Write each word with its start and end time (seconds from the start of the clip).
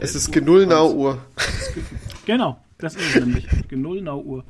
Es 0.00 0.14
ist 0.14 0.30
Genullnau-Uhr. 0.30 1.18
Genau, 2.24 2.58
das 2.78 2.94
ist 2.94 3.16
es 3.16 3.20
nämlich. 3.20 3.46
Genullnau-Uhr. 3.68 4.44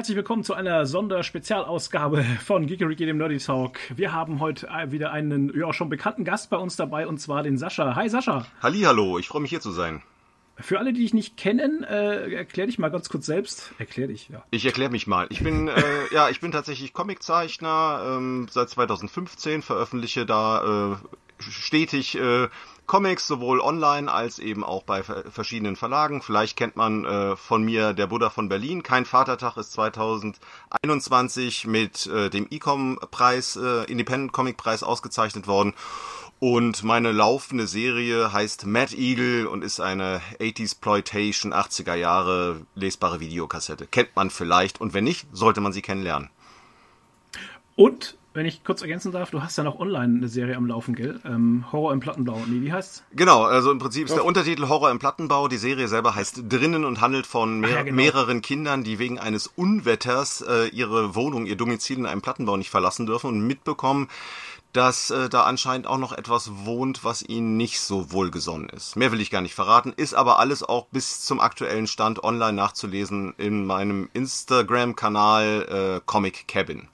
Herzlich 0.00 0.16
willkommen 0.16 0.44
zu 0.44 0.54
einer 0.54 0.86
Sonderspezialausgabe 0.86 2.24
von 2.42 2.66
Geekeriki, 2.66 3.04
dem 3.04 3.18
Nerdy 3.18 3.36
Talk. 3.36 3.78
Wir 3.94 4.14
haben 4.14 4.40
heute 4.40 4.66
wieder 4.86 5.12
einen 5.12 5.54
ja, 5.54 5.74
schon 5.74 5.90
bekannten 5.90 6.24
Gast 6.24 6.48
bei 6.48 6.56
uns 6.56 6.74
dabei 6.74 7.06
und 7.06 7.18
zwar 7.18 7.42
den 7.42 7.58
Sascha. 7.58 7.96
Hi 7.96 8.08
Sascha. 8.08 8.46
Hallo, 8.62 9.18
ich 9.18 9.28
freue 9.28 9.42
mich 9.42 9.50
hier 9.50 9.60
zu 9.60 9.72
sein. 9.72 10.00
Für 10.56 10.78
alle, 10.78 10.94
die 10.94 11.02
dich 11.02 11.12
nicht 11.12 11.36
kennen, 11.36 11.84
äh, 11.84 12.32
erklär 12.32 12.64
dich 12.64 12.78
mal 12.78 12.88
ganz 12.88 13.10
kurz 13.10 13.26
selbst. 13.26 13.74
Erklär 13.76 14.06
dich, 14.06 14.30
ja. 14.30 14.42
Ich 14.50 14.64
erkläre 14.64 14.90
mich 14.90 15.06
mal. 15.06 15.26
Ich 15.28 15.42
bin, 15.42 15.68
äh, 15.68 15.82
ja, 16.14 16.30
ich 16.30 16.40
bin 16.40 16.50
tatsächlich 16.50 16.94
Comiczeichner. 16.94 18.16
Ähm, 18.16 18.46
seit 18.50 18.70
2015 18.70 19.60
veröffentliche 19.60 20.24
da 20.24 20.94
äh, 20.94 21.42
stetig 21.42 22.16
äh, 22.16 22.48
Comics, 22.90 23.28
sowohl 23.28 23.60
online 23.60 24.12
als 24.12 24.40
eben 24.40 24.64
auch 24.64 24.82
bei 24.82 25.04
verschiedenen 25.04 25.76
Verlagen. 25.76 26.22
Vielleicht 26.22 26.56
kennt 26.56 26.74
man 26.74 27.04
äh, 27.04 27.36
von 27.36 27.62
mir 27.62 27.92
Der 27.92 28.08
Buddha 28.08 28.30
von 28.30 28.48
Berlin. 28.48 28.82
Kein 28.82 29.04
Vatertag 29.04 29.56
ist 29.56 29.70
2021 29.74 31.68
mit 31.68 32.08
äh, 32.08 32.30
dem 32.30 32.48
Ecom-Preis, 32.50 33.54
äh, 33.54 33.84
Independent 33.84 34.32
Comic 34.32 34.56
Preis 34.56 34.82
ausgezeichnet 34.82 35.46
worden. 35.46 35.74
Und 36.40 36.82
meine 36.82 37.12
laufende 37.12 37.68
Serie 37.68 38.32
heißt 38.32 38.66
Mad 38.66 38.92
Eagle 38.96 39.46
und 39.46 39.62
ist 39.62 39.78
eine 39.78 40.20
80s 40.40 40.80
Ploitation 40.80 41.54
80er 41.54 41.94
Jahre 41.94 42.66
lesbare 42.74 43.20
Videokassette. 43.20 43.86
Kennt 43.86 44.16
man 44.16 44.30
vielleicht 44.30 44.80
und 44.80 44.94
wenn 44.94 45.04
nicht, 45.04 45.28
sollte 45.30 45.60
man 45.60 45.72
sie 45.72 45.82
kennenlernen. 45.82 46.28
Und 47.76 48.18
wenn 48.32 48.46
ich 48.46 48.62
kurz 48.62 48.82
ergänzen 48.82 49.10
darf, 49.10 49.30
du 49.30 49.42
hast 49.42 49.58
ja 49.58 49.64
noch 49.64 49.80
online 49.80 50.18
eine 50.18 50.28
Serie 50.28 50.56
am 50.56 50.66
Laufen, 50.66 50.94
gell? 50.94 51.20
Ähm, 51.24 51.64
Horror 51.72 51.92
im 51.92 52.00
Plattenbau. 52.00 52.40
Nee, 52.46 52.60
wie 52.60 52.72
heißt's? 52.72 53.02
Genau, 53.12 53.42
also 53.42 53.70
im 53.72 53.78
Prinzip 53.78 54.06
ist 54.06 54.14
der 54.14 54.24
Untertitel 54.24 54.68
Horror 54.68 54.90
im 54.90 54.98
Plattenbau. 54.98 55.48
Die 55.48 55.56
Serie 55.56 55.88
selber 55.88 56.14
heißt 56.14 56.44
Drinnen 56.48 56.84
und 56.84 57.00
handelt 57.00 57.26
von 57.26 57.60
mehr, 57.60 57.70
ja, 57.70 57.82
genau. 57.82 57.96
mehreren 57.96 58.40
Kindern, 58.40 58.84
die 58.84 58.98
wegen 58.98 59.18
eines 59.18 59.48
Unwetters 59.48 60.42
äh, 60.42 60.68
ihre 60.68 61.14
Wohnung, 61.14 61.46
ihr 61.46 61.56
Domizil 61.56 61.98
in 61.98 62.06
einem 62.06 62.22
Plattenbau 62.22 62.56
nicht 62.56 62.70
verlassen 62.70 63.06
dürfen 63.06 63.28
und 63.28 63.40
mitbekommen, 63.40 64.08
dass 64.72 65.10
äh, 65.10 65.28
da 65.28 65.42
anscheinend 65.42 65.88
auch 65.88 65.98
noch 65.98 66.12
etwas 66.12 66.50
wohnt, 66.64 67.02
was 67.02 67.22
ihnen 67.22 67.56
nicht 67.56 67.80
so 67.80 68.12
wohlgesonnen 68.12 68.68
ist. 68.68 68.94
Mehr 68.94 69.10
will 69.10 69.20
ich 69.20 69.30
gar 69.30 69.40
nicht 69.40 69.54
verraten, 69.54 69.92
ist 69.96 70.14
aber 70.14 70.38
alles 70.38 70.62
auch 70.62 70.86
bis 70.92 71.22
zum 71.22 71.40
aktuellen 71.40 71.88
Stand 71.88 72.22
online 72.22 72.52
nachzulesen 72.52 73.34
in 73.38 73.66
meinem 73.66 74.08
Instagram-Kanal 74.12 75.98
äh, 75.98 76.00
Comic 76.06 76.46
Cabin. 76.46 76.88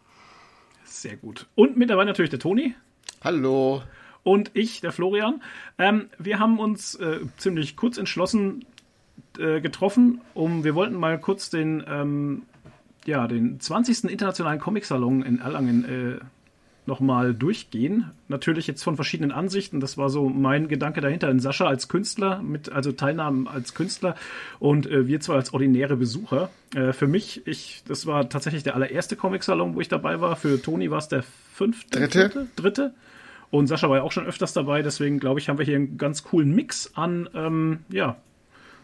Sehr 0.96 1.18
gut. 1.18 1.46
Und 1.54 1.76
mit 1.76 1.90
dabei 1.90 2.06
natürlich 2.06 2.30
der 2.30 2.38
Toni. 2.38 2.74
Hallo. 3.22 3.82
Und 4.22 4.50
ich, 4.54 4.80
der 4.80 4.92
Florian. 4.92 5.42
Ähm, 5.76 6.08
wir 6.18 6.38
haben 6.38 6.58
uns 6.58 6.94
äh, 6.94 7.20
ziemlich 7.36 7.76
kurz 7.76 7.98
entschlossen 7.98 8.64
äh, 9.38 9.60
getroffen, 9.60 10.22
um 10.32 10.64
wir 10.64 10.74
wollten 10.74 10.94
mal 10.94 11.20
kurz 11.20 11.50
den 11.50 11.84
ähm, 11.86 12.44
ja, 13.04 13.28
den 13.28 13.60
20. 13.60 14.04
Internationalen 14.04 14.58
Comic-Salon 14.58 15.22
in 15.22 15.38
Erlangen 15.38 15.84
äh, 15.84 16.24
nochmal 16.86 17.34
durchgehen. 17.34 18.10
Natürlich 18.28 18.66
jetzt 18.66 18.82
von 18.82 18.96
verschiedenen 18.96 19.32
Ansichten. 19.32 19.80
Das 19.80 19.98
war 19.98 20.08
so 20.10 20.28
mein 20.28 20.68
Gedanke 20.68 21.00
dahinter. 21.00 21.30
In 21.30 21.40
Sascha 21.40 21.66
als 21.66 21.88
Künstler, 21.88 22.42
mit, 22.42 22.70
also 22.70 22.92
Teilnahmen 22.92 23.48
als 23.48 23.74
Künstler 23.74 24.16
und 24.58 24.86
äh, 24.86 25.06
wir 25.06 25.20
zwar 25.20 25.36
als 25.36 25.52
ordinäre 25.52 25.96
Besucher. 25.96 26.50
Äh, 26.74 26.92
für 26.92 27.06
mich, 27.06 27.46
ich, 27.46 27.82
das 27.88 28.06
war 28.06 28.28
tatsächlich 28.28 28.62
der 28.62 28.74
allererste 28.74 29.16
Comic-Salon, 29.16 29.74
wo 29.74 29.80
ich 29.80 29.88
dabei 29.88 30.20
war. 30.20 30.36
Für 30.36 30.60
Toni 30.60 30.90
war 30.90 30.98
es 30.98 31.08
der 31.08 31.22
fünfte, 31.22 32.00
dritte. 32.00 32.28
dritte, 32.28 32.48
dritte. 32.56 32.94
Und 33.50 33.68
Sascha 33.68 33.88
war 33.88 33.98
ja 33.98 34.02
auch 34.02 34.12
schon 34.12 34.26
öfters 34.26 34.52
dabei. 34.52 34.82
Deswegen 34.82 35.18
glaube 35.18 35.40
ich, 35.40 35.48
haben 35.48 35.58
wir 35.58 35.64
hier 35.64 35.76
einen 35.76 35.98
ganz 35.98 36.24
coolen 36.24 36.54
Mix 36.54 36.92
an, 36.94 37.28
ähm, 37.34 37.80
ja, 37.88 38.16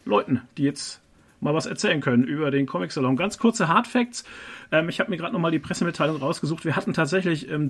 Leuten, 0.05 0.41
die 0.57 0.65
jetzt 0.65 1.02
mal 1.43 1.55
was 1.55 1.67
erzählen 1.67 2.01
können 2.01 2.25
über 2.25 2.51
den 2.51 2.67
Comic-Salon. 2.67 3.17
Ganz 3.17 3.37
kurze 3.37 3.69
Hardfacts. 3.69 4.25
Ähm, 4.71 4.89
ich 4.89 5.01
habe 5.01 5.11
mir 5.11 5.17
gerade 5.17 5.33
nochmal 5.33 5.51
die 5.51 5.59
Pressemitteilung 5.59 6.17
rausgesucht. 6.17 6.65
Wir 6.65 6.77
hatten 6.77 6.95
tatsächlich 6.95 7.51
ähm, 7.51 7.69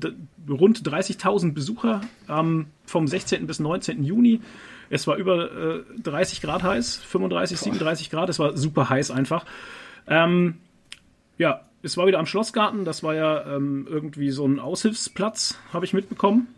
rund 0.48 0.82
30.000 0.82 1.52
Besucher 1.54 2.02
ähm, 2.28 2.66
vom 2.84 3.08
16. 3.08 3.46
bis 3.46 3.58
19. 3.58 4.04
Juni. 4.04 4.40
Es 4.90 5.06
war 5.06 5.16
über 5.16 5.50
äh, 5.50 5.82
30 6.02 6.42
Grad 6.42 6.62
heiß, 6.62 6.98
35, 6.98 7.58
37 7.58 8.10
Grad. 8.10 8.28
Es 8.28 8.38
war 8.38 8.56
super 8.56 8.90
heiß 8.90 9.10
einfach. 9.10 9.46
Ähm, 10.06 10.58
ja, 11.38 11.62
es 11.82 11.96
war 11.96 12.06
wieder 12.06 12.18
am 12.18 12.26
Schlossgarten. 12.26 12.84
Das 12.84 13.02
war 13.02 13.14
ja 13.14 13.56
ähm, 13.56 13.86
irgendwie 13.88 14.30
so 14.30 14.46
ein 14.46 14.60
Aushilfsplatz, 14.60 15.58
habe 15.72 15.86
ich 15.86 15.94
mitbekommen. 15.94 16.48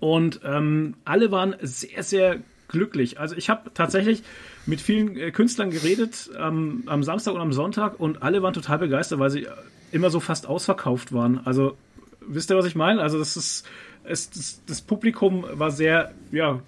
Und 0.00 0.40
ähm, 0.44 0.94
alle 1.04 1.30
waren 1.30 1.54
sehr, 1.60 2.02
sehr 2.02 2.40
glücklich. 2.68 3.18
Also 3.18 3.34
ich 3.34 3.50
habe 3.50 3.70
tatsächlich 3.74 4.22
mit 4.66 4.80
vielen 4.80 5.16
äh, 5.16 5.30
Künstlern 5.30 5.70
geredet 5.70 6.30
ähm, 6.38 6.84
am 6.86 7.02
Samstag 7.02 7.34
und 7.34 7.40
am 7.40 7.52
Sonntag 7.52 7.98
und 7.98 8.22
alle 8.22 8.42
waren 8.42 8.54
total 8.54 8.78
begeistert, 8.78 9.18
weil 9.18 9.30
sie 9.30 9.46
immer 9.90 10.10
so 10.10 10.20
fast 10.20 10.46
ausverkauft 10.46 11.12
waren. 11.12 11.40
Also 11.44 11.76
wisst 12.20 12.50
ihr, 12.50 12.56
was 12.56 12.66
ich 12.66 12.76
meine? 12.76 13.00
Also 13.00 13.18
das 13.18 13.36
ist 13.36 13.66
es, 14.04 14.30
das, 14.30 14.62
das 14.66 14.80
Publikum 14.80 15.44
war 15.52 15.70
sehr 15.70 16.12
ja 16.32 16.60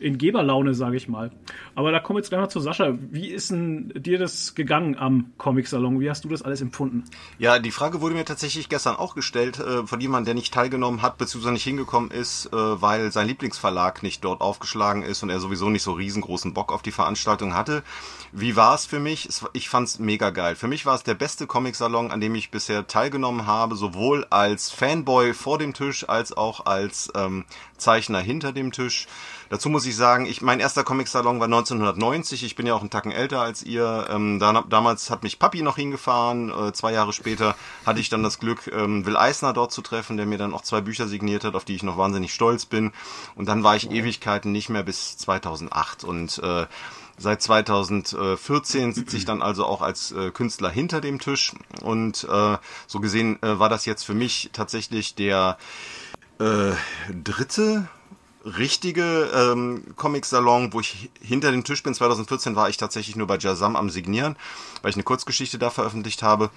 in 0.00 0.16
Geberlaune, 0.16 0.74
sage 0.74 0.96
ich 0.96 1.08
mal. 1.08 1.30
Aber 1.74 1.92
da 1.92 2.00
kommen 2.00 2.16
wir 2.16 2.20
jetzt 2.20 2.30
gleich 2.30 2.40
mal 2.40 2.48
zu 2.48 2.58
Sascha. 2.58 2.94
Wie 3.10 3.28
ist 3.28 3.50
denn 3.50 3.92
dir 3.94 4.18
das 4.18 4.54
gegangen 4.54 4.96
am 4.96 5.32
Comic-Salon? 5.36 6.00
Wie 6.00 6.08
hast 6.08 6.24
du 6.24 6.28
das 6.28 6.42
alles 6.42 6.62
empfunden? 6.62 7.04
Ja, 7.38 7.58
die 7.58 7.70
Frage 7.70 8.00
wurde 8.00 8.14
mir 8.14 8.24
tatsächlich 8.24 8.70
gestern 8.70 8.96
auch 8.96 9.14
gestellt 9.14 9.58
äh, 9.58 9.86
von 9.86 10.00
jemandem, 10.00 10.24
der 10.24 10.34
nicht 10.34 10.54
teilgenommen 10.54 11.02
hat, 11.02 11.18
beziehungsweise 11.18 11.52
nicht 11.52 11.64
hingekommen 11.64 12.10
ist, 12.10 12.46
äh, 12.46 12.56
weil 12.56 13.12
sein 13.12 13.26
Lieblingsverlag 13.26 14.02
nicht 14.02 14.24
dort 14.24 14.40
aufgeschlagen 14.40 15.02
ist 15.02 15.22
und 15.22 15.28
er 15.28 15.38
sowieso 15.38 15.68
nicht 15.68 15.82
so 15.82 15.92
riesengroßen 15.92 16.54
Bock 16.54 16.72
auf 16.72 16.80
die 16.80 16.92
Veranstaltung 16.92 17.54
hatte. 17.54 17.82
Wie 18.32 18.56
war 18.56 18.74
es 18.74 18.86
für 18.86 19.00
mich? 19.00 19.28
Ich 19.52 19.68
fand 19.68 19.88
es 19.88 19.98
mega 19.98 20.30
geil. 20.30 20.56
Für 20.56 20.68
mich 20.68 20.86
war 20.86 20.94
es 20.94 21.02
der 21.02 21.14
beste 21.14 21.46
Comic-Salon, 21.46 22.10
an 22.10 22.20
dem 22.20 22.34
ich 22.34 22.50
bisher 22.50 22.86
teilgenommen 22.86 23.46
habe, 23.46 23.76
sowohl 23.76 24.26
als 24.30 24.70
Fanboy 24.70 25.34
vor 25.34 25.58
dem 25.58 25.74
Tisch 25.74 26.08
als 26.08 26.32
auch 26.32 26.64
als 26.64 27.12
ähm, 27.14 27.44
Zeichner 27.76 28.20
hinter 28.20 28.52
dem 28.52 28.72
Tisch. 28.72 29.06
Dazu 29.50 29.68
muss 29.68 29.84
ich 29.84 29.96
sagen, 29.96 30.26
ich, 30.26 30.42
mein 30.42 30.60
erster 30.60 30.84
Comic-Salon 30.84 31.40
war 31.40 31.46
1990. 31.46 32.44
Ich 32.44 32.54
bin 32.54 32.68
ja 32.68 32.74
auch 32.74 32.82
einen 32.82 32.90
Tacken 32.90 33.10
älter 33.10 33.40
als 33.40 33.64
ihr. 33.64 34.06
Ähm, 34.08 34.38
da, 34.38 34.62
damals 34.68 35.10
hat 35.10 35.24
mich 35.24 35.40
Papi 35.40 35.62
noch 35.62 35.74
hingefahren. 35.74 36.50
Äh, 36.50 36.72
zwei 36.72 36.92
Jahre 36.92 37.12
später 37.12 37.56
hatte 37.84 37.98
ich 37.98 38.08
dann 38.08 38.22
das 38.22 38.38
Glück, 38.38 38.70
ähm, 38.72 39.04
Will 39.06 39.16
Eisner 39.16 39.52
dort 39.52 39.72
zu 39.72 39.82
treffen, 39.82 40.16
der 40.16 40.26
mir 40.26 40.38
dann 40.38 40.54
auch 40.54 40.62
zwei 40.62 40.80
Bücher 40.80 41.08
signiert 41.08 41.42
hat, 41.42 41.56
auf 41.56 41.64
die 41.64 41.74
ich 41.74 41.82
noch 41.82 41.98
wahnsinnig 41.98 42.32
stolz 42.32 42.64
bin. 42.64 42.92
Und 43.34 43.46
dann 43.46 43.64
war 43.64 43.74
ich 43.74 43.90
Ewigkeiten 43.90 44.52
nicht 44.52 44.68
mehr 44.68 44.84
bis 44.84 45.18
2008. 45.18 46.04
Und 46.04 46.38
äh, 46.38 46.66
Seit 47.18 47.42
2014 47.42 48.94
sitze 48.94 49.18
ich 49.18 49.26
dann 49.26 49.42
also 49.42 49.66
auch 49.66 49.82
als 49.82 50.10
äh, 50.12 50.30
Künstler 50.30 50.70
hinter 50.70 51.02
dem 51.02 51.18
Tisch 51.18 51.52
und 51.82 52.24
äh, 52.24 52.56
so 52.86 52.98
gesehen 52.98 53.38
äh, 53.42 53.58
war 53.58 53.68
das 53.68 53.84
jetzt 53.84 54.04
für 54.04 54.14
mich 54.14 54.48
tatsächlich 54.54 55.16
der 55.16 55.58
äh, 56.38 56.70
dritte 57.12 57.90
richtige 58.44 59.30
ähm, 59.34 59.84
Comic-Salon, 59.96 60.72
wo 60.72 60.80
ich 60.80 61.10
hinter 61.20 61.50
dem 61.50 61.64
Tisch 61.64 61.82
bin. 61.82 61.94
2014 61.94 62.56
war 62.56 62.68
ich 62.68 62.76
tatsächlich 62.76 63.16
nur 63.16 63.26
bei 63.26 63.38
Jazam 63.38 63.76
am 63.76 63.90
Signieren, 63.90 64.36
weil 64.82 64.90
ich 64.90 64.96
eine 64.96 65.04
Kurzgeschichte 65.04 65.58
da 65.58 65.70
veröffentlicht 65.70 66.22
habe. 66.22 66.50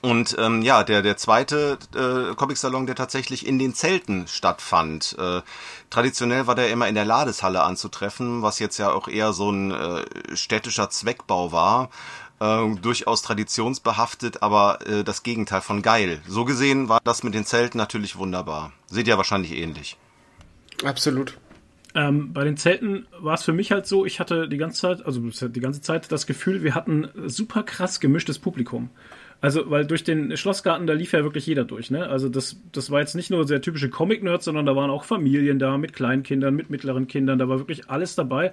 Und 0.00 0.36
ähm, 0.38 0.62
ja, 0.62 0.84
der, 0.84 1.02
der 1.02 1.16
zweite 1.16 1.78
äh, 1.94 2.34
Comic-Salon, 2.34 2.86
der 2.86 2.94
tatsächlich 2.94 3.46
in 3.46 3.58
den 3.58 3.74
Zelten 3.74 4.28
stattfand. 4.28 5.16
Äh, 5.18 5.42
traditionell 5.90 6.46
war 6.46 6.54
der 6.54 6.70
immer 6.70 6.88
in 6.88 6.94
der 6.94 7.04
Ladeshalle 7.04 7.62
anzutreffen, 7.62 8.42
was 8.42 8.60
jetzt 8.60 8.78
ja 8.78 8.92
auch 8.92 9.08
eher 9.08 9.32
so 9.32 9.50
ein 9.50 9.72
äh, 9.72 10.04
städtischer 10.34 10.90
Zweckbau 10.90 11.50
war. 11.50 11.90
Äh, 12.40 12.76
durchaus 12.76 13.22
traditionsbehaftet, 13.22 14.42
aber 14.42 14.86
äh, 14.86 15.02
das 15.02 15.24
Gegenteil 15.24 15.60
von 15.60 15.82
geil. 15.82 16.22
So 16.28 16.44
gesehen 16.44 16.88
war 16.88 17.00
das 17.02 17.24
mit 17.24 17.34
den 17.34 17.44
Zelten 17.44 17.78
natürlich 17.78 18.16
wunderbar. 18.16 18.72
Seht 18.86 19.08
ihr 19.08 19.16
wahrscheinlich 19.16 19.52
ähnlich. 19.52 19.96
Absolut. 20.84 21.36
Ähm, 21.94 22.32
bei 22.32 22.44
den 22.44 22.56
Zelten 22.56 23.06
war 23.18 23.34
es 23.34 23.42
für 23.42 23.52
mich 23.52 23.72
halt 23.72 23.86
so, 23.86 24.04
ich 24.04 24.20
hatte 24.20 24.48
die 24.48 24.58
ganze 24.58 24.80
Zeit, 24.80 25.06
also 25.06 25.20
die 25.20 25.60
ganze 25.60 25.80
Zeit 25.80 26.12
das 26.12 26.26
Gefühl, 26.26 26.62
wir 26.62 26.74
hatten 26.74 27.08
super 27.26 27.62
krass 27.62 27.98
gemischtes 27.98 28.38
Publikum. 28.38 28.90
Also, 29.40 29.70
weil 29.70 29.86
durch 29.86 30.02
den 30.02 30.36
Schlossgarten, 30.36 30.86
da 30.86 30.92
lief 30.94 31.12
ja 31.12 31.22
wirklich 31.22 31.46
jeder 31.46 31.64
durch, 31.64 31.90
ne? 31.92 32.08
Also 32.08 32.28
das, 32.28 32.56
das 32.72 32.90
war 32.90 33.00
jetzt 33.00 33.14
nicht 33.14 33.30
nur 33.30 33.46
sehr 33.46 33.62
typische 33.62 33.88
Comic-Nerds, 33.88 34.44
sondern 34.44 34.66
da 34.66 34.74
waren 34.74 34.90
auch 34.90 35.04
Familien 35.04 35.60
da 35.60 35.78
mit 35.78 35.92
Kleinkindern, 35.92 36.54
mit 36.54 36.70
mittleren 36.70 37.06
Kindern, 37.06 37.38
da 37.38 37.48
war 37.48 37.58
wirklich 37.58 37.88
alles 37.88 38.16
dabei. 38.16 38.52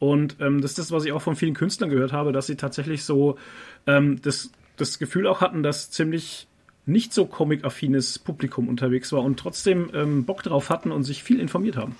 Und 0.00 0.36
ähm, 0.40 0.60
das 0.60 0.72
ist 0.72 0.78
das, 0.80 0.92
was 0.92 1.04
ich 1.04 1.12
auch 1.12 1.22
von 1.22 1.36
vielen 1.36 1.54
Künstlern 1.54 1.88
gehört 1.88 2.12
habe, 2.12 2.32
dass 2.32 2.46
sie 2.46 2.56
tatsächlich 2.56 3.04
so 3.04 3.38
ähm, 3.86 4.20
das, 4.22 4.50
das 4.76 4.98
Gefühl 4.98 5.28
auch 5.28 5.40
hatten, 5.40 5.62
dass 5.62 5.90
ziemlich 5.90 6.48
nicht 6.86 7.12
so 7.14 7.26
comic-affines 7.26 8.18
Publikum 8.18 8.68
unterwegs 8.68 9.12
war 9.12 9.22
und 9.22 9.38
trotzdem 9.38 9.90
ähm, 9.94 10.24
Bock 10.24 10.42
drauf 10.42 10.70
hatten 10.70 10.92
und 10.92 11.04
sich 11.04 11.22
viel 11.22 11.40
informiert 11.40 11.76
haben. 11.76 11.96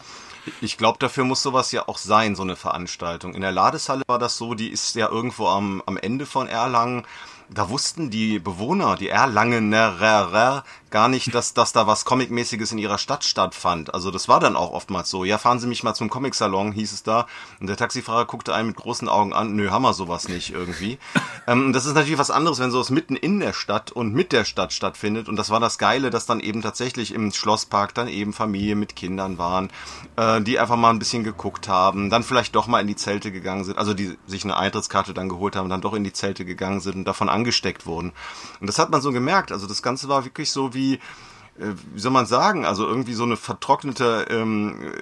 Ich 0.60 0.76
glaube, 0.76 0.98
dafür 0.98 1.24
muss 1.24 1.42
sowas 1.42 1.72
ja 1.72 1.88
auch 1.88 1.96
sein, 1.98 2.36
so 2.36 2.42
eine 2.42 2.56
Veranstaltung. 2.56 3.34
In 3.34 3.40
der 3.40 3.52
Ladeshalle 3.52 4.02
war 4.06 4.18
das 4.18 4.36
so, 4.36 4.54
die 4.54 4.68
ist 4.68 4.94
ja 4.94 5.08
irgendwo 5.08 5.46
am, 5.46 5.82
am 5.86 5.96
Ende 5.96 6.26
von 6.26 6.48
Erlangen. 6.48 7.04
Da 7.50 7.70
wussten 7.70 8.10
die 8.10 8.38
Bewohner, 8.38 8.96
die 8.96 9.08
Erlangener, 9.08 10.00
gar 10.94 11.08
nicht, 11.08 11.34
dass, 11.34 11.54
dass 11.54 11.72
da 11.72 11.88
was 11.88 12.04
Comicmäßiges 12.04 12.70
in 12.70 12.78
ihrer 12.78 12.98
Stadt 12.98 13.24
stattfand. 13.24 13.92
Also 13.92 14.12
das 14.12 14.28
war 14.28 14.38
dann 14.38 14.54
auch 14.54 14.70
oftmals 14.70 15.10
so. 15.10 15.24
Ja, 15.24 15.38
fahren 15.38 15.58
Sie 15.58 15.66
mich 15.66 15.82
mal 15.82 15.92
zum 15.92 16.08
Comic-Salon, 16.08 16.70
hieß 16.70 16.92
es 16.92 17.02
da. 17.02 17.26
Und 17.60 17.66
der 17.66 17.76
Taxifahrer 17.76 18.26
guckte 18.26 18.54
einen 18.54 18.68
mit 18.68 18.76
großen 18.76 19.08
Augen 19.08 19.32
an. 19.32 19.56
Nö, 19.56 19.70
haben 19.70 19.82
wir 19.82 19.92
sowas 19.92 20.28
nicht 20.28 20.52
irgendwie. 20.52 20.98
ähm, 21.48 21.72
das 21.72 21.84
ist 21.84 21.94
natürlich 21.94 22.20
was 22.20 22.30
anderes, 22.30 22.60
wenn 22.60 22.70
sowas 22.70 22.90
mitten 22.90 23.16
in 23.16 23.40
der 23.40 23.52
Stadt 23.52 23.90
und 23.90 24.14
mit 24.14 24.30
der 24.30 24.44
Stadt 24.44 24.72
stattfindet. 24.72 25.28
Und 25.28 25.34
das 25.34 25.50
war 25.50 25.58
das 25.58 25.78
Geile, 25.78 26.10
dass 26.10 26.26
dann 26.26 26.38
eben 26.38 26.62
tatsächlich 26.62 27.12
im 27.12 27.32
Schlosspark 27.32 27.92
dann 27.92 28.06
eben 28.06 28.32
Familien 28.32 28.78
mit 28.78 28.94
Kindern 28.94 29.36
waren, 29.36 29.70
äh, 30.14 30.42
die 30.42 30.60
einfach 30.60 30.76
mal 30.76 30.90
ein 30.90 31.00
bisschen 31.00 31.24
geguckt 31.24 31.66
haben, 31.66 32.08
dann 32.08 32.22
vielleicht 32.22 32.54
doch 32.54 32.68
mal 32.68 32.78
in 32.78 32.86
die 32.86 32.94
Zelte 32.94 33.32
gegangen 33.32 33.64
sind, 33.64 33.78
also 33.78 33.94
die 33.94 34.16
sich 34.28 34.44
eine 34.44 34.56
Eintrittskarte 34.56 35.12
dann 35.12 35.28
geholt 35.28 35.56
haben, 35.56 35.68
dann 35.68 35.80
doch 35.80 35.94
in 35.94 36.04
die 36.04 36.12
Zelte 36.12 36.44
gegangen 36.44 36.78
sind 36.78 36.94
und 36.94 37.04
davon 37.04 37.28
angesteckt 37.28 37.84
wurden. 37.84 38.12
Und 38.60 38.68
das 38.68 38.78
hat 38.78 38.90
man 38.90 39.02
so 39.02 39.10
gemerkt. 39.10 39.50
Also 39.50 39.66
das 39.66 39.82
Ganze 39.82 40.08
war 40.08 40.24
wirklich 40.24 40.52
so 40.52 40.72
wie 40.72 40.83
wie, 40.84 40.94
äh, 41.58 41.72
wie 41.92 42.00
soll 42.00 42.12
man 42.12 42.26
sagen, 42.26 42.64
also 42.64 42.86
irgendwie 42.86 43.14
so 43.14 43.24
eine 43.24 43.36
vertrocknete, 43.36 44.26
ähm, 44.30 44.92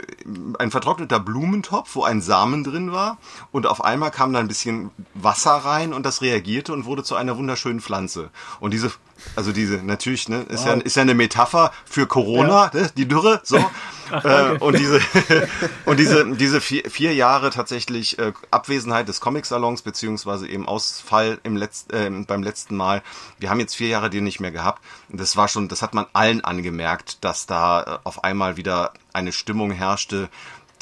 ein 0.59 0.71
vertrockneter 0.71 1.21
Blumentopf, 1.21 1.95
wo 1.95 2.05
ein 2.05 2.21
Samen 2.21 2.65
drin 2.65 2.93
war 2.93 3.19
und 3.51 3.67
auf 3.67 3.85
einmal 3.85 4.11
kam 4.11 4.33
da 4.33 4.39
ein 4.39 4.49
bisschen 4.49 4.91
Wasser 5.15 5.53
rein 5.53 5.93
und 5.93 6.05
das 6.05 6.23
reagierte 6.23 6.73
und 6.73 6.85
wurde 6.85 7.03
zu 7.03 7.17
einer 7.17 7.37
wunderschönen 7.37 7.81
Pflanze. 7.81 8.31
Und 8.61 8.73
diese 8.73 8.93
also 9.37 9.53
diese, 9.53 9.77
natürlich, 9.77 10.29
ne, 10.29 10.43
ist, 10.49 10.67
wow. 10.67 10.77
ja, 10.77 10.83
ist 10.83 10.97
ja 10.97 11.03
eine 11.03 11.15
Metapher 11.15 11.71
für 11.85 12.07
Corona, 12.07 12.71
ja. 12.75 12.81
ne, 12.81 12.91
die 12.97 13.07
Dürre, 13.07 13.41
so. 13.45 13.65
Ach, 14.13 14.25
äh, 14.25 14.59
und 14.59 14.79
diese, 14.79 15.01
und 15.87 15.99
diese, 15.99 16.37
diese 16.37 16.61
vier, 16.61 16.91
vier 16.91 17.15
Jahre 17.15 17.51
tatsächlich 17.51 18.19
äh, 18.19 18.33
Abwesenheit 18.51 19.09
des 19.09 19.21
Comic-Salons, 19.21 19.83
beziehungsweise 19.83 20.47
eben 20.47 20.69
Ausfall 20.69 21.39
im 21.45 21.57
Letz-, 21.57 21.91
äh, 21.93 22.11
beim 22.25 22.43
letzten 22.43 22.77
Mal. 22.77 23.03
Wir 23.39 23.51
haben 23.51 23.61
jetzt 23.61 23.75
vier 23.75 23.89
Jahre 23.89 24.11
die 24.11 24.21
nicht 24.21 24.41
mehr 24.41 24.53
gehabt. 24.53 24.83
Das 25.09 25.37
war 25.37 25.49
schon, 25.49 25.69
das 25.69 25.81
hat 25.81 25.95
man 25.95 26.07
allen 26.13 26.43
angemerkt, 26.45 27.25
dass 27.25 27.47
da 27.47 27.83
äh, 27.83 27.99
auf 28.05 28.23
einmal 28.23 28.57
wieder 28.57 28.93
eine 29.13 29.33
Stimmung 29.33 29.71
herrschte, 29.71 30.29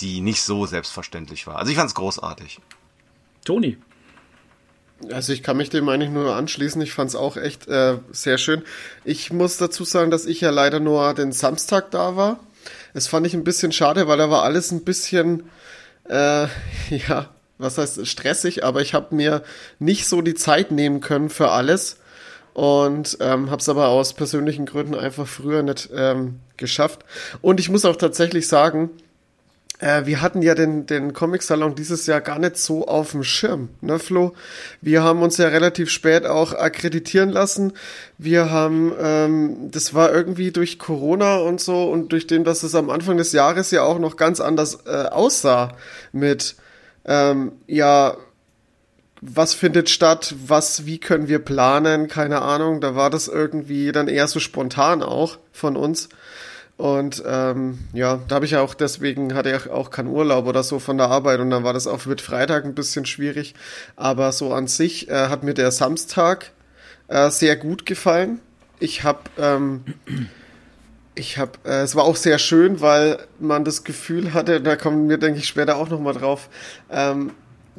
die 0.01 0.21
nicht 0.21 0.43
so 0.43 0.67
selbstverständlich 0.67 1.47
war. 1.47 1.57
Also 1.57 1.71
ich 1.71 1.79
fand's 1.79 1.95
großartig. 1.95 2.61
Toni, 3.45 3.79
also 5.11 5.33
ich 5.33 5.43
kann 5.43 5.57
mich 5.57 5.71
dem 5.71 5.89
eigentlich 5.89 6.11
nur 6.11 6.35
anschließen. 6.35 6.81
Ich 6.83 6.93
fand 6.93 7.11
es 7.11 7.17
auch 7.17 7.37
echt 7.37 7.69
äh, 7.69 7.99
sehr 8.13 8.39
schön. 8.39 8.63
Ich 9.05 9.33
muss 9.33 9.57
dazu 9.57 9.85
sagen, 9.85 10.11
dass 10.11 10.27
ich 10.27 10.41
ja 10.41 10.51
leider 10.51 10.81
nur 10.81 11.15
den 11.15 11.33
Samstag 11.33 11.91
da 11.91 12.17
war. 12.17 12.41
Das 12.95 13.07
fand 13.07 13.27
ich 13.27 13.35
ein 13.35 13.45
bisschen 13.45 13.73
schade, 13.73 14.09
weil 14.09 14.19
da 14.19 14.31
war 14.31 14.43
alles 14.43 14.71
ein 14.73 14.85
bisschen, 14.85 15.45
äh, 16.09 16.47
ja, 16.91 17.29
was 17.59 17.79
heißt 17.79 18.07
stressig, 18.07 18.65
aber 18.65 18.81
ich 18.81 18.95
habe 18.95 19.15
mir 19.15 19.43
nicht 19.79 20.07
so 20.07 20.23
die 20.23 20.35
Zeit 20.35 20.71
nehmen 20.71 21.01
können 21.01 21.29
für 21.29 21.51
alles 21.51 21.99
und 22.55 23.19
ähm, 23.21 23.51
habe 23.51 23.61
es 23.61 23.69
aber 23.69 23.89
aus 23.89 24.15
persönlichen 24.15 24.67
Gründen 24.67 24.95
einfach 24.95 25.27
früher 25.27 25.63
nicht 25.63 25.91
ähm, 25.95 26.41
geschafft. 26.57 27.05
Und 27.43 27.61
ich 27.61 27.69
muss 27.69 27.85
auch 27.85 27.97
tatsächlich 27.97 28.49
sagen, 28.49 28.91
äh, 29.81 30.07
wir 30.07 30.21
hatten 30.21 30.43
ja 30.43 30.55
den, 30.55 30.87
den 30.87 31.13
Comic-Salon 31.13 31.75
dieses 31.75 32.07
Jahr 32.07 32.21
gar 32.21 32.39
nicht 32.39 32.57
so 32.57 32.87
auf 32.87 33.13
dem 33.13 33.25
Schirm, 33.25 33.71
ne, 33.81 33.99
Flo? 33.99 34.35
Wir 34.81 35.03
haben 35.03 35.23
uns 35.23 35.39
ja 35.39 35.49
relativ 35.49 35.91
spät 35.91 36.27
auch 36.27 36.53
akkreditieren 36.53 37.31
lassen. 37.31 37.73
Wir 38.19 38.51
haben, 38.51 38.93
ähm, 39.01 39.71
das 39.71 39.95
war 39.95 40.13
irgendwie 40.13 40.53
durch 40.53 40.79
Corona 40.79 41.39
und 41.39 41.61
so 41.61 41.91
und 41.91 42.13
durch 42.13 42.27
dem, 42.27 42.45
dass 42.45 42.63
es 42.63 42.75
am 42.75 42.91
Anfang 42.91 43.17
des 43.17 43.33
Jahres 43.33 43.71
ja 43.71 43.83
auch 43.83 43.99
noch 43.99 44.17
ganz 44.17 44.41
anders 44.41 44.81
äh, 44.87 45.07
aussah 45.07 45.77
mit, 46.13 46.57
ähm, 47.07 47.53
ja, 47.67 48.17
was 49.23 49.53
findet 49.53 49.91
statt, 49.91 50.35
was, 50.47 50.87
wie 50.87 50.99
können 50.99 51.29
wir 51.29 51.41
planen, 51.41 52.09
keine 52.09 52.41
Ahnung, 52.41 52.81
da 52.81 52.95
war 52.95 53.11
das 53.11 53.29
irgendwie 53.29 53.93
dann 53.93 54.09
eher 54.09 54.27
so 54.29 54.41
spontan 54.41 55.03
auch 55.03 55.39
von 55.53 55.77
uns. 55.77 56.09
Und 56.81 57.23
ähm, 57.27 57.79
ja, 57.93 58.21
da 58.27 58.37
habe 58.37 58.47
ich 58.47 58.53
ja 58.53 58.63
auch 58.63 58.73
deswegen 58.73 59.35
hatte 59.35 59.55
ich 59.55 59.71
auch 59.71 59.91
keinen 59.91 60.09
Urlaub 60.09 60.47
oder 60.47 60.63
so 60.63 60.79
von 60.79 60.97
der 60.97 61.09
Arbeit 61.09 61.39
und 61.41 61.51
dann 61.51 61.63
war 61.63 61.75
das 61.75 61.87
auch 61.87 62.07
mit 62.07 62.23
Freitag 62.23 62.65
ein 62.65 62.75
bisschen 62.75 63.05
schwierig. 63.05 63.55
Aber 63.97 64.33
so 64.33 64.55
an 64.55 64.67
sich 64.67 65.11
äh, 65.11 65.29
hat 65.29 65.43
mir 65.43 65.53
der 65.53 65.73
Samstag 65.73 66.53
äh, 67.09 67.29
sehr 67.29 67.57
gut 67.57 67.85
gefallen. 67.85 68.41
Ich 68.79 69.05
habe 69.05 69.21
ähm, 69.37 69.85
ich 71.15 71.37
habe, 71.37 71.53
äh, 71.67 71.83
es 71.83 71.95
war 71.97 72.05
auch 72.05 72.17
sehr 72.17 72.39
schön, 72.39 72.81
weil 72.81 73.19
man 73.39 73.63
das 73.67 73.85
Gefühl 73.85 74.33
hatte, 74.33 74.63
da 74.63 74.75
kommen 74.75 75.07
wir, 75.11 75.19
denke 75.19 75.41
ich, 75.41 75.49
später 75.49 75.77
auch 75.77 75.91
nochmal 75.91 76.15
drauf, 76.15 76.49
ähm, 76.91 77.33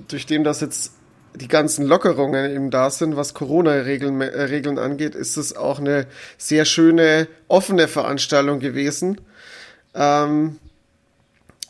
durch 0.09 0.27
dem 0.27 0.43
das 0.43 0.61
jetzt 0.61 0.93
die 1.35 1.47
ganzen 1.47 1.85
Lockerungen 1.85 2.51
eben 2.51 2.71
da 2.71 2.89
sind, 2.89 3.15
was 3.15 3.33
Corona-Regeln 3.33 4.21
äh, 4.21 4.43
Regeln 4.43 4.77
angeht, 4.77 5.15
ist 5.15 5.37
es 5.37 5.55
auch 5.55 5.79
eine 5.79 6.07
sehr 6.37 6.65
schöne, 6.65 7.27
offene 7.47 7.87
Veranstaltung 7.87 8.59
gewesen. 8.59 9.21
Ähm, 9.93 10.59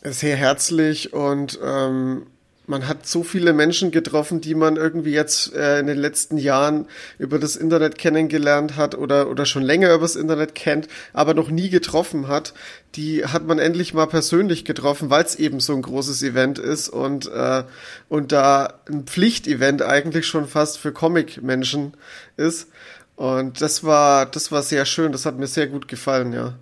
sehr 0.02 0.36
herzlich 0.36 1.12
und 1.12 1.58
ähm, 1.64 2.26
man 2.72 2.88
hat 2.88 3.06
so 3.06 3.22
viele 3.22 3.52
Menschen 3.52 3.90
getroffen, 3.90 4.40
die 4.40 4.54
man 4.54 4.76
irgendwie 4.76 5.12
jetzt 5.12 5.54
äh, 5.54 5.78
in 5.78 5.86
den 5.86 5.98
letzten 5.98 6.38
Jahren 6.38 6.86
über 7.18 7.38
das 7.38 7.54
Internet 7.54 7.98
kennengelernt 7.98 8.76
hat 8.76 8.96
oder, 8.96 9.28
oder 9.28 9.44
schon 9.44 9.62
länger 9.62 9.92
über 9.92 10.04
das 10.04 10.16
Internet 10.16 10.54
kennt, 10.54 10.88
aber 11.12 11.34
noch 11.34 11.50
nie 11.50 11.68
getroffen 11.68 12.28
hat. 12.28 12.54
Die 12.94 13.26
hat 13.26 13.46
man 13.46 13.58
endlich 13.58 13.92
mal 13.92 14.06
persönlich 14.06 14.64
getroffen, 14.64 15.10
weil 15.10 15.22
es 15.22 15.34
eben 15.34 15.60
so 15.60 15.74
ein 15.74 15.82
großes 15.82 16.22
Event 16.22 16.58
ist 16.58 16.88
und, 16.88 17.30
äh, 17.30 17.64
und 18.08 18.32
da 18.32 18.80
ein 18.88 19.04
Pflichtevent 19.04 19.82
eigentlich 19.82 20.26
schon 20.26 20.48
fast 20.48 20.78
für 20.78 20.92
Comic-Menschen 20.92 21.92
ist. 22.38 22.68
Und 23.16 23.60
das 23.60 23.84
war, 23.84 24.24
das 24.24 24.50
war 24.50 24.62
sehr 24.62 24.86
schön, 24.86 25.12
das 25.12 25.26
hat 25.26 25.38
mir 25.38 25.46
sehr 25.46 25.66
gut 25.66 25.88
gefallen, 25.88 26.32
ja. 26.32 26.54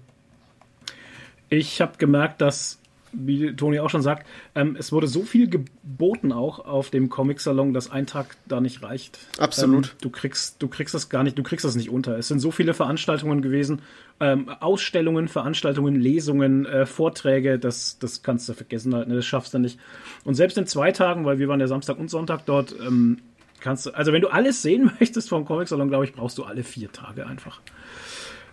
Ich 1.48 1.80
habe 1.80 1.92
gemerkt, 1.98 2.40
dass 2.40 2.79
wie 3.12 3.54
Toni 3.54 3.80
auch 3.80 3.90
schon 3.90 4.02
sagt, 4.02 4.26
ähm, 4.54 4.76
es 4.78 4.92
wurde 4.92 5.06
so 5.06 5.22
viel 5.22 5.48
geboten 5.48 6.32
auch 6.32 6.60
auf 6.60 6.90
dem 6.90 7.08
Comic-Salon, 7.08 7.72
dass 7.72 7.90
ein 7.90 8.06
Tag 8.06 8.36
da 8.46 8.60
nicht 8.60 8.82
reicht. 8.82 9.18
Absolut. 9.38 9.86
Ähm, 9.86 9.92
du 10.00 10.10
kriegst, 10.10 10.62
du 10.62 10.68
kriegst 10.68 10.94
das 10.94 11.08
gar 11.08 11.22
nicht, 11.22 11.38
du 11.38 11.42
kriegst 11.42 11.64
das 11.64 11.76
nicht 11.76 11.90
unter. 11.90 12.16
Es 12.18 12.28
sind 12.28 12.40
so 12.40 12.50
viele 12.50 12.74
Veranstaltungen 12.74 13.42
gewesen, 13.42 13.82
ähm, 14.20 14.48
Ausstellungen, 14.48 15.28
Veranstaltungen, 15.28 15.96
Lesungen, 15.96 16.66
äh, 16.66 16.86
Vorträge, 16.86 17.58
das, 17.58 17.98
das 17.98 18.22
kannst 18.22 18.48
du 18.48 18.52
vergessen 18.52 18.94
halt, 18.94 19.08
ne, 19.08 19.16
das 19.16 19.26
schaffst 19.26 19.54
du 19.54 19.58
nicht. 19.58 19.78
Und 20.24 20.34
selbst 20.34 20.58
in 20.58 20.66
zwei 20.66 20.92
Tagen, 20.92 21.24
weil 21.24 21.38
wir 21.38 21.48
waren 21.48 21.60
ja 21.60 21.66
Samstag 21.66 21.98
und 21.98 22.10
Sonntag 22.10 22.46
dort, 22.46 22.74
ähm, 22.80 23.18
kannst 23.60 23.86
du, 23.86 23.90
also 23.90 24.12
wenn 24.12 24.22
du 24.22 24.28
alles 24.28 24.62
sehen 24.62 24.90
möchtest 25.00 25.28
vom 25.28 25.44
Comic-Salon, 25.44 25.88
glaube 25.88 26.04
ich, 26.04 26.12
brauchst 26.12 26.38
du 26.38 26.44
alle 26.44 26.64
vier 26.64 26.92
Tage 26.92 27.26
einfach. 27.26 27.60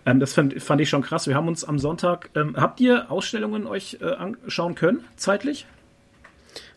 Ähm, 0.08 0.20
das 0.20 0.32
fand, 0.32 0.62
fand, 0.62 0.80
ich 0.80 0.88
schon 0.88 1.02
krass. 1.02 1.26
Wir 1.26 1.34
haben 1.34 1.48
uns 1.48 1.64
am 1.64 1.78
Sonntag, 1.78 2.30
ähm, 2.34 2.56
habt 2.56 2.80
ihr 2.80 3.10
Ausstellungen 3.10 3.66
euch 3.66 3.98
äh, 4.00 4.06
anschauen 4.06 4.74
können, 4.74 5.04
zeitlich? 5.16 5.66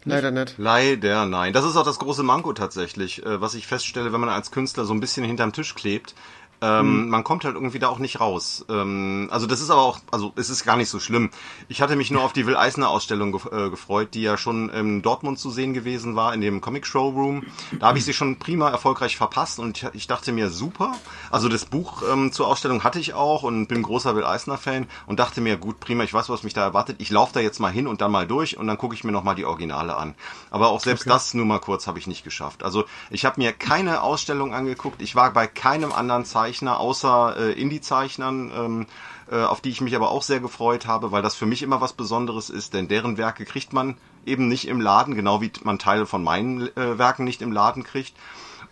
Leider 0.04 0.32
nicht. 0.32 0.56
Leider 0.58 1.26
nein. 1.26 1.54
Das 1.54 1.64
ist 1.64 1.78
auch 1.78 1.86
das 1.86 2.00
große 2.00 2.24
Manko 2.24 2.52
tatsächlich, 2.52 3.26
äh, 3.26 3.40
was 3.40 3.54
ich 3.54 3.68
feststelle, 3.68 4.12
wenn 4.12 4.20
man 4.20 4.30
als 4.30 4.52
Künstler 4.52 4.84
so 4.84 4.94
ein 4.94 5.00
bisschen 5.00 5.24
hinterm 5.24 5.54
Tisch 5.54 5.76
klebt. 5.76 6.14
Ähm, 6.62 7.06
mhm. 7.06 7.10
Man 7.10 7.24
kommt 7.24 7.44
halt 7.44 7.56
irgendwie 7.56 7.80
da 7.80 7.88
auch 7.88 7.98
nicht 7.98 8.20
raus. 8.20 8.64
Ähm, 8.70 9.30
also 9.32 9.48
das 9.48 9.62
ist 9.62 9.72
aber 9.72 9.82
auch, 9.82 10.00
also 10.12 10.32
es 10.36 10.52
ist 10.52 10.64
gar 10.64 10.78
nicht 10.78 10.90
so 10.90 11.00
schlimm. 11.00 11.32
Ich 11.70 11.82
hatte 11.82 11.96
mich 11.96 12.12
nur 12.12 12.22
auf 12.22 12.34
die 12.34 12.46
Will 12.46 12.56
Eisner 12.56 12.90
Ausstellung 12.90 13.32
ge 13.32 13.42
äh, 13.52 13.70
gefreut, 13.72 14.10
die 14.14 14.22
ja 14.22 14.38
schon 14.38 14.70
in 14.70 15.02
Dortmund 15.02 15.40
zu 15.40 15.50
sehen 15.50 15.74
gewesen 15.74 16.16
war, 16.16 16.36
in 16.36 16.42
dem 16.42 16.62
Comic 16.62 16.86
Showroom. 16.86 17.44
Da 17.80 17.88
habe 17.88 17.98
ich 17.98 18.06
sie 18.06 18.14
schon 18.14 18.38
prima 18.38 18.70
erfolgreich 18.70 19.18
verpasst 19.18 19.58
und 19.58 19.76
ich, 19.76 19.90
ich 19.94 20.08
dachte 20.08 20.32
mir, 20.32 20.52
super. 20.52 20.94
Also 21.32 21.50
das 21.50 21.66
Buch 21.66 22.04
ähm, 22.12 22.32
zur 22.32 22.48
Ausstellung 22.48 22.84
hatte 22.84 23.00
ich 23.00 23.16
auch 23.16 23.42
und 23.42 23.66
bin 23.66 23.82
großer 23.82 24.16
Will 24.16 24.26
Eisner 24.26 24.60
Fan 24.60 24.88
und 25.08 25.20
dachte 25.20 25.42
mir, 25.42 25.58
gut, 25.58 25.80
prima, 25.80 26.04
ich 26.04 26.14
weiß, 26.14 26.30
was 26.30 26.44
mich 26.44 26.54
da 26.54 26.62
erwartet. 26.62 26.98
Ich 27.00 27.10
laufe 27.10 27.34
da 27.34 27.40
jetzt 27.40 27.60
mal 27.60 27.72
hin 27.72 27.88
und 27.88 28.02
dann 28.02 28.12
mal 28.12 28.28
durch 28.28 28.58
und 28.60 28.68
dann 28.68 28.78
gucke 28.78 28.94
ich 28.94 29.04
mir 29.04 29.12
nochmal 29.12 29.34
die 29.34 29.46
Originale 29.46 29.96
an. 29.96 30.14
Aber 30.52 30.70
auch 30.70 30.80
selbst 30.80 31.08
okay. 31.08 31.10
das 31.10 31.34
nur 31.34 31.48
mal 31.48 31.60
kurz 31.60 31.88
habe 31.88 31.98
ich 31.98 32.06
nicht 32.06 32.24
geschafft. 32.24 32.62
Also 32.62 32.86
ich 33.10 33.26
habe 33.26 33.42
mir 33.42 33.52
keine 33.52 34.04
Ausstellung 34.04 34.54
angeguckt. 34.54 35.02
Ich 35.02 35.16
war 35.16 35.34
bei 35.34 35.48
keinem 35.48 35.92
anderen 35.92 36.24
Zeichen 36.24 36.51
Zeichner, 36.52 36.82
außer 36.82 37.36
äh, 37.38 37.52
Indie-Zeichnern, 37.54 38.52
ähm, 38.54 38.86
äh, 39.32 39.42
auf 39.42 39.62
die 39.62 39.70
ich 39.70 39.80
mich 39.80 39.96
aber 39.96 40.12
auch 40.12 40.22
sehr 40.22 40.42
gefreut 40.42 40.86
habe, 40.86 41.14
weil 41.14 41.22
das 41.22 41.34
für 41.34 41.46
mich 41.46 41.64
immer 41.64 41.80
was 41.80 41.94
Besonderes 41.94 42.50
ist, 42.50 42.74
denn 42.74 42.90
deren 42.90 43.18
Werke 43.18 43.46
kriegt 43.46 43.72
man 43.72 43.96
eben 44.26 44.50
nicht 44.50 44.68
im 44.68 44.82
Laden, 44.82 45.16
genau 45.16 45.40
wie 45.40 45.52
man 45.64 45.80
Teile 45.80 46.06
von 46.06 46.24
meinen 46.24 46.68
äh, 46.76 46.98
Werken 46.98 47.24
nicht 47.24 47.42
im 47.42 47.54
Laden 47.54 47.84
kriegt. 47.84 48.14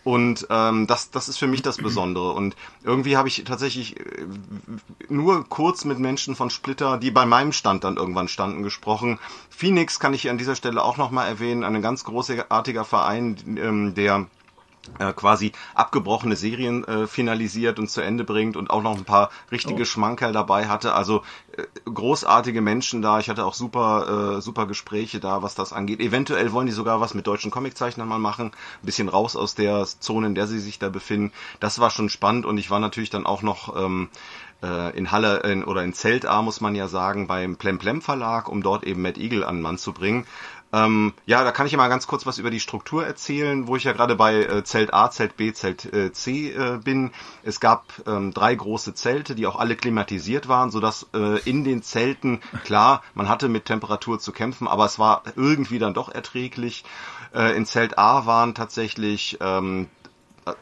Und 0.03 0.48
ähm, 0.50 0.88
das, 0.88 1.12
das 1.12 1.29
ist 1.29 1.38
für 1.38 1.48
mich 1.48 1.62
das 1.62 1.77
Besondere. 1.77 2.31
Und 2.31 2.55
irgendwie 2.83 3.15
habe 3.15 3.27
ich 3.27 3.43
tatsächlich 3.45 4.00
äh, 4.00 4.03
nur 5.07 5.48
kurz 5.48 5.86
mit 5.86 6.00
Menschen 6.00 6.36
von 6.36 6.50
Splitter, 6.50 6.98
die 6.98 7.12
bei 7.12 7.25
meinem 7.25 7.53
Stand 7.53 7.83
dann 7.86 7.98
irgendwann 7.98 8.27
standen, 8.27 8.63
gesprochen. 8.63 9.19
Phoenix 9.50 10.00
kann 10.00 10.13
ich 10.13 10.29
an 10.29 10.38
dieser 10.38 10.55
Stelle 10.55 10.83
auch 10.83 10.98
nochmal 10.98 11.27
erwähnen, 11.27 11.63
ein 11.63 11.81
ganz 11.81 12.03
großartiger 12.03 12.86
Verein, 12.86 13.38
ähm, 13.62 13.93
der 13.93 14.27
äh, 14.98 15.13
quasi 15.13 15.51
abgebrochene 15.75 16.36
Serien 16.36 16.84
äh, 16.86 17.08
finalisiert 17.08 17.79
und 17.79 17.89
zu 17.89 18.01
Ende 18.01 18.24
bringt 18.24 18.58
und 18.58 18.69
auch 18.69 18.81
noch 18.81 18.98
ein 18.98 19.05
paar 19.05 19.29
richtige 19.51 19.84
oh. 19.84 19.86
Schmankerl 19.86 20.34
dabei 20.34 20.67
hatte. 20.67 20.93
Also 20.93 21.24
äh, 21.55 21.63
großartige 21.86 22.62
Menschen 22.62 23.01
da. 23.01 23.19
Ich 23.19 23.29
hatte 23.29 23.46
auch 23.46 23.53
super, 23.53 24.38
äh, 24.38 24.41
super 24.41 24.65
Gespräche 24.65 25.19
da, 25.19 25.43
was 25.43 25.55
das 25.55 25.74
angeht. 25.74 26.00
Eventuell 26.00 26.51
wollen 26.51 26.67
die 26.67 26.74
sogar 26.74 27.01
was 27.01 27.13
mit 27.13 27.27
deutschen 27.27 27.51
Comiczeichnern 27.51 28.08
mal 28.08 28.19
machen. 28.19 28.48
Ein 28.48 28.86
bisschen 28.86 29.10
raus 29.10 29.36
aus 29.36 29.55
der 29.55 29.86
Zone, 29.86 30.27
in 30.27 30.36
der 30.36 30.48
sie 30.48 30.60
sich 30.60 30.79
da 30.79 30.89
befinden. 30.89 31.31
Das 31.60 31.79
war 31.79 31.89
schon 31.89 32.10
spannend 32.10 32.46
und 32.46 32.58
ich 32.58 32.69
war 32.69 32.79
natürlich 32.79 33.10
dann 33.10 33.25
auch 33.25 33.41
noch 33.41 33.75
ähm, 33.75 34.10
äh, 34.62 34.98
in 34.98 35.12
Halle 35.12 35.38
in, 35.39 35.63
oder 35.63 35.84
in 35.84 35.93
Zelt 35.93 36.25
A, 36.25 36.41
muss 36.41 36.62
man 36.62 36.75
ja 36.75 36.88
sagen, 36.88 37.27
beim 37.27 37.55
Plemplem 37.55 38.01
Verlag, 38.01 38.50
um 38.50 38.62
dort 38.62 38.84
eben 38.84 39.01
Matt 39.01 39.17
Eagle 39.17 39.43
an 39.43 39.58
den 39.58 39.62
Mann 39.62 39.77
zu 39.77 39.93
bringen. 39.93 40.25
Ähm, 40.71 41.13
ja, 41.25 41.43
da 41.43 41.51
kann 41.51 41.65
ich 41.65 41.71
ja 41.71 41.77
mal 41.77 41.88
ganz 41.88 42.05
kurz 42.05 42.25
was 42.27 42.38
über 42.38 42.51
die 42.51 42.59
Struktur 42.59 43.05
erzählen, 43.05 43.67
wo 43.67 43.75
ich 43.75 43.85
ja 43.85 43.93
gerade 43.93 44.15
bei 44.15 44.43
äh, 44.43 44.63
Zelt 44.63 44.93
A, 44.93 45.09
Zelt 45.09 45.35
B, 45.35 45.51
Zelt 45.51 45.91
äh, 45.91 46.11
C 46.11 46.51
äh, 46.51 46.77
bin. 46.77 47.11
Es 47.43 47.59
gab 47.59 47.85
ähm, 48.05 48.33
drei 48.33 48.53
große 48.53 48.93
Zelte, 48.93 49.33
die 49.33 49.47
auch 49.47 49.57
alle 49.57 49.75
klimatisiert 49.75 50.47
waren, 50.47 50.69
sodass 50.69 51.07
äh, 51.13 51.39
in 51.49 51.63
den 51.63 51.81
Zelten, 51.81 52.41
klar, 52.65 53.01
man 53.15 53.27
hatte 53.27 53.49
mit 53.49 53.65
Temperatur 53.65 54.19
zu 54.19 54.31
kämpfen, 54.31 54.67
aber 54.67 54.85
es 54.85 54.99
war 54.99 55.23
irgendwie 55.35 55.79
dann 55.79 55.95
doch 55.95 56.09
erträglich. 56.09 56.83
Äh, 57.33 57.55
in 57.57 57.65
Zelt 57.65 57.97
A 57.97 58.27
waren 58.27 58.53
tatsächlich 58.53 59.39
ähm, 59.41 59.88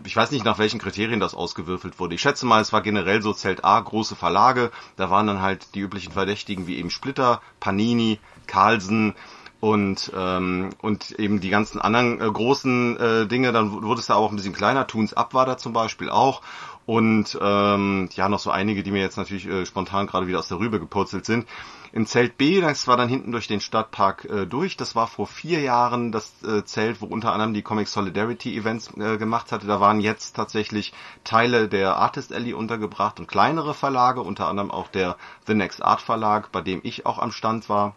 ich 0.04 0.16
weiß 0.16 0.32
nicht, 0.32 0.44
nach 0.44 0.60
welchen 0.60 0.80
Kriterien 0.80 1.20
das 1.20 1.34
ausgewürfelt 1.34 2.00
wurde. 2.00 2.16
Ich 2.16 2.22
schätze 2.22 2.46
mal, 2.46 2.62
es 2.62 2.74
war 2.74 2.82
generell 2.82 3.22
so 3.22 3.34
Zelt 3.34 3.64
A, 3.64 3.80
große 3.80 4.16
Verlage. 4.16 4.72
Da 4.98 5.10
waren 5.10 5.28
dann 5.28 5.42
halt 5.42 5.76
die 5.76 5.80
üblichen 5.80 6.12
Verdächtigen 6.12 6.68
wie 6.68 6.78
eben 6.78 6.90
Splitter, 6.90 7.42
Panini, 7.60 8.20
Carlsen, 8.48 9.16
und 9.60 10.12
ähm, 10.16 10.70
und 10.82 11.12
eben 11.20 11.40
die 11.40 11.50
ganzen 11.50 11.82
anderen 11.82 12.22
äh, 12.22 12.32
großen 12.32 12.98
äh, 12.98 13.28
Dinge, 13.28 13.52
dann 13.52 13.84
wurde 13.84 14.00
es 14.00 14.08
da 14.08 14.16
auch 14.16 14.30
ein 14.30 14.36
bisschen 14.36 14.54
kleiner. 14.54 14.86
Toons 14.86 15.14
Up 15.14 15.34
war 15.34 15.46
da 15.46 15.58
zum 15.58 15.74
Beispiel 15.74 16.10
auch 16.10 16.42
und 16.86 17.38
ähm, 17.42 18.08
ja 18.14 18.30
noch 18.30 18.40
so 18.40 18.50
einige, 18.50 18.82
die 18.82 18.92
mir 18.92 19.02
jetzt 19.02 19.18
natürlich 19.18 19.46
äh, 19.48 19.66
spontan 19.66 20.08
gerade 20.08 20.28
wieder 20.28 20.40
aus 20.40 20.48
der 20.48 20.60
Rübe 20.60 20.80
gepurzelt 20.80 21.26
sind. 21.26 21.46
Im 21.92 22.06
Zelt 22.06 22.38
B, 22.38 22.62
das 22.62 22.88
war 22.88 22.96
dann 22.96 23.10
hinten 23.10 23.32
durch 23.32 23.48
den 23.48 23.60
Stadtpark 23.60 24.26
äh, 24.26 24.46
durch. 24.46 24.78
Das 24.78 24.96
war 24.96 25.08
vor 25.08 25.28
vier 25.28 25.60
Jahren 25.62 26.12
das 26.12 26.32
äh, 26.44 26.64
Zelt, 26.64 27.02
wo 27.02 27.06
unter 27.08 27.34
anderem 27.34 27.54
die 27.54 27.62
Comic 27.62 27.88
Solidarity 27.88 28.56
Events 28.56 28.96
äh, 28.98 29.18
gemacht 29.18 29.52
hatte. 29.52 29.68
Da 29.68 29.82
waren 29.82 30.00
jetzt 30.00 30.36
tatsächlich 30.36 30.94
Teile 31.24 31.68
der 31.68 31.98
Artist 31.98 32.32
Alley 32.32 32.54
untergebracht 32.54 33.20
und 33.20 33.28
kleinere 33.28 33.74
Verlage, 33.74 34.22
unter 34.22 34.48
anderem 34.48 34.72
auch 34.72 34.88
der 34.88 35.18
The 35.46 35.56
Next 35.56 35.84
Art 35.84 36.02
Verlag, 36.02 36.52
bei 36.52 36.62
dem 36.62 36.82
ich 36.84 37.06
auch 37.06 37.20
am 37.20 37.32
Stand 37.32 37.68
war. 37.68 37.96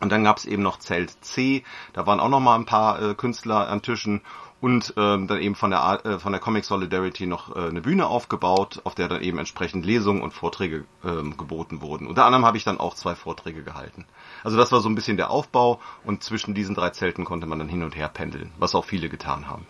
Und 0.00 0.10
dann 0.10 0.24
gab 0.24 0.38
es 0.38 0.44
eben 0.44 0.62
noch 0.62 0.78
Zelt 0.78 1.10
C, 1.24 1.62
da 1.92 2.06
waren 2.06 2.20
auch 2.20 2.28
noch 2.28 2.40
mal 2.40 2.56
ein 2.56 2.66
paar 2.66 3.00
äh, 3.00 3.14
Künstler 3.14 3.68
an 3.68 3.82
Tischen 3.82 4.22
und 4.60 4.94
ähm, 4.96 5.26
dann 5.26 5.42
eben 5.42 5.54
von 5.54 5.70
der 5.70 6.00
äh, 6.06 6.18
von 6.18 6.32
der 6.32 6.40
Comic 6.40 6.64
Solidarity 6.64 7.26
noch 7.26 7.54
äh, 7.54 7.68
eine 7.68 7.82
Bühne 7.82 8.06
aufgebaut, 8.06 8.80
auf 8.84 8.94
der 8.94 9.08
dann 9.08 9.20
eben 9.20 9.38
entsprechend 9.38 9.84
Lesungen 9.84 10.22
und 10.22 10.32
Vorträge 10.32 10.84
ähm, 11.04 11.36
geboten 11.36 11.82
wurden. 11.82 12.06
Unter 12.06 12.24
anderem 12.24 12.46
habe 12.46 12.56
ich 12.56 12.64
dann 12.64 12.80
auch 12.80 12.94
zwei 12.94 13.14
Vorträge 13.14 13.62
gehalten. 13.62 14.06
Also 14.42 14.56
das 14.56 14.72
war 14.72 14.80
so 14.80 14.88
ein 14.88 14.94
bisschen 14.94 15.18
der 15.18 15.30
Aufbau 15.30 15.80
und 16.04 16.22
zwischen 16.22 16.54
diesen 16.54 16.74
drei 16.74 16.90
Zelten 16.90 17.26
konnte 17.26 17.46
man 17.46 17.58
dann 17.58 17.68
hin 17.68 17.82
und 17.82 17.94
her 17.94 18.08
pendeln, 18.08 18.52
was 18.58 18.74
auch 18.74 18.86
viele 18.86 19.10
getan 19.10 19.48
haben. 19.48 19.66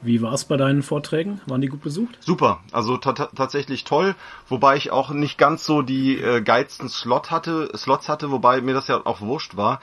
Wie 0.00 0.22
war 0.22 0.32
es 0.32 0.44
bei 0.44 0.56
deinen 0.56 0.82
Vorträgen? 0.82 1.40
Waren 1.46 1.60
die 1.60 1.68
gut 1.68 1.82
besucht? 1.82 2.18
Super, 2.20 2.60
also 2.70 2.96
tatsächlich 2.98 3.82
toll, 3.84 4.14
wobei 4.48 4.76
ich 4.76 4.92
auch 4.92 5.10
nicht 5.10 5.38
ganz 5.38 5.64
so 5.64 5.82
die 5.82 6.20
äh, 6.20 6.40
geilsten 6.40 6.88
Slot 6.88 7.32
hatte, 7.32 7.70
Slots 7.76 8.08
hatte, 8.08 8.30
wobei 8.30 8.60
mir 8.60 8.74
das 8.74 8.86
ja 8.86 9.04
auch 9.04 9.20
wurscht 9.20 9.56
war. 9.56 9.80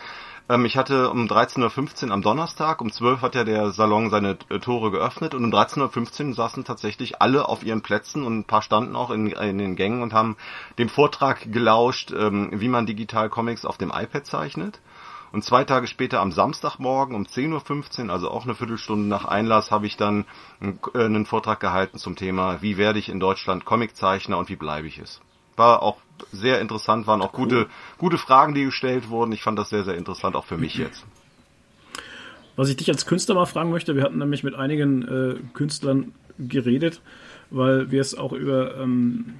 Ähm, 0.47 0.65
ich 0.65 0.77
hatte 0.77 1.09
um 1.09 1.25
13.15 1.25 2.07
Uhr 2.07 2.11
am 2.13 2.21
Donnerstag, 2.21 2.81
um 2.81 2.91
12 2.91 3.21
hat 3.21 3.35
ja 3.35 3.43
der 3.43 3.71
Salon 3.71 4.09
seine 4.09 4.37
äh, 4.49 4.59
Tore 4.59 4.91
geöffnet 4.91 5.33
und 5.33 5.43
um 5.43 5.51
13.15 5.51 6.29
Uhr 6.29 6.33
saßen 6.33 6.63
tatsächlich 6.63 7.21
alle 7.21 7.49
auf 7.49 7.63
ihren 7.63 7.81
Plätzen 7.81 8.23
und 8.23 8.39
ein 8.39 8.43
paar 8.45 8.61
standen 8.61 8.95
auch 8.95 9.11
in, 9.11 9.27
in 9.27 9.57
den 9.57 9.75
Gängen 9.75 10.01
und 10.01 10.13
haben 10.13 10.37
dem 10.77 10.89
Vortrag 10.89 11.51
gelauscht, 11.51 12.11
ähm, 12.11 12.49
wie 12.53 12.69
man 12.69 12.85
digital 12.85 13.29
Comics 13.29 13.65
auf 13.65 13.77
dem 13.77 13.91
iPad 13.93 14.25
zeichnet. 14.25 14.79
Und 15.35 15.41
zwei 15.41 15.65
Tage 15.65 15.87
später 15.87 16.21
am 16.21 16.31
Samstagmorgen 16.31 17.13
um 17.13 17.23
10.15 17.23 18.05
Uhr, 18.05 18.13
also 18.13 18.31
auch 18.31 18.45
eine 18.45 18.55
Viertelstunde 18.55 19.05
nach 19.05 19.25
Einlass, 19.25 19.69
habe 19.69 19.85
ich 19.85 19.97
dann 19.97 20.23
äh, 20.61 20.97
einen 20.97 21.25
Vortrag 21.25 21.59
gehalten 21.59 21.97
zum 21.97 22.15
Thema, 22.15 22.61
wie 22.61 22.77
werde 22.77 22.99
ich 22.99 23.09
in 23.09 23.19
Deutschland 23.19 23.65
Comiczeichner 23.65 24.37
und 24.37 24.47
wie 24.47 24.55
bleibe 24.55 24.87
ich 24.87 24.97
es. 24.97 25.19
War 25.57 25.83
auch 25.83 25.97
sehr 26.31 26.61
interessant, 26.61 27.05
waren 27.05 27.21
auch 27.21 27.33
gute, 27.33 27.67
gute 27.97 28.17
Fragen, 28.17 28.53
die 28.53 28.63
gestellt 28.63 29.09
wurden. 29.09 29.33
Ich 29.33 29.43
fand 29.43 29.59
das 29.59 29.67
sehr, 29.67 29.83
sehr 29.83 29.97
interessant, 29.97 30.37
auch 30.37 30.45
für 30.45 30.57
mich 30.57 30.77
jetzt. 30.77 31.05
Was 32.55 32.69
ich 32.69 32.77
dich 32.77 32.89
als 32.89 33.05
Künstler 33.05 33.35
mal 33.35 33.45
fragen 33.45 33.71
möchte, 33.71 33.93
wir 33.93 34.03
hatten 34.03 34.19
nämlich 34.19 34.45
mit 34.45 34.55
einigen 34.55 35.01
äh, 35.01 35.35
Künstlern 35.53 36.13
geredet, 36.39 37.01
weil 37.49 37.91
wir 37.91 37.99
es 37.99 38.17
auch 38.17 38.31
über 38.31 38.77
ähm, 38.77 39.33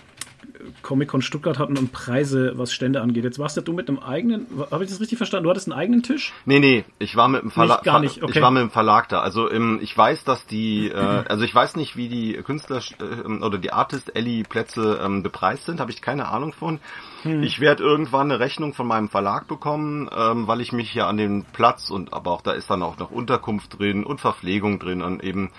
Comic-Con 0.81 1.21
Stuttgart 1.21 1.59
hatten 1.59 1.77
und 1.77 1.91
Preise, 1.91 2.53
was 2.55 2.73
Stände 2.73 3.01
angeht. 3.01 3.23
Jetzt 3.23 3.39
warst 3.39 3.55
du 3.55 3.73
mit 3.73 3.89
einem 3.89 3.99
eigenen, 3.99 4.47
habe 4.71 4.83
ich 4.83 4.89
das 4.89 4.99
richtig 4.99 5.17
verstanden? 5.17 5.45
Du 5.45 5.49
hattest 5.49 5.67
einen 5.67 5.79
eigenen 5.79 6.03
Tisch? 6.03 6.33
Nee, 6.45 6.59
nee, 6.59 6.85
ich 6.99 7.15
war 7.15 7.27
mit 7.27 7.41
dem 7.41 7.51
Verlag, 7.51 7.83
gar 7.83 7.99
nicht. 7.99 8.21
Okay. 8.23 8.33
ich 8.35 8.41
war 8.41 8.51
mit 8.51 8.61
dem 8.61 8.69
Verlag 8.69 9.09
da. 9.09 9.21
Also 9.21 9.47
im, 9.47 9.79
ich 9.81 9.97
weiß, 9.97 10.23
dass 10.23 10.45
die, 10.45 10.89
äh, 10.89 11.23
also 11.27 11.43
ich 11.43 11.53
weiß 11.53 11.75
nicht, 11.75 11.97
wie 11.97 12.09
die 12.09 12.33
Künstler 12.33 12.81
äh, 12.99 13.43
oder 13.43 13.57
die 13.57 13.71
Artist 13.71 14.15
Ellie 14.15 14.43
Plätze 14.43 14.99
ähm, 15.03 15.23
bepreist 15.23 15.65
sind, 15.65 15.79
habe 15.79 15.91
ich 15.91 16.01
keine 16.01 16.27
Ahnung 16.27 16.53
von. 16.53 16.79
Hm. 17.23 17.43
Ich 17.43 17.59
werde 17.59 17.83
irgendwann 17.83 18.31
eine 18.31 18.39
Rechnung 18.39 18.73
von 18.73 18.87
meinem 18.87 19.09
Verlag 19.09 19.47
bekommen, 19.47 20.09
ähm, 20.15 20.47
weil 20.47 20.61
ich 20.61 20.71
mich 20.71 20.93
ja 20.93 21.07
an 21.07 21.17
den 21.17 21.45
Platz 21.53 21.89
und 21.89 22.13
aber 22.13 22.31
auch 22.31 22.41
da 22.41 22.51
ist 22.51 22.69
dann 22.69 22.83
auch 22.83 22.97
noch 22.97 23.11
Unterkunft 23.11 23.79
drin 23.79 24.03
und 24.03 24.21
Verpflegung 24.21 24.79
drin 24.79 25.01
und 25.01 25.23
eben 25.23 25.51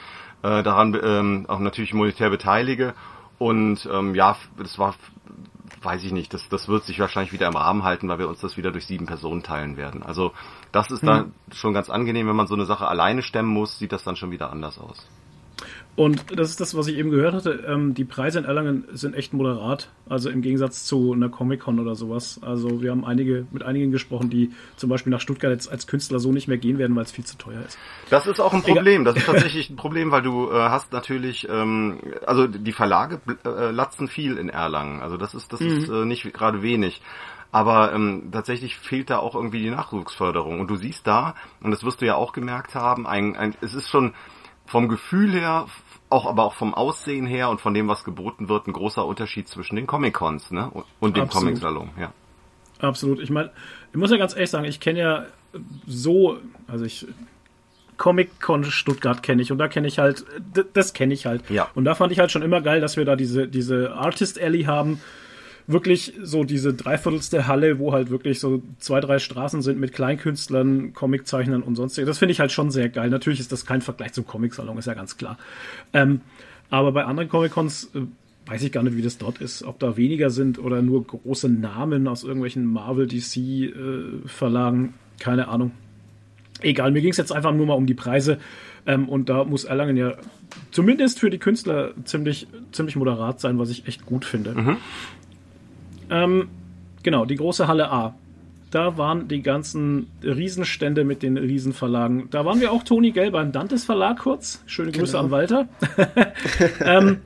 äh, 0.43 0.63
daran 0.63 0.99
ähm, 1.03 1.47
auch 1.49 1.59
natürlich 1.59 1.95
monetär 1.95 2.31
beteilige. 2.31 2.95
Und 3.39 3.89
ähm, 3.93 4.15
ja, 4.15 4.37
das 4.57 4.79
war, 4.79 4.95
weiß 5.83 6.05
ich 6.05 6.13
nicht, 6.13 6.33
das, 6.33 6.49
das 6.49 6.69
wird 6.69 6.85
sich 6.85 6.99
wahrscheinlich 6.99 7.33
wieder 7.33 7.49
im 7.49 7.57
Rahmen 7.57 7.83
halten, 7.83 8.09
weil 8.09 8.19
wir 8.19 8.29
uns 8.29 8.41
das 8.41 8.57
wieder 8.57 8.73
durch 8.73 8.87
sieben 8.87 9.07
Personen 9.07 9.43
teilen 9.43 9.77
werden. 9.77 10.03
Also 10.03 10.33
das 10.73 10.91
ist 10.91 11.03
hm. 11.03 11.07
dann 11.07 11.35
schon 11.53 11.75
ganz 11.75 11.91
angenehm, 11.91 12.29
wenn 12.29 12.37
man 12.37 12.47
so 12.47 12.55
eine 12.55 12.67
Sache 12.67 12.89
alleine 12.89 13.23
stemmen 13.23 13.51
muss, 13.51 13.79
sieht 13.79 13.93
das 13.93 14.05
dann 14.05 14.17
schon 14.17 14.31
wieder 14.31 14.51
anders 14.51 14.79
aus. 14.79 15.07
Und 15.97 16.39
das 16.39 16.51
ist 16.51 16.61
das, 16.61 16.77
was 16.77 16.89
ich 16.89 16.99
eben 16.99 17.11
gehört 17.11 17.35
hatte. 17.35 17.65
Ähm, 17.67 17.95
die 17.95 18.05
Preise 18.05 18.39
in 18.39 18.45
Erlangen 18.45 18.85
sind 18.93 19.15
echt 19.15 19.33
moderat. 19.33 19.89
Also 20.09 20.29
im 20.29 20.43
Gegensatz 20.43 20.85
zu 20.85 21.15
einer 21.15 21.31
Comic-Con 21.31 21.81
oder 21.81 21.95
sowas. 21.95 22.39
Also 22.43 22.83
wir 22.83 22.91
haben 22.91 23.07
einige, 23.07 23.47
mit 23.51 23.63
einigen 23.63 23.91
gesprochen, 23.91 24.29
die 24.29 24.51
zum 24.77 24.91
Beispiel 24.91 25.11
nach 25.11 25.21
Stuttgart 25.21 25.51
jetzt 25.51 25.73
als 25.73 25.87
Künstler 25.87 26.19
so 26.19 26.33
nicht 26.33 26.49
mehr 26.49 26.59
gehen 26.59 26.77
werden, 26.77 26.95
weil 26.95 27.05
es 27.05 27.13
viel 27.13 27.25
zu 27.25 27.39
teuer 27.39 27.63
ist. 27.67 27.79
Das 28.11 28.27
ist 28.27 28.41
auch 28.41 28.53
ein 28.53 28.63
Problem. 28.63 29.05
Das 29.05 29.17
ist 29.17 29.25
tatsächlich 29.27 29.71
ein 29.71 29.77
Problem, 29.77 30.11
weil 30.11 30.21
du 30.21 30.51
äh, 30.51 30.55
hast 30.55 30.93
natürlich, 30.93 31.49
ähm, 31.49 31.99
also 32.27 32.47
die 32.47 32.73
Verlage 32.73 33.23
äh, 33.47 33.71
latzen 33.71 34.07
viel 34.07 34.37
in 34.37 34.51
Erlangen. 34.51 35.01
Also 35.01 35.17
das 35.17 35.35
ist, 35.35 35.51
das 35.55 35.61
mhm. 35.61 35.69
ist 35.69 35.89
äh, 35.89 36.05
nicht 36.05 36.31
gerade 36.35 36.61
wenig. 36.61 37.01
Aber 37.53 37.95
ähm, 37.95 38.29
tatsächlich 38.33 38.77
fehlt 38.77 39.09
da 39.09 39.17
auch 39.17 39.35
irgendwie 39.35 39.63
die 39.63 39.71
Nachwuchsförderung. 39.71 40.61
Und 40.61 40.69
du 40.69 40.77
siehst 40.77 41.07
da, 41.07 41.35
und 41.63 41.71
das 41.71 41.85
wirst 41.85 42.03
du 42.03 42.07
ja 42.07 42.17
auch 42.17 42.35
gemerkt 42.35 42.75
haben, 42.75 43.07
ein, 43.07 43.35
ein, 43.35 43.55
es 43.63 43.73
ist 43.73 43.89
schon 43.89 44.13
vom 44.67 44.89
Gefühl 44.89 45.33
her 45.33 45.67
auch 46.09 46.27
aber 46.27 46.45
auch 46.45 46.55
vom 46.55 46.75
Aussehen 46.75 47.27
her 47.27 47.51
und 47.51 47.61
von 47.61 47.75
dem, 47.75 47.89
was 47.89 48.05
geboten 48.05 48.49
wird, 48.49 48.69
ein 48.69 48.73
großer 48.73 49.05
Unterschied 49.05 49.49
zwischen 49.49 49.77
den 49.77 49.87
Comic-Cons 49.87 50.53
ne? 50.53 50.71
und 51.01 51.17
dem 51.17 51.29
Comic-Salon, 51.29 51.91
ja. 51.99 52.13
Absolut. 52.79 53.21
Ich 53.21 53.31
meine, 53.31 53.51
ich 53.91 53.97
muss 53.97 54.11
ja 54.11 54.17
ganz 54.17 54.35
ehrlich 54.35 54.51
sagen, 54.51 54.65
ich 54.67 54.81
kenne 54.81 54.99
ja 54.99 55.27
so, 55.87 56.39
also 56.69 56.85
ich 56.85 57.07
Comic-Con 57.97 58.65
Stuttgart 58.65 59.23
kenne 59.23 59.43
ich 59.43 59.51
und 59.51 59.59
da 59.59 59.69
kenne 59.69 59.89
ich 59.89 59.99
halt, 59.99 60.25
das 60.75 60.93
kenne 60.93 61.15
ich 61.15 61.27
halt. 61.27 61.49
Ja. 61.51 61.69
Und 61.75 61.85
da 61.85 61.95
fand 61.95 62.13
ich 62.13 62.19
halt 62.19 62.31
schon 62.31 62.43
immer 62.43 62.61
geil, 62.61 62.81
dass 62.81 62.97
wir 62.97 63.05
da 63.05 63.17
diese, 63.17 63.49
diese 63.49 63.95
Artist 63.95 64.41
Alley 64.41 64.65
haben, 64.65 65.01
wirklich 65.67 66.15
so 66.23 66.45
diese 66.45 66.73
dreiviertelste 66.75 67.47
Halle, 67.47 67.79
wo 67.79 67.93
halt 67.93 68.11
wirklich 68.11 68.39
so 68.39 68.63
zwei, 68.79 69.01
drei 69.01 69.19
Straßen 69.19 69.63
sind 69.63 69.81
mit 69.81 69.93
Kleinkünstlern, 69.93 70.93
Comiczeichnern 70.93 71.63
und 71.63 71.75
sonstiges. 71.75 72.07
Das 72.07 72.19
finde 72.19 72.33
ich 72.33 72.41
halt 72.41 72.53
schon 72.53 72.71
sehr 72.71 72.89
geil. 72.89 73.11
Natürlich 73.11 73.41
ist 73.41 73.53
das 73.53 73.67
kein 73.67 73.83
Vergleich 73.83 74.13
zum 74.13 74.27
Comic-Salon, 74.27 74.79
ist 74.79 74.87
ja 74.87 74.95
ganz 74.95 75.17
klar. 75.17 75.39
Ähm, 75.93 76.21
aber 76.71 76.93
bei 76.93 77.05
anderen 77.05 77.29
Comic-Cons 77.29 77.91
äh, 77.95 78.01
weiß 78.47 78.63
ich 78.63 78.73
gar 78.73 78.85
nicht, 78.85 78.97
wie 78.97 79.03
das 79.03 79.19
dort 79.19 79.39
ist. 79.39 79.65
Ob 79.65 79.81
da 79.81 79.97
weniger 79.97 80.31
sind 80.31 80.59
oder 80.59 80.83
nur 80.83 81.05
große 81.05 81.49
Namen 81.49 82.07
aus 82.07 82.23
irgendwelchen 82.23 82.65
Marvel, 82.65 83.09
DC 83.09 83.37
äh, 83.37 83.73
Verlagen. 84.27 84.95
Keine 85.19 85.49
Ahnung. 85.49 85.73
Egal, 86.61 86.93
mir 86.93 87.03
ging 87.03 87.11
es 87.11 87.17
jetzt 87.17 87.33
einfach 87.33 87.53
nur 87.53 87.67
mal 87.67 87.75
um 87.75 87.87
die 87.87 87.95
Preise. 87.95 88.39
Ähm, 88.87 89.09
und 89.09 89.29
da 89.29 89.45
muss 89.45 89.65
Erlangen 89.65 89.97
ja 89.97 90.15
zumindest 90.71 91.19
für 91.19 91.29
die 91.29 91.39
Künstler 91.39 91.93
ziemlich, 92.05 92.47
ziemlich 92.71 92.95
moderat 92.95 93.41
sein, 93.41 93.59
was 93.59 93.71
ich 93.71 93.89
echt 93.89 94.07
gut 94.07 94.25
finde. 94.25 94.55
Mhm. 94.55 94.77
Ähm, 96.11 96.49
genau, 97.03 97.25
die 97.25 97.37
große 97.37 97.69
Halle 97.69 97.91
A. 97.91 98.15
Da 98.71 98.99
waren 98.99 99.29
die 99.29 99.43
ganzen 99.43 100.11
Riesenstände 100.23 101.05
mit 101.05 101.23
den 101.23 101.37
Riesenverlagen. 101.37 102.29
Da 102.31 102.45
waren 102.45 102.61
wir 102.61 102.73
auch 102.73 102.83
Toni 102.83 103.13
Gell 103.13 103.31
beim 103.31 103.53
Dantes 103.53 103.85
Verlag 103.85 104.19
kurz. 104.19 104.63
Schöne 104.67 104.91
Grüße 104.91 105.13
genau. 105.13 105.25
an 105.25 105.31
Walter. 105.31 105.69
ähm, 106.85 107.19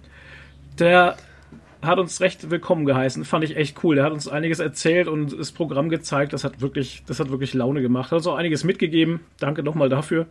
der 0.78 1.16
hat 1.82 1.98
uns 1.98 2.20
recht 2.20 2.50
willkommen 2.50 2.84
geheißen. 2.84 3.24
Fand 3.24 3.44
ich 3.44 3.56
echt 3.56 3.82
cool. 3.82 3.94
Der 3.94 4.04
hat 4.04 4.12
uns 4.12 4.28
einiges 4.28 4.58
erzählt 4.58 5.08
und 5.08 5.38
das 5.38 5.50
Programm 5.52 5.88
gezeigt. 5.88 6.34
Das 6.34 6.44
hat 6.44 6.60
wirklich, 6.60 7.02
das 7.06 7.20
hat 7.20 7.30
wirklich 7.30 7.54
Laune 7.54 7.80
gemacht. 7.80 8.10
Hat 8.10 8.18
uns 8.18 8.26
auch 8.26 8.36
einiges 8.36 8.64
mitgegeben. 8.64 9.20
Danke 9.38 9.62
nochmal 9.62 9.88
dafür. 9.88 10.26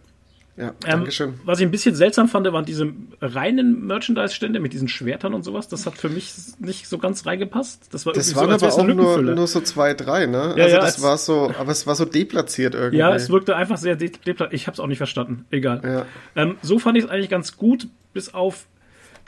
Ja, 0.59 0.73
ähm, 0.85 1.07
was 1.45 1.59
ich 1.61 1.65
ein 1.65 1.71
bisschen 1.71 1.95
seltsam 1.95 2.27
fand, 2.27 2.45
waren 2.51 2.65
diese 2.65 2.91
reinen 3.21 3.87
Merchandise-Stände 3.87 4.59
mit 4.59 4.73
diesen 4.73 4.89
Schwertern 4.89 5.33
und 5.33 5.43
sowas. 5.43 5.69
Das 5.69 5.85
hat 5.85 5.97
für 5.97 6.09
mich 6.09 6.33
nicht 6.59 6.89
so 6.89 6.97
ganz 6.97 7.25
reingepasst. 7.25 7.93
Das, 7.93 8.05
war 8.05 8.11
das 8.11 8.35
waren 8.35 8.59
so, 8.59 8.65
aber 8.65 8.75
auch 8.75 8.85
nur, 8.85 9.21
nur 9.21 9.47
so 9.47 9.61
zwei, 9.61 9.93
drei, 9.93 10.25
ne? 10.25 10.55
Ja, 10.57 10.65
also 10.65 10.75
ja, 10.75 10.81
das 10.81 11.01
war 11.01 11.17
so, 11.17 11.53
aber 11.57 11.71
es 11.71 11.87
war 11.87 11.95
so 11.95 12.03
deplatziert 12.03 12.75
irgendwie. 12.75 12.97
Ja, 12.97 13.15
es 13.15 13.29
wirkte 13.29 13.55
einfach 13.55 13.77
sehr 13.77 13.95
deplatziert. 13.95 14.51
Ich 14.51 14.67
habe 14.67 14.73
es 14.73 14.81
auch 14.81 14.87
nicht 14.87 14.97
verstanden. 14.97 15.45
Egal. 15.49 15.79
Ja. 15.81 16.05
Ähm, 16.35 16.57
so 16.61 16.77
fand 16.77 16.97
ich 16.97 17.05
es 17.05 17.09
eigentlich 17.09 17.29
ganz 17.29 17.55
gut, 17.55 17.87
bis 18.11 18.33
auf 18.33 18.65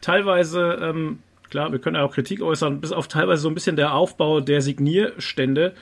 teilweise, 0.02 0.80
ähm, 0.82 1.20
klar, 1.50 1.72
wir 1.72 1.80
können 1.80 1.96
ja 1.96 2.04
auch 2.04 2.14
Kritik 2.14 2.42
äußern, 2.42 2.82
bis 2.82 2.92
auf 2.92 3.08
teilweise 3.08 3.42
so 3.42 3.48
ein 3.48 3.54
bisschen 3.54 3.78
der 3.78 3.94
Aufbau 3.94 4.42
der 4.42 4.62
Signierstände 4.62 5.76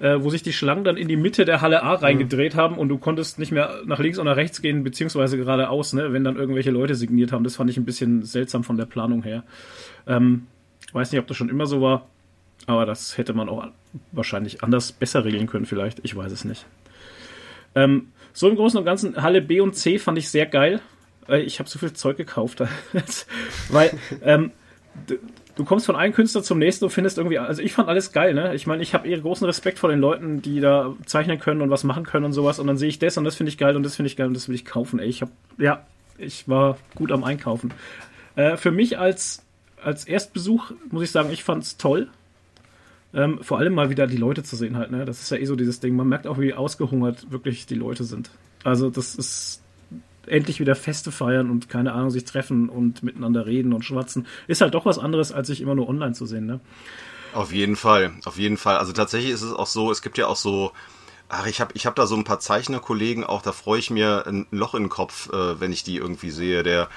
äh, 0.00 0.16
wo 0.20 0.30
sich 0.30 0.42
die 0.42 0.52
Schlangen 0.52 0.84
dann 0.84 0.96
in 0.96 1.08
die 1.08 1.16
Mitte 1.16 1.44
der 1.44 1.60
Halle 1.60 1.82
A 1.82 1.94
reingedreht 1.94 2.54
mhm. 2.54 2.58
haben 2.58 2.78
und 2.78 2.88
du 2.88 2.98
konntest 2.98 3.38
nicht 3.38 3.52
mehr 3.52 3.82
nach 3.86 3.98
links 3.98 4.18
oder 4.18 4.36
rechts 4.36 4.62
gehen, 4.62 4.84
beziehungsweise 4.84 5.36
geradeaus, 5.36 5.92
ne, 5.92 6.12
wenn 6.12 6.24
dann 6.24 6.36
irgendwelche 6.36 6.70
Leute 6.70 6.94
signiert 6.94 7.32
haben. 7.32 7.44
Das 7.44 7.56
fand 7.56 7.70
ich 7.70 7.76
ein 7.76 7.84
bisschen 7.84 8.24
seltsam 8.24 8.64
von 8.64 8.76
der 8.76 8.86
Planung 8.86 9.22
her. 9.22 9.44
Ähm, 10.06 10.46
weiß 10.92 11.12
nicht, 11.12 11.20
ob 11.20 11.26
das 11.26 11.36
schon 11.36 11.48
immer 11.48 11.66
so 11.66 11.80
war, 11.80 12.06
aber 12.66 12.86
das 12.86 13.18
hätte 13.18 13.34
man 13.34 13.48
auch 13.48 13.68
wahrscheinlich 14.12 14.62
anders 14.62 14.92
besser 14.92 15.24
regeln 15.24 15.46
können, 15.46 15.66
vielleicht. 15.66 16.00
Ich 16.02 16.16
weiß 16.16 16.32
es 16.32 16.44
nicht. 16.44 16.66
Ähm, 17.74 18.08
so 18.32 18.48
im 18.48 18.56
Großen 18.56 18.78
und 18.78 18.84
Ganzen, 18.84 19.22
Halle 19.22 19.42
B 19.42 19.60
und 19.60 19.74
C 19.74 19.98
fand 19.98 20.18
ich 20.18 20.28
sehr 20.28 20.46
geil. 20.46 20.80
Äh, 21.28 21.42
ich 21.42 21.58
habe 21.58 21.68
so 21.68 21.78
viel 21.78 21.92
Zeug 21.92 22.16
gekauft, 22.16 22.62
weil 23.70 23.96
ähm, 24.22 24.52
du 25.56 25.64
kommst 25.64 25.86
von 25.86 25.96
einem 25.96 26.12
Künstler 26.12 26.42
zum 26.42 26.58
nächsten 26.58 26.84
und 26.84 26.90
findest 26.90 27.18
irgendwie, 27.18 27.38
also 27.38 27.62
ich 27.62 27.72
fand 27.72 27.88
alles 27.88 28.12
geil, 28.12 28.34
ne? 28.34 28.54
Ich 28.54 28.66
meine, 28.66 28.82
ich 28.82 28.94
habe 28.94 29.08
eher 29.08 29.20
großen 29.20 29.46
Respekt 29.46 29.78
vor 29.78 29.90
den 29.90 30.00
Leuten, 30.00 30.42
die 30.42 30.60
da 30.60 30.94
zeichnen 31.06 31.38
können 31.38 31.62
und 31.62 31.70
was 31.70 31.84
machen 31.84 32.04
können 32.04 32.24
und 32.24 32.32
sowas 32.32 32.58
und 32.58 32.66
dann 32.66 32.76
sehe 32.76 32.88
ich 32.88 32.98
das 32.98 33.16
und 33.16 33.24
das 33.24 33.36
finde 33.36 33.50
ich 33.50 33.58
geil 33.58 33.76
und 33.76 33.82
das 33.82 33.96
finde 33.96 34.08
ich 34.08 34.16
geil 34.16 34.26
und 34.26 34.34
das 34.34 34.48
will 34.48 34.54
ich 34.54 34.64
kaufen, 34.64 34.98
ey. 34.98 35.08
Ich 35.08 35.22
habe, 35.22 35.32
ja, 35.58 35.84
ich 36.18 36.48
war 36.48 36.78
gut 36.94 37.12
am 37.12 37.24
Einkaufen. 37.24 37.72
Äh, 38.36 38.56
für 38.56 38.70
mich 38.70 38.98
als, 38.98 39.44
als 39.82 40.04
Erstbesuch 40.04 40.72
muss 40.90 41.04
ich 41.04 41.10
sagen, 41.10 41.30
ich 41.30 41.44
fand's 41.44 41.76
toll. 41.76 42.08
Ähm, 43.12 43.38
vor 43.42 43.58
allem 43.58 43.74
mal 43.74 43.90
wieder 43.90 44.08
die 44.08 44.16
Leute 44.16 44.42
zu 44.42 44.56
sehen 44.56 44.76
halt, 44.76 44.90
ne? 44.90 45.04
Das 45.04 45.22
ist 45.22 45.30
ja 45.30 45.36
eh 45.36 45.44
so 45.44 45.54
dieses 45.54 45.78
Ding. 45.78 45.94
Man 45.94 46.08
merkt 46.08 46.26
auch, 46.26 46.38
wie 46.40 46.52
ausgehungert 46.52 47.30
wirklich 47.30 47.66
die 47.66 47.76
Leute 47.76 48.02
sind. 48.02 48.30
Also 48.64 48.90
das 48.90 49.14
ist, 49.14 49.62
endlich 50.26 50.60
wieder 50.60 50.74
Feste 50.74 51.12
feiern 51.12 51.50
und 51.50 51.68
keine 51.68 51.92
Ahnung, 51.92 52.10
sich 52.10 52.24
treffen 52.24 52.68
und 52.68 53.02
miteinander 53.02 53.46
reden 53.46 53.72
und 53.72 53.84
schwatzen. 53.84 54.26
Ist 54.46 54.60
halt 54.60 54.74
doch 54.74 54.86
was 54.86 54.98
anderes, 54.98 55.32
als 55.32 55.48
sich 55.48 55.60
immer 55.60 55.74
nur 55.74 55.88
online 55.88 56.12
zu 56.12 56.26
sehen, 56.26 56.46
ne? 56.46 56.60
Auf 57.32 57.52
jeden 57.52 57.74
Fall, 57.74 58.12
auf 58.24 58.38
jeden 58.38 58.56
Fall. 58.56 58.76
Also 58.76 58.92
tatsächlich 58.92 59.32
ist 59.32 59.42
es 59.42 59.52
auch 59.52 59.66
so, 59.66 59.90
es 59.90 60.02
gibt 60.02 60.18
ja 60.18 60.28
auch 60.28 60.36
so, 60.36 60.70
ach, 61.28 61.46
ich 61.46 61.60
habe 61.60 61.72
ich 61.74 61.86
hab 61.86 61.96
da 61.96 62.06
so 62.06 62.14
ein 62.14 62.24
paar 62.24 62.38
Zeichnerkollegen, 62.38 63.24
auch 63.24 63.42
da 63.42 63.52
freue 63.52 63.80
ich 63.80 63.90
mir 63.90 64.24
ein 64.26 64.46
Loch 64.52 64.74
in 64.74 64.84
den 64.84 64.88
Kopf, 64.88 65.30
äh, 65.32 65.60
wenn 65.60 65.72
ich 65.72 65.82
die 65.82 65.96
irgendwie 65.96 66.30
sehe. 66.30 66.62
Der, 66.62 66.88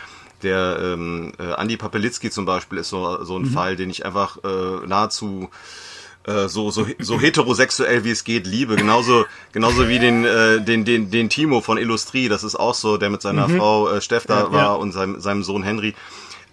der 0.43 0.77
ähm, 0.79 1.33
äh, 1.39 1.53
Andi 1.53 1.77
Papelitzki 1.77 2.29
zum 2.29 2.45
Beispiel 2.45 2.77
ist 2.77 2.89
so, 2.89 3.23
so 3.23 3.35
ein 3.35 3.43
mhm. 3.43 3.51
Fall, 3.51 3.75
den 3.75 3.89
ich 3.89 4.05
einfach 4.05 4.37
äh, 4.43 4.85
nahezu 4.85 5.49
äh, 6.27 6.47
so, 6.47 6.69
so, 6.71 6.85
so 6.99 7.19
heterosexuell 7.19 8.03
wie 8.03 8.11
es 8.11 8.23
geht 8.23 8.45
liebe. 8.45 8.75
Genauso, 8.75 9.25
genauso 9.53 9.87
wie 9.87 9.99
den, 9.99 10.25
äh, 10.25 10.61
den, 10.61 10.85
den, 10.85 11.09
den 11.09 11.29
Timo 11.29 11.61
von 11.61 11.77
Illustrie, 11.77 12.27
das 12.27 12.43
ist 12.43 12.55
auch 12.55 12.75
so, 12.75 12.97
der 12.97 13.09
mit 13.09 13.21
seiner 13.21 13.47
mhm. 13.47 13.57
Frau 13.57 13.89
äh, 13.89 14.01
Steff 14.01 14.25
da 14.25 14.41
ja, 14.41 14.51
war 14.51 14.59
ja. 14.59 14.73
und 14.73 14.91
seinem, 14.91 15.19
seinem 15.21 15.43
Sohn 15.43 15.63
Henry. 15.63 15.95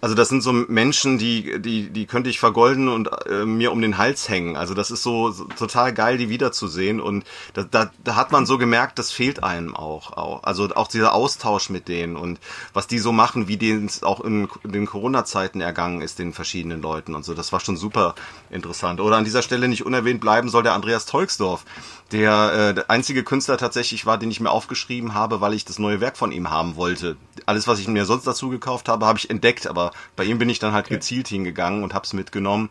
Also 0.01 0.13
das 0.13 0.29
sind 0.29 0.41
so 0.41 0.53
Menschen, 0.53 1.17
die, 1.17 1.59
die, 1.59 1.89
die 1.89 2.05
könnte 2.05 2.29
ich 2.29 2.39
vergolden 2.39 2.89
und 2.89 3.09
äh, 3.27 3.45
mir 3.45 3.71
um 3.71 3.81
den 3.81 3.97
Hals 3.97 4.29
hängen. 4.29 4.55
Also 4.55 4.73
das 4.73 4.91
ist 4.91 5.01
so, 5.01 5.31
so 5.31 5.45
total 5.45 5.93
geil, 5.93 6.17
die 6.17 6.29
wiederzusehen. 6.29 6.99
Und 7.01 7.23
da, 7.53 7.63
da, 7.63 7.91
da 8.03 8.15
hat 8.15 8.31
man 8.31 8.45
so 8.45 8.57
gemerkt, 8.57 8.99
das 8.99 9.11
fehlt 9.11 9.43
einem 9.43 9.75
auch, 9.75 10.13
auch. 10.13 10.43
Also 10.43 10.69
auch 10.75 10.87
dieser 10.87 11.13
Austausch 11.13 11.69
mit 11.69 11.87
denen 11.87 12.17
und 12.17 12.39
was 12.73 12.87
die 12.87 12.99
so 12.99 13.11
machen, 13.11 13.47
wie 13.47 13.57
denen 13.57 13.85
es 13.85 14.03
auch 14.03 14.21
in, 14.21 14.47
in 14.63 14.73
den 14.73 14.85
Corona-Zeiten 14.85 15.61
ergangen 15.61 16.01
ist, 16.01 16.19
den 16.19 16.33
verschiedenen 16.33 16.81
Leuten 16.81 17.15
und 17.15 17.25
so. 17.25 17.33
Das 17.33 17.51
war 17.51 17.59
schon 17.59 17.77
super 17.77 18.15
interessant. 18.49 18.99
Oder 18.99 19.17
an 19.17 19.25
dieser 19.25 19.41
Stelle 19.41 19.67
nicht 19.67 19.85
unerwähnt 19.85 20.21
bleiben 20.21 20.49
soll 20.49 20.63
der 20.63 20.73
Andreas 20.73 21.05
Tolksdorf, 21.05 21.65
der, 22.15 22.53
äh, 22.53 22.73
der 22.73 22.89
einzige 22.89 23.23
Künstler 23.23 23.57
tatsächlich 23.57 24.05
war, 24.05 24.17
den 24.17 24.31
ich 24.31 24.39
mir 24.39 24.49
aufgeschrieben 24.49 25.13
habe, 25.13 25.41
weil 25.41 25.53
ich 25.53 25.65
das 25.65 25.79
neue 25.79 25.99
Werk 25.99 26.15
von 26.17 26.31
ihm 26.31 26.49
haben 26.49 26.77
wollte. 26.77 27.17
Alles, 27.45 27.67
was 27.67 27.79
ich 27.79 27.87
mir 27.89 28.05
sonst 28.05 28.25
dazu 28.25 28.49
gekauft 28.49 28.87
habe, 28.87 29.05
habe 29.05 29.19
ich 29.19 29.29
entdeckt, 29.29 29.67
aber 29.67 29.91
bei 30.15 30.23
ihm 30.23 30.37
bin 30.37 30.49
ich 30.49 30.59
dann 30.59 30.71
halt 30.71 30.85
okay. 30.85 30.95
gezielt 30.95 31.27
hingegangen 31.27 31.83
und 31.83 31.93
habe 31.93 32.05
es 32.05 32.13
mitgenommen. 32.13 32.69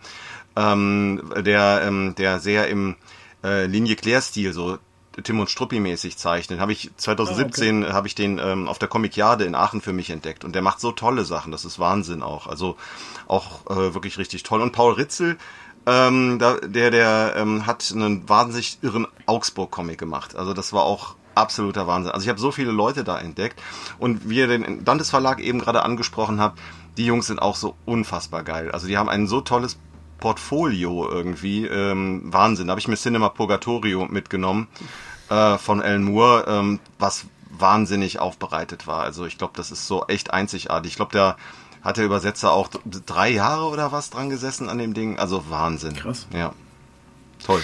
Ähm, 0.57 1.31
der, 1.37 1.83
ähm, 1.85 2.14
der 2.16 2.40
sehr 2.40 2.69
im 2.69 2.97
äh, 3.42 3.66
Linie 3.66 3.97
Claire-Stil 3.97 4.53
so 4.53 4.79
Tim 5.23 5.38
und 5.38 5.51
Struppi 5.51 5.79
mäßig 5.79 6.16
zeichnet. 6.16 6.59
Habe 6.59 6.73
ich 6.73 6.90
2017 6.97 7.83
oh, 7.83 7.87
okay. 7.87 7.92
habe 7.92 8.07
ich 8.07 8.14
den 8.14 8.38
ähm, 8.38 8.66
auf 8.66 8.79
der 8.79 8.88
Comic-Jade 8.88 9.45
in 9.45 9.55
Aachen 9.55 9.81
für 9.81 9.92
mich 9.92 10.11
entdeckt 10.11 10.45
und 10.45 10.55
der 10.55 10.62
macht 10.62 10.81
so 10.81 10.90
tolle 10.90 11.25
Sachen, 11.25 11.53
das 11.53 11.64
ist 11.64 11.79
Wahnsinn 11.79 12.23
auch. 12.23 12.47
Also 12.47 12.77
auch 13.29 13.66
äh, 13.71 13.95
wirklich 13.95 14.19
richtig 14.19 14.42
toll. 14.42 14.61
Und 14.61 14.73
Paul 14.73 14.95
Ritzel, 14.95 15.37
ähm, 15.87 16.38
da, 16.38 16.57
der, 16.57 16.90
der 16.90 17.35
ähm, 17.37 17.66
hat 17.66 17.92
einen 17.94 18.29
wahnsinnig 18.29 18.79
irren 18.83 19.07
Augsburg-Comic 19.27 19.99
gemacht. 19.99 20.37
Also 20.37 20.55
das 20.55 20.73
war 20.73 20.85
auch 20.85 21.16
absoluter 21.35 21.87
Wahnsinn. 21.87 22.12
Also 22.12 22.25
ich 22.25 22.29
habe 22.29 22.40
so 22.40 22.51
viele 22.51 22.70
Leute 22.70 23.05
da 23.05 23.18
entdeckt. 23.18 23.61
Und 23.99 24.29
wie 24.29 24.38
ihr 24.38 24.47
den 24.47 24.85
Dantes 24.85 25.11
Verlag 25.11 25.40
eben 25.40 25.59
gerade 25.59 25.83
angesprochen 25.83 26.40
habt, 26.40 26.59
die 26.97 27.07
Jungs 27.07 27.27
sind 27.27 27.40
auch 27.40 27.57
so 27.57 27.75
unfassbar 27.85 28.44
geil. 28.44 28.70
Also 28.70 28.87
die 28.87 28.97
haben 28.97 29.09
ein 29.09 29.27
so 29.27 29.40
tolles 29.40 29.79
Portfolio 30.18 31.09
irgendwie. 31.11 31.66
Ähm, 31.66 32.23
Wahnsinn. 32.33 32.68
Da 32.68 32.73
habe 32.73 32.81
ich 32.81 32.88
mir 32.88 32.97
Cinema 32.97 33.29
Purgatorio 33.29 34.07
mitgenommen 34.07 34.68
äh, 35.29 35.59
von 35.59 35.83
Alan 35.83 36.05
Moore, 36.05 36.44
ähm, 36.49 36.81
was 36.99 37.27
wahnsinnig 37.59 38.18
aufbereitet 38.18 38.87
war. 38.87 39.03
Also 39.03 39.27
ich 39.27 39.38
glaube, 39.38 39.53
das 39.57 39.70
ist 39.70 39.87
so 39.87 40.07
echt 40.07 40.33
einzigartig. 40.33 40.92
Ich 40.92 40.97
glaube, 40.97 41.12
der 41.12 41.37
hat 41.85 41.99
der 41.99 42.07
Übersetzer 42.07 42.53
auch 42.53 42.70
drei 43.07 43.29
Jahre 43.29 43.66
oder 43.66 43.92
was 43.92 44.11
dran 44.11 44.31
gesessen 44.31 44.68
an 44.68 44.79
dem 44.79 44.94
Ding. 44.94 45.18
Also 45.18 45.44
Wahnsinn. 45.51 45.94
Krass. 45.94 46.27
Ja. 46.33 46.55
Toll. 47.44 47.61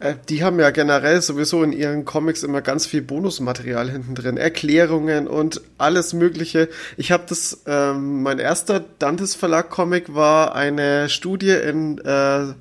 Äh, 0.00 0.14
die 0.28 0.42
haben 0.44 0.58
ja 0.58 0.70
generell 0.70 1.20
sowieso 1.20 1.62
in 1.62 1.72
ihren 1.72 2.04
Comics 2.04 2.42
immer 2.42 2.62
ganz 2.62 2.86
viel 2.86 3.02
Bonusmaterial 3.02 3.90
hinten 3.90 4.14
drin, 4.14 4.36
Erklärungen 4.36 5.26
und 5.26 5.60
alles 5.76 6.12
Mögliche. 6.12 6.68
Ich 6.96 7.12
habe 7.12 7.24
das, 7.28 7.62
ähm, 7.66 8.22
mein 8.22 8.38
erster 8.38 8.80
Dantes 8.98 9.34
Verlag 9.34 9.70
Comic 9.70 10.14
war 10.14 10.54
eine 10.54 11.08
Studie 11.08 11.50
in 11.50 11.98
äh, 11.98 12.54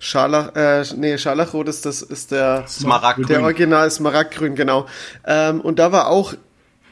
Scharlach, 0.00 0.54
äh, 0.54 0.84
nee, 0.96 1.18
Scharlachrot 1.18 1.68
ist 1.68 1.84
das 1.84 2.02
ist 2.02 2.30
der 2.30 2.66
Smaragdgrün. 2.66 3.28
Der 3.28 3.42
Original 3.42 3.90
Smaragdgrün, 3.90 4.54
genau. 4.54 4.86
Ähm, 5.26 5.60
und 5.60 5.78
da 5.78 5.92
war 5.92 6.08
auch 6.08 6.34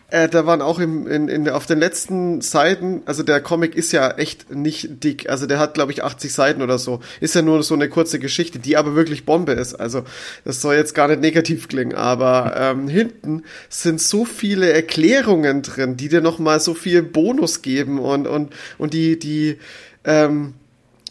äh, 0.09 0.29
da 0.29 0.47
waren 0.47 0.63
auch 0.63 0.79
im, 0.79 1.07
in, 1.07 1.29
in, 1.29 1.49
auf 1.49 1.67
den 1.67 1.79
letzten 1.79 2.41
Seiten, 2.41 3.03
also 3.07 3.23
der 3.23 3.41
Comic 3.41 3.75
ist 3.75 3.93
ja 3.93 4.11
echt 4.13 4.55
nicht 4.55 5.03
dick, 5.03 5.29
also 5.29 5.47
der 5.47 5.59
hat 5.59 5.75
glaube 5.75 5.93
ich 5.93 6.05
80 6.05 6.33
Seiten 6.33 6.63
oder 6.63 6.79
so, 6.79 7.01
ist 7.21 7.35
ja 7.35 7.43
nur 7.43 7.63
so 7.63 7.75
eine 7.75 7.89
kurze 7.89 8.19
Geschichte, 8.19 8.59
die 8.59 8.77
aber 8.77 8.95
wirklich 8.95 9.25
Bombe 9.25 9.53
ist, 9.53 9.75
also 9.75 10.05
das 10.45 10.61
soll 10.61 10.77
jetzt 10.77 10.95
gar 10.95 11.09
nicht 11.09 11.21
negativ 11.21 11.69
klingen, 11.69 11.95
aber 11.95 12.55
ähm, 12.57 12.89
hinten 12.89 13.43
sind 13.69 14.01
so 14.01 14.25
viele 14.25 14.73
Erklärungen 14.73 15.63
drin, 15.63 15.97
die 15.97 16.09
dir 16.09 16.21
nochmal 16.21 16.61
so 16.61 16.75
viel 16.75 17.03
Bonus 17.03 17.63
geben 17.63 17.99
und, 17.99 18.27
und, 18.27 18.53
und 18.79 18.95
die, 18.95 19.19
die, 19.19 19.59
ähm, 20.05 20.55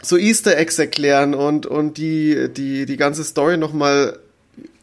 so 0.02 0.18
Easter 0.18 0.58
Eggs 0.58 0.80
erklären 0.80 1.34
und, 1.34 1.66
und 1.66 1.98
die, 1.98 2.50
die, 2.50 2.86
die 2.86 2.98
ganze 2.98 3.24
Story 3.24 3.58
nochmal 3.58 4.20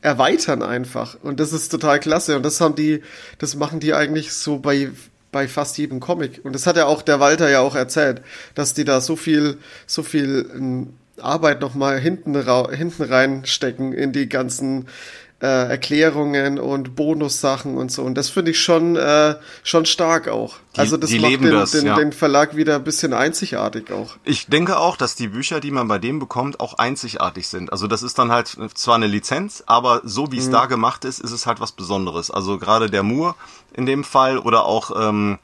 erweitern 0.00 0.62
einfach. 0.62 1.16
Und 1.22 1.40
das 1.40 1.52
ist 1.52 1.68
total 1.68 2.00
klasse. 2.00 2.36
Und 2.36 2.42
das 2.42 2.60
haben 2.60 2.74
die, 2.74 3.02
das 3.38 3.54
machen 3.54 3.80
die 3.80 3.94
eigentlich 3.94 4.32
so 4.32 4.58
bei, 4.58 4.90
bei 5.30 5.48
fast 5.48 5.78
jedem 5.78 6.00
Comic. 6.00 6.40
Und 6.44 6.54
das 6.54 6.66
hat 6.66 6.76
ja 6.76 6.86
auch 6.86 7.02
der 7.02 7.20
Walter 7.20 7.48
ja 7.48 7.60
auch 7.60 7.74
erzählt, 7.74 8.22
dass 8.54 8.74
die 8.74 8.84
da 8.84 9.00
so 9.00 9.16
viel, 9.16 9.58
so 9.86 10.02
viel 10.02 10.50
ähm, 10.54 10.94
Arbeit 11.20 11.60
nochmal 11.60 11.98
hinten, 12.00 12.34
hinten 12.70 13.02
reinstecken 13.02 13.92
in 13.92 14.12
die 14.12 14.28
ganzen 14.28 14.88
äh, 15.42 15.70
Erklärungen 15.70 16.60
und 16.60 16.94
Bonussachen 16.94 17.76
und 17.76 17.90
so. 17.90 18.02
Und 18.02 18.14
das 18.14 18.30
finde 18.30 18.52
ich 18.52 18.60
schon, 18.60 18.94
äh, 18.94 19.34
schon 19.64 19.86
stark 19.86 20.28
auch. 20.28 20.54
Die, 20.76 20.80
also 20.80 20.96
das 20.96 21.10
macht 21.10 21.32
den, 21.32 21.50
das, 21.50 21.72
den, 21.72 21.86
ja. 21.86 21.96
den 21.96 22.12
Verlag 22.12 22.54
wieder 22.54 22.76
ein 22.76 22.84
bisschen 22.84 23.12
einzigartig 23.12 23.90
auch. 23.90 24.14
Ich 24.22 24.46
denke 24.46 24.78
auch, 24.78 24.96
dass 24.96 25.16
die 25.16 25.28
Bücher, 25.28 25.58
die 25.58 25.72
man 25.72 25.88
bei 25.88 25.98
dem 25.98 26.20
bekommt, 26.20 26.60
auch 26.60 26.74
einzigartig 26.74 27.48
sind. 27.48 27.72
Also 27.72 27.88
das 27.88 28.04
ist 28.04 28.18
dann 28.20 28.30
halt 28.30 28.56
zwar 28.74 28.94
eine 28.94 29.08
Lizenz, 29.08 29.64
aber 29.66 30.00
so 30.04 30.30
wie 30.30 30.38
es 30.38 30.46
mhm. 30.46 30.52
da 30.52 30.66
gemacht 30.66 31.04
ist, 31.04 31.18
ist 31.18 31.32
es 31.32 31.44
halt 31.46 31.58
was 31.58 31.72
Besonderes. 31.72 32.30
Also 32.30 32.58
gerade 32.58 32.88
der 32.88 33.02
Moore 33.02 33.34
in 33.74 33.84
dem 33.84 34.04
Fall 34.04 34.38
oder 34.38 34.64
auch 34.64 34.92
ähm, 34.96 35.38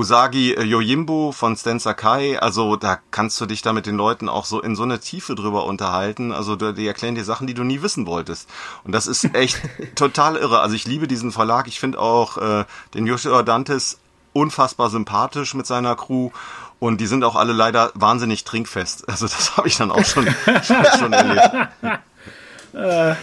Usagi 0.00 0.54
äh, 0.54 0.62
Yojimbo 0.62 1.30
von 1.30 1.56
Stan 1.56 1.78
Sakai, 1.78 2.38
also 2.38 2.76
da 2.76 2.98
kannst 3.10 3.38
du 3.38 3.44
dich 3.44 3.60
da 3.60 3.74
mit 3.74 3.84
den 3.84 3.96
Leuten 3.96 4.30
auch 4.30 4.46
so 4.46 4.62
in 4.62 4.74
so 4.74 4.82
eine 4.82 4.98
Tiefe 4.98 5.34
drüber 5.34 5.66
unterhalten. 5.66 6.32
Also 6.32 6.56
die 6.56 6.86
erklären 6.86 7.16
dir 7.16 7.24
Sachen, 7.24 7.46
die 7.46 7.52
du 7.52 7.64
nie 7.64 7.82
wissen 7.82 8.06
wolltest. 8.06 8.48
Und 8.84 8.92
das 8.92 9.06
ist 9.06 9.34
echt 9.34 9.60
total 9.96 10.36
irre. 10.36 10.60
Also 10.60 10.74
ich 10.74 10.86
liebe 10.86 11.06
diesen 11.06 11.32
Verlag. 11.32 11.68
Ich 11.68 11.80
finde 11.80 11.98
auch 11.98 12.38
äh, 12.38 12.64
den 12.94 13.06
Yoshio 13.06 13.42
Dantes 13.42 13.98
unfassbar 14.32 14.88
sympathisch 14.88 15.52
mit 15.52 15.66
seiner 15.66 15.96
Crew. 15.96 16.30
Und 16.78 17.02
die 17.02 17.06
sind 17.06 17.22
auch 17.22 17.36
alle 17.36 17.52
leider 17.52 17.92
wahnsinnig 17.94 18.44
trinkfest. 18.44 19.06
Also 19.06 19.26
das 19.26 19.54
habe 19.58 19.68
ich 19.68 19.76
dann 19.76 19.90
auch 19.90 20.06
schon, 20.06 20.26
schon, 20.62 20.86
schon 20.98 21.12
erlebt. 21.12 21.68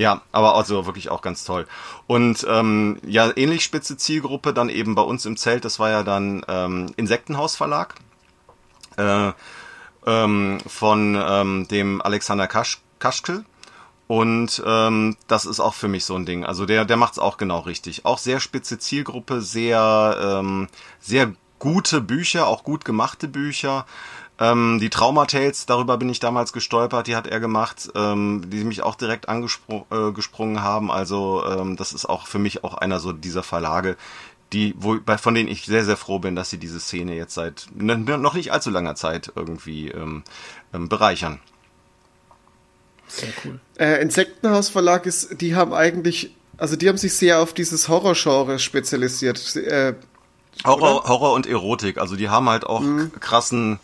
Ja, 0.00 0.22
aber 0.32 0.54
also 0.54 0.86
wirklich 0.86 1.10
auch 1.10 1.20
ganz 1.20 1.44
toll. 1.44 1.66
Und 2.06 2.46
ähm, 2.48 2.96
ja, 3.06 3.36
ähnlich 3.36 3.62
spitze 3.62 3.98
Zielgruppe 3.98 4.54
dann 4.54 4.70
eben 4.70 4.94
bei 4.94 5.02
uns 5.02 5.26
im 5.26 5.36
Zelt, 5.36 5.66
das 5.66 5.78
war 5.78 5.90
ja 5.90 6.02
dann 6.02 6.42
ähm, 6.48 6.90
Insektenhaus 6.96 7.54
Verlag 7.54 7.96
äh, 8.96 9.32
ähm, 10.06 10.58
von 10.66 11.22
ähm, 11.22 11.68
dem 11.68 12.00
Alexander 12.00 12.46
Kasch 12.46 12.80
Kaschkel. 12.98 13.44
Und 14.06 14.62
ähm, 14.64 15.18
das 15.28 15.44
ist 15.44 15.60
auch 15.60 15.74
für 15.74 15.88
mich 15.88 16.06
so 16.06 16.16
ein 16.16 16.24
Ding. 16.24 16.46
Also 16.46 16.64
der, 16.64 16.86
der 16.86 16.96
macht's 16.96 17.18
auch 17.18 17.36
genau 17.36 17.58
richtig. 17.58 18.06
Auch 18.06 18.16
sehr 18.16 18.40
spitze 18.40 18.78
Zielgruppe, 18.78 19.42
sehr, 19.42 20.16
ähm, 20.40 20.68
sehr 20.98 21.34
gute 21.58 22.00
Bücher, 22.00 22.46
auch 22.46 22.64
gut 22.64 22.86
gemachte 22.86 23.28
Bücher. 23.28 23.84
Ähm, 24.40 24.78
die 24.80 24.88
Traumatales, 24.88 25.66
darüber 25.66 25.98
bin 25.98 26.08
ich 26.08 26.18
damals 26.18 26.54
gestolpert, 26.54 27.06
die 27.06 27.14
hat 27.14 27.26
er 27.26 27.40
gemacht, 27.40 27.90
ähm, 27.94 28.48
die 28.48 28.64
mich 28.64 28.82
auch 28.82 28.94
direkt 28.94 29.28
angesprungen 29.28 30.56
äh, 30.56 30.60
haben. 30.60 30.90
Also 30.90 31.44
ähm, 31.46 31.76
das 31.76 31.92
ist 31.92 32.06
auch 32.06 32.26
für 32.26 32.38
mich 32.38 32.64
auch 32.64 32.72
einer 32.72 33.00
so 33.00 33.12
dieser 33.12 33.42
Verlage, 33.42 33.98
die, 34.54 34.74
wo, 34.78 34.98
bei, 34.98 35.18
von 35.18 35.34
denen 35.34 35.50
ich 35.50 35.66
sehr, 35.66 35.84
sehr 35.84 35.98
froh 35.98 36.18
bin, 36.20 36.36
dass 36.36 36.48
sie 36.48 36.56
diese 36.56 36.80
Szene 36.80 37.14
jetzt 37.14 37.34
seit 37.34 37.66
noch 37.74 38.32
nicht 38.32 38.50
allzu 38.50 38.70
langer 38.70 38.94
Zeit 38.94 39.30
irgendwie 39.36 39.88
ähm, 39.88 40.24
ähm, 40.72 40.88
bereichern. 40.88 41.38
Sehr 43.08 43.28
cool. 43.44 43.60
Äh, 43.78 44.00
Insektenhaus 44.00 44.70
Verlag 44.70 45.04
ist, 45.04 45.40
die 45.42 45.54
haben 45.54 45.74
eigentlich, 45.74 46.34
also 46.56 46.76
die 46.76 46.88
haben 46.88 46.96
sich 46.96 47.14
sehr 47.14 47.40
auf 47.40 47.52
dieses 47.52 47.88
Horrorgenre 47.88 48.58
spezialisiert. 48.58 49.54
Äh, 49.56 49.94
Horror, 50.64 51.06
Horror 51.08 51.34
und 51.34 51.46
Erotik, 51.46 51.98
also 51.98 52.16
die 52.16 52.30
haben 52.30 52.48
halt 52.48 52.64
auch 52.64 52.80
mhm. 52.80 53.12
krassen 53.20 53.80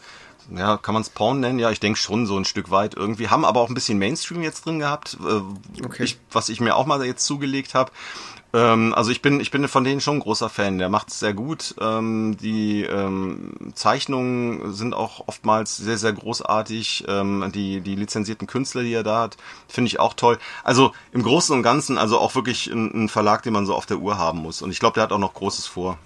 ja, 0.55 0.77
kann 0.77 0.95
man 0.95 1.03
es 1.03 1.11
Porn 1.11 1.41
nennen? 1.41 1.59
Ja, 1.59 1.71
ich 1.71 1.81
denke 1.81 1.99
schon 1.99 2.27
so 2.27 2.37
ein 2.37 2.45
Stück 2.45 2.71
weit 2.71 2.95
irgendwie. 2.95 3.29
Haben 3.29 3.45
aber 3.45 3.61
auch 3.61 3.69
ein 3.69 3.75
bisschen 3.75 3.99
Mainstream 3.99 4.43
jetzt 4.43 4.65
drin 4.67 4.79
gehabt, 4.79 5.17
äh, 5.21 5.85
okay. 5.85 6.05
ich, 6.05 6.19
was 6.31 6.49
ich 6.49 6.61
mir 6.61 6.77
auch 6.77 6.87
mal 6.87 7.05
jetzt 7.05 7.25
zugelegt 7.25 7.75
habe. 7.75 7.91
Ähm, 8.53 8.95
also 8.95 9.11
ich 9.11 9.23
bin, 9.23 9.41
ich 9.41 9.51
bin 9.51 9.67
von 9.69 9.85
denen 9.85 10.01
schon 10.01 10.17
ein 10.17 10.21
großer 10.21 10.49
Fan. 10.49 10.79
Der 10.79 10.89
macht 10.89 11.09
es 11.09 11.19
sehr 11.19 11.35
gut. 11.35 11.75
Ähm, 11.81 12.37
die 12.41 12.83
ähm, 12.85 13.73
Zeichnungen 13.75 14.73
sind 14.73 14.95
auch 14.95 15.27
oftmals 15.27 15.77
sehr, 15.77 15.99
sehr 15.99 16.13
großartig. 16.13 17.05
Ähm, 17.09 17.51
die, 17.55 17.81
die 17.81 17.97
lizenzierten 17.97 18.47
Künstler, 18.47 18.83
die 18.83 18.95
er 18.95 19.03
da 19.03 19.23
hat, 19.23 19.37
finde 19.69 19.89
ich 19.89 20.01
auch 20.01 20.15
toll. 20.15 20.39
Also 20.65 20.93
im 21.13 21.23
Großen 21.23 21.55
und 21.55 21.63
Ganzen, 21.63 21.99
also 21.99 22.19
auch 22.19 22.35
wirklich 22.35 22.69
ein, 22.69 23.05
ein 23.05 23.09
Verlag, 23.09 23.43
den 23.43 23.53
man 23.53 23.67
so 23.67 23.75
auf 23.75 23.87
der 23.87 23.99
Uhr 23.99 24.17
haben 24.17 24.39
muss. 24.39 24.63
Und 24.63 24.71
ich 24.71 24.79
glaube, 24.79 24.95
der 24.95 25.03
hat 25.03 25.13
auch 25.13 25.19
noch 25.19 25.35
Großes 25.35 25.67
vor. 25.67 25.99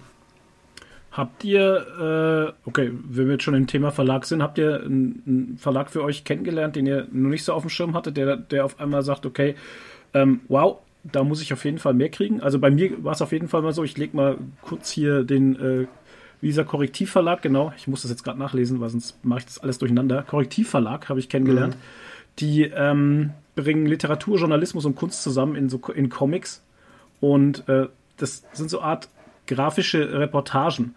Habt 1.12 1.42
ihr, 1.42 2.54
äh, 2.64 2.68
okay, 2.68 2.92
wenn 2.92 3.26
wir 3.26 3.32
jetzt 3.32 3.42
schon 3.42 3.54
im 3.54 3.66
Thema 3.66 3.90
Verlag 3.90 4.24
sind, 4.24 4.42
habt 4.42 4.58
ihr 4.58 4.82
einen, 4.84 5.56
Verlag 5.58 5.90
für 5.90 6.04
euch 6.04 6.24
kennengelernt, 6.24 6.76
den 6.76 6.86
ihr 6.86 7.08
noch 7.10 7.30
nicht 7.30 7.44
so 7.44 7.52
auf 7.52 7.62
dem 7.62 7.70
Schirm 7.70 7.94
hattet, 7.94 8.16
der, 8.16 8.36
der 8.36 8.64
auf 8.64 8.78
einmal 8.78 9.02
sagt, 9.02 9.26
okay, 9.26 9.56
ähm, 10.14 10.40
wow, 10.46 10.78
da 11.02 11.24
muss 11.24 11.42
ich 11.42 11.52
auf 11.52 11.64
jeden 11.64 11.78
Fall 11.78 11.94
mehr 11.94 12.10
kriegen. 12.10 12.40
Also 12.40 12.60
bei 12.60 12.70
mir 12.70 13.02
war 13.02 13.12
es 13.12 13.22
auf 13.22 13.32
jeden 13.32 13.48
Fall 13.48 13.62
mal 13.62 13.72
so, 13.72 13.82
ich 13.82 13.98
lege 13.98 14.16
mal 14.16 14.38
kurz 14.62 14.90
hier 14.90 15.24
den 15.24 15.58
äh, 15.58 15.86
Visa 16.40 16.62
Korrektivverlag, 16.62 17.42
genau, 17.42 17.72
ich 17.76 17.88
muss 17.88 18.02
das 18.02 18.10
jetzt 18.10 18.22
gerade 18.22 18.38
nachlesen, 18.38 18.80
weil 18.80 18.88
sonst 18.88 19.22
mache 19.24 19.40
ich 19.40 19.46
das 19.46 19.58
alles 19.58 19.78
durcheinander. 19.78 20.22
Korrektivverlag 20.22 21.08
habe 21.08 21.18
ich 21.18 21.28
kennengelernt. 21.28 21.74
Mhm. 21.74 21.80
Die 22.38 22.62
ähm, 22.62 23.30
bringen 23.56 23.86
Literatur, 23.86 24.38
Journalismus 24.38 24.84
und 24.84 24.94
Kunst 24.94 25.22
zusammen 25.22 25.56
in, 25.56 25.68
so, 25.68 25.78
in 25.94 26.08
Comics. 26.08 26.62
Und 27.20 27.68
äh, 27.68 27.88
das 28.16 28.44
sind 28.52 28.70
so 28.70 28.80
Art 28.80 29.08
grafische 29.54 30.18
Reportagen 30.18 30.94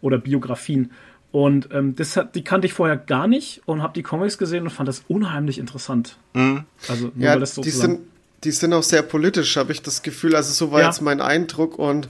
oder 0.00 0.18
Biografien. 0.18 0.90
Und 1.32 1.68
ähm, 1.72 1.96
das 1.96 2.16
hat, 2.16 2.36
die 2.36 2.44
kannte 2.44 2.66
ich 2.66 2.74
vorher 2.74 2.96
gar 2.96 3.26
nicht 3.26 3.62
und 3.66 3.82
habe 3.82 3.92
die 3.94 4.04
Comics 4.04 4.38
gesehen 4.38 4.62
und 4.64 4.70
fand 4.70 4.88
das 4.88 5.02
unheimlich 5.08 5.58
interessant. 5.58 6.16
Mhm. 6.34 6.64
Also 6.88 7.10
nur 7.14 7.24
ja, 7.24 7.36
das 7.36 7.56
so 7.56 7.62
die 7.62 7.70
sind 7.70 8.00
die 8.44 8.52
sind 8.52 8.74
auch 8.74 8.82
sehr 8.82 9.02
politisch, 9.02 9.56
habe 9.56 9.72
ich 9.72 9.82
das 9.82 10.02
Gefühl. 10.02 10.36
Also 10.36 10.52
so 10.52 10.70
war 10.70 10.80
ja. 10.80 10.86
jetzt 10.86 11.00
mein 11.00 11.20
Eindruck 11.20 11.78
und 11.78 12.08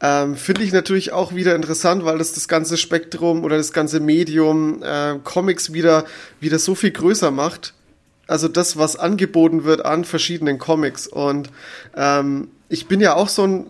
ähm, 0.00 0.34
finde 0.34 0.62
ich 0.62 0.72
natürlich 0.72 1.12
auch 1.12 1.34
wieder 1.34 1.54
interessant, 1.54 2.04
weil 2.04 2.18
das 2.18 2.32
das 2.32 2.48
ganze 2.48 2.76
Spektrum 2.76 3.44
oder 3.44 3.58
das 3.58 3.72
ganze 3.72 4.00
Medium 4.00 4.82
äh, 4.82 5.18
Comics 5.22 5.72
wieder 5.72 6.04
wieder 6.40 6.58
so 6.58 6.74
viel 6.74 6.90
größer 6.90 7.30
macht. 7.30 7.74
Also 8.26 8.48
das, 8.48 8.78
was 8.78 8.96
angeboten 8.96 9.64
wird 9.64 9.84
an 9.84 10.04
verschiedenen 10.04 10.58
Comics 10.58 11.06
und 11.06 11.50
ähm, 11.94 12.48
ich 12.68 12.88
bin 12.88 13.00
ja 13.00 13.14
auch 13.14 13.28
so 13.28 13.46
ein 13.46 13.66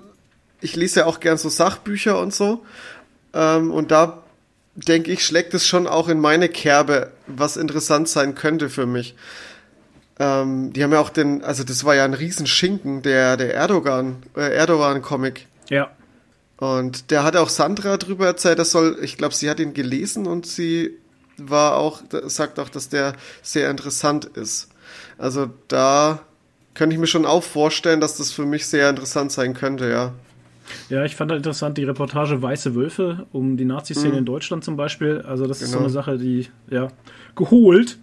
ich 0.64 0.77
lese 0.77 1.00
ja 1.00 1.07
auch 1.07 1.20
gern 1.20 1.37
so 1.37 1.50
Sachbücher 1.50 2.18
und 2.18 2.35
so. 2.35 2.64
Ähm, 3.35 3.70
und 3.70 3.90
da 3.90 4.22
denke 4.74 5.12
ich, 5.12 5.24
schlägt 5.24 5.53
es 5.55 5.66
schon 5.66 5.87
auch 5.87 6.09
in 6.09 6.18
meine 6.18 6.48
Kerbe, 6.48 7.12
was 7.27 7.57
interessant 7.57 8.09
sein 8.09 8.35
könnte 8.35 8.70
für 8.70 8.87
mich. 8.87 9.14
Ähm, 10.18 10.72
die 10.72 10.83
haben 10.83 10.92
ja 10.92 11.00
auch 11.00 11.11
den, 11.11 11.44
also 11.44 11.64
das 11.64 11.85
war 11.85 11.94
ja 11.94 12.05
ein 12.05 12.14
Riesenschinken, 12.14 13.03
der, 13.03 13.37
der 13.37 13.55
Erdogan, 13.55 14.22
äh, 14.37 14.55
Erdogan-Comic. 14.55 15.46
Ja. 15.68 15.90
Und 16.57 17.11
der 17.11 17.24
hat 17.24 17.37
auch 17.37 17.50
Sandra 17.50 17.98
drüber 17.98 18.27
erzählt, 18.27 18.59
das 18.59 18.70
soll, 18.70 18.98
ich 19.03 19.18
glaube, 19.18 19.35
sie 19.35 19.50
hat 19.50 19.61
ihn 19.61 19.74
gelesen 19.74 20.27
und 20.27 20.46
sie 20.46 20.96
war 21.37 21.77
auch, 21.77 22.00
sagt 22.27 22.59
auch, 22.59 22.70
dass 22.70 22.88
der 22.88 23.14
sehr 23.42 23.70
interessant 23.70 24.24
ist. 24.24 24.68
Also 25.18 25.50
da 25.68 26.20
könnte 26.72 26.94
ich 26.94 27.00
mir 27.00 27.07
schon 27.07 27.27
auch 27.27 27.42
vorstellen, 27.42 28.00
dass 28.00 28.16
das 28.16 28.33
für 28.33 28.46
mich 28.46 28.66
sehr 28.66 28.88
interessant 28.88 29.31
sein 29.31 29.53
könnte, 29.53 29.90
ja. 29.90 30.12
Ja, 30.88 31.05
ich 31.05 31.16
fand 31.16 31.31
halt 31.31 31.38
interessant 31.38 31.79
die 31.79 31.85
Reportage 31.85 32.40
Weiße 32.40 32.74
Wölfe 32.74 33.27
um 33.33 33.57
die 33.57 33.64
Nazi-Szene 33.64 34.12
mhm. 34.12 34.18
in 34.18 34.24
Deutschland 34.24 34.64
zum 34.64 34.77
Beispiel. 34.77 35.22
Also 35.27 35.46
das 35.46 35.59
genau. 35.59 35.66
ist 35.66 35.70
so 35.70 35.79
genau. 35.79 35.85
eine 35.87 35.92
Sache, 35.92 36.18
die, 36.18 36.48
ja, 36.70 36.88
geholt. 37.35 37.98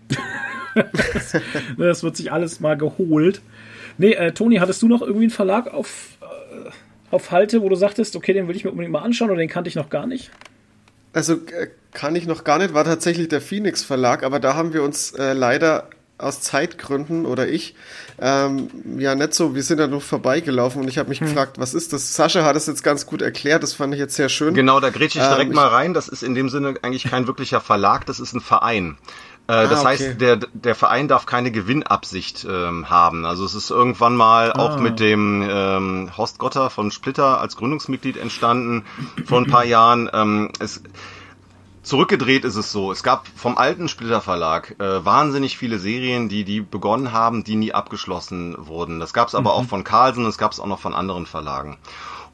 das, 0.76 1.38
das, 1.78 2.04
wird 2.04 2.15
sich 2.15 2.32
alles 2.32 2.60
mal 2.60 2.78
geholt. 2.78 3.41
Nee, 3.97 4.13
äh, 4.13 4.32
Toni, 4.32 4.58
hattest 4.58 4.82
du 4.82 4.88
noch 4.88 5.02
irgendwie 5.02 5.24
einen 5.24 5.32
Verlag 5.32 5.74
auf, 5.74 6.17
äh, 6.21 6.69
auf 7.12 7.32
Halte, 7.32 7.62
wo 7.62 7.69
du 7.69 7.76
sagtest, 7.76 8.15
okay, 8.15 8.34
den 8.34 8.47
will 8.47 8.56
ich 8.56 8.63
mir 8.63 8.71
unbedingt 8.71 8.93
mal 8.93 9.02
anschauen 9.02 9.30
oder 9.30 9.39
den 9.39 9.50
kannte 9.50 9.67
ich 9.67 9.76
noch 9.76 9.89
gar 9.89 10.08
nicht? 10.08 10.32
Also 11.13 11.34
äh, 11.34 11.67
kann 11.91 12.15
ich 12.15 12.26
noch 12.26 12.43
gar 12.43 12.58
nicht, 12.58 12.74
war 12.74 12.86
tatsächlich 12.86 13.28
der 13.28 13.41
Phoenix 13.41 13.84
Verlag, 13.84 14.24
aber 14.24 14.39
da 14.39 14.56
haben 14.56 14.74
wir 14.74 14.84
uns 14.84 15.12
äh, 15.12 15.34
leider 15.34 15.89
aus 16.22 16.42
Zeitgründen 16.42 17.26
oder 17.26 17.48
ich, 17.48 17.76
ähm, 18.20 18.70
ja 18.98 19.16
nicht 19.16 19.34
so, 19.34 19.56
wir 19.56 19.64
sind 19.64 19.80
da 19.80 19.88
nur 19.88 20.02
vorbeigelaufen 20.02 20.82
und 20.82 20.88
ich 20.88 20.98
habe 20.98 21.10
mich 21.10 21.20
hm. 21.20 21.28
gefragt, 21.28 21.60
was 21.60 21.74
ist 21.74 21.94
das? 21.94 22.16
Sascha 22.16 22.44
hat 22.44 22.56
es 22.56 22.68
jetzt 22.68 22.84
ganz 22.84 23.06
gut 23.06 23.22
erklärt, 23.22 23.64
das 23.64 23.74
fand 23.74 23.94
ich 23.94 24.00
jetzt 24.00 24.16
sehr 24.16 24.30
schön. 24.30 24.54
Genau, 24.54 24.80
da 24.80 24.90
grätsche 24.90 25.20
ich 25.20 25.26
direkt 25.26 25.52
ähm, 25.52 25.56
mal 25.56 25.68
rein, 25.68 25.94
das 25.94 26.08
ist 26.08 26.24
in 26.24 26.36
dem 26.36 26.50
Sinne 26.50 26.76
eigentlich 26.82 27.04
kein 27.04 27.28
wirklicher 27.28 27.62
Verlag, 27.62 28.06
das 28.06 28.20
ist 28.20 28.34
ein 28.34 28.42
Verein. 28.42 28.98
Äh, 29.48 29.68
das 29.68 29.80
ah, 29.80 29.82
okay. 29.82 29.88
heißt, 29.88 30.22
der, 30.22 30.38
der 30.38 30.76
Verein 30.76 31.08
darf 31.08 31.26
keine 31.26 31.52
Gewinnabsicht 31.52 32.46
ähm, 32.50 32.90
haben. 32.90 33.26
Also 33.26 33.44
es 33.44 33.56
ist 33.56 33.70
irgendwann 33.70 34.16
mal 34.16 34.54
ah. 34.54 34.60
auch 34.60 34.80
mit 34.80 35.00
dem 35.00 35.46
ähm, 35.50 36.12
Horst 36.16 36.38
Gotter 36.38 36.70
von 36.70 36.92
Splitter 36.92 37.42
als 37.42 37.58
Gründungsmitglied 37.58 38.18
entstanden 38.18 38.86
vor 39.26 39.40
ein 39.40 39.48
paar 39.48 39.66
Jahren. 39.66 40.10
Ähm, 40.14 40.52
es, 40.60 40.82
Zurückgedreht 41.84 42.46
ist 42.46 42.58
es 42.58 42.72
so, 42.72 42.91
es 42.91 43.02
gab 43.02 43.28
vom 43.36 43.58
alten 43.58 43.88
Splitter 43.88 44.22
Verlag 44.22 44.80
äh, 44.80 45.04
wahnsinnig 45.04 45.58
viele 45.58 45.80
Serien, 45.80 46.30
die 46.30 46.44
die 46.44 46.62
begonnen 46.62 47.12
haben, 47.12 47.44
die 47.44 47.56
nie 47.56 47.74
abgeschlossen 47.74 48.56
wurden. 48.60 49.00
Das 49.00 49.13
gab 49.13 49.30
es 49.30 49.36
aber 49.36 49.54
mhm. 49.54 49.58
auch 49.58 49.65
von 49.65 49.84
Carlsen, 49.84 50.24
das 50.24 50.38
gab 50.38 50.52
es 50.52 50.60
auch 50.60 50.67
noch 50.67 50.80
von 50.80 50.94
anderen 50.94 51.26
Verlagen. 51.26 51.78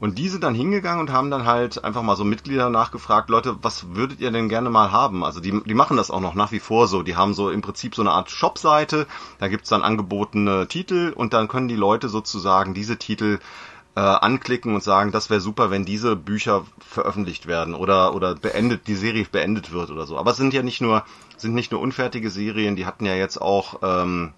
Und 0.00 0.18
die 0.18 0.28
sind 0.28 0.44
dann 0.44 0.54
hingegangen 0.54 1.00
und 1.00 1.12
haben 1.12 1.30
dann 1.30 1.44
halt 1.44 1.82
einfach 1.82 2.02
mal 2.02 2.14
so 2.14 2.24
Mitglieder 2.24 2.70
nachgefragt, 2.70 3.30
Leute, 3.30 3.56
was 3.62 3.96
würdet 3.96 4.20
ihr 4.20 4.30
denn 4.30 4.48
gerne 4.48 4.70
mal 4.70 4.92
haben? 4.92 5.24
Also 5.24 5.40
die, 5.40 5.60
die 5.64 5.74
machen 5.74 5.96
das 5.96 6.10
auch 6.10 6.20
noch 6.20 6.34
nach 6.34 6.52
wie 6.52 6.60
vor 6.60 6.86
so. 6.86 7.02
Die 7.02 7.16
haben 7.16 7.34
so 7.34 7.50
im 7.50 7.62
Prinzip 7.62 7.94
so 7.94 8.02
eine 8.02 8.12
Art 8.12 8.30
Shopseite, 8.30 9.06
da 9.38 9.48
gibt's 9.48 9.70
dann 9.70 9.82
angebotene 9.82 10.68
Titel 10.68 11.12
und 11.16 11.32
dann 11.32 11.48
können 11.48 11.68
die 11.68 11.74
Leute 11.74 12.08
sozusagen 12.08 12.74
diese 12.74 12.96
Titel 12.96 13.40
äh, 13.98 14.00
anklicken 14.00 14.76
und 14.76 14.82
sagen, 14.84 15.10
das 15.10 15.28
wäre 15.28 15.40
super, 15.40 15.72
wenn 15.72 15.84
diese 15.84 16.14
Bücher 16.14 16.64
veröffentlicht 16.78 17.48
werden 17.48 17.74
oder 17.74 18.14
oder 18.14 18.36
beendet 18.36 18.86
die 18.86 18.94
Serie 18.94 19.26
beendet 19.28 19.72
wird 19.72 19.90
oder 19.90 20.06
so. 20.06 20.16
Aber 20.16 20.30
es 20.30 20.36
sind 20.36 20.54
ja 20.54 20.62
nicht 20.62 20.80
nur 20.80 21.04
sind 21.36 21.52
nicht 21.52 21.72
nur 21.72 21.80
unfertige 21.80 22.30
Serien, 22.30 22.76
die 22.76 22.86
hatten 22.86 23.06
ja 23.06 23.16
jetzt 23.16 23.42
auch 23.42 23.80
ähm, 23.82 24.32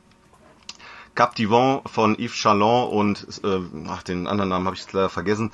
Cap 1.14 1.34
d'Ivant 1.36 1.86
von 1.86 2.14
Yves 2.18 2.32
Chalon 2.32 2.88
und 2.88 3.26
äh, 3.44 3.60
ach, 3.86 4.02
den 4.02 4.26
anderen 4.26 4.48
Namen 4.48 4.64
habe 4.64 4.76
ich 4.76 4.90
leider 4.92 5.10
vergessen, 5.10 5.50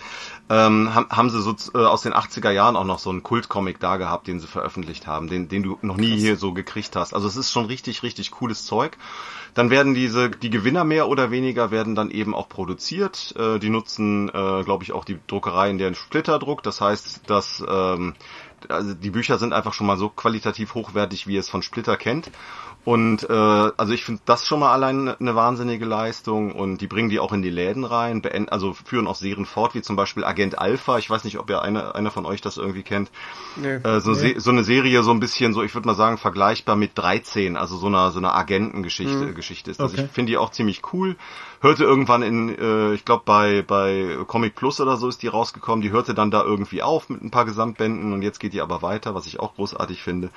ähm, 0.51 0.95
haben, 0.95 1.09
haben 1.11 1.31
sie 1.31 1.43
so 1.43 1.57
äh, 1.75 1.85
aus 1.85 2.03
den 2.03 2.13
80er 2.13 2.51
Jahren 2.51 2.77
auch 2.77 2.85
noch 2.85 3.01
so 3.01 3.11
einen 3.11 3.25
Kultcomic 3.25 3.81
da 3.81 3.97
gehabt, 3.97 4.29
den 4.29 4.39
sie 4.39 4.47
veröffentlicht 4.47 5.09
haben, 5.09 5.27
den, 5.29 5.49
den 5.49 5.65
du 5.65 5.79
noch 5.83 5.97
nie 5.97 6.11
Krass. 6.11 6.21
hier 6.21 6.37
so 6.37 6.53
gekriegt 6.53 6.95
hast. 6.95 7.13
Also 7.13 7.27
es 7.27 7.35
ist 7.35 7.51
schon 7.51 7.65
richtig, 7.65 8.05
richtig 8.05 8.31
cooles 8.31 8.65
Zeug. 8.67 8.97
Dann 9.57 9.71
werden 9.71 9.95
diese, 9.95 10.29
die 10.29 10.51
Gewinner 10.51 10.85
mehr 10.85 11.09
oder 11.09 11.31
weniger 11.31 11.71
werden 11.71 11.95
dann 11.95 12.11
eben 12.11 12.35
auch 12.35 12.47
produziert. 12.47 13.35
Äh, 13.39 13.59
die 13.59 13.71
nutzen, 13.71 14.29
äh, 14.29 14.63
glaube 14.65 14.85
ich, 14.85 14.93
auch 14.93 15.07
die 15.07 15.19
Druckerei, 15.27 15.71
in 15.71 15.79
der 15.79 15.89
ein 15.89 15.95
Splitter 15.95 16.39
druckt. 16.39 16.67
Das 16.67 16.83
heißt, 16.83 17.23
dass 17.31 17.65
ähm, 17.67 18.13
also 18.69 18.95
die 18.95 19.11
Bücher 19.11 19.39
sind 19.39 19.53
einfach 19.53 19.73
schon 19.73 19.87
mal 19.87 19.97
so 19.97 20.09
qualitativ 20.09 20.75
hochwertig, 20.75 21.27
wie 21.27 21.35
ihr 21.35 21.41
es 21.41 21.49
von 21.49 21.63
Splitter 21.63 21.97
kennt. 21.97 22.31
Und 22.87 23.29
äh, 23.29 23.33
also 23.33 23.93
ich 23.93 24.05
finde 24.05 24.23
das 24.27 24.47
schon 24.47 24.61
mal 24.61 24.73
allein 24.73 25.09
eine 25.09 25.35
wahnsinnige 25.35 25.85
Leistung 25.85 26.53
und 26.53 26.81
die 26.81 26.87
bringen 26.87 27.09
die 27.09 27.19
auch 27.19 27.33
in 27.33 27.43
die 27.43 27.51
Läden 27.51 27.83
rein, 27.83 28.23
beenden, 28.23 28.49
also 28.49 28.75
führen 28.75 29.09
auch 29.09 29.17
Serien 29.17 29.45
fort, 29.45 29.75
wie 29.75 29.83
zum 29.83 29.97
Beispiel 29.97 30.23
Agent 30.23 30.61
Alpha. 30.61 30.97
Ich 30.97 31.11
weiß 31.11 31.25
nicht, 31.25 31.41
ob 31.41 31.51
ihr 31.51 31.63
einer 31.63 31.97
einer 31.97 32.13
von 32.13 32.25
euch 32.25 32.43
das 32.43 32.59
irgendwie 32.59 32.85
kennt. 32.85 33.11
Nee, 33.57 33.75
äh, 33.75 34.01
so, 34.01 34.13
nee. 34.13 34.37
so 34.39 34.51
eine 34.51 34.63
Serie 34.63 35.03
so 35.03 35.11
ein 35.11 35.19
bisschen 35.19 35.53
so, 35.53 35.65
ich 35.65 35.75
würde 35.75 35.89
mal 35.89 35.97
sagen, 35.97 36.17
vergleichbar 36.17 36.77
mit 36.77 36.93
13, 36.95 37.57
also 37.57 37.77
so 37.77 37.89
einer 37.89 38.13
so 38.13 38.21
einer 38.21 38.37
Agentengeschichte 38.37 39.17
mhm. 39.17 39.35
Geschichte 39.35 39.73
ist 39.73 39.81
das. 39.81 39.93
Okay. 39.93 40.05
Ich 40.05 40.13
finde 40.13 40.31
die 40.31 40.39
auch 40.39 40.51
ziemlich 40.51 40.83
cool. 40.93 41.17
Hörte 41.61 41.85
irgendwann 41.85 42.23
in, 42.23 42.57
äh, 42.57 42.93
ich 42.95 43.05
glaube 43.05 43.23
bei 43.25 43.63
bei 43.63 44.17
Comic 44.27 44.55
Plus 44.55 44.81
oder 44.81 44.97
so 44.97 45.09
ist 45.09 45.23
die 45.23 45.29
rausgekommen. 45.29 45.83
Die 45.83 45.91
hörte 45.91 46.15
dann 46.15 46.31
da 46.31 46.43
irgendwie 46.43 46.83
auf 46.83 47.09
mit 47.09 47.23
ein 47.23 47.31
paar 47.31 47.45
Gesamtbänden 47.45 48.13
und 48.13 48.23
jetzt 48.23 48.41
geht 48.41 48.53
die 48.53 48.61
aber 48.61 48.83
weiter, 48.83 49.15
was 49.15 49.27
ich 49.27 49.41
auch 49.41 49.55
großartig 49.55 50.03
finde. 50.03 50.31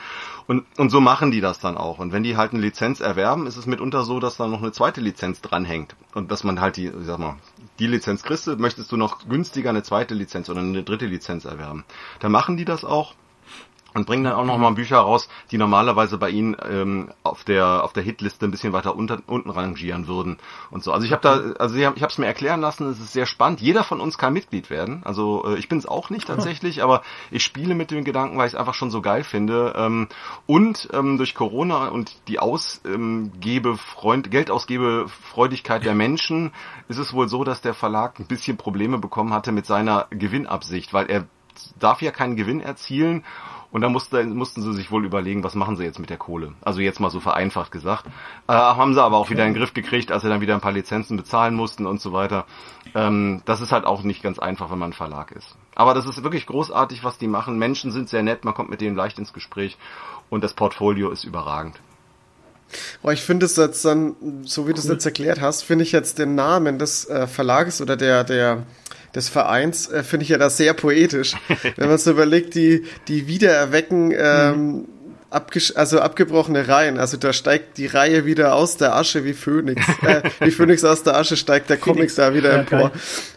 Und 0.47 0.65
und 0.77 0.89
so 0.89 1.01
machen 1.01 1.31
die 1.31 1.41
das 1.41 1.59
dann 1.59 1.77
auch. 1.77 1.99
Und 1.99 2.11
wenn 2.11 2.23
die 2.23 2.37
halt 2.37 2.53
eine 2.53 2.61
Lizenz 2.61 2.99
erwerben, 2.99 3.47
ist 3.47 3.57
es 3.57 3.65
mitunter 3.65 4.03
so, 4.03 4.19
dass 4.19 4.37
da 4.37 4.47
noch 4.47 4.61
eine 4.61 4.71
zweite 4.71 5.01
Lizenz 5.01 5.41
dranhängt. 5.41 5.95
Und 6.13 6.31
dass 6.31 6.43
man 6.43 6.61
halt 6.61 6.77
die, 6.77 6.87
ich 6.87 7.05
sag 7.05 7.19
mal, 7.19 7.35
die 7.79 7.87
Lizenz 7.87 8.23
kriegst 8.23 8.47
du, 8.47 8.55
möchtest 8.55 8.91
du 8.91 8.97
noch 8.97 9.27
günstiger 9.27 9.69
eine 9.69 9.83
zweite 9.83 10.13
Lizenz 10.13 10.49
oder 10.49 10.61
eine 10.61 10.83
dritte 10.83 11.05
Lizenz 11.05 11.45
erwerben. 11.45 11.85
Da 12.19 12.29
machen 12.29 12.57
die 12.57 12.65
das 12.65 12.83
auch 12.83 13.13
und 13.93 14.05
bringen 14.05 14.23
dann 14.23 14.33
auch 14.33 14.45
nochmal 14.45 14.73
Bücher 14.73 14.97
raus, 14.97 15.29
die 15.51 15.57
normalerweise 15.57 16.17
bei 16.17 16.29
ihnen 16.29 16.55
ähm, 16.67 17.11
auf 17.23 17.43
der 17.43 17.83
auf 17.83 17.93
der 17.93 18.03
Hitliste 18.03 18.45
ein 18.45 18.51
bisschen 18.51 18.73
weiter 18.73 18.95
unter, 18.95 19.19
unten 19.27 19.49
rangieren 19.49 20.07
würden 20.07 20.37
und 20.71 20.83
so. 20.83 20.91
Also 20.91 21.05
ich 21.05 21.11
habe 21.11 21.21
da, 21.21 21.53
also 21.59 21.75
ich 21.75 21.85
habe 21.85 21.95
es 21.95 22.17
mir 22.17 22.27
erklären 22.27 22.61
lassen, 22.61 22.87
es 22.89 22.99
ist 22.99 23.13
sehr 23.13 23.25
spannend. 23.25 23.61
Jeder 23.61 23.83
von 23.83 23.99
uns 23.99 24.17
kann 24.17 24.33
Mitglied 24.33 24.69
werden. 24.69 25.01
Also 25.05 25.43
äh, 25.45 25.57
ich 25.57 25.69
bin 25.69 25.77
es 25.79 25.85
auch 25.85 26.09
nicht 26.09 26.27
tatsächlich, 26.27 26.83
aber 26.83 27.01
ich 27.31 27.43
spiele 27.43 27.75
mit 27.75 27.91
dem 27.91 28.03
Gedanken, 28.03 28.37
weil 28.37 28.47
ich 28.47 28.53
es 28.53 28.59
einfach 28.59 28.73
schon 28.73 28.91
so 28.91 29.01
geil 29.01 29.23
finde. 29.23 29.73
Ähm, 29.75 30.07
und 30.45 30.89
ähm, 30.93 31.17
durch 31.17 31.35
Corona 31.35 31.87
und 31.87 32.15
die 32.27 32.39
Ausgebefreund, 32.39 34.27
ähm, 34.27 34.31
Geldausgebefreudigkeit 34.31 35.83
der 35.83 35.95
Menschen 35.95 36.51
ist 36.87 36.97
es 36.97 37.13
wohl 37.13 37.27
so, 37.27 37.43
dass 37.43 37.61
der 37.61 37.73
Verlag 37.73 38.19
ein 38.19 38.25
bisschen 38.25 38.57
Probleme 38.57 38.97
bekommen 38.97 39.33
hatte 39.33 39.51
mit 39.51 39.65
seiner 39.65 40.07
Gewinnabsicht, 40.11 40.93
weil 40.93 41.07
er 41.07 41.25
darf 41.79 42.01
ja 42.01 42.11
keinen 42.11 42.35
Gewinn 42.35 42.61
erzielen 42.61 43.23
und 43.71 43.81
da 43.81 43.89
musste, 43.89 44.23
mussten 44.23 44.61
sie 44.61 44.73
sich 44.73 44.91
wohl 44.91 45.05
überlegen, 45.05 45.43
was 45.43 45.53
machen 45.53 45.77
sie 45.77 45.83
jetzt 45.83 45.99
mit 45.99 46.09
der 46.09 46.17
Kohle. 46.17 46.53
Also 46.61 46.79
jetzt 46.81 46.99
mal 46.99 47.11
so 47.11 47.19
vereinfacht 47.19 47.71
gesagt. 47.71 48.05
Äh, 48.47 48.53
haben 48.53 48.93
sie 48.95 49.03
aber 49.03 49.17
auch 49.17 49.29
wieder 49.29 49.45
in 49.45 49.53
den 49.53 49.59
Griff 49.59 49.73
gekriegt, 49.73 50.11
als 50.11 50.23
sie 50.23 50.29
dann 50.29 50.41
wieder 50.41 50.55
ein 50.55 50.61
paar 50.61 50.71
Lizenzen 50.71 51.17
bezahlen 51.17 51.53
mussten 51.53 51.85
und 51.85 52.01
so 52.01 52.11
weiter. 52.11 52.45
Ähm, 52.95 53.41
das 53.45 53.61
ist 53.61 53.71
halt 53.71 53.85
auch 53.85 54.01
nicht 54.01 54.23
ganz 54.23 54.39
einfach, 54.39 54.71
wenn 54.71 54.79
man 54.79 54.89
ein 54.89 54.93
Verlag 54.93 55.31
ist. 55.31 55.55
Aber 55.75 55.93
das 55.93 56.07
ist 56.07 56.23
wirklich 56.23 56.47
großartig, 56.47 57.03
was 57.03 57.19
die 57.19 57.27
machen. 57.27 57.59
Menschen 57.59 57.91
sind 57.91 58.09
sehr 58.09 58.23
nett, 58.23 58.43
man 58.43 58.55
kommt 58.55 58.71
mit 58.71 58.81
denen 58.81 58.95
leicht 58.95 59.19
ins 59.19 59.33
Gespräch 59.33 59.77
und 60.29 60.43
das 60.43 60.53
Portfolio 60.53 61.11
ist 61.11 61.23
überragend. 61.23 61.79
Oh, 63.01 63.09
ich 63.09 63.21
finde 63.21 63.45
es 63.45 63.55
jetzt 63.55 63.83
dann, 63.85 64.15
so 64.43 64.67
wie 64.67 64.73
du 64.73 64.79
es 64.79 64.87
jetzt 64.87 65.05
erklärt 65.05 65.41
hast, 65.41 65.63
finde 65.63 65.83
ich 65.83 65.91
jetzt 65.91 66.19
den 66.19 66.35
Namen 66.35 66.77
des 66.77 67.05
äh, 67.05 67.27
Verlages 67.27 67.81
oder 67.81 67.97
der, 67.97 68.23
der, 68.23 68.63
des 69.15 69.29
Vereins 69.29 69.89
äh, 69.89 70.03
finde 70.03 70.23
ich 70.23 70.29
ja 70.29 70.37
da 70.37 70.49
sehr 70.49 70.73
poetisch. 70.73 71.35
Wenn 71.75 71.89
man 71.89 71.97
so 71.97 72.11
überlegt, 72.11 72.55
die, 72.55 72.85
die 73.07 73.27
Wiedererwecken, 73.27 74.13
ähm, 74.17 74.87
abgesch 75.29 75.73
also 75.75 75.99
abgebrochene 75.99 76.67
Reihen. 76.67 76.97
Also 76.97 77.17
da 77.17 77.33
steigt 77.33 77.77
die 77.77 77.85
Reihe 77.85 78.25
wieder 78.25 78.55
aus 78.55 78.77
der 78.77 78.95
Asche 78.95 79.25
wie 79.25 79.33
Phönix. 79.33 79.85
Äh, 80.01 80.21
wie 80.39 80.51
Phönix 80.51 80.83
aus 80.85 81.03
der 81.03 81.17
Asche 81.17 81.35
steigt 81.35 81.69
der 81.69 81.77
Comics 81.77 82.15
da 82.15 82.33
wieder 82.33 82.53
ja, 82.53 82.59
empor. 82.59 82.89
Geil. 82.89 82.91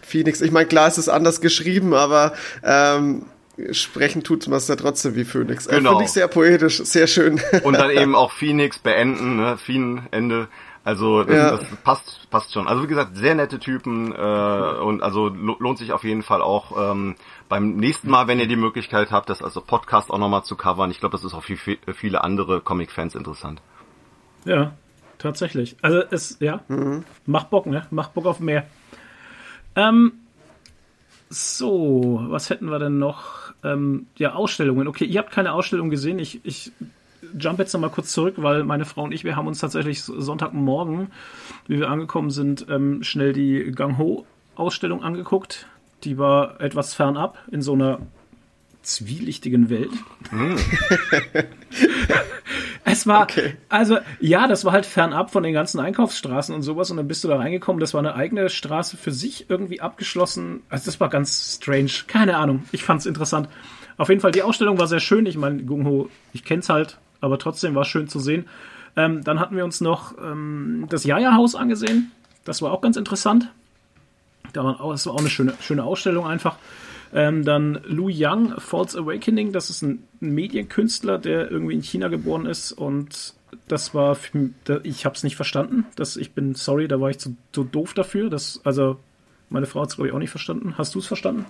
Phoenix. 0.06 0.40
Ich 0.40 0.52
meine, 0.52 0.66
klar 0.66 0.86
ist 0.86 0.96
es 0.96 1.08
anders 1.08 1.40
geschrieben, 1.40 1.92
aber 1.92 2.34
ähm, 2.62 3.26
sprechen 3.72 4.22
tut 4.22 4.46
man 4.46 4.58
es 4.58 4.68
ja 4.68 4.76
trotzdem 4.76 5.16
wie 5.16 5.24
Phoenix. 5.24 5.66
Äh, 5.66 5.76
genau. 5.76 5.90
Finde 5.90 6.04
ich 6.04 6.12
sehr 6.12 6.28
poetisch, 6.28 6.82
sehr 6.84 7.08
schön. 7.08 7.40
Und 7.64 7.76
dann 7.76 7.90
eben 7.98 8.14
auch 8.14 8.32
Phoenix 8.32 8.78
beenden, 8.78 9.36
ne? 9.36 9.58
Phoenix 9.58 10.02
Ende. 10.12 10.48
Also 10.84 11.22
das, 11.22 11.36
ja. 11.36 11.50
das, 11.56 11.64
passt, 11.84 12.30
passt 12.30 12.52
schon. 12.52 12.66
Also 12.66 12.82
wie 12.82 12.88
gesagt, 12.88 13.16
sehr 13.16 13.36
nette 13.36 13.60
Typen 13.60 14.12
äh, 14.12 14.16
und 14.16 15.02
also 15.02 15.28
lohnt 15.28 15.78
sich 15.78 15.92
auf 15.92 16.02
jeden 16.02 16.22
Fall 16.22 16.42
auch 16.42 16.92
ähm, 16.92 17.14
beim 17.48 17.76
nächsten 17.76 18.10
Mal, 18.10 18.26
wenn 18.26 18.40
ihr 18.40 18.48
die 18.48 18.56
Möglichkeit 18.56 19.12
habt, 19.12 19.30
das 19.30 19.42
also 19.42 19.60
Podcast 19.60 20.10
auch 20.10 20.18
nochmal 20.18 20.42
zu 20.42 20.56
covern. 20.56 20.90
Ich 20.90 20.98
glaube, 20.98 21.12
das 21.12 21.24
ist 21.24 21.34
auch 21.34 21.44
für 21.44 21.56
viele 21.94 22.24
andere 22.24 22.60
Comic-Fans 22.60 23.14
interessant. 23.14 23.62
Ja, 24.44 24.72
tatsächlich. 25.18 25.76
Also 25.82 26.02
es, 26.10 26.38
ja, 26.40 26.62
mhm. 26.66 27.04
macht 27.26 27.50
Bock, 27.50 27.66
ne? 27.66 27.86
Macht 27.90 28.14
Bock 28.14 28.26
auf 28.26 28.40
mehr. 28.40 28.66
Ähm, 29.76 30.12
so, 31.28 32.24
was 32.28 32.50
hätten 32.50 32.70
wir 32.70 32.80
denn 32.80 32.98
noch? 32.98 33.52
Ähm, 33.62 34.06
ja, 34.16 34.34
Ausstellungen. 34.34 34.88
Okay, 34.88 35.04
ihr 35.04 35.20
habt 35.20 35.30
keine 35.30 35.52
Ausstellung 35.52 35.90
gesehen. 35.90 36.18
Ich, 36.18 36.40
ich 36.44 36.72
jump 37.38 37.58
jetzt 37.58 37.72
nochmal 37.72 37.90
kurz 37.90 38.12
zurück, 38.12 38.34
weil 38.38 38.64
meine 38.64 38.84
Frau 38.84 39.04
und 39.04 39.12
ich, 39.12 39.24
wir 39.24 39.36
haben 39.36 39.46
uns 39.46 39.60
tatsächlich 39.60 40.02
Sonntagmorgen, 40.02 41.10
wie 41.66 41.78
wir 41.78 41.90
angekommen 41.90 42.30
sind, 42.30 42.66
ähm, 42.68 43.02
schnell 43.02 43.32
die 43.32 43.72
Gang 43.72 43.98
Ho-Ausstellung 43.98 45.02
angeguckt. 45.02 45.66
Die 46.04 46.18
war 46.18 46.60
etwas 46.60 46.94
fernab 46.94 47.38
in 47.50 47.62
so 47.62 47.74
einer 47.74 48.00
zwielichtigen 48.82 49.70
Welt. 49.70 49.92
Mm. 50.30 50.56
es 52.84 53.06
war, 53.06 53.22
okay. 53.22 53.56
also 53.68 53.98
ja, 54.20 54.48
das 54.48 54.64
war 54.64 54.72
halt 54.72 54.86
fernab 54.86 55.30
von 55.30 55.42
den 55.42 55.54
ganzen 55.54 55.80
Einkaufsstraßen 55.80 56.54
und 56.54 56.62
sowas 56.62 56.90
und 56.90 56.96
dann 56.96 57.08
bist 57.08 57.22
du 57.24 57.28
da 57.28 57.36
reingekommen. 57.36 57.80
Das 57.80 57.94
war 57.94 58.00
eine 58.00 58.14
eigene 58.14 58.48
Straße 58.48 58.96
für 58.96 59.12
sich 59.12 59.48
irgendwie 59.48 59.80
abgeschlossen. 59.80 60.62
Also 60.68 60.86
das 60.86 61.00
war 61.00 61.08
ganz 61.08 61.58
strange. 61.60 61.92
Keine 62.06 62.36
Ahnung. 62.36 62.64
Ich 62.72 62.82
fand's 62.82 63.06
interessant. 63.06 63.48
Auf 63.96 64.08
jeden 64.08 64.20
Fall, 64.20 64.32
die 64.32 64.42
Ausstellung 64.42 64.78
war 64.78 64.88
sehr 64.88 65.00
schön. 65.00 65.26
Ich 65.26 65.36
meine, 65.36 65.62
Gung 65.62 65.86
Ho, 65.86 66.08
ich 66.32 66.44
kenn's 66.44 66.68
halt 66.68 66.98
aber 67.22 67.38
trotzdem 67.38 67.74
war 67.74 67.82
es 67.82 67.88
schön 67.88 68.08
zu 68.08 68.20
sehen. 68.20 68.46
Ähm, 68.96 69.24
dann 69.24 69.40
hatten 69.40 69.56
wir 69.56 69.64
uns 69.64 69.80
noch 69.80 70.18
ähm, 70.18 70.86
das 70.90 71.04
Jaja-Haus 71.04 71.54
angesehen. 71.54 72.12
Das 72.44 72.60
war 72.60 72.72
auch 72.72 72.82
ganz 72.82 72.98
interessant. 72.98 73.50
Da 74.52 74.64
war 74.64 74.80
auch, 74.80 74.92
das 74.92 75.06
war 75.06 75.14
auch 75.14 75.20
eine 75.20 75.30
schöne, 75.30 75.54
schöne 75.60 75.84
Ausstellung 75.84 76.26
einfach. 76.26 76.56
Ähm, 77.14 77.44
dann 77.44 77.80
Lu 77.86 78.08
Yang, 78.08 78.58
False 78.58 78.98
Awakening, 78.98 79.52
das 79.52 79.70
ist 79.70 79.82
ein 79.82 80.02
Medienkünstler, 80.20 81.18
der 81.18 81.50
irgendwie 81.50 81.74
in 81.74 81.82
China 81.82 82.08
geboren 82.08 82.46
ist 82.46 82.72
und 82.72 83.34
das 83.68 83.94
war, 83.94 84.16
ich 84.82 85.04
habe 85.04 85.14
es 85.14 85.22
nicht 85.22 85.36
verstanden. 85.36 85.86
Das, 85.94 86.16
ich 86.16 86.32
bin 86.32 86.54
sorry, 86.54 86.88
da 86.88 87.00
war 87.00 87.10
ich 87.10 87.18
zu, 87.18 87.36
zu 87.52 87.64
doof 87.64 87.92
dafür. 87.92 88.30
Das, 88.30 88.60
also 88.64 88.98
meine 89.50 89.66
Frau 89.66 89.82
hat 89.82 89.90
es 89.90 89.96
glaube 89.96 90.08
ich 90.08 90.14
auch 90.14 90.18
nicht 90.18 90.30
verstanden. 90.30 90.74
Hast 90.78 90.94
du 90.94 90.98
es 90.98 91.06
verstanden? 91.06 91.44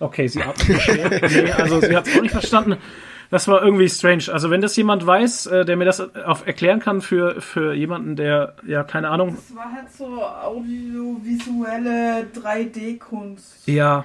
Okay, 0.00 0.28
sie 0.28 0.44
hat 0.44 0.56
nee, 0.68 1.50
also 1.52 1.80
sie 1.80 1.96
hat 1.96 2.06
es 2.06 2.16
auch 2.16 2.22
nicht 2.22 2.32
verstanden 2.32 2.76
das 3.30 3.48
war 3.48 3.62
irgendwie 3.62 3.88
strange. 3.88 4.24
Also 4.32 4.50
wenn 4.50 4.60
das 4.60 4.76
jemand 4.76 5.06
weiß, 5.06 5.46
äh, 5.46 5.64
der 5.64 5.76
mir 5.76 5.84
das 5.84 6.00
auf 6.00 6.46
erklären 6.46 6.80
kann 6.80 7.00
für, 7.00 7.40
für 7.40 7.74
jemanden, 7.74 8.16
der, 8.16 8.54
ja, 8.66 8.84
keine 8.84 9.08
Ahnung. 9.08 9.36
Das 9.36 9.56
war 9.56 9.72
halt 9.72 9.90
so 9.92 10.22
audiovisuelle 10.22 12.26
3D-Kunst. 12.34 13.66
Ja, 13.66 14.04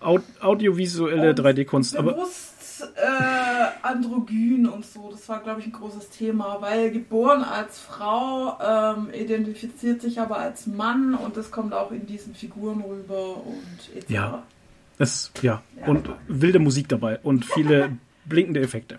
Aud 0.00 0.22
audiovisuelle 0.40 1.32
3D-Kunst. 1.32 1.96
Aber 1.96 2.14
bewusst 2.14 2.52
äh, 2.96 3.86
androgyn 3.86 4.66
und 4.66 4.84
so, 4.84 5.10
das 5.12 5.28
war, 5.28 5.40
glaube 5.40 5.60
ich, 5.60 5.66
ein 5.66 5.72
großes 5.72 6.10
Thema, 6.10 6.56
weil 6.60 6.90
geboren 6.90 7.44
als 7.44 7.78
Frau, 7.78 8.58
ähm, 8.60 9.08
identifiziert 9.12 10.02
sich 10.02 10.20
aber 10.20 10.38
als 10.38 10.66
Mann 10.66 11.14
und 11.14 11.36
das 11.36 11.50
kommt 11.50 11.74
auch 11.74 11.92
in 11.92 12.06
diesen 12.06 12.34
Figuren 12.34 12.80
rüber 12.80 13.36
und 13.36 13.96
etc. 13.96 14.10
Ja. 14.10 14.42
Es, 14.98 15.32
ja. 15.42 15.62
ja. 15.80 15.86
und 15.86 16.08
wilde 16.28 16.58
Musik 16.58 16.88
dabei 16.88 17.18
und 17.22 17.44
viele 17.44 17.96
blinkende 18.24 18.60
Effekte. 18.60 18.96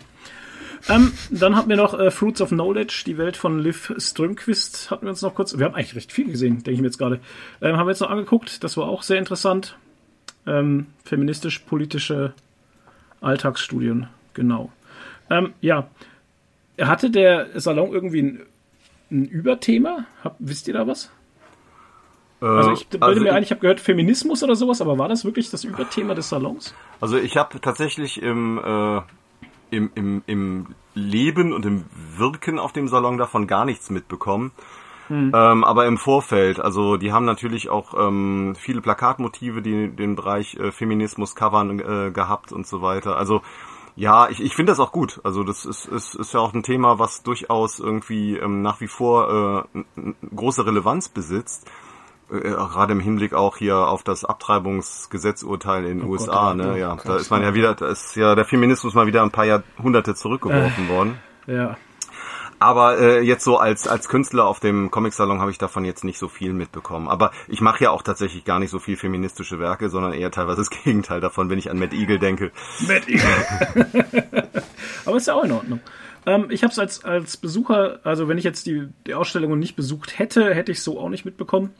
Ähm, 0.88 1.12
dann 1.30 1.56
hatten 1.56 1.70
wir 1.70 1.76
noch 1.76 1.98
äh, 1.98 2.10
Fruits 2.10 2.42
of 2.42 2.50
Knowledge, 2.50 3.04
die 3.06 3.16
Welt 3.16 3.36
von 3.36 3.58
Liv 3.58 3.94
Strömquist, 3.96 4.90
hatten 4.90 5.06
wir 5.06 5.10
uns 5.10 5.22
noch 5.22 5.34
kurz. 5.34 5.56
Wir 5.58 5.64
haben 5.64 5.74
eigentlich 5.74 5.94
recht 5.94 6.12
viel 6.12 6.30
gesehen, 6.30 6.56
denke 6.56 6.72
ich 6.72 6.80
mir 6.80 6.88
jetzt 6.88 6.98
gerade. 6.98 7.20
Ähm, 7.62 7.76
haben 7.76 7.86
wir 7.86 7.92
jetzt 7.92 8.00
noch 8.00 8.10
angeguckt, 8.10 8.62
das 8.62 8.76
war 8.76 8.88
auch 8.88 9.02
sehr 9.02 9.18
interessant. 9.18 9.78
Ähm, 10.46 10.88
feministisch-politische 11.04 12.34
Alltagsstudien, 13.22 14.08
genau. 14.34 14.70
Ähm, 15.30 15.54
ja, 15.62 15.88
hatte 16.78 17.10
der 17.10 17.58
Salon 17.58 17.92
irgendwie 17.92 18.22
ein, 18.22 18.40
ein 19.10 19.24
Überthema? 19.24 20.04
Hab, 20.22 20.36
wisst 20.38 20.68
ihr 20.68 20.74
da 20.74 20.86
was? 20.86 21.10
Äh, 22.44 22.46
also 22.46 22.72
ich 22.72 22.86
bilde 22.88 23.06
also 23.06 23.22
mir 23.22 23.32
ein, 23.32 23.42
ich 23.42 23.50
habe 23.50 23.60
gehört 23.60 23.80
Feminismus 23.80 24.42
oder 24.42 24.54
sowas, 24.54 24.80
aber 24.80 24.98
war 24.98 25.08
das 25.08 25.24
wirklich 25.24 25.50
das 25.50 25.64
Überthema 25.64 26.14
des 26.14 26.28
Salons? 26.28 26.74
Also 27.00 27.16
ich 27.16 27.36
habe 27.36 27.58
tatsächlich 27.60 28.20
im, 28.20 28.58
äh, 28.58 29.00
im, 29.70 29.90
im, 29.94 30.22
im 30.26 30.66
Leben 30.94 31.52
und 31.52 31.64
im 31.64 31.84
Wirken 32.16 32.58
auf 32.58 32.72
dem 32.72 32.88
Salon 32.88 33.16
davon 33.16 33.46
gar 33.46 33.64
nichts 33.64 33.90
mitbekommen. 33.90 34.52
Hm. 35.08 35.32
Ähm, 35.34 35.64
aber 35.64 35.86
im 35.86 35.98
Vorfeld, 35.98 36.60
also 36.60 36.96
die 36.96 37.12
haben 37.12 37.24
natürlich 37.26 37.68
auch 37.68 37.94
ähm, 37.94 38.54
viele 38.58 38.80
Plakatmotive, 38.80 39.60
die 39.60 39.88
den 39.88 40.16
Bereich 40.16 40.54
äh, 40.56 40.70
Feminismus 40.70 41.34
covern 41.34 41.78
äh, 41.78 42.10
gehabt 42.10 42.52
und 42.52 42.66
so 42.66 42.80
weiter. 42.80 43.16
Also 43.16 43.42
ja, 43.96 44.28
ich, 44.28 44.42
ich 44.42 44.54
finde 44.54 44.72
das 44.72 44.80
auch 44.80 44.92
gut. 44.92 45.20
Also 45.22 45.44
das 45.44 45.66
ist, 45.66 45.86
ist, 45.86 46.14
ist 46.14 46.34
ja 46.34 46.40
auch 46.40 46.52
ein 46.52 46.62
Thema, 46.62 46.98
was 46.98 47.22
durchaus 47.22 47.80
irgendwie 47.80 48.36
ähm, 48.36 48.62
nach 48.62 48.80
wie 48.80 48.88
vor 48.88 49.66
äh, 49.76 49.82
große 50.34 50.66
Relevanz 50.66 51.08
besitzt. 51.10 51.70
Äh, 52.34 52.50
gerade 52.50 52.92
im 52.92 53.00
Hinblick 53.00 53.34
auch 53.34 53.56
hier 53.56 53.76
auf 53.76 54.02
das 54.02 54.24
Abtreibungsgesetzurteil 54.24 55.84
in 55.84 55.98
den 55.98 56.08
oh 56.08 56.12
USA, 56.12 56.48
Gott, 56.48 56.56
ne? 56.56 56.78
Ja, 56.78 56.96
da 57.04 57.16
ist 57.16 57.30
man 57.30 57.42
ja 57.42 57.54
wieder, 57.54 57.74
da 57.74 57.88
ist 57.88 58.16
ja 58.16 58.34
der 58.34 58.44
Feminismus 58.44 58.94
mal 58.94 59.06
wieder 59.06 59.22
ein 59.22 59.30
paar 59.30 59.44
Jahrhunderte 59.44 60.14
zurückgeworfen 60.14 60.86
äh, 60.86 60.88
worden. 60.88 61.18
Ja. 61.46 61.76
Aber 62.58 62.98
äh, 62.98 63.20
jetzt 63.20 63.44
so 63.44 63.58
als 63.58 63.86
als 63.86 64.08
Künstler 64.08 64.46
auf 64.46 64.60
dem 64.60 64.90
Comic-Salon 64.90 65.40
habe 65.40 65.50
ich 65.50 65.58
davon 65.58 65.84
jetzt 65.84 66.04
nicht 66.04 66.18
so 66.18 66.28
viel 66.28 66.52
mitbekommen. 66.52 67.08
Aber 67.08 67.32
ich 67.48 67.60
mache 67.60 67.84
ja 67.84 67.90
auch 67.90 68.02
tatsächlich 68.02 68.44
gar 68.44 68.58
nicht 68.58 68.70
so 68.70 68.78
viel 68.78 68.96
feministische 68.96 69.58
Werke, 69.58 69.90
sondern 69.90 70.12
eher 70.12 70.30
teilweise 70.30 70.58
das 70.58 70.70
Gegenteil 70.84 71.20
davon, 71.20 71.50
wenn 71.50 71.58
ich 71.58 71.70
an 71.70 71.78
Matt 71.78 71.92
Eagle 71.92 72.18
denke. 72.18 72.52
Matt 72.86 73.08
Eagle. 73.08 73.92
Aber 75.04 75.16
ist 75.16 75.26
ja 75.26 75.34
auch 75.34 75.44
in 75.44 75.52
Ordnung. 75.52 75.80
Ähm, 76.26 76.46
ich 76.50 76.62
habe 76.62 76.72
es 76.72 76.78
als, 76.78 77.04
als 77.04 77.36
Besucher, 77.36 78.00
also 78.04 78.28
wenn 78.28 78.38
ich 78.38 78.44
jetzt 78.44 78.66
die, 78.66 78.88
die 79.06 79.14
Ausstellung 79.14 79.58
nicht 79.58 79.76
besucht 79.76 80.18
hätte, 80.18 80.54
hätte 80.54 80.72
ich 80.72 80.78
es 80.78 80.84
so 80.84 80.98
auch 80.98 81.08
nicht 81.08 81.24
mitbekommen. 81.24 81.70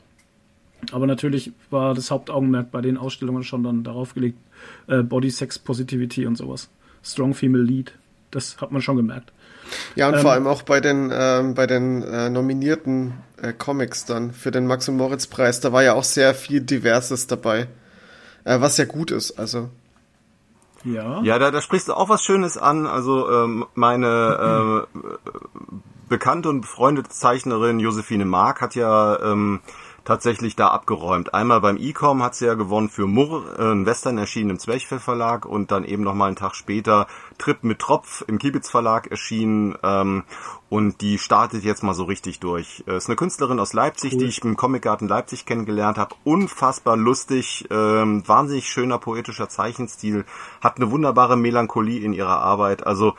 Aber 0.93 1.07
natürlich 1.07 1.51
war 1.69 1.93
das 1.93 2.11
Hauptaugenmerk 2.11 2.71
bei 2.71 2.81
den 2.81 2.97
Ausstellungen 2.97 3.43
schon 3.43 3.63
dann 3.63 3.83
darauf 3.83 4.13
gelegt, 4.13 4.37
äh, 4.87 5.01
Body 5.01 5.29
Sex 5.29 5.59
Positivity 5.59 6.25
und 6.25 6.35
sowas. 6.37 6.69
Strong 7.03 7.33
Female 7.33 7.63
Lead. 7.63 7.93
Das 8.31 8.59
hat 8.59 8.71
man 8.71 8.81
schon 8.81 8.97
gemerkt. 8.97 9.31
Ja, 9.95 10.07
und 10.09 10.15
ähm, 10.15 10.21
vor 10.21 10.31
allem 10.31 10.47
auch 10.47 10.61
bei 10.63 10.81
den, 10.81 11.11
ähm, 11.13 11.55
bei 11.55 11.67
den 11.67 12.03
äh, 12.03 12.29
nominierten 12.29 13.13
äh, 13.41 13.53
Comics 13.53 14.05
dann 14.05 14.31
für 14.31 14.51
den 14.51 14.67
Max- 14.67 14.89
und 14.89 14.97
Moritz-Preis, 14.97 15.59
da 15.59 15.71
war 15.71 15.83
ja 15.83 15.93
auch 15.93 16.03
sehr 16.03 16.33
viel 16.33 16.61
Diverses 16.61 17.27
dabei. 17.27 17.67
Äh, 18.43 18.61
was 18.61 18.77
ja 18.77 18.85
gut 18.85 19.11
ist, 19.11 19.39
also. 19.39 19.69
Ja. 20.83 21.21
Ja, 21.23 21.39
da, 21.39 21.49
da 21.49 21.61
sprichst 21.61 21.87
du 21.87 21.93
auch 21.93 22.09
was 22.09 22.21
Schönes 22.23 22.57
an. 22.57 22.85
Also 22.85 23.29
ähm, 23.29 23.65
meine 23.73 24.85
äh, 24.93 24.99
bekannte 26.09 26.49
und 26.49 26.61
befreundete 26.61 27.09
Zeichnerin 27.09 27.79
Josephine 27.79 28.25
Mark 28.25 28.61
hat 28.61 28.75
ja 28.75 29.19
ähm, 29.19 29.61
tatsächlich 30.05 30.55
da 30.55 30.69
abgeräumt. 30.69 31.33
Einmal 31.33 31.59
beim 31.59 31.77
E-Com 31.77 32.23
hat 32.23 32.35
sie 32.35 32.45
ja 32.45 32.53
gewonnen 32.53 32.89
für 32.89 33.07
Murr, 33.07 33.59
äh, 33.59 33.71
ein 33.71 33.85
Western 33.85 34.17
erschienen 34.17 34.51
im 34.51 34.59
Zwerchfell 34.59 34.99
Verlag 34.99 35.45
und 35.45 35.71
dann 35.71 35.83
eben 35.83 36.03
nochmal 36.03 36.27
einen 36.27 36.37
Tag 36.37 36.55
später 36.55 37.07
Trip 37.37 37.63
mit 37.63 37.79
Tropf 37.79 38.23
im 38.27 38.37
Kibitz 38.37 38.69
Verlag 38.69 39.07
erschienen 39.07 39.75
ähm, 39.83 40.23
und 40.69 41.01
die 41.01 41.17
startet 41.17 41.63
jetzt 41.63 41.83
mal 41.83 41.95
so 41.95 42.03
richtig 42.03 42.39
durch. 42.39 42.83
Äh, 42.87 42.97
ist 42.97 43.09
eine 43.09 43.15
Künstlerin 43.15 43.59
aus 43.59 43.73
Leipzig, 43.73 44.13
cool. 44.13 44.19
die 44.19 44.25
ich 44.25 44.43
im 44.43 44.55
Comicgarten 44.55 45.07
Leipzig 45.07 45.45
kennengelernt 45.45 45.97
habe. 45.97 46.15
Unfassbar 46.23 46.95
lustig, 46.95 47.65
ähm, 47.71 48.23
wahnsinnig 48.27 48.69
schöner 48.69 48.99
poetischer 48.99 49.49
Zeichenstil, 49.49 50.23
hat 50.61 50.77
eine 50.77 50.91
wunderbare 50.91 51.35
Melancholie 51.35 51.99
in 51.99 52.13
ihrer 52.13 52.39
Arbeit. 52.39 52.85
Also 52.85 53.15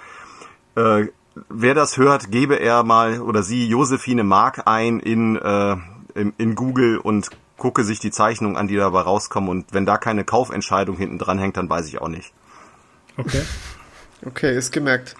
äh, 0.76 1.06
wer 1.48 1.74
das 1.74 1.96
hört, 1.96 2.30
gebe 2.30 2.54
er 2.60 2.84
mal 2.84 3.20
oder 3.20 3.42
sie 3.42 3.66
Josephine 3.66 4.22
Mark 4.22 4.62
ein 4.66 5.00
in 5.00 5.36
äh, 5.36 5.76
in, 6.16 6.32
in 6.38 6.54
Google 6.54 6.98
und 6.98 7.30
gucke 7.56 7.84
sich 7.84 8.00
die 8.00 8.10
Zeichnungen 8.10 8.56
an, 8.56 8.68
die 8.68 8.76
dabei 8.76 9.00
rauskommen. 9.00 9.48
Und 9.48 9.72
wenn 9.72 9.86
da 9.86 9.96
keine 9.96 10.24
Kaufentscheidung 10.24 10.96
hinten 10.96 11.18
dran 11.18 11.38
hängt, 11.38 11.56
dann 11.56 11.68
weiß 11.68 11.86
ich 11.88 12.00
auch 12.00 12.08
nicht. 12.08 12.32
Okay. 13.16 13.42
Okay, 14.24 14.56
ist 14.56 14.72
gemerkt. 14.72 15.14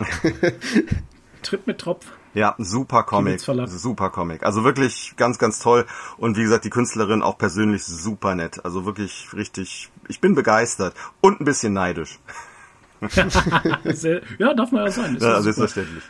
Tritt 1.43 1.67
mit 1.67 1.79
Tropf. 1.79 2.07
Ja, 2.35 2.55
super 2.59 3.03
Comic. 3.03 3.41
Super 3.41 4.11
Comic. 4.11 4.43
Also 4.43 4.65
wirklich 4.65 5.15
ganz, 5.17 5.39
ganz 5.39 5.59
toll. 5.59 5.87
Und 6.19 6.37
wie 6.37 6.43
gesagt, 6.43 6.65
die 6.65 6.71
Künstlerin 6.71 7.23
auch 7.23 7.39
persönlich 7.39 7.85
super 7.85 8.35
nett. 8.35 8.63
Also 8.65 8.85
wirklich 8.85 9.29
richtig, 9.33 9.91
ich 10.09 10.21
bin 10.21 10.35
begeistert 10.35 10.95
und 11.23 11.41
ein 11.41 11.45
bisschen 11.45 11.73
neidisch. 11.73 12.19
ja, 14.39 14.55
darf 14.55 14.73
man 14.73 14.85
ja 14.85 14.91
sein. 14.91 15.17
ja, 15.19 15.41
selbstverständlich. 15.41 16.05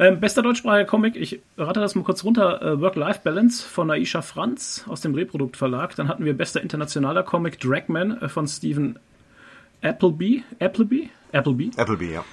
Ähm, 0.00 0.20
bester 0.20 0.42
deutschsprachiger 0.42 0.84
Comic, 0.84 1.16
ich 1.16 1.40
rate 1.56 1.80
das 1.80 1.96
mal 1.96 2.04
kurz 2.04 2.22
runter, 2.22 2.62
äh, 2.62 2.80
Work-Life-Balance 2.80 3.66
von 3.66 3.90
Aisha 3.90 4.22
Franz 4.22 4.84
aus 4.86 5.00
dem 5.00 5.12
Reprodukt 5.12 5.56
Verlag. 5.56 5.96
Dann 5.96 6.06
hatten 6.06 6.24
wir 6.24 6.34
bester 6.34 6.62
internationaler 6.62 7.24
Comic 7.24 7.58
Dragman 7.58 8.22
äh, 8.22 8.28
von 8.28 8.46
Stephen 8.46 8.96
Appleby. 9.82 10.44
Appleby? 10.60 11.10
Appleby. 11.32 11.72
Appleby, 11.76 12.12
ja. 12.12 12.24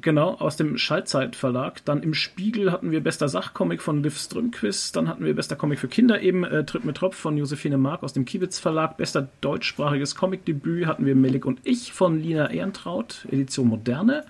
Genau, 0.00 0.34
aus 0.34 0.56
dem 0.56 0.76
Schallzeit 0.76 1.36
Verlag. 1.36 1.84
Dann 1.84 2.02
im 2.02 2.14
Spiegel 2.14 2.72
hatten 2.72 2.90
wir 2.90 3.00
bester 3.00 3.28
Sachcomic 3.28 3.80
von 3.80 4.02
Liv 4.02 4.18
Strömquist. 4.18 4.96
Dann 4.96 5.08
hatten 5.08 5.24
wir 5.24 5.36
bester 5.36 5.54
Comic 5.54 5.78
für 5.78 5.86
Kinder 5.86 6.20
eben, 6.20 6.42
äh, 6.42 6.64
Tritt 6.64 6.84
mit 6.84 6.96
Tropf 6.96 7.16
von 7.16 7.36
Josephine 7.36 7.78
Mark 7.78 8.02
aus 8.02 8.12
dem 8.12 8.24
Kiewitz 8.24 8.58
Verlag. 8.58 8.96
Bester 8.96 9.28
deutschsprachiges 9.40 10.16
Comicdebüt 10.16 10.86
hatten 10.86 11.06
wir 11.06 11.14
Melik 11.14 11.46
und 11.46 11.60
ich 11.62 11.92
von 11.92 12.18
Lina 12.18 12.50
Ehrentraut, 12.50 13.24
Edition 13.30 13.68
Moderne. 13.68 14.24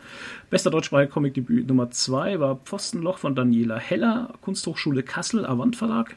Bester 0.50 0.70
deutschsprachiger 0.70 1.10
Comicdebüt 1.10 1.66
Nummer 1.66 1.90
2 1.90 2.40
war 2.40 2.56
Pfostenloch 2.56 3.16
von 3.16 3.34
Daniela 3.34 3.78
Heller, 3.78 4.34
Kunsthochschule 4.42 5.02
Kassel, 5.02 5.46
Avant 5.46 5.76
Verlag. 5.76 6.14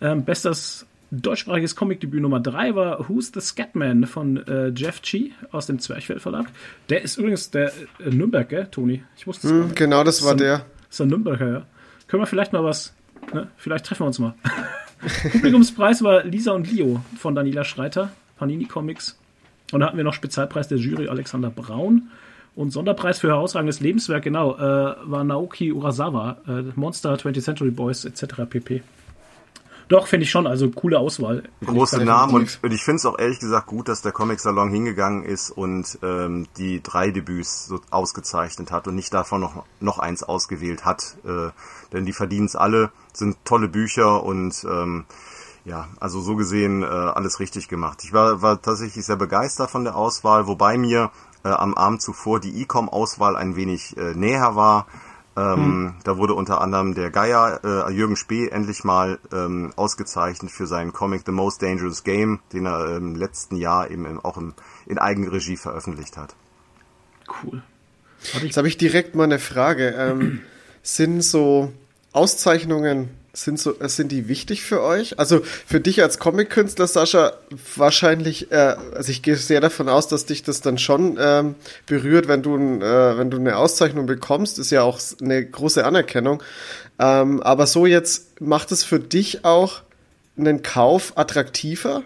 Ähm, 0.00 0.24
bestes 0.24 0.86
deutschsprachiges 1.10 1.76
Comicdebüt 1.76 2.20
Nummer 2.20 2.40
3 2.40 2.74
war 2.74 3.08
Who's 3.08 3.30
the 3.32 3.40
Scatman 3.40 4.06
von 4.06 4.44
äh, 4.46 4.68
Jeff 4.68 5.02
Chi 5.02 5.32
aus 5.52 5.66
dem 5.66 5.78
Zwerchfell 5.78 6.20
Verlag. 6.20 6.46
Der 6.88 7.02
ist 7.02 7.16
übrigens 7.16 7.50
der 7.50 7.72
äh, 7.98 8.10
Nürnberg, 8.10 8.48
gell, 8.48 8.66
Toni? 8.66 9.02
Ich 9.16 9.26
wusste 9.26 9.46
es 9.46 9.52
mm, 9.52 9.74
Genau, 9.74 10.04
das 10.04 10.24
war 10.24 10.34
der. 10.34 10.66
Ist 10.90 11.00
ein 11.00 11.08
Nürnberger, 11.08 11.48
ja. 11.48 11.66
Können 12.08 12.22
wir 12.22 12.26
vielleicht 12.26 12.52
mal 12.52 12.64
was, 12.64 12.94
ne? 13.32 13.48
Vielleicht 13.56 13.86
treffen 13.86 14.02
wir 14.02 14.06
uns 14.06 14.18
mal. 14.18 14.34
Publikumspreis 15.32 16.02
war 16.02 16.24
Lisa 16.24 16.52
und 16.52 16.70
Leo 16.70 17.00
von 17.18 17.34
Daniela 17.34 17.64
Schreiter, 17.64 18.10
Panini 18.36 18.64
Comics. 18.64 19.18
Und 19.72 19.80
da 19.80 19.86
hatten 19.86 19.96
wir 19.96 20.04
noch 20.04 20.14
Spezialpreis 20.14 20.68
der 20.68 20.78
Jury 20.78 21.08
Alexander 21.08 21.50
Braun. 21.50 22.10
Und 22.54 22.70
Sonderpreis 22.70 23.18
für 23.18 23.28
herausragendes 23.28 23.80
Lebenswerk, 23.80 24.24
genau, 24.24 24.56
äh, 24.56 24.60
war 24.60 25.24
Naoki 25.24 25.72
Urasawa, 25.72 26.38
äh, 26.48 26.62
Monster, 26.74 27.14
20th 27.14 27.42
Century 27.42 27.70
Boys 27.70 28.06
etc. 28.06 28.46
pp. 28.48 28.82
Doch, 29.88 30.06
finde 30.08 30.24
ich 30.24 30.30
schon. 30.30 30.46
Also 30.46 30.68
coole 30.70 30.98
Auswahl. 30.98 31.44
Große 31.64 32.04
Namen 32.04 32.34
und, 32.34 32.58
und 32.62 32.72
ich 32.72 32.82
finde 32.82 32.96
es 32.96 33.06
auch 33.06 33.18
ehrlich 33.18 33.38
gesagt 33.38 33.66
gut, 33.66 33.88
dass 33.88 34.02
der 34.02 34.12
Comic-Salon 34.12 34.70
hingegangen 34.70 35.22
ist 35.22 35.50
und 35.50 35.98
ähm, 36.02 36.48
die 36.56 36.82
drei 36.82 37.10
Debüts 37.10 37.66
so 37.66 37.80
ausgezeichnet 37.90 38.72
hat 38.72 38.88
und 38.88 38.96
nicht 38.96 39.14
davon 39.14 39.40
noch, 39.40 39.64
noch 39.80 39.98
eins 39.98 40.22
ausgewählt 40.22 40.84
hat. 40.84 41.16
Äh, 41.24 41.50
denn 41.92 42.04
die 42.04 42.12
verdienen 42.12 42.46
es 42.46 42.56
alle, 42.56 42.90
sind 43.12 43.36
tolle 43.44 43.68
Bücher 43.68 44.24
und 44.24 44.66
ähm, 44.68 45.04
ja, 45.64 45.88
also 45.98 46.20
so 46.20 46.36
gesehen 46.36 46.82
äh, 46.82 46.86
alles 46.86 47.40
richtig 47.40 47.68
gemacht. 47.68 48.02
Ich 48.04 48.12
war, 48.12 48.40
war 48.42 48.62
tatsächlich 48.62 49.04
sehr 49.04 49.16
begeistert 49.16 49.70
von 49.70 49.84
der 49.84 49.96
Auswahl, 49.96 50.46
wobei 50.46 50.78
mir 50.78 51.10
äh, 51.44 51.48
am 51.48 51.74
Abend 51.74 52.02
zuvor 52.02 52.40
die 52.40 52.62
E-Com-Auswahl 52.62 53.36
ein 53.36 53.56
wenig 53.56 53.96
äh, 53.96 54.14
näher 54.14 54.56
war. 54.56 54.86
Ähm, 55.36 55.56
hm. 55.56 55.94
Da 56.04 56.16
wurde 56.16 56.34
unter 56.34 56.60
anderem 56.60 56.94
der 56.94 57.10
Geier 57.10 57.60
äh, 57.62 57.92
Jürgen 57.92 58.16
Spee 58.16 58.48
endlich 58.48 58.84
mal 58.84 59.18
ähm, 59.32 59.72
ausgezeichnet 59.76 60.50
für 60.50 60.66
seinen 60.66 60.92
Comic 60.92 61.22
The 61.26 61.32
Most 61.32 61.62
Dangerous 61.62 62.04
Game, 62.04 62.40
den 62.52 62.66
er 62.66 62.96
im 62.96 63.14
letzten 63.14 63.56
Jahr 63.56 63.90
eben 63.90 64.06
im, 64.06 64.24
auch 64.24 64.38
im, 64.38 64.54
in 64.86 64.98
Eigenregie 64.98 65.56
veröffentlicht 65.56 66.16
hat. 66.16 66.34
Cool. 67.42 67.62
Jetzt 68.42 68.56
habe 68.56 68.68
ich 68.68 68.78
direkt 68.78 69.14
mal 69.14 69.24
eine 69.24 69.38
Frage. 69.38 69.94
Ähm, 69.98 70.40
sind 70.82 71.22
so 71.22 71.72
Auszeichnungen 72.12 73.10
sind, 73.36 73.60
so, 73.60 73.78
äh, 73.78 73.88
sind 73.88 74.10
die 74.12 74.28
wichtig 74.28 74.62
für 74.62 74.82
euch? 74.82 75.18
Also 75.18 75.40
für 75.66 75.80
dich 75.80 76.02
als 76.02 76.18
Comic-Künstler, 76.18 76.86
Sascha, 76.86 77.34
wahrscheinlich, 77.76 78.50
äh, 78.50 78.76
also 78.94 79.10
ich 79.10 79.22
gehe 79.22 79.36
sehr 79.36 79.60
davon 79.60 79.88
aus, 79.88 80.08
dass 80.08 80.26
dich 80.26 80.42
das 80.42 80.60
dann 80.60 80.78
schon 80.78 81.18
ähm, 81.20 81.54
berührt, 81.86 82.28
wenn 82.28 82.42
du, 82.42 82.56
äh, 82.56 83.18
wenn 83.18 83.30
du 83.30 83.36
eine 83.36 83.56
Auszeichnung 83.56 84.06
bekommst, 84.06 84.58
ist 84.58 84.70
ja 84.70 84.82
auch 84.82 84.98
eine 85.20 85.44
große 85.44 85.84
Anerkennung. 85.84 86.42
Ähm, 86.98 87.42
aber 87.42 87.66
so 87.66 87.86
jetzt 87.86 88.40
macht 88.40 88.72
es 88.72 88.82
für 88.82 88.98
dich 88.98 89.44
auch 89.44 89.82
einen 90.38 90.62
Kauf 90.62 91.12
attraktiver? 91.16 92.02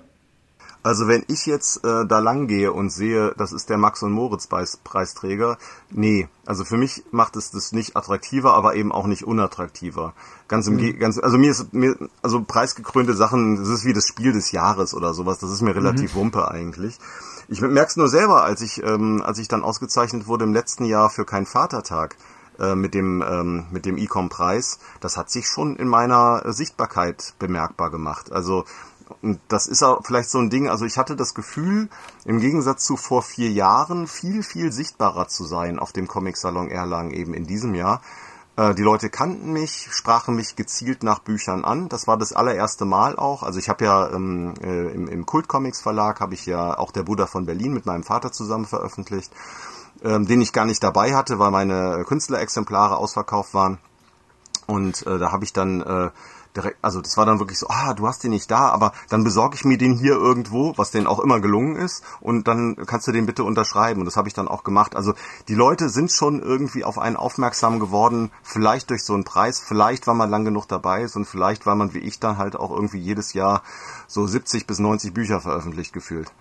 Also 0.83 1.09
wenn 1.09 1.25
ich 1.29 1.45
jetzt 1.45 1.85
äh, 1.85 2.07
da 2.07 2.21
lang 2.21 2.47
gehe 2.47 2.73
und 2.73 2.91
sehe, 2.91 3.35
das 3.37 3.53
ist 3.53 3.69
der 3.69 3.77
Max 3.77 4.03
und 4.03 4.13
Moritz 4.13 4.47
Preisträger, 4.47 5.59
nee, 5.91 6.29
also 6.47 6.65
für 6.65 6.79
mich 6.79 7.05
macht 7.11 7.37
es 7.37 7.51
das 7.51 7.73
nicht 7.73 7.97
attraktiver, 7.97 8.55
aber 8.55 8.75
eben 8.75 8.91
auch 8.91 9.07
nicht 9.07 9.25
unattraktiver. 9.25 10.15
Ganz 10.49 10.67
im 10.69 10.77
mhm. 10.77 10.99
ganz 10.99 11.19
also 11.19 11.37
mir 11.37 11.51
ist 11.51 11.75
mir 11.75 11.97
also 12.23 12.43
preisgekrönte 12.43 13.15
Sachen, 13.15 13.57
das 13.57 13.69
ist 13.69 13.85
wie 13.85 13.93
das 13.93 14.07
Spiel 14.07 14.33
des 14.33 14.53
Jahres 14.53 14.95
oder 14.95 15.13
sowas, 15.13 15.39
das 15.39 15.51
ist 15.51 15.61
mir 15.61 15.77
relativ 15.77 16.15
mhm. 16.15 16.21
wumpe 16.21 16.51
eigentlich. 16.51 16.99
Ich 17.49 17.61
merke 17.61 17.91
es 17.91 17.97
nur 17.97 18.09
selber, 18.09 18.45
als 18.45 18.63
ich 18.63 18.83
ähm, 18.83 19.23
als 19.23 19.39
ich 19.39 19.49
dann 19.49 19.63
ausgezeichnet 19.63 20.29
wurde 20.29 20.45
im 20.45 20.55
letzten 20.55 20.85
Jahr 20.85 21.11
für 21.11 21.27
kein 21.27 21.45
Vatertag 21.45 22.17
äh, 22.59 22.75
mit 22.75 22.95
dem 22.95 23.23
ähm, 23.27 23.67
mit 23.71 23.85
dem 23.85 23.99
Ecom 23.99 24.31
Preis, 24.31 24.79
das 25.01 25.19
hat 25.19 25.31
sich 25.31 25.47
schon 25.47 25.77
in 25.77 25.89
meiner 25.89 26.43
Sichtbarkeit 26.53 27.35
bemerkbar 27.39 27.91
gemacht. 27.91 28.33
Also 28.33 28.65
und 29.23 29.41
das 29.49 29.67
ist 29.67 29.83
auch 29.83 30.01
vielleicht 30.05 30.31
so 30.31 30.39
ein 30.39 30.51
Ding, 30.51 30.69
also 30.69 30.85
ich 30.85 30.99
hatte 30.99 31.17
das 31.17 31.35
Gefühl, 31.35 31.89
im 32.25 32.41
Gegensatz 32.41 32.85
zu 32.85 32.97
vor 32.97 33.23
vier 33.23 33.51
Jahren 33.51 34.07
viel, 34.07 34.43
viel 34.43 34.73
sichtbarer 34.73 35.29
zu 35.29 35.45
sein 35.45 35.79
auf 35.79 35.93
dem 35.93 36.09
Comic-Salon 36.09 36.71
Erlangen 36.71 37.13
eben 37.13 37.35
in 37.35 37.47
diesem 37.47 37.75
Jahr. 37.75 38.01
Äh, 38.57 38.75
die 38.75 38.83
Leute 38.83 39.11
kannten 39.11 39.53
mich, 39.53 39.89
sprachen 39.91 40.35
mich 40.35 40.57
gezielt 40.57 41.03
nach 41.03 41.21
Büchern 41.21 41.65
an. 41.65 41.89
Das 41.89 42.07
war 42.07 42.19
das 42.19 42.33
allererste 42.33 42.85
Mal 42.85 43.17
auch. 43.17 43.43
Also 43.43 43.59
ich 43.59 43.69
habe 43.69 43.85
ja 43.85 44.11
ähm, 44.11 44.55
äh, 44.63 44.89
im, 44.93 45.09
im 45.09 45.27
Kult 45.27 45.49
Comics 45.49 45.81
Verlag 45.81 46.21
habe 46.21 46.35
ich 46.35 46.47
ja 46.47 46.77
auch 46.79 46.93
der 46.93 47.05
Buddha 47.05 47.27
von 47.27 47.47
Berlin 47.47 47.73
mit 47.73 47.87
meinem 47.87 48.03
Vater 48.03 48.33
zusammen 48.33 48.67
veröffentlicht, 48.67 49.33
ähm, 50.03 50.27
den 50.27 50.41
ich 50.41 50.53
gar 50.53 50.67
nicht 50.67 50.83
dabei 50.83 51.15
hatte, 51.15 51.39
weil 51.39 51.51
meine 51.51 52.05
Künstlerexemplare 52.07 52.97
ausverkauft 52.97 53.55
waren. 53.55 53.79
Und 54.67 55.07
äh, 55.07 55.19
da 55.19 55.33
habe 55.33 55.45
ich 55.45 55.53
dann 55.53 55.81
äh, 55.81 56.11
direkt, 56.57 56.79
also 56.83 57.01
das 57.01 57.17
war 57.17 57.27
dann 57.27 57.39
wirklich 57.39 57.59
so, 57.59 57.67
ah, 57.69 57.95
du 57.95 58.07
hast 58.07 58.25
den 58.25 58.31
nicht 58.31 58.51
da, 58.51 58.69
aber 58.69 58.93
dann 59.09 59.25
besorge 59.25 59.55
ich 59.55 59.65
mir 59.65 59.79
den 59.79 59.99
hier 59.99 60.15
irgendwo, 60.15 60.73
was 60.77 60.91
denen 60.91 61.07
auch 61.07 61.21
immer 61.21 61.41
gelungen 61.41 61.77
ist, 61.77 62.03
und 62.21 62.49
dann 62.49 62.77
kannst 62.87 63.07
du 63.07 63.13
den 63.13 63.27
bitte 63.27 63.45
unterschreiben. 63.45 64.01
Und 64.01 64.07
das 64.07 64.17
habe 64.17 64.29
ich 64.29 64.35
dann 64.35 64.49
auch 64.49 64.65
gemacht. 64.65 64.97
Also 64.97 65.15
die 65.49 65.55
Leute 65.55 65.89
sind 65.89 66.13
schon 66.13 66.41
irgendwie 66.41 66.85
auf 66.85 66.99
einen 66.99 67.17
aufmerksam 67.17 67.81
geworden, 67.81 68.31
vielleicht 68.43 68.91
durch 68.91 69.05
so 69.05 69.15
einen 69.15 69.25
Preis, 69.25 69.61
vielleicht 69.61 70.07
weil 70.07 70.15
man 70.15 70.31
lang 70.31 70.45
genug 70.45 70.67
dabei 70.67 71.03
ist 71.03 71.17
und 71.17 71.27
vielleicht 71.27 71.67
weil 71.67 71.77
man 71.77 71.95
wie 71.95 71.99
ich 71.99 72.21
dann 72.21 72.39
halt 72.39 72.57
auch 72.57 72.71
irgendwie 72.71 72.99
jedes 72.99 73.33
Jahr 73.33 73.63
so 74.07 74.27
70 74.27 74.67
bis 74.67 74.79
90 74.79 75.15
Bücher 75.15 75.41
veröffentlicht 75.41 75.93
gefühlt. 75.93 76.33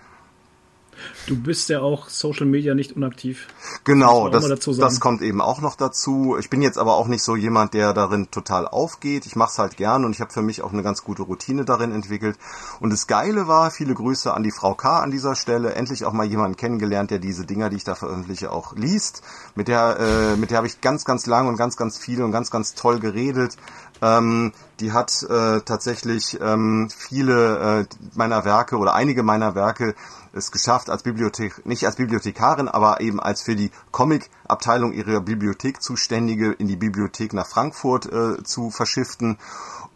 Du 1.27 1.35
bist 1.35 1.69
ja 1.69 1.81
auch 1.81 2.09
Social 2.09 2.45
Media 2.45 2.75
nicht 2.75 2.95
unaktiv. 2.95 3.47
Genau, 3.83 4.29
das, 4.29 4.47
das, 4.47 4.77
das, 4.77 4.99
kommt 4.99 5.21
eben 5.21 5.41
auch 5.41 5.61
noch 5.61 5.75
dazu. 5.75 6.37
Ich 6.39 6.49
bin 6.49 6.61
jetzt 6.61 6.77
aber 6.77 6.95
auch 6.95 7.07
nicht 7.07 7.23
so 7.23 7.35
jemand, 7.35 7.73
der 7.73 7.93
darin 7.93 8.31
total 8.31 8.67
aufgeht. 8.67 9.25
Ich 9.25 9.35
mache 9.35 9.51
es 9.51 9.59
halt 9.59 9.77
gern 9.77 10.05
und 10.05 10.11
ich 10.11 10.21
habe 10.21 10.31
für 10.31 10.41
mich 10.41 10.61
auch 10.61 10.73
eine 10.73 10.83
ganz 10.83 11.03
gute 11.03 11.23
Routine 11.23 11.65
darin 11.65 11.91
entwickelt. 11.91 12.37
Und 12.79 12.91
das 12.91 13.07
Geile 13.07 13.47
war, 13.47 13.71
viele 13.71 13.93
Grüße 13.93 14.33
an 14.33 14.43
die 14.43 14.51
Frau 14.51 14.73
K. 14.73 14.99
an 14.99 15.11
dieser 15.11 15.35
Stelle, 15.35 15.73
endlich 15.73 16.05
auch 16.05 16.13
mal 16.13 16.25
jemanden 16.25 16.57
kennengelernt, 16.57 17.11
der 17.11 17.19
diese 17.19 17.45
Dinger, 17.45 17.69
die 17.69 17.77
ich 17.77 17.83
da 17.83 17.95
veröffentliche, 17.95 18.51
auch 18.51 18.75
liest. 18.75 19.21
Mit 19.55 19.67
der, 19.67 19.97
äh, 19.99 20.37
mit 20.37 20.51
der 20.51 20.57
habe 20.57 20.67
ich 20.67 20.81
ganz, 20.81 21.05
ganz 21.05 21.25
lang 21.25 21.47
und 21.47 21.57
ganz, 21.57 21.77
ganz 21.77 21.97
viel 21.97 22.21
und 22.21 22.31
ganz, 22.31 22.51
ganz 22.51 22.73
toll 22.73 22.99
geredet. 22.99 23.57
Ähm, 24.01 24.53
die 24.79 24.93
hat 24.93 25.23
äh, 25.23 25.59
tatsächlich 25.61 26.39
ähm, 26.41 26.89
viele 26.95 27.81
äh, 27.81 27.85
meiner 28.15 28.45
Werke 28.45 28.77
oder 28.77 28.93
einige 28.93 29.23
meiner 29.23 29.55
Werke 29.55 29.93
es 30.33 30.51
geschafft, 30.51 30.89
als 30.89 31.03
Bibliothek, 31.03 31.65
nicht 31.65 31.85
als 31.85 31.95
Bibliothekarin, 31.95 32.67
aber 32.67 33.01
eben 33.01 33.19
als 33.19 33.41
für 33.41 33.55
die 33.55 33.71
Comic-Abteilung 33.91 34.93
ihrer 34.93 35.21
Bibliothek 35.21 35.81
zuständige 35.81 36.51
in 36.51 36.67
die 36.67 36.75
Bibliothek 36.75 37.33
nach 37.33 37.47
Frankfurt 37.47 38.05
äh, 38.11 38.43
zu 38.43 38.69
verschiften. 38.69 39.37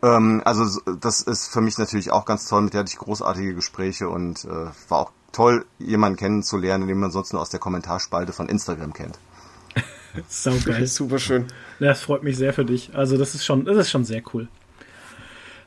Ähm, 0.02 0.42
also 0.46 0.80
das 1.00 1.22
ist 1.22 1.48
für 1.48 1.62
mich 1.62 1.78
natürlich 1.78 2.12
auch 2.12 2.26
ganz 2.26 2.48
toll, 2.48 2.62
mit 2.64 2.74
der 2.74 2.82
hatte 2.82 2.92
ich 2.92 2.98
großartige 2.98 3.56
Gespräche 3.56 4.10
und 4.10 4.46
äh, 4.46 4.68
war 4.90 5.00
auch 5.00 5.12
toll, 5.32 5.66
jemanden 5.80 6.18
kennenzulernen, 6.18 6.88
den 6.88 7.00
man 7.00 7.12
sonst 7.12 7.34
nur 7.34 7.42
aus 7.42 7.50
der 7.50 7.60
Kommentarspalte 7.60 8.34
von 8.34 8.50
Instagram 8.50 8.94
kennt. 8.94 9.20
Saugeil. 10.28 10.86
Super 10.88 11.20
schön. 11.20 11.48
Das 11.80 12.02
freut 12.02 12.24
mich 12.24 12.38
sehr 12.38 12.54
für 12.54 12.66
dich. 12.66 12.96
Also 12.96 13.18
das 13.18 13.36
ist 13.36 13.44
schon, 13.44 13.66
das 13.66 13.78
ist 13.78 13.90
schon 13.90 14.06
sehr 14.06 14.22
cool. 14.34 14.48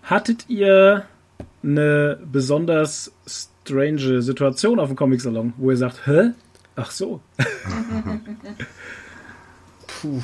Hattet 0.03 0.49
ihr 0.49 1.05
eine 1.63 2.19
besonders 2.25 3.13
strange 3.67 4.23
Situation 4.23 4.79
auf 4.79 4.89
dem 4.89 4.97
Comic-Salon, 4.97 5.53
wo 5.57 5.71
ihr 5.71 5.77
sagt, 5.77 6.07
hä? 6.07 6.33
Ach 6.77 6.91
so. 6.91 7.21
Puh. 9.87 10.23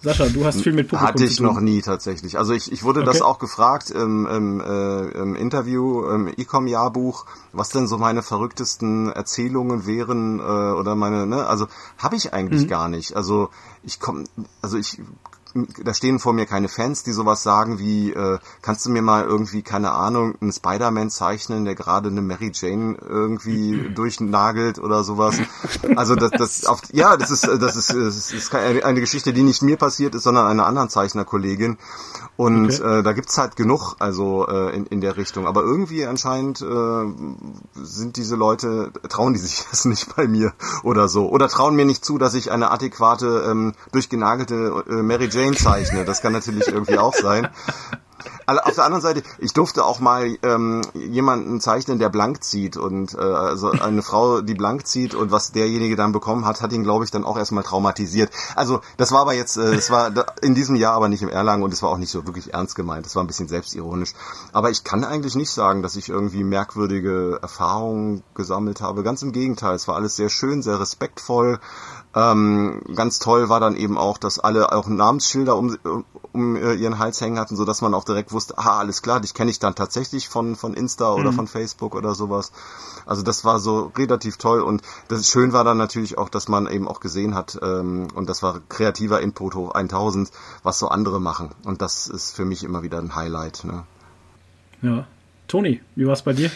Sascha, 0.00 0.26
du 0.26 0.44
hast 0.44 0.60
viel 0.60 0.74
mit 0.74 0.88
Publikum 0.88 1.08
Hatte 1.08 1.24
ich 1.24 1.40
noch 1.40 1.60
nie 1.60 1.80
tatsächlich. 1.80 2.36
Also 2.36 2.52
ich, 2.52 2.70
ich 2.70 2.82
wurde 2.82 3.00
okay. 3.00 3.06
das 3.06 3.22
auch 3.22 3.38
gefragt 3.38 3.90
im, 3.90 4.26
im, 4.26 4.60
äh, 4.60 5.08
im 5.18 5.34
Interview 5.34 6.06
im 6.10 6.26
Ecom-Jahrbuch, 6.28 7.24
was 7.52 7.70
denn 7.70 7.86
so 7.86 7.96
meine 7.96 8.22
verrücktesten 8.22 9.10
Erzählungen 9.10 9.86
wären 9.86 10.40
äh, 10.40 10.42
oder 10.42 10.94
meine, 10.94 11.26
ne, 11.26 11.46
also 11.46 11.68
habe 11.96 12.16
ich 12.16 12.34
eigentlich 12.34 12.64
mhm. 12.64 12.68
gar 12.68 12.88
nicht. 12.88 13.16
Also 13.16 13.48
ich 13.82 13.98
komme, 13.98 14.24
also 14.60 14.76
ich 14.76 15.00
da 15.54 15.94
stehen 15.94 16.18
vor 16.18 16.32
mir 16.32 16.46
keine 16.46 16.68
Fans, 16.68 17.04
die 17.04 17.12
sowas 17.12 17.42
sagen 17.42 17.78
wie, 17.78 18.12
äh, 18.12 18.38
kannst 18.60 18.84
du 18.86 18.90
mir 18.90 19.02
mal 19.02 19.24
irgendwie, 19.24 19.62
keine 19.62 19.92
Ahnung, 19.92 20.34
einen 20.40 20.52
Spider-Man 20.52 21.10
zeichnen, 21.10 21.64
der 21.64 21.76
gerade 21.76 22.08
eine 22.08 22.22
Mary 22.22 22.50
Jane 22.52 22.96
irgendwie 23.00 23.90
durchnagelt 23.94 24.78
oder 24.78 25.04
sowas. 25.04 25.38
Also 25.96 26.14
das, 26.16 26.30
das 26.30 26.66
auf, 26.66 26.80
ja, 26.92 27.16
das 27.16 27.30
ist, 27.30 27.46
das 27.46 27.76
ist, 27.76 27.90
das 27.90 28.32
ist 28.32 28.54
eine 28.54 29.00
Geschichte, 29.00 29.32
die 29.32 29.42
nicht 29.42 29.62
mir 29.62 29.76
passiert 29.76 30.14
ist, 30.14 30.24
sondern 30.24 30.46
einer 30.46 30.66
anderen 30.66 30.88
Zeichnerkollegin. 30.88 31.78
Und 32.36 32.80
okay. 32.80 32.98
äh, 32.98 33.02
da 33.02 33.12
gibt's 33.12 33.38
halt 33.38 33.54
genug, 33.54 33.94
also 34.00 34.48
äh, 34.48 34.74
in, 34.74 34.86
in 34.86 35.00
der 35.00 35.16
Richtung. 35.16 35.46
Aber 35.46 35.62
irgendwie 35.62 36.04
anscheinend 36.04 36.62
äh, 36.62 37.04
sind 37.74 38.16
diese 38.16 38.34
Leute, 38.34 38.92
trauen 39.08 39.34
die 39.34 39.38
sich 39.38 39.64
das 39.70 39.84
nicht 39.84 40.16
bei 40.16 40.26
mir 40.26 40.52
oder 40.82 41.08
so. 41.08 41.28
Oder 41.28 41.48
trauen 41.48 41.76
mir 41.76 41.84
nicht 41.84 42.04
zu, 42.04 42.18
dass 42.18 42.34
ich 42.34 42.50
eine 42.50 42.70
adäquate, 42.70 43.44
ähm, 43.48 43.74
durchgenagelte 43.92 44.84
äh, 44.88 45.02
Mary 45.02 45.28
Jane 45.30 45.43
zeichne. 45.52 46.04
Das 46.04 46.22
kann 46.22 46.32
natürlich 46.32 46.68
irgendwie 46.68 46.98
auch 46.98 47.14
sein. 47.14 47.48
Auf 48.46 48.74
der 48.74 48.84
anderen 48.84 49.02
Seite, 49.02 49.22
ich 49.38 49.52
durfte 49.54 49.84
auch 49.84 50.00
mal 50.00 50.36
ähm, 50.42 50.82
jemanden 50.94 51.60
zeichnen, 51.60 51.98
der 51.98 52.10
blank 52.10 52.44
zieht 52.44 52.76
und 52.76 53.14
äh, 53.14 53.18
also 53.18 53.70
eine 53.70 54.02
Frau, 54.02 54.42
die 54.42 54.54
blank 54.54 54.86
zieht 54.86 55.14
und 55.14 55.30
was 55.30 55.52
derjenige 55.52 55.96
dann 55.96 56.12
bekommen 56.12 56.44
hat, 56.44 56.60
hat 56.60 56.72
ihn, 56.72 56.82
glaube 56.84 57.04
ich, 57.04 57.10
dann 57.10 57.24
auch 57.24 57.38
erstmal 57.38 57.64
traumatisiert. 57.64 58.30
Also 58.54 58.80
das 58.98 59.12
war 59.12 59.22
aber 59.22 59.32
jetzt, 59.32 59.56
äh, 59.56 59.74
das 59.74 59.90
war 59.90 60.12
in 60.42 60.54
diesem 60.54 60.76
Jahr 60.76 60.92
aber 60.94 61.08
nicht 61.08 61.22
im 61.22 61.30
Erlangen 61.30 61.62
und 61.62 61.72
es 61.72 61.82
war 61.82 61.88
auch 61.88 61.96
nicht 61.96 62.10
so 62.10 62.26
wirklich 62.26 62.52
ernst 62.52 62.74
gemeint. 62.74 63.06
Das 63.06 63.16
war 63.16 63.24
ein 63.24 63.26
bisschen 63.26 63.48
selbstironisch. 63.48 64.12
Aber 64.52 64.70
ich 64.70 64.84
kann 64.84 65.04
eigentlich 65.04 65.36
nicht 65.36 65.50
sagen, 65.50 65.82
dass 65.82 65.96
ich 65.96 66.10
irgendwie 66.10 66.44
merkwürdige 66.44 67.38
Erfahrungen 67.40 68.22
gesammelt 68.34 68.82
habe. 68.82 69.02
Ganz 69.02 69.22
im 69.22 69.32
Gegenteil, 69.32 69.74
es 69.74 69.88
war 69.88 69.96
alles 69.96 70.16
sehr 70.16 70.28
schön, 70.28 70.62
sehr 70.62 70.78
respektvoll. 70.80 71.60
Ähm, 72.16 72.82
ganz 72.94 73.18
toll 73.18 73.48
war 73.48 73.58
dann 73.58 73.74
eben 73.74 73.98
auch, 73.98 74.18
dass 74.18 74.38
alle 74.38 74.72
auch 74.72 74.86
Namensschilder 74.86 75.56
um, 75.56 75.76
um 76.32 76.56
äh, 76.56 76.74
ihren 76.74 76.98
Hals 76.98 77.20
hängen 77.20 77.40
hatten, 77.40 77.56
so 77.56 77.64
dass 77.64 77.80
man 77.80 77.92
auch 77.92 78.04
direkt 78.04 78.30
wusste, 78.30 78.56
ah, 78.56 78.78
alles 78.78 79.02
klar, 79.02 79.20
dich 79.20 79.34
kenne 79.34 79.50
ich 79.50 79.58
dann 79.58 79.74
tatsächlich 79.74 80.28
von, 80.28 80.54
von 80.54 80.74
Insta 80.74 81.12
oder 81.12 81.32
mhm. 81.32 81.36
von 81.36 81.46
Facebook 81.48 81.94
oder 81.96 82.14
sowas. 82.14 82.52
Also 83.04 83.22
das 83.22 83.44
war 83.44 83.58
so 83.58 83.90
relativ 83.96 84.36
toll 84.36 84.60
und 84.60 84.82
das 85.08 85.28
schön 85.28 85.52
war 85.52 85.64
dann 85.64 85.76
natürlich 85.76 86.16
auch, 86.16 86.28
dass 86.28 86.46
man 86.46 86.68
eben 86.68 86.86
auch 86.86 87.00
gesehen 87.00 87.34
hat, 87.34 87.58
ähm, 87.60 88.06
und 88.14 88.28
das 88.28 88.42
war 88.44 88.60
kreativer 88.68 89.20
Input 89.20 89.56
hoch 89.56 89.72
1000, 89.72 90.30
was 90.62 90.78
so 90.78 90.88
andere 90.88 91.20
machen. 91.20 91.50
Und 91.64 91.82
das 91.82 92.06
ist 92.06 92.36
für 92.36 92.44
mich 92.44 92.62
immer 92.62 92.84
wieder 92.84 92.98
ein 92.98 93.16
Highlight. 93.16 93.64
Ne? 93.64 93.84
Ja. 94.82 95.06
Toni, 95.48 95.82
wie 95.94 96.06
war 96.06 96.14
es 96.14 96.22
bei 96.22 96.32
dir? 96.32 96.50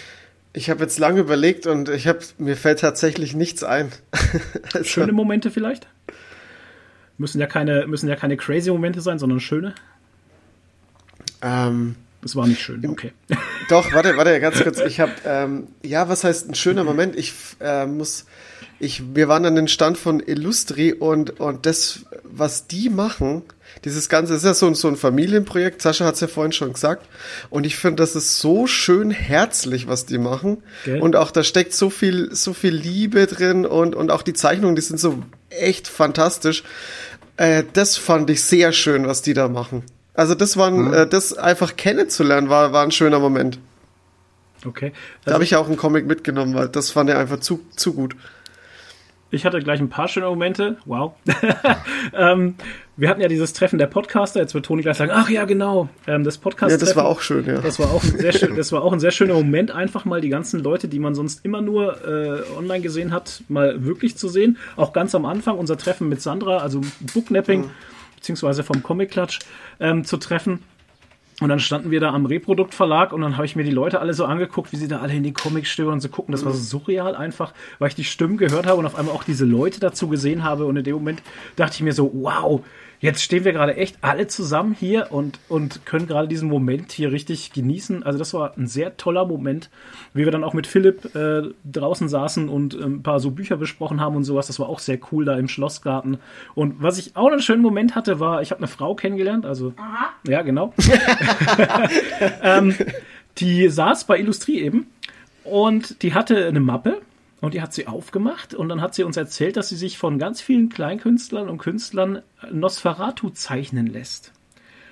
Ich 0.59 0.69
habe 0.71 0.81
jetzt 0.83 0.99
lange 0.99 1.21
überlegt 1.21 1.69
und 1.69 1.89
ich 1.89 2.09
habe 2.09 2.19
mir 2.39 2.57
fällt 2.57 2.81
tatsächlich 2.81 3.33
nichts 3.33 3.63
ein. 3.63 3.93
also, 4.73 4.83
schöne 4.83 5.13
Momente 5.13 5.53
vielleicht? 5.53 5.87
Müssen 7.17 7.41
ja 7.41 7.47
keine 7.47 7.87
müssen 7.87 8.09
ja 8.09 8.17
keine 8.17 8.37
crazy 8.37 8.69
Momente 8.69 9.01
sein, 9.01 9.21
sondern 9.21 9.39
schöne. 9.39 9.73
Ähm, 11.43 11.95
das 12.23 12.35
war 12.35 12.49
nicht 12.49 12.61
schön. 12.61 12.85
Okay. 12.85 13.13
Doch, 13.69 13.93
warte, 13.93 14.17
warte, 14.17 14.41
ganz 14.41 14.61
kurz. 14.61 14.81
Ich 14.81 14.99
habe 14.99 15.13
ähm, 15.25 15.69
ja, 15.85 16.09
was 16.09 16.25
heißt 16.25 16.49
ein 16.49 16.57
schöner 16.57 16.83
Moment? 16.83 17.15
Ich 17.15 17.35
äh, 17.61 17.87
muss 17.87 18.27
ich 18.81 19.15
wir 19.15 19.29
waren 19.29 19.45
an 19.45 19.55
den 19.55 19.69
Stand 19.69 19.97
von 19.97 20.19
Illustri 20.19 20.93
und 20.93 21.39
und 21.39 21.67
das 21.67 22.05
was 22.25 22.67
die 22.67 22.91
machen, 22.91 23.45
dieses 23.85 24.09
Ganze 24.09 24.35
ist 24.35 24.45
ja 24.45 24.55
so, 24.55 24.73
so 24.75 24.89
ein 24.89 24.97
Familienprojekt. 24.97 25.83
Sascha 25.83 26.05
hat 26.05 26.15
es 26.15 26.21
ja 26.21 26.29
vorhin 26.29 26.53
schon 26.53 26.73
gesagt. 26.73 27.07
Und 27.51 27.65
ich 27.65 27.77
finde, 27.77 28.03
das 28.03 28.17
ist 28.17 28.39
so 28.39 28.67
schön 28.67 29.11
herzlich, 29.11 29.89
was 29.89 30.07
die 30.07 30.19
machen. 30.19 30.63
Gell? 30.85 31.01
Und 31.01 31.17
auch 31.17 31.31
da 31.31 31.45
steckt 31.45 31.75
so 31.75 31.91
viel, 31.91 32.35
so 32.35 32.53
viel 32.53 32.75
Liebe 32.75 33.27
drin 33.27 33.67
und, 33.67 33.95
und 33.95 34.11
auch 34.11 34.23
die 34.23 34.35
Zeichnungen, 34.35 34.77
die 34.77 34.83
sind 34.83 34.99
so 34.99 35.23
echt 35.51 35.89
fantastisch. 35.89 36.65
Äh, 37.37 37.65
das 37.73 37.97
fand 37.97 38.29
ich 38.31 38.43
sehr 38.43 38.73
schön, 38.73 39.07
was 39.07 39.23
die 39.23 39.35
da 39.35 39.49
machen. 39.49 39.85
Also 40.15 40.35
das 40.35 40.57
war, 40.57 40.71
mhm. 40.71 40.93
äh, 40.93 41.07
das 41.07 41.33
einfach 41.33 41.77
kennenzulernen, 41.77 42.49
war, 42.49 42.73
war 42.73 42.83
ein 42.83 42.91
schöner 42.91 43.21
Moment. 43.21 43.61
Okay. 44.67 44.87
Also 44.87 45.27
da 45.27 45.33
habe 45.35 45.45
ich 45.45 45.55
auch 45.55 45.69
einen 45.69 45.77
Comic 45.77 46.07
mitgenommen, 46.07 46.55
weil 46.55 46.69
das 46.69 46.91
fand 46.91 47.11
er 47.11 47.19
einfach 47.19 47.41
zu, 47.41 47.61
zu 47.77 47.95
gut. 47.95 48.17
Ich 49.31 49.45
hatte 49.45 49.61
gleich 49.61 49.81
ein 49.81 49.91
paar 49.91 50.09
schöne 50.09 50.27
Momente. 50.27 50.79
Wow. 50.87 51.13
ähm, 52.15 52.55
wir 52.97 53.11
hatten 53.11 53.21
ja 53.21 53.29
dieses 53.29 53.53
Treffen 53.53 53.79
der 53.79 53.87
Podcaster. 53.87 54.41
Jetzt 54.41 54.55
wird 54.55 54.65
Toni 54.65 54.81
gleich 54.81 54.97
sagen, 54.97 55.11
ach 55.15 55.29
ja, 55.29 55.45
genau, 55.45 55.91
ähm, 56.07 56.25
das 56.25 56.39
Podcast. 56.39 56.73
Ja, 56.73 56.79
das 56.79 56.97
war 56.97 57.05
auch 57.05 57.21
schön, 57.21 57.45
ja. 57.45 57.61
Das 57.61 57.79
war 57.79 57.93
auch 57.93 58.03
ein 58.03 58.19
sehr 58.19 58.33
schön, 58.33 58.57
das 58.57 58.73
war 58.73 58.83
auch 58.83 58.93
ein 58.93 59.01
sehr 59.01 59.11
schöner 59.11 59.35
Moment, 59.35 59.71
einfach 59.71 60.07
mal 60.07 60.23
die 60.23 60.31
ganzen 60.31 60.63
Leute, 60.63 60.89
die 60.89 60.99
man 60.99 61.15
sonst 61.15 61.45
immer 61.45 61.61
nur 61.61 62.03
äh, 62.07 62.57
online 62.57 62.81
gesehen 62.81 63.13
hat, 63.13 63.43
mal 63.49 63.85
wirklich 63.85 64.17
zu 64.17 64.29
sehen. 64.29 64.57
Auch 64.77 64.95
ganz 64.95 65.15
am 65.15 65.27
Anfang 65.27 65.59
unser 65.59 65.77
Treffen 65.77 66.09
mit 66.09 66.23
Sandra, 66.23 66.59
also 66.59 66.81
Booknapping, 67.13 67.63
mhm. 67.63 67.71
beziehungsweise 68.17 68.65
vom 68.65 68.83
Comic 68.83 69.11
Klatsch, 69.11 69.41
ähm, 69.79 70.05
zu 70.05 70.17
treffen. 70.17 70.65
Und 71.41 71.49
dann 71.51 71.61
standen 71.61 71.91
wir 71.93 72.01
da 72.01 72.13
am 72.13 72.27
Reproduktverlag 72.27 73.13
und 73.13 73.21
dann 73.21 73.37
habe 73.37 73.47
ich 73.47 73.55
mir 73.55 73.63
die 73.63 73.71
Leute 73.71 74.01
alle 74.01 74.13
so 74.13 74.25
angeguckt, 74.25 74.73
wie 74.73 74.77
sie 74.77 74.89
da 74.89 74.99
alle 74.99 75.15
in 75.15 75.23
die 75.23 75.33
Comics 75.33 75.69
stöbern 75.69 75.95
und 75.95 76.01
so 76.01 76.09
gucken. 76.09 76.33
Das 76.33 76.45
war 76.45 76.53
so 76.53 76.79
surreal 76.79 77.15
einfach, 77.15 77.53
weil 77.79 77.89
ich 77.89 77.95
die 77.95 78.05
Stimmen 78.05 78.39
gehört 78.39 78.67
habe 78.67 78.79
und 78.79 78.87
auf 78.87 78.97
einmal 78.97 79.15
auch 79.15 79.23
diese 79.23 79.45
Leute 79.45 79.79
dazu 79.79 80.09
gesehen 80.09 80.43
habe. 80.43 80.67
Und 80.67 80.77
in 80.77 80.85
dem 80.85 80.95
Moment 80.95 81.23
dachte 81.55 81.75
ich 81.77 81.83
mir 81.83 81.93
so, 81.93 82.11
wow, 82.13 82.63
jetzt 83.01 83.23
stehen 83.23 83.45
wir 83.45 83.53
gerade 83.53 83.77
echt 83.77 83.99
alle 84.03 84.27
zusammen 84.27 84.75
hier 84.79 85.09
und, 85.11 85.39
und 85.49 85.87
können 85.87 86.07
gerade 86.07 86.29
diesen 86.29 86.49
Moment 86.49 86.93
hier 86.93 87.13
richtig 87.13 87.53
genießen. 87.53 88.03
Also 88.03 88.19
das 88.19 88.35
war 88.35 88.57
ein 88.57 88.67
sehr 88.67 88.97
toller 88.97 89.25
Moment, 89.27 89.71
wie 90.15 90.25
wir 90.25 90.33
dann 90.33 90.45
auch 90.45 90.55
mit 90.55 90.67
Philipp 90.67 91.15
äh, 91.15 91.43
draußen 91.65 92.09
saßen 92.09 92.49
und 92.49 92.75
äh, 92.75 92.85
ein 92.85 93.03
paar 93.03 93.21
so 93.21 93.31
Bücher 93.31 93.57
besprochen 93.57 94.01
haben 94.01 94.17
und 94.17 94.25
sowas. 94.25 94.49
Das 94.49 94.59
war 94.59 94.69
auch 94.69 94.81
sehr 94.81 94.99
cool 95.13 95.25
da 95.25 95.39
im 95.39 95.49
Schlossgarten. 95.49 96.19
Und 96.55 96.83
was 96.83 96.99
ich 96.99 97.17
auch 97.17 97.31
einen 97.31 97.43
schönen 97.43 97.63
Moment 97.63 97.95
hatte, 97.95 98.21
war, 98.21 98.43
ich 98.43 98.51
habe 98.51 98.61
eine 98.61 98.69
Frau 98.69 98.95
kennengelernt, 98.95 99.47
also 99.47 99.73
Aha. 99.77 100.11
ja 100.27 100.43
genau. 100.43 100.75
ähm, 102.43 102.75
die 103.39 103.69
saß 103.69 104.05
bei 104.05 104.19
Illustrie 104.19 104.61
eben 104.61 104.87
und 105.45 106.03
die 106.03 106.15
hatte 106.15 106.47
eine 106.47 106.61
Mappe 106.61 107.01
und 107.41 107.55
die 107.55 107.63
hat 107.63 107.73
sie 107.73 107.87
aufgemacht 107.87 108.55
und 108.55 108.69
dann 108.69 108.81
hat 108.81 108.95
sie 108.95 109.05
uns 109.05 109.17
erzählt, 109.17 109.57
dass 109.57 109.69
sie 109.69 109.77
sich 109.77 109.99
von 109.99 110.19
ganz 110.19 110.41
vielen 110.41 110.69
Kleinkünstlern 110.69 111.49
und 111.49 111.59
Künstlern 111.59 112.23
Nosferatu 112.51 113.31
zeichnen 113.31 113.87
lässt. 113.87 114.33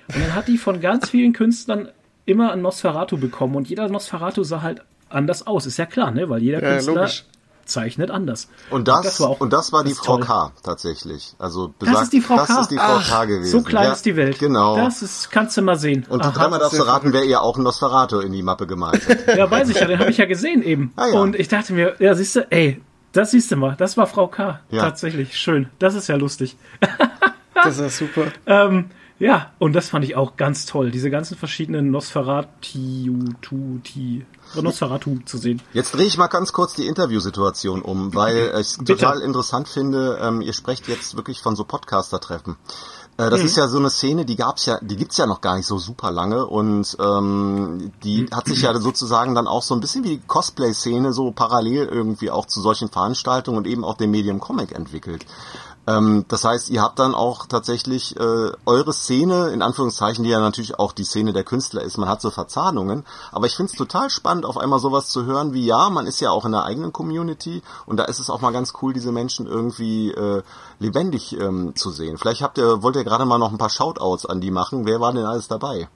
Und 0.07 0.21
dann 0.21 0.35
hat 0.35 0.47
die 0.47 0.57
von 0.57 0.79
ganz 0.79 1.09
vielen 1.09 1.33
Künstlern 1.33 1.89
immer 2.25 2.53
ein 2.53 2.61
Nosferatu 2.61 3.17
bekommen 3.17 3.55
und 3.55 3.69
jeder 3.69 3.89
Nosferatu 3.89 4.43
sah 4.43 4.61
halt 4.61 4.81
anders 5.09 5.47
aus. 5.47 5.65
Ist 5.65 5.77
ja 5.77 5.85
klar, 5.85 6.11
ne? 6.11 6.29
Weil 6.29 6.41
jeder 6.41 6.61
Ja, 6.61 6.73
Künstler 6.73 6.93
logisch. 6.95 7.25
Zeichnet 7.67 8.09
anders. 8.11 8.47
Und 8.69 8.87
das, 8.87 9.01
das 9.03 9.19
war 9.21 9.29
auch- 9.29 9.39
und 9.41 9.53
das 9.53 9.71
war 9.71 9.83
die 9.83 9.89
das 9.91 9.99
Frau 9.99 10.17
toll. 10.17 10.25
K. 10.25 10.51
tatsächlich. 10.63 11.33
Also 11.39 11.67
Das 11.79 11.89
besagt, 11.89 12.03
ist 12.03 12.13
die 12.13 12.21
Frau 12.21 12.35
das 12.37 12.47
K. 12.47 12.61
ist 12.61 12.71
die 12.71 12.77
Frau 12.77 12.83
Ach, 12.99 13.09
K. 13.09 13.25
gewesen. 13.25 13.51
So 13.51 13.61
klein 13.61 13.85
ja, 13.85 13.91
ist 13.93 14.05
die 14.05 14.15
Welt. 14.15 14.39
Genau. 14.39 14.77
Das 14.77 15.01
ist, 15.01 15.29
kannst 15.31 15.55
du 15.57 15.61
mal 15.61 15.75
sehen. 15.77 16.05
und 16.09 16.21
Aha. 16.21 16.31
dreimal 16.31 16.59
darfst 16.59 16.77
du 16.79 16.83
raten, 16.83 17.13
wer 17.13 17.23
ihr 17.23 17.41
auch 17.41 17.57
ein 17.57 17.63
Nosferatu 17.63 18.19
in 18.19 18.31
die 18.31 18.43
Mappe 18.43 18.67
gemalt 18.67 19.07
hat. 19.07 19.17
Ja, 19.37 19.49
weiß 19.51 19.69
ich 19.69 19.79
ja, 19.79 19.85
den 19.85 19.99
habe 19.99 20.09
ich 20.09 20.17
ja 20.17 20.25
gesehen 20.25 20.63
eben. 20.63 20.91
Ah, 20.95 21.07
ja. 21.07 21.19
Und 21.19 21.35
ich 21.35 21.47
dachte 21.47 21.73
mir, 21.73 21.95
ja, 21.99 22.15
siehst 22.15 22.35
du, 22.37 22.47
ey, 22.51 22.81
das 23.11 23.31
siehst 23.31 23.51
du 23.51 23.55
mal, 23.55 23.75
das 23.77 23.97
war 23.97 24.07
Frau 24.07 24.27
K. 24.27 24.59
Ja. 24.69 24.81
Tatsächlich, 24.83 25.37
schön. 25.37 25.69
Das 25.79 25.95
ist 25.95 26.07
ja 26.07 26.15
lustig. 26.15 26.55
Das 27.53 27.77
ist 27.77 27.79
ja 27.81 27.89
super. 27.89 28.23
Ähm, 28.45 28.89
ja, 29.19 29.51
und 29.59 29.73
das 29.73 29.89
fand 29.89 30.05
ich 30.05 30.15
auch 30.15 30.35
ganz 30.37 30.65
toll, 30.65 30.91
diese 30.91 31.09
ganzen 31.09 31.37
verschiedenen 31.37 31.89
Nosferatu, 31.91 33.19
Ti- 33.83 34.25
Nosferatu 34.61 35.19
zu 35.25 35.37
sehen. 35.37 35.61
Jetzt 35.73 35.93
drehe 35.95 36.05
ich 36.05 36.17
mal 36.17 36.27
ganz 36.27 36.53
kurz 36.53 36.73
die 36.75 36.87
Interviewsituation 36.87 37.81
um, 37.81 38.13
weil 38.13 38.51
ich 38.53 38.59
es 38.59 38.77
total 38.77 39.21
interessant 39.21 39.67
finde, 39.67 40.19
ähm, 40.21 40.41
ihr 40.41 40.53
sprecht 40.53 40.87
jetzt 40.87 41.15
wirklich 41.15 41.41
von 41.41 41.55
so 41.55 41.63
Podcaster-Treffen. 41.63 42.55
Äh, 43.17 43.25
Mhm. 43.25 43.29
das 43.31 43.41
ist 43.43 43.57
ja 43.57 43.67
so 43.67 43.79
eine 43.79 43.89
Szene, 43.89 44.25
die 44.25 44.35
gab's 44.35 44.67
ja, 44.67 44.77
die 44.79 44.95
gibt's 44.95 45.17
ja 45.17 45.25
noch 45.25 45.41
gar 45.41 45.57
nicht 45.57 45.65
so 45.65 45.79
super 45.79 46.11
lange 46.11 46.45
und 46.45 46.95
ähm, 46.99 47.91
die 48.03 48.21
Mhm. 48.21 48.29
hat 48.31 48.45
sich 48.47 48.61
ja 48.61 48.79
sozusagen 48.79 49.33
dann 49.33 49.47
auch 49.47 49.63
so 49.63 49.73
ein 49.73 49.79
bisschen 49.79 50.03
wie 50.03 50.17
die 50.17 50.21
Cosplay-Szene 50.27 51.11
so 51.13 51.31
parallel 51.31 51.87
irgendwie 51.87 52.29
auch 52.29 52.45
zu 52.45 52.61
solchen 52.61 52.89
Veranstaltungen 52.89 53.57
und 53.57 53.65
eben 53.65 53.83
auch 53.83 53.95
dem 53.97 54.11
Medium 54.11 54.39
Comic 54.39 54.71
entwickelt. 54.71 55.25
Ähm, 55.87 56.25
das 56.27 56.43
heißt, 56.43 56.69
ihr 56.69 56.81
habt 56.81 56.99
dann 56.99 57.15
auch 57.15 57.45
tatsächlich 57.45 58.17
äh, 58.17 58.51
eure 58.65 58.93
Szene, 58.93 59.47
in 59.47 59.61
Anführungszeichen, 59.61 60.23
die 60.23 60.29
ja 60.29 60.39
natürlich 60.39 60.77
auch 60.77 60.91
die 60.91 61.05
Szene 61.05 61.31
der 61.31 61.45
Künstler 61.45 61.81
ist, 61.81 61.97
man 61.97 62.09
hat 62.09 62.21
so 62.21 62.29
Verzahnungen, 62.29 63.05
aber 63.31 63.45
ich 63.45 63.55
finde 63.55 63.71
es 63.71 63.77
total 63.77 64.09
spannend, 64.09 64.45
auf 64.45 64.57
einmal 64.57 64.79
sowas 64.79 65.07
zu 65.07 65.25
hören 65.25 65.53
wie, 65.53 65.65
ja, 65.65 65.89
man 65.89 66.05
ist 66.05 66.19
ja 66.19 66.29
auch 66.29 66.45
in 66.45 66.51
der 66.51 66.65
eigenen 66.65 66.91
Community 66.91 67.63
und 67.85 67.97
da 67.97 68.03
ist 68.03 68.19
es 68.19 68.29
auch 68.29 68.41
mal 68.41 68.51
ganz 68.51 68.73
cool, 68.81 68.93
diese 68.93 69.13
Menschen 69.13 69.47
irgendwie 69.47 70.11
äh, 70.11 70.43
lebendig 70.79 71.39
ähm, 71.39 71.73
zu 71.75 71.89
sehen. 71.89 72.17
Vielleicht 72.17 72.41
habt 72.41 72.57
ihr, 72.57 72.83
wollt 72.83 72.97
ihr 72.97 73.05
gerade 73.05 73.25
mal 73.25 73.37
noch 73.37 73.51
ein 73.51 73.57
paar 73.57 73.69
Shoutouts 73.69 74.25
an 74.25 74.41
die 74.41 74.51
machen. 74.51 74.85
Wer 74.85 74.99
war 74.99 75.13
denn 75.13 75.25
alles 75.25 75.47
dabei? 75.47 75.87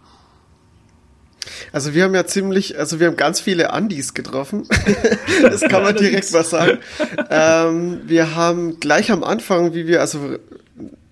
Also 1.72 1.94
wir 1.94 2.04
haben 2.04 2.16
ja 2.16 2.26
ziemlich, 2.26 2.78
also 2.78 3.00
wir 3.00 3.08
haben 3.08 3.18
ganz 3.18 3.40
viele 3.40 3.72
Andis 3.74 4.14
getroffen. 4.14 4.68
das 5.42 5.62
kann 5.62 5.84
man 5.84 5.96
direkt 5.96 6.32
mal 6.32 6.44
sagen. 6.44 6.80
Ähm, 7.30 8.02
wir 8.06 8.36
haben 8.36 8.80
gleich 8.80 9.12
am 9.12 9.24
Anfang, 9.24 9.74
wie 9.74 9.88
wir, 9.88 10.02
also 10.02 10.38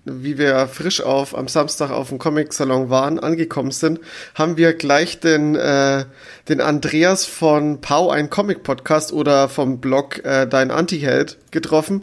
wie 0.04 0.38
wir 0.38 0.66
frisch 0.66 1.02
auf 1.02 1.36
am 1.36 1.48
Samstag 1.48 1.90
auf 1.90 2.08
dem 2.08 2.18
Comic-Salon 2.18 2.90
waren, 2.90 3.18
angekommen 3.18 3.70
sind, 3.70 4.00
haben 4.34 4.56
wir 4.56 4.72
gleich 4.72 5.20
den, 5.20 5.54
äh, 5.54 6.04
den 6.48 6.60
Andreas 6.60 7.26
von 7.26 7.80
Pau, 7.80 8.10
ein 8.10 8.30
Comic-Podcast 8.30 9.12
oder 9.12 9.48
vom 9.48 9.78
Blog 9.80 10.24
äh, 10.24 10.46
Dein 10.46 10.70
Anti-Held 10.70 11.38
getroffen. 11.50 12.02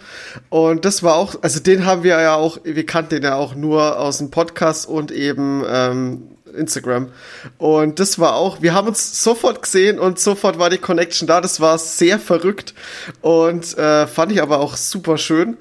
Und 0.50 0.86
das 0.86 1.04
war 1.04 1.16
auch, 1.16 1.42
also 1.42 1.60
den 1.60 1.86
haben 1.86 2.04
wir 2.04 2.22
ja 2.22 2.36
auch, 2.36 2.60
wir 2.64 2.86
kannten 2.86 3.16
den 3.16 3.24
ja 3.24 3.36
auch 3.36 3.56
nur 3.56 4.00
aus 4.00 4.20
dem 4.20 4.30
Podcast 4.30 4.88
und 4.88 5.12
eben 5.12 5.64
ähm, 5.68 6.37
Instagram. 6.58 7.10
Und 7.58 7.99
das 7.99 8.20
war 8.20 8.36
auch, 8.36 8.62
wir 8.62 8.74
haben 8.74 8.88
uns 8.88 9.24
sofort 9.24 9.62
gesehen 9.62 9.99
und 9.99 10.20
sofort 10.20 10.60
war 10.60 10.70
die 10.70 10.78
Connection 10.78 11.28
da. 11.28 11.41
Das 11.41 11.60
war 11.62 11.78
sehr 11.78 12.20
verrückt 12.20 12.74
und 13.22 13.78
äh, 13.78 14.08
fand 14.08 14.32
ich 14.32 14.41
aber 14.41 14.60
auch 14.60 14.76
super 14.76 15.18
schön. 15.18 15.58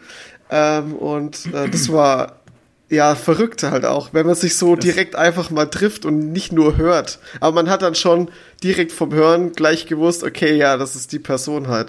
Ähm, 0.51 0.95
und 0.95 1.47
äh, 1.47 1.69
das 1.69 1.93
war 1.93 2.41
ja 2.89 3.15
verrückt 3.17 3.65
halt 3.65 3.85
auch, 3.85 4.11
wenn 4.13 4.27
man 4.27 4.37
sich 4.37 4.57
so 4.57 4.77
direkt 4.77 5.17
einfach 5.17 5.51
mal 5.51 5.67
trifft 5.67 6.05
und 6.05 6.33
nicht 6.33 6.53
nur 6.53 6.77
hört. 6.77 7.19
Aber 7.41 7.55
man 7.55 7.69
hat 7.71 7.83
dann 7.83 7.95
schon 7.95 8.31
direkt 8.63 8.93
vom 8.93 9.13
Hören 9.13 9.53
gleich 9.53 9.87
gewusst, 9.87 10.23
okay, 10.23 10.57
ja, 10.57 10.77
das 10.77 10.95
ist 10.95 11.13
die 11.13 11.19
Person 11.19 11.69
halt. 11.69 11.89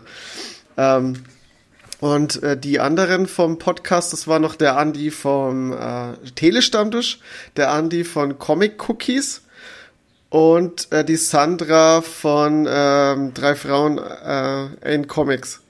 Ähm, 0.75 1.23
und 1.99 2.43
äh, 2.43 2.57
die 2.57 2.79
anderen 2.79 3.27
vom 3.27 3.57
Podcast, 3.57 4.13
das 4.13 4.27
war 4.27 4.39
noch 4.39 4.55
der 4.55 4.77
Andi 4.77 5.11
vom 5.11 5.73
äh, 5.73 6.13
Telestammtisch, 6.35 7.19
der 7.55 7.71
Andi 7.71 8.03
von 8.03 8.37
Comic 8.37 8.87
Cookies 8.89 9.41
und 10.29 10.91
äh, 10.91 11.03
die 11.03 11.15
Sandra 11.15 12.01
von 12.01 12.67
ähm, 12.69 13.33
drei 13.33 13.55
Frauen 13.55 13.97
äh, 13.97 14.93
in 14.93 15.07
Comics. 15.07 15.61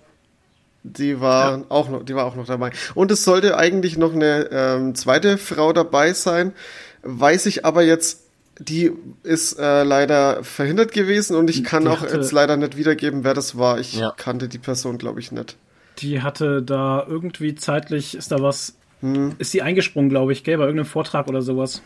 Die 0.84 1.19
war 1.19 1.63
auch 1.69 1.89
noch, 1.89 2.03
die 2.03 2.15
war 2.15 2.25
auch 2.25 2.36
noch 2.36 2.45
dabei. 2.45 2.71
Und 2.95 3.11
es 3.11 3.23
sollte 3.23 3.57
eigentlich 3.57 3.97
noch 3.97 4.13
eine 4.13 4.47
ähm, 4.51 4.95
zweite 4.95 5.38
Frau 5.38 5.73
dabei 5.73 6.13
sein, 6.13 6.53
weiß 7.03 7.45
ich 7.47 7.65
aber 7.65 7.84
jetzt. 7.84 8.21
Die 8.59 8.91
ist 9.21 9.59
äh, 9.59 9.84
leider 9.84 10.43
verhindert 10.43 10.91
gewesen 10.91 11.36
und 11.36 11.47
ich 11.49 11.63
kann 11.63 11.88
auch 11.88 12.01
jetzt 12.01 12.32
leider 12.32 12.57
nicht 12.57 12.75
wiedergeben, 12.75 13.23
wer 13.23 13.36
das 13.36 13.57
war. 13.59 13.80
Ich 13.80 13.93
Ja. 13.93 14.13
kannte 14.17 14.47
die 14.47 14.57
Person, 14.57 14.97
glaube 14.97 15.19
ich, 15.19 15.32
nicht. 15.32 15.57
Die 15.99 16.21
hatte 16.21 16.61
da 16.61 17.05
irgendwie 17.07 17.55
zeitlich, 17.55 18.15
ist 18.15 18.31
da 18.31 18.41
was, 18.41 18.75
Hm. 19.01 19.35
ist 19.39 19.53
die 19.53 19.61
eingesprungen, 19.61 20.09
glaube 20.09 20.31
ich, 20.33 20.43
gell, 20.43 20.57
bei 20.57 20.63
irgendeinem 20.65 20.87
Vortrag 20.89 21.27
oder 21.27 21.41
sowas. 21.41 21.81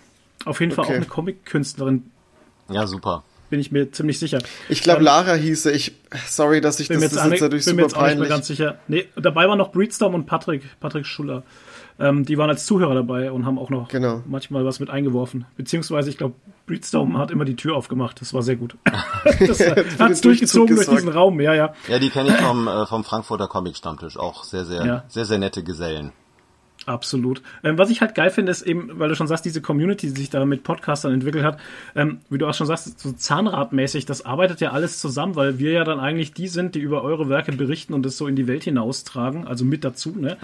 Auf 0.46 0.60
jeden 0.60 0.72
Fall 0.72 0.86
Okay. 0.86 0.94
auch 0.94 0.98
eine 0.98 1.06
Comic-Künstlerin, 1.06 2.04
Ja, 2.70 2.88
super. 2.88 3.24
bin 3.50 3.60
ich 3.60 3.72
mir 3.72 3.92
ziemlich 3.92 4.18
sicher. 4.18 4.40
Ich 4.70 4.82
glaube, 4.82 5.00
Ähm, 5.00 5.06
Lara 5.06 5.34
hieße. 5.34 5.72
Ich, 5.72 5.94
sorry, 6.28 6.62
dass 6.62 6.80
ich 6.80 6.88
bin 6.88 6.96
das, 6.96 7.02
mir 7.02 7.06
jetzt, 7.08 7.18
das 7.18 7.26
ist 7.34 7.42
natürlich 7.42 7.66
bin 7.66 7.76
mir 7.76 7.82
super 7.84 7.94
jetzt 7.94 7.96
auch 7.98 8.02
nicht 8.02 8.08
mehr 8.08 8.16
peinlich. 8.16 8.30
ganz 8.30 8.48
sicher. 8.48 8.80
Nee, 8.88 9.08
dabei 9.18 9.48
waren 9.48 9.58
noch 9.58 9.72
Breedstorm 9.72 10.16
und 10.16 10.26
Patrick, 10.26 10.64
Patrick 10.80 11.06
Schuller. 11.06 11.44
Ähm, 12.02 12.26
die 12.26 12.38
waren 12.38 12.50
als 12.50 12.66
Zuhörer 12.66 12.96
dabei 12.96 13.32
und 13.32 13.46
haben 13.46 13.60
auch 13.60 13.70
noch 13.70 13.88
Genau. 13.90 14.24
manchmal 14.28 14.66
was 14.66 14.80
mit 14.80 14.90
eingeworfen. 14.90 15.46
Beziehungsweise, 15.56 16.10
ich 16.10 16.18
glaube, 16.18 16.36
Breedstorm 16.66 17.18
hat 17.18 17.32
immer 17.32 17.46
die 17.46 17.56
Tür 17.56 17.76
aufgemacht. 17.76 18.20
Das 18.22 18.34
war 18.34 18.42
sehr 18.42 18.56
gut. 18.56 18.76
das 19.40 19.60
hat 20.00 20.12
es 20.12 20.22
durchgezogen 20.22 20.76
durch 20.76 20.88
diesen 20.90 21.10
Raum, 21.10 21.40
ja, 21.40 21.54
ja. 21.54 21.74
Ja, 21.88 22.00
die 22.00 22.10
kenne 22.10 22.30
ich 22.30 22.36
vom, 22.38 22.68
äh, 22.68 22.86
vom 22.88 23.04
Frankfurter 23.04 23.48
Comic-Stammtisch. 23.48 24.18
Auch 24.18 24.44
sehr, 24.44 24.66
sehr, 24.66 24.86
Ja. 24.86 25.04
sehr, 25.08 25.26
sehr 25.26 25.38
nette 25.38 25.64
Gesellen. 25.64 26.12
Absolut. 26.88 27.44
Ähm, 27.64 27.78
was 27.78 27.92
ich 27.92 28.02
halt 28.02 28.16
geil 28.16 28.32
finde, 28.32 28.52
ist 28.52 28.64
eben, 28.64 28.90
weil 28.98 29.08
du 29.10 29.16
schon 29.16 29.28
sagst, 29.28 29.46
diese 29.46 29.62
Community, 29.62 30.08
die 30.12 30.20
sich 30.20 30.32
da 30.32 30.44
mit 30.46 30.64
Podcastern 30.64 31.14
entwickelt 31.14 31.44
hat, 31.44 31.60
ähm, 31.96 32.22
wie 32.32 32.40
du 32.40 32.48
auch 32.48 32.56
schon 32.56 32.66
sagst, 32.66 33.00
so 33.00 33.12
Zahnradmäßig, 33.12 34.06
das 34.08 34.26
arbeitet 34.26 34.62
ja 34.62 34.72
alles 34.72 35.00
zusammen, 35.00 35.36
weil 35.36 35.60
wir 35.60 35.72
ja 35.74 35.84
dann 35.84 36.00
eigentlich 36.00 36.34
die 36.34 36.48
sind, 36.48 36.74
die 36.74 36.80
über 36.80 37.04
eure 37.04 37.30
Werke 37.30 37.52
berichten 37.52 37.94
und 37.94 38.04
es 38.08 38.18
so 38.18 38.26
in 38.26 38.36
die 38.36 38.48
Welt 38.48 38.64
hinaustragen, 38.64 39.46
also 39.48 39.64
mit 39.64 39.84
dazu, 39.84 40.16
ne? 40.18 40.38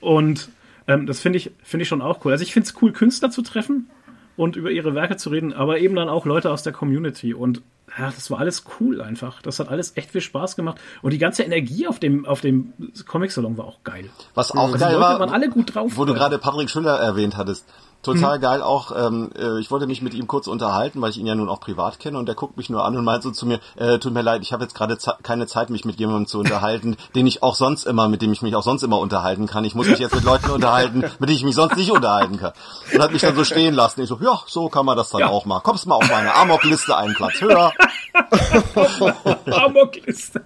Und 0.00 0.48
ähm, 0.90 1.06
das 1.06 1.20
finde 1.20 1.38
ich, 1.38 1.52
finde 1.62 1.82
ich 1.82 1.88
schon 1.88 2.02
auch 2.02 2.24
cool. 2.24 2.32
Also 2.32 2.42
ich 2.42 2.52
finde 2.52 2.68
es 2.68 2.82
cool, 2.82 2.92
Künstler 2.92 3.30
zu 3.30 3.42
treffen 3.42 3.88
und 4.36 4.56
über 4.56 4.70
ihre 4.70 4.94
Werke 4.94 5.16
zu 5.16 5.30
reden, 5.30 5.52
aber 5.52 5.78
eben 5.78 5.94
dann 5.94 6.08
auch 6.08 6.26
Leute 6.26 6.50
aus 6.50 6.62
der 6.62 6.72
Community. 6.72 7.32
Und 7.32 7.62
ja, 7.96 8.06
das 8.06 8.30
war 8.30 8.38
alles 8.38 8.64
cool 8.80 9.00
einfach. 9.00 9.40
Das 9.42 9.60
hat 9.60 9.68
alles 9.68 9.96
echt 9.96 10.10
viel 10.10 10.20
Spaß 10.20 10.56
gemacht. 10.56 10.80
Und 11.02 11.12
die 11.12 11.18
ganze 11.18 11.42
Energie 11.44 11.86
auf 11.86 11.98
dem, 12.00 12.26
auf 12.26 12.40
dem 12.40 12.72
Comic-Salon 13.06 13.56
war 13.56 13.66
auch 13.66 13.82
geil. 13.84 14.10
Was 14.34 14.50
auch 14.50 14.72
Also 14.72 14.78
geil 14.78 14.94
Leute 14.94 15.00
war, 15.00 15.20
waren 15.20 15.30
alle 15.30 15.48
gut 15.48 15.74
drauf. 15.74 15.92
wo 15.94 16.04
du 16.04 16.14
gerade 16.14 16.38
Patrick 16.38 16.70
Schüller 16.70 16.98
erwähnt 16.98 17.36
hattest. 17.36 17.68
Total 18.02 18.38
geil 18.40 18.62
auch, 18.62 18.92
ähm, 18.96 19.30
äh, 19.38 19.60
ich 19.60 19.70
wollte 19.70 19.86
mich 19.86 20.00
mit 20.00 20.14
ihm 20.14 20.26
kurz 20.26 20.46
unterhalten, 20.46 21.02
weil 21.02 21.10
ich 21.10 21.18
ihn 21.18 21.26
ja 21.26 21.34
nun 21.34 21.50
auch 21.50 21.60
privat 21.60 21.98
kenne 21.98 22.16
und 22.16 22.24
der 22.26 22.34
guckt 22.34 22.56
mich 22.56 22.70
nur 22.70 22.82
an 22.82 22.96
und 22.96 23.04
meint 23.04 23.22
so 23.22 23.30
zu 23.30 23.44
mir, 23.44 23.60
äh, 23.76 23.98
tut 23.98 24.14
mir 24.14 24.22
leid, 24.22 24.40
ich 24.40 24.54
habe 24.54 24.62
jetzt 24.62 24.74
gerade 24.74 24.96
keine 25.22 25.46
Zeit, 25.46 25.68
mich 25.68 25.84
mit 25.84 25.98
jemandem 26.00 26.26
zu 26.26 26.38
unterhalten, 26.38 26.96
den 27.14 27.26
ich 27.26 27.42
auch 27.42 27.54
sonst 27.54 27.84
immer, 27.84 28.08
mit 28.08 28.22
dem 28.22 28.32
ich 28.32 28.40
mich 28.40 28.56
auch 28.56 28.62
sonst 28.62 28.82
immer 28.84 28.98
unterhalten 28.98 29.46
kann. 29.46 29.64
Ich 29.64 29.74
muss 29.74 29.86
mich 29.86 29.98
jetzt 29.98 30.14
mit 30.14 30.24
Leuten 30.24 30.50
unterhalten, 30.50 31.00
mit 31.18 31.28
denen 31.28 31.36
ich 31.36 31.44
mich 31.44 31.54
sonst 31.54 31.76
nicht 31.76 31.90
unterhalten 31.92 32.38
kann. 32.38 32.52
Und 32.94 33.02
hat 33.02 33.12
mich 33.12 33.20
dann 33.20 33.36
so 33.36 33.44
stehen 33.44 33.74
lassen. 33.74 34.00
Ich 34.00 34.08
so, 34.08 34.18
ja, 34.22 34.40
so 34.46 34.70
kann 34.70 34.86
man 34.86 34.96
das 34.96 35.10
dann 35.10 35.20
Ja. 35.20 35.28
auch 35.28 35.44
mal. 35.44 35.60
Kommst 35.60 35.86
mal 35.86 35.96
auf 35.96 36.08
meine 36.08 36.34
Amok-Liste 36.34 36.96
einen 36.96 37.14
Platz 37.14 37.40
höher. 37.42 37.72
Amokliste. 39.52 40.42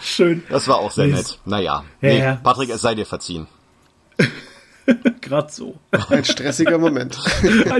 Schön. 0.00 0.42
Das 0.48 0.68
war 0.68 0.78
auch 0.78 0.90
sehr 0.92 1.08
nett. 1.08 1.38
Naja, 1.44 1.62
Ja, 1.62 1.84
nee, 2.00 2.18
ja. 2.20 2.34
Patrick, 2.42 2.70
es 2.70 2.80
sei 2.82 2.94
dir 2.94 3.06
verziehen. 3.06 3.46
Gerade 5.20 5.52
so. 5.52 5.76
Ein 6.08 6.24
stressiger 6.24 6.78
Moment. 6.78 7.18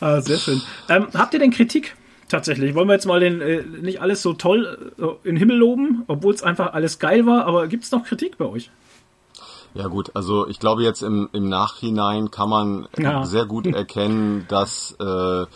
ah, 0.00 0.20
sehr 0.20 0.38
schön. 0.38 0.62
Ähm, 0.88 1.08
habt 1.14 1.34
ihr 1.34 1.40
denn 1.40 1.50
Kritik? 1.50 1.96
Tatsächlich. 2.28 2.74
Wollen 2.74 2.86
wir 2.88 2.94
jetzt 2.94 3.06
mal 3.06 3.18
den, 3.20 3.40
äh, 3.40 3.62
nicht 3.62 4.00
alles 4.00 4.22
so 4.22 4.32
toll 4.34 4.92
äh, 4.98 5.28
in 5.28 5.34
den 5.34 5.36
Himmel 5.36 5.56
loben, 5.56 6.04
obwohl 6.06 6.32
es 6.32 6.42
einfach 6.42 6.72
alles 6.74 6.98
geil 7.00 7.26
war, 7.26 7.44
aber 7.44 7.66
gibt 7.66 7.84
es 7.84 7.90
noch 7.90 8.04
Kritik 8.04 8.38
bei 8.38 8.44
euch? 8.44 8.70
Ja 9.74 9.86
gut, 9.86 10.10
also 10.14 10.48
ich 10.48 10.58
glaube 10.58 10.82
jetzt 10.82 11.02
im, 11.02 11.28
im 11.32 11.48
Nachhinein 11.48 12.30
kann 12.30 12.48
man 12.48 12.88
Ja. 12.98 13.24
sehr 13.24 13.46
gut 13.46 13.66
erkennen, 13.66 14.46
dass 14.48 14.96
äh, 15.00 15.46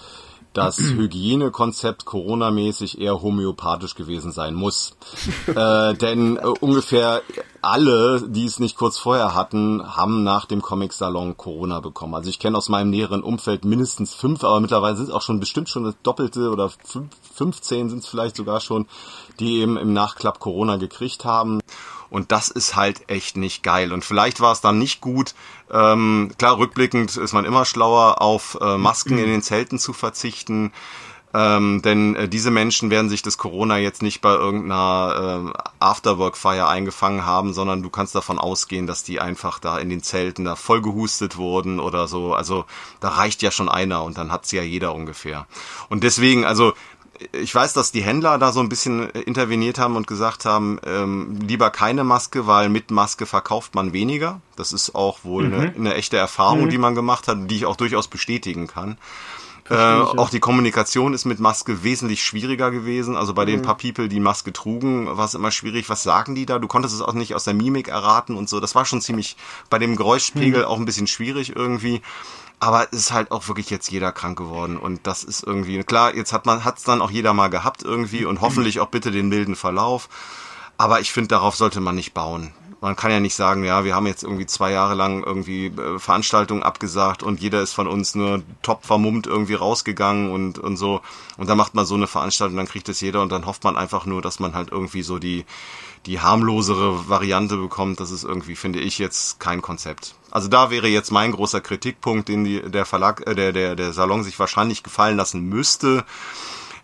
das 0.52 0.78
Hygienekonzept 0.96 2.04
Corona-mäßig 2.04 3.00
eher 3.00 3.22
homöopathisch 3.22 3.94
gewesen 3.94 4.32
sein 4.32 4.54
muss. 4.54 4.96
äh, 5.54 5.94
denn 5.94 6.36
äh, 6.36 6.40
ungefähr 6.60 7.22
alle, 7.64 8.22
die 8.28 8.44
es 8.44 8.58
nicht 8.58 8.76
kurz 8.76 8.98
vorher 8.98 9.34
hatten, 9.34 9.82
haben 9.96 10.22
nach 10.22 10.46
dem 10.46 10.62
Comic-Salon 10.62 11.36
Corona 11.36 11.80
bekommen. 11.80 12.14
Also 12.14 12.30
ich 12.30 12.38
kenne 12.38 12.56
aus 12.56 12.68
meinem 12.68 12.90
näheren 12.90 13.22
Umfeld 13.22 13.64
mindestens 13.64 14.14
fünf, 14.14 14.44
aber 14.44 14.60
mittlerweile 14.60 14.96
sind 14.96 15.08
es 15.08 15.14
auch 15.14 15.22
schon 15.22 15.40
bestimmt 15.40 15.68
schon 15.68 15.84
das 15.84 15.94
Doppelte 16.02 16.50
oder 16.50 16.70
fünf, 16.70 17.10
15 17.34 17.90
sind 17.90 17.98
es 17.98 18.06
vielleicht 18.06 18.36
sogar 18.36 18.60
schon, 18.60 18.86
die 19.40 19.60
eben 19.60 19.76
im 19.76 19.92
Nachklapp 19.92 20.38
Corona 20.38 20.76
gekriegt 20.76 21.24
haben. 21.24 21.60
Und 22.10 22.30
das 22.30 22.48
ist 22.48 22.76
halt 22.76 23.08
echt 23.10 23.36
nicht 23.36 23.62
geil. 23.62 23.92
Und 23.92 24.04
vielleicht 24.04 24.40
war 24.40 24.52
es 24.52 24.60
dann 24.60 24.78
nicht 24.78 25.00
gut, 25.00 25.34
ähm, 25.70 26.30
klar, 26.38 26.58
rückblickend 26.58 27.16
ist 27.16 27.32
man 27.32 27.44
immer 27.44 27.64
schlauer, 27.64 28.22
auf 28.22 28.56
äh, 28.60 28.76
Masken 28.76 29.18
in 29.18 29.26
den 29.26 29.42
Zelten 29.42 29.78
zu 29.78 29.92
verzichten. 29.92 30.72
Ähm, 31.34 31.82
denn 31.82 32.14
äh, 32.14 32.28
diese 32.28 32.52
Menschen 32.52 32.90
werden 32.90 33.10
sich 33.10 33.22
das 33.22 33.38
Corona 33.38 33.76
jetzt 33.78 34.02
nicht 34.02 34.20
bei 34.20 34.32
irgendeiner 34.32 35.52
äh, 35.52 35.58
Afterwork-Feier 35.80 36.68
eingefangen 36.68 37.26
haben, 37.26 37.52
sondern 37.52 37.82
du 37.82 37.90
kannst 37.90 38.14
davon 38.14 38.38
ausgehen, 38.38 38.86
dass 38.86 39.02
die 39.02 39.20
einfach 39.20 39.58
da 39.58 39.78
in 39.78 39.88
den 39.88 40.02
Zelten 40.02 40.44
da 40.44 40.54
voll 40.54 40.80
gehustet 40.80 41.36
wurden 41.36 41.80
oder 41.80 42.06
so. 42.06 42.34
Also 42.34 42.66
da 43.00 43.08
reicht 43.08 43.42
ja 43.42 43.50
schon 43.50 43.68
einer 43.68 44.04
und 44.04 44.16
dann 44.16 44.30
hat's 44.30 44.52
ja 44.52 44.62
jeder 44.62 44.94
ungefähr. 44.94 45.48
Und 45.88 46.04
deswegen, 46.04 46.44
also 46.44 46.72
ich 47.32 47.54
weiß, 47.54 47.72
dass 47.72 47.90
die 47.90 48.02
Händler 48.02 48.38
da 48.38 48.52
so 48.52 48.60
ein 48.60 48.68
bisschen 48.68 49.10
interveniert 49.10 49.78
haben 49.78 49.96
und 49.96 50.06
gesagt 50.06 50.44
haben, 50.44 50.78
ähm, 50.86 51.38
lieber 51.40 51.70
keine 51.70 52.04
Maske, 52.04 52.46
weil 52.46 52.68
mit 52.68 52.90
Maske 52.90 53.26
verkauft 53.26 53.74
man 53.74 53.92
weniger. 53.92 54.40
Das 54.56 54.72
ist 54.72 54.94
auch 54.94 55.24
wohl 55.24 55.48
mhm. 55.48 55.54
eine, 55.54 55.74
eine, 55.74 55.94
echte 55.94 56.16
Erfahrung, 56.16 56.64
mhm. 56.64 56.70
die 56.70 56.78
man 56.78 56.94
gemacht 56.94 57.28
hat, 57.28 57.50
die 57.50 57.56
ich 57.56 57.66
auch 57.66 57.76
durchaus 57.76 58.08
bestätigen 58.08 58.66
kann. 58.66 58.98
Äh, 59.70 59.74
auch 59.74 60.28
die 60.28 60.40
Kommunikation 60.40 61.14
ist 61.14 61.24
mit 61.24 61.40
Maske 61.40 61.82
wesentlich 61.82 62.22
schwieriger 62.22 62.70
gewesen. 62.70 63.16
Also 63.16 63.32
bei 63.32 63.44
mhm. 63.44 63.48
den 63.48 63.62
paar 63.62 63.76
People, 63.76 64.08
die 64.08 64.20
Maske 64.20 64.52
trugen, 64.52 65.16
war 65.16 65.24
es 65.24 65.34
immer 65.34 65.50
schwierig. 65.50 65.88
Was 65.88 66.02
sagen 66.02 66.34
die 66.34 66.44
da? 66.44 66.58
Du 66.58 66.68
konntest 66.68 66.94
es 66.94 67.00
auch 67.00 67.14
nicht 67.14 67.34
aus 67.34 67.44
der 67.44 67.54
Mimik 67.54 67.88
erraten 67.88 68.36
und 68.36 68.48
so. 68.48 68.60
Das 68.60 68.74
war 68.74 68.84
schon 68.84 69.00
ziemlich 69.00 69.36
bei 69.70 69.78
dem 69.78 69.96
Geräuschpegel 69.96 70.62
mhm. 70.62 70.68
auch 70.68 70.78
ein 70.78 70.84
bisschen 70.84 71.06
schwierig 71.06 71.56
irgendwie. 71.56 72.02
Aber 72.60 72.86
es 72.92 72.98
ist 72.98 73.12
halt 73.12 73.30
auch 73.30 73.48
wirklich 73.48 73.70
jetzt 73.70 73.90
jeder 73.90 74.12
krank 74.12 74.38
geworden 74.38 74.76
und 74.76 75.06
das 75.06 75.24
ist 75.24 75.42
irgendwie 75.42 75.82
klar. 75.82 76.14
Jetzt 76.14 76.32
hat 76.32 76.46
man 76.46 76.64
hat's 76.64 76.82
dann 76.82 77.02
auch 77.02 77.10
jeder 77.10 77.34
mal 77.34 77.48
gehabt 77.48 77.82
irgendwie 77.82 78.24
und 78.24 78.40
hoffentlich 78.40 78.80
auch 78.80 78.88
bitte 78.88 79.10
den 79.10 79.28
milden 79.28 79.56
Verlauf. 79.56 80.08
Aber 80.76 81.00
ich 81.00 81.12
finde, 81.12 81.28
darauf 81.28 81.56
sollte 81.56 81.80
man 81.80 81.94
nicht 81.94 82.14
bauen 82.14 82.52
man 82.84 82.96
kann 82.96 83.10
ja 83.10 83.18
nicht 83.18 83.34
sagen, 83.34 83.64
ja, 83.64 83.82
wir 83.82 83.94
haben 83.94 84.06
jetzt 84.06 84.22
irgendwie 84.22 84.44
zwei 84.44 84.70
Jahre 84.70 84.92
lang 84.92 85.24
irgendwie 85.24 85.68
äh, 85.68 85.98
Veranstaltungen 85.98 86.62
abgesagt 86.62 87.22
und 87.22 87.40
jeder 87.40 87.62
ist 87.62 87.72
von 87.72 87.86
uns 87.86 88.14
nur 88.14 88.42
top 88.60 88.84
vermummt 88.84 89.26
irgendwie 89.26 89.54
rausgegangen 89.54 90.30
und, 90.30 90.58
und 90.58 90.76
so. 90.76 91.00
Und 91.38 91.48
dann 91.48 91.56
macht 91.56 91.74
man 91.74 91.86
so 91.86 91.94
eine 91.94 92.06
Veranstaltung, 92.06 92.58
dann 92.58 92.68
kriegt 92.68 92.90
es 92.90 93.00
jeder 93.00 93.22
und 93.22 93.32
dann 93.32 93.46
hofft 93.46 93.64
man 93.64 93.78
einfach 93.78 94.04
nur, 94.04 94.20
dass 94.20 94.38
man 94.38 94.54
halt 94.54 94.70
irgendwie 94.70 95.00
so 95.00 95.18
die, 95.18 95.46
die 96.04 96.20
harmlosere 96.20 97.08
Variante 97.08 97.56
bekommt. 97.56 98.00
Das 98.00 98.10
ist 98.10 98.22
irgendwie, 98.22 98.54
finde 98.54 98.80
ich, 98.80 98.98
jetzt 98.98 99.40
kein 99.40 99.62
Konzept. 99.62 100.14
Also 100.30 100.48
da 100.48 100.68
wäre 100.68 100.88
jetzt 100.88 101.10
mein 101.10 101.32
großer 101.32 101.62
Kritikpunkt, 101.62 102.28
den 102.28 102.44
die, 102.44 102.60
der 102.60 102.84
Verlag, 102.84 103.26
äh, 103.26 103.34
der, 103.34 103.52
der, 103.54 103.76
der 103.76 103.94
Salon 103.94 104.22
sich 104.22 104.38
wahrscheinlich 104.38 104.82
gefallen 104.82 105.16
lassen 105.16 105.48
müsste. 105.48 106.04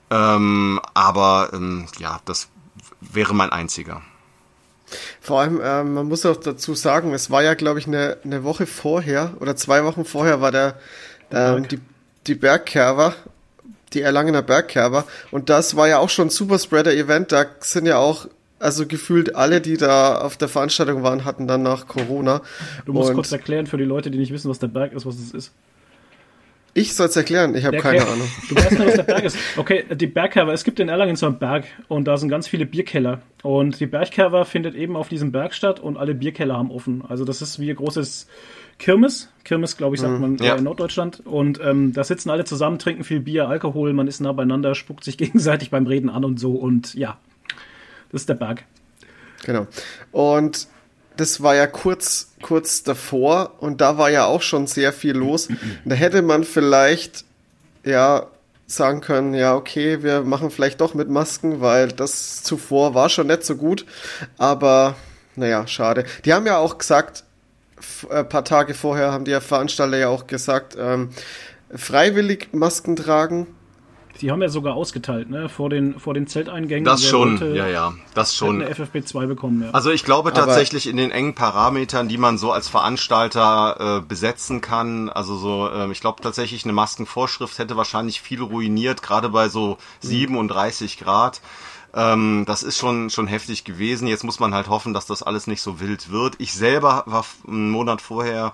Ähm, 0.09 0.81
aber 0.95 1.51
ähm, 1.53 1.89
ja, 1.99 2.21
das 2.25 2.49
wäre 3.03 3.35
mein 3.35 3.51
einziger. 3.51 4.01
Vor 5.21 5.41
allem, 5.41 5.61
ähm, 5.63 5.95
man 5.95 6.09
muss 6.09 6.27
auch 6.27 6.37
dazu 6.37 6.75
sagen, 6.75 7.15
es 7.15 7.31
war 7.31 7.43
ja, 7.43 7.55
glaube 7.55 7.79
ich, 7.79 7.87
eine, 7.87 8.17
eine 8.25 8.45
Woche 8.45 8.67
vorher 8.67 9.35
oder 9.41 9.57
zwei 9.57 9.85
Wochen 9.85 10.05
vorher 10.05 10.41
war 10.41 10.53
der, 10.53 10.77
ähm, 11.31 11.69
die, 11.69 11.79
die 12.27 12.35
Bergkerber, 12.35 13.15
die 13.93 14.03
Erlangener 14.03 14.43
Bergkerber. 14.43 15.05
Und 15.31 15.49
das 15.51 15.77
war 15.77 15.89
ja 15.89 15.99
auch 15.99 16.11
schon 16.11 16.29
ein 16.29 16.31
Superspreader-Event. 16.31 17.33
Da 17.33 17.47
sind 17.61 17.87
ja 17.87 17.99
auch, 17.99 18.29
also 18.59 18.87
gefühlt 18.87 19.35
alle, 19.37 19.61
die 19.61 19.77
da 19.77 20.21
auf 20.21 20.37
der 20.37 20.49
Veranstaltung 20.49 21.03
waren, 21.03 21.25
hatten 21.25 21.47
dann 21.47 21.63
nach 21.63 21.87
Corona. 21.87 22.43
Du 22.85 22.93
musst 22.93 23.11
Und 23.11 23.17
kurz 23.17 23.33
erklären 23.33 23.67
für 23.67 23.79
die 23.79 23.85
Leute, 23.85 24.11
die 24.11 24.19
nicht 24.19 24.33
wissen, 24.33 24.51
was 24.51 24.59
der 24.59 24.69
Berg 24.69 24.93
ist, 24.93 25.07
was 25.07 25.17
es 25.17 25.33
ist. 25.33 25.53
Ich 26.73 26.95
soll 26.95 27.09
es 27.09 27.17
erklären, 27.17 27.55
ich 27.57 27.65
habe 27.65 27.79
keine 27.79 28.07
Ahnung. 28.07 28.29
Du 28.49 28.55
weißt 28.55 28.73
nicht, 28.73 28.87
was 28.87 28.95
der 28.95 29.03
Berg 29.03 29.25
ist. 29.25 29.37
Okay, 29.57 29.85
die 29.93 30.07
Bergkerber, 30.07 30.53
es 30.53 30.63
gibt 30.63 30.79
in 30.79 30.89
Erlangen 30.89 31.17
so 31.17 31.27
einen 31.27 31.39
Berg 31.39 31.65
und 31.89 32.07
da 32.07 32.17
sind 32.17 32.29
ganz 32.29 32.47
viele 32.47 32.65
Bierkeller. 32.65 33.23
Und 33.43 33.81
die 33.81 33.87
Bergkerber 33.87 34.45
findet 34.45 34.75
eben 34.77 34.97
auf 34.97 35.09
diesem 35.09 35.33
Berg 35.33 35.55
statt 35.55 35.81
und 35.81 35.97
alle 35.97 36.15
Bierkeller 36.15 36.57
haben 36.57 36.71
offen. 36.71 37.03
Also 37.09 37.25
das 37.25 37.43
ist 37.43 37.59
wie 37.59 37.71
ein 37.71 37.77
großes 37.77 38.29
Kirmes. 38.79 39.31
Kirmes, 39.45 39.77
glaube 39.77 39.97
ich, 39.97 40.01
sagt 40.01 40.15
mhm. 40.15 40.21
man 40.21 40.37
ja. 40.39 40.55
in 40.55 40.65
Norddeutschland. 40.65 41.21
Und 41.27 41.61
ähm, 41.63 41.93
da 41.93 42.05
sitzen 42.05 42.31
alle 42.31 42.45
zusammen, 42.45 42.79
trinken 42.79 43.03
viel 43.03 43.21
Bier, 43.21 43.49
Alkohol, 43.49 43.93
man 43.93 44.07
ist 44.07 44.21
nah 44.21 44.33
beieinander, 44.33 44.75
spuckt 44.75 45.03
sich 45.03 45.19
gegenseitig 45.19 45.71
beim 45.71 45.87
Reden 45.87 46.09
an 46.09 46.25
und 46.25 46.39
so. 46.39 46.53
Und 46.53 46.95
ja, 46.95 47.19
das 48.13 48.23
ist 48.23 48.29
der 48.29 48.35
Berg. 48.35 48.65
Genau. 49.45 49.67
Und 50.13 50.69
das 51.21 51.43
war 51.43 51.55
ja 51.55 51.67
kurz, 51.67 52.29
kurz 52.41 52.83
davor 52.83 53.53
und 53.61 53.83
da 53.83 53.99
war 53.99 54.11
ja 54.11 54.25
auch 54.25 54.41
schon 54.41 54.67
sehr 54.67 54.93
viel 54.93 55.17
los. 55.17 55.49
Da 55.85 55.95
hätte 55.95 56.23
man 56.23 56.45
vielleicht, 56.45 57.25
ja, 57.85 58.27
sagen 58.67 59.01
können, 59.01 59.35
ja, 59.35 59.55
okay, 59.55 60.03
wir 60.03 60.23
machen 60.23 60.51
vielleicht 60.51 60.81
doch 60.81 60.95
mit 60.95 61.11
Masken, 61.11 61.61
weil 61.61 61.89
das 61.89 62.43
zuvor 62.43 62.95
war 62.95 63.09
schon 63.09 63.27
nicht 63.27 63.45
so 63.45 63.57
gut. 63.57 63.85
Aber, 64.39 64.95
naja, 65.37 65.67
schade. 65.67 66.05
Die 66.25 66.33
haben 66.33 66.47
ja 66.47 66.57
auch 66.57 66.79
gesagt, 66.79 67.25
ein 68.09 68.17
äh, 68.19 68.25
paar 68.25 68.45
Tage 68.45 68.75
vorher 68.75 69.13
haben 69.13 69.25
die 69.25 69.39
Veranstalter 69.41 69.99
ja 69.99 70.09
auch 70.09 70.27
gesagt, 70.27 70.77
ähm, 70.79 71.11
freiwillig 71.75 72.49
Masken 72.53 72.97
tragen 72.97 73.47
die 74.21 74.31
haben 74.31 74.43
ja 74.43 74.49
sogar 74.49 74.75
ausgeteilt, 74.75 75.31
ne? 75.31 75.49
Vor 75.49 75.71
den, 75.71 75.99
vor 75.99 76.15
den 76.15 76.27
Zelteingängen. 76.27 76.85
Das 76.85 77.05
schon, 77.05 77.55
ja, 77.55 77.67
ja, 77.67 77.95
das 78.15 78.35
schon. 78.35 78.63
Eine 78.63 78.73
FFP2 78.73 79.27
bekommen, 79.27 79.63
ja. 79.63 79.71
Also 79.71 79.91
ich 79.91 80.05
glaube 80.05 80.33
tatsächlich 80.33 80.87
in 80.87 80.97
den 80.97 81.11
engen 81.11 81.35
Parametern, 81.35 82.09
die 82.09 82.19
man 82.19 82.39
so 82.39 82.53
als 82.53 82.69
Veranstalter 82.69 83.99
äh, 83.99 84.07
besetzen 84.07 84.61
kann, 84.61 85.09
also 85.09 85.37
so, 85.37 85.69
äh, 85.69 85.91
ich 85.91 86.01
glaube 86.01 86.23
tatsächlich 86.23 86.65
eine 86.65 86.73
Maskenvorschrift 86.73 87.59
hätte 87.59 87.77
wahrscheinlich 87.77 88.21
viel 88.21 88.43
ruiniert, 88.43 89.03
gerade 89.03 89.31
bei 89.31 89.49
so 89.49 89.79
37 90.01 91.01
mhm. 91.01 91.05
Grad. 91.05 91.41
Ähm, 91.93 92.45
das 92.47 92.63
ist 92.63 92.79
schon, 92.79 93.11
schon 93.11 93.27
heftig 93.27 93.65
gewesen. 93.65 94.07
Jetzt 94.07 94.25
muss 94.25 94.39
man 94.39 94.55
halt 94.55 94.69
hoffen, 94.69 94.95
dass 94.95 95.07
das 95.07 95.23
alles 95.23 95.47
nicht 95.47 95.63
so 95.63 95.81
wild 95.81 96.11
wird. 96.11 96.37
Ich 96.39 96.53
selber 96.53 97.03
war 97.07 97.25
einen 97.47 97.71
Monat 97.71 98.01
vorher 98.01 98.53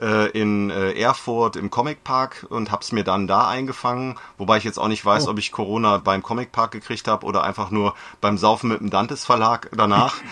äh, 0.00 0.30
in 0.30 0.70
äh, 0.70 0.92
Erfurt 0.92 1.56
im 1.56 1.70
Comic 1.70 2.04
Park 2.04 2.46
und 2.48 2.70
hab's 2.70 2.92
mir 2.92 3.04
dann 3.04 3.26
da 3.26 3.48
eingefangen, 3.48 4.16
wobei 4.38 4.58
ich 4.58 4.64
jetzt 4.64 4.78
auch 4.78 4.88
nicht 4.88 5.04
weiß, 5.04 5.26
oh. 5.26 5.30
ob 5.30 5.38
ich 5.38 5.52
Corona 5.52 5.98
beim 5.98 6.22
Comic 6.22 6.52
Park 6.52 6.72
gekriegt 6.72 7.08
habe 7.08 7.26
oder 7.26 7.44
einfach 7.44 7.70
nur 7.70 7.94
beim 8.20 8.38
Saufen 8.38 8.68
mit 8.68 8.80
dem 8.80 8.90
Dantes 8.90 9.24
Verlag 9.24 9.70
danach. 9.72 10.16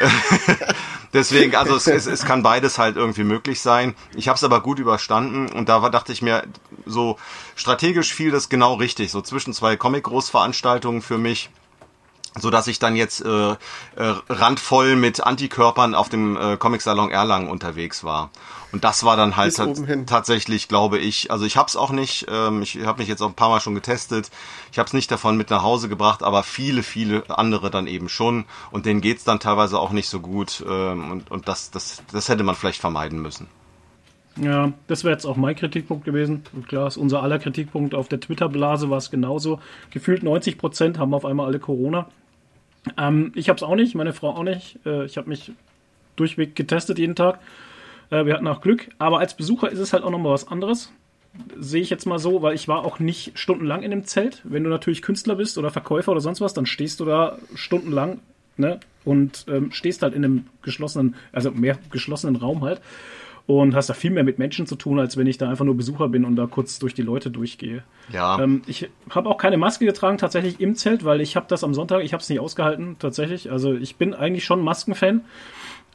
Deswegen, 1.14 1.54
also 1.54 1.76
es, 1.76 1.86
es, 1.86 2.06
es 2.06 2.24
kann 2.24 2.42
beides 2.42 2.78
halt 2.78 2.96
irgendwie 2.96 3.22
möglich 3.22 3.60
sein. 3.60 3.94
Ich 4.16 4.26
habe 4.26 4.36
es 4.36 4.42
aber 4.42 4.60
gut 4.60 4.80
überstanden 4.80 5.48
und 5.48 5.68
da 5.68 5.80
war, 5.80 5.90
dachte 5.90 6.12
ich 6.12 6.22
mir, 6.22 6.42
so 6.86 7.18
strategisch 7.54 8.12
fiel 8.12 8.32
das 8.32 8.48
genau 8.48 8.74
richtig, 8.74 9.12
so 9.12 9.22
zwischen 9.22 9.54
zwei 9.54 9.76
Comic-Großveranstaltungen 9.76 11.02
für 11.02 11.18
mich 11.18 11.50
so 12.38 12.50
dass 12.50 12.66
ich 12.66 12.78
dann 12.78 12.96
jetzt 12.96 13.24
äh, 13.24 13.50
äh, 13.50 13.56
randvoll 14.28 14.96
mit 14.96 15.24
Antikörpern 15.24 15.94
auf 15.94 16.08
dem 16.08 16.36
äh, 16.36 16.56
Comic 16.56 16.82
Salon 16.82 17.10
Erlangen 17.10 17.48
unterwegs 17.48 18.04
war. 18.04 18.30
Und 18.72 18.82
das 18.82 19.04
war 19.04 19.16
dann 19.16 19.36
halt 19.36 19.56
tatsächlich, 20.06 20.66
glaube 20.66 20.98
ich, 20.98 21.30
also 21.30 21.44
ich 21.44 21.56
habe 21.56 21.68
es 21.68 21.76
auch 21.76 21.92
nicht, 21.92 22.26
ähm, 22.28 22.60
ich 22.60 22.84
habe 22.84 22.98
mich 22.98 23.08
jetzt 23.08 23.22
auch 23.22 23.28
ein 23.28 23.34
paar 23.34 23.48
Mal 23.48 23.60
schon 23.60 23.76
getestet, 23.76 24.30
ich 24.72 24.80
habe 24.80 24.88
es 24.88 24.92
nicht 24.92 25.08
davon 25.12 25.36
mit 25.36 25.50
nach 25.50 25.62
Hause 25.62 25.88
gebracht, 25.88 26.24
aber 26.24 26.42
viele, 26.42 26.82
viele 26.82 27.22
andere 27.28 27.70
dann 27.70 27.86
eben 27.86 28.08
schon 28.08 28.46
und 28.72 28.84
denen 28.84 29.00
geht's 29.00 29.22
dann 29.22 29.38
teilweise 29.38 29.78
auch 29.78 29.92
nicht 29.92 30.08
so 30.08 30.18
gut 30.18 30.64
ähm, 30.68 31.12
und, 31.12 31.30
und 31.30 31.46
das, 31.46 31.70
das, 31.70 32.02
das 32.10 32.28
hätte 32.28 32.42
man 32.42 32.56
vielleicht 32.56 32.80
vermeiden 32.80 33.22
müssen. 33.22 33.46
Ja, 34.36 34.72
das 34.88 35.04
wäre 35.04 35.12
jetzt 35.12 35.26
auch 35.26 35.36
mein 35.36 35.54
Kritikpunkt 35.54 36.04
gewesen. 36.04 36.42
Und 36.52 36.66
klar, 36.66 36.88
ist 36.88 36.96
unser 36.96 37.22
aller 37.22 37.38
Kritikpunkt 37.38 37.94
auf 37.94 38.08
der 38.08 38.18
Twitter-Blase 38.18 38.90
war 38.90 38.98
es 38.98 39.10
genauso. 39.10 39.60
Gefühlt 39.90 40.24
90 40.24 40.58
Prozent 40.58 40.98
haben 40.98 41.14
auf 41.14 41.24
einmal 41.24 41.46
alle 41.46 41.60
Corona. 41.60 42.08
Ähm, 42.96 43.32
ich 43.34 43.48
habe 43.48 43.56
es 43.56 43.62
auch 43.62 43.76
nicht, 43.76 43.94
meine 43.94 44.12
Frau 44.12 44.30
auch 44.30 44.42
nicht. 44.42 44.78
Äh, 44.86 45.04
ich 45.04 45.16
habe 45.16 45.28
mich 45.28 45.52
durchweg 46.16 46.54
getestet 46.54 46.98
jeden 46.98 47.16
Tag. 47.16 47.40
Äh, 48.10 48.26
wir 48.26 48.34
hatten 48.34 48.46
auch 48.46 48.60
Glück. 48.60 48.88
Aber 48.98 49.18
als 49.18 49.36
Besucher 49.36 49.70
ist 49.70 49.78
es 49.78 49.92
halt 49.92 50.04
auch 50.04 50.10
nochmal 50.10 50.32
was 50.32 50.48
anderes. 50.48 50.92
Sehe 51.58 51.82
ich 51.82 51.90
jetzt 51.90 52.06
mal 52.06 52.18
so, 52.18 52.42
weil 52.42 52.54
ich 52.54 52.68
war 52.68 52.84
auch 52.84 53.00
nicht 53.00 53.36
stundenlang 53.38 53.82
in 53.82 53.90
dem 53.90 54.04
Zelt. 54.04 54.40
Wenn 54.44 54.62
du 54.62 54.70
natürlich 54.70 55.02
Künstler 55.02 55.34
bist 55.34 55.58
oder 55.58 55.70
Verkäufer 55.70 56.12
oder 56.12 56.20
sonst 56.20 56.40
was, 56.40 56.54
dann 56.54 56.66
stehst 56.66 57.00
du 57.00 57.04
da 57.04 57.38
stundenlang 57.54 58.20
ne? 58.56 58.78
und 59.04 59.46
ähm, 59.48 59.72
stehst 59.72 60.02
halt 60.02 60.14
in 60.14 60.24
einem 60.24 60.46
geschlossenen, 60.62 61.16
also 61.32 61.50
mehr 61.50 61.78
geschlossenen 61.90 62.36
Raum 62.36 62.62
halt 62.62 62.80
und 63.46 63.74
hast 63.74 63.90
da 63.90 63.94
viel 63.94 64.10
mehr 64.10 64.24
mit 64.24 64.38
Menschen 64.38 64.66
zu 64.66 64.74
tun, 64.74 64.98
als 64.98 65.16
wenn 65.16 65.26
ich 65.26 65.36
da 65.36 65.50
einfach 65.50 65.66
nur 65.66 65.76
Besucher 65.76 66.08
bin 66.08 66.24
und 66.24 66.36
da 66.36 66.46
kurz 66.46 66.78
durch 66.78 66.94
die 66.94 67.02
Leute 67.02 67.30
durchgehe. 67.30 67.82
Ja. 68.10 68.40
Ähm, 68.40 68.62
ich 68.66 68.88
habe 69.10 69.28
auch 69.28 69.36
keine 69.36 69.58
Maske 69.58 69.84
getragen 69.84 70.16
tatsächlich 70.16 70.60
im 70.60 70.74
Zelt, 70.76 71.04
weil 71.04 71.20
ich 71.20 71.36
habe 71.36 71.46
das 71.48 71.62
am 71.62 71.74
Sonntag, 71.74 72.02
ich 72.04 72.14
habe 72.14 72.22
es 72.22 72.28
nicht 72.30 72.40
ausgehalten 72.40 72.96
tatsächlich. 72.98 73.50
Also 73.50 73.74
ich 73.74 73.96
bin 73.96 74.14
eigentlich 74.14 74.44
schon 74.44 74.62
Maskenfan. 74.62 75.22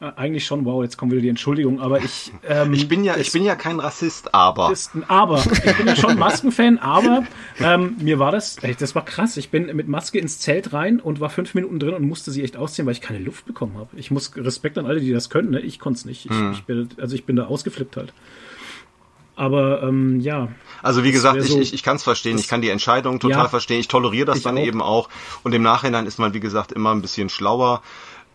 Äh, 0.00 0.12
eigentlich 0.16 0.46
schon, 0.46 0.64
wow, 0.64 0.82
jetzt 0.82 0.96
kommt 0.96 1.12
wieder 1.12 1.20
die 1.20 1.28
Entschuldigung, 1.28 1.80
aber 1.80 2.02
ich. 2.02 2.32
Ähm, 2.48 2.72
ich 2.72 2.88
bin 2.88 3.04
ja, 3.04 3.16
ich 3.16 3.30
bin 3.32 3.44
ja 3.44 3.54
kein 3.54 3.78
Rassist, 3.78 4.34
aber. 4.34 4.72
Ist 4.72 4.94
ein 4.94 5.04
aber. 5.08 5.44
Ich 5.44 5.76
bin 5.76 5.86
ja 5.86 5.94
schon 5.94 6.18
Maskenfan, 6.18 6.78
aber 6.78 7.24
ähm, 7.60 7.96
mir 8.00 8.18
war 8.18 8.32
das, 8.32 8.56
ey, 8.58 8.74
das 8.74 8.94
war 8.94 9.04
krass. 9.04 9.36
Ich 9.36 9.50
bin 9.50 9.66
mit 9.76 9.88
Maske 9.88 10.18
ins 10.18 10.38
Zelt 10.38 10.72
rein 10.72 11.00
und 11.00 11.20
war 11.20 11.28
fünf 11.28 11.54
Minuten 11.54 11.78
drin 11.78 11.94
und 11.94 12.02
musste 12.08 12.30
sie 12.30 12.42
echt 12.42 12.56
ausziehen, 12.56 12.86
weil 12.86 12.94
ich 12.94 13.02
keine 13.02 13.18
Luft 13.18 13.44
bekommen 13.44 13.76
habe. 13.76 13.90
Ich 13.96 14.10
muss 14.10 14.32
Respekt 14.36 14.78
an 14.78 14.86
alle, 14.86 15.00
die 15.00 15.12
das 15.12 15.28
können, 15.28 15.50
ne? 15.50 15.60
Ich 15.60 15.78
konnte 15.78 15.98
es 15.98 16.04
nicht. 16.06 16.26
Ich, 16.26 16.32
hm. 16.32 16.52
ich 16.52 16.64
bin, 16.64 16.88
also 16.96 17.14
ich 17.14 17.24
bin 17.24 17.36
da 17.36 17.44
ausgeflippt 17.44 17.96
halt. 17.96 18.12
Aber 19.36 19.82
ähm, 19.82 20.20
ja. 20.20 20.48
Also 20.82 21.04
wie 21.04 21.12
gesagt, 21.12 21.42
so, 21.42 21.56
ich, 21.56 21.68
ich, 21.68 21.74
ich 21.74 21.82
kann 21.82 21.96
es 21.96 22.02
verstehen, 22.02 22.36
ich 22.38 22.48
kann 22.48 22.62
die 22.62 22.68
Entscheidung 22.68 23.20
total 23.20 23.44
ja, 23.44 23.48
verstehen, 23.48 23.80
ich 23.80 23.88
toleriere 23.88 24.26
das 24.26 24.42
dann 24.42 24.58
auch. 24.58 24.62
eben 24.62 24.82
auch 24.82 25.08
und 25.44 25.54
im 25.54 25.62
Nachhinein 25.62 26.06
ist 26.06 26.18
man, 26.18 26.34
wie 26.34 26.40
gesagt, 26.40 26.72
immer 26.72 26.92
ein 26.92 27.00
bisschen 27.02 27.28
schlauer. 27.28 27.82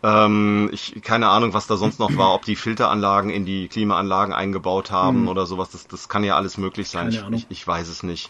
Ähm, 0.06 0.70
ich 0.72 1.01
keine 1.01 1.30
Ahnung, 1.30 1.53
was 1.53 1.66
da 1.66 1.78
sonst 1.78 1.99
noch 1.99 2.16
war, 2.16 2.36
ob 2.36 2.45
die 2.45 2.56
Filteranlagen 2.56 3.32
in 3.32 3.43
die 3.43 3.68
Klimaanlagen 3.68 4.36
eingebaut 4.36 4.91
haben 4.91 5.24
mhm. 5.24 5.28
oder 5.30 5.47
sowas. 5.47 5.72
Das, 5.72 5.88
das 5.88 6.10
kann 6.10 6.24
ja 6.24 6.36
alles 6.36 6.60
möglich 6.60 6.89
sein. 6.89 7.10
Ich, 7.10 7.24
ich, 7.32 7.45
ich, 7.49 7.68
weiß 7.68 7.88
es 7.88 8.03
nicht. 8.03 8.30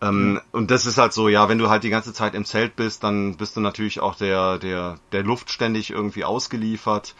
Ähm, 0.00 0.32
mhm. 0.32 0.40
Und 0.52 0.70
das 0.70 0.86
ist 0.86 0.96
halt 0.96 1.12
so, 1.12 1.28
ja, 1.28 1.50
wenn 1.50 1.58
du 1.58 1.68
halt 1.68 1.84
die 1.84 1.90
ganze 1.90 2.14
Zeit 2.14 2.34
im 2.34 2.46
Zelt 2.46 2.74
bist, 2.74 3.04
dann 3.04 3.36
bist 3.36 3.54
du 3.54 3.60
natürlich 3.60 4.00
auch 4.00 4.14
der 4.14 4.56
der 4.58 4.98
der 5.12 5.22
Luft 5.22 5.50
ständig 5.50 5.90
irgendwie 5.90 6.24
ausgeliefert. 6.24 7.14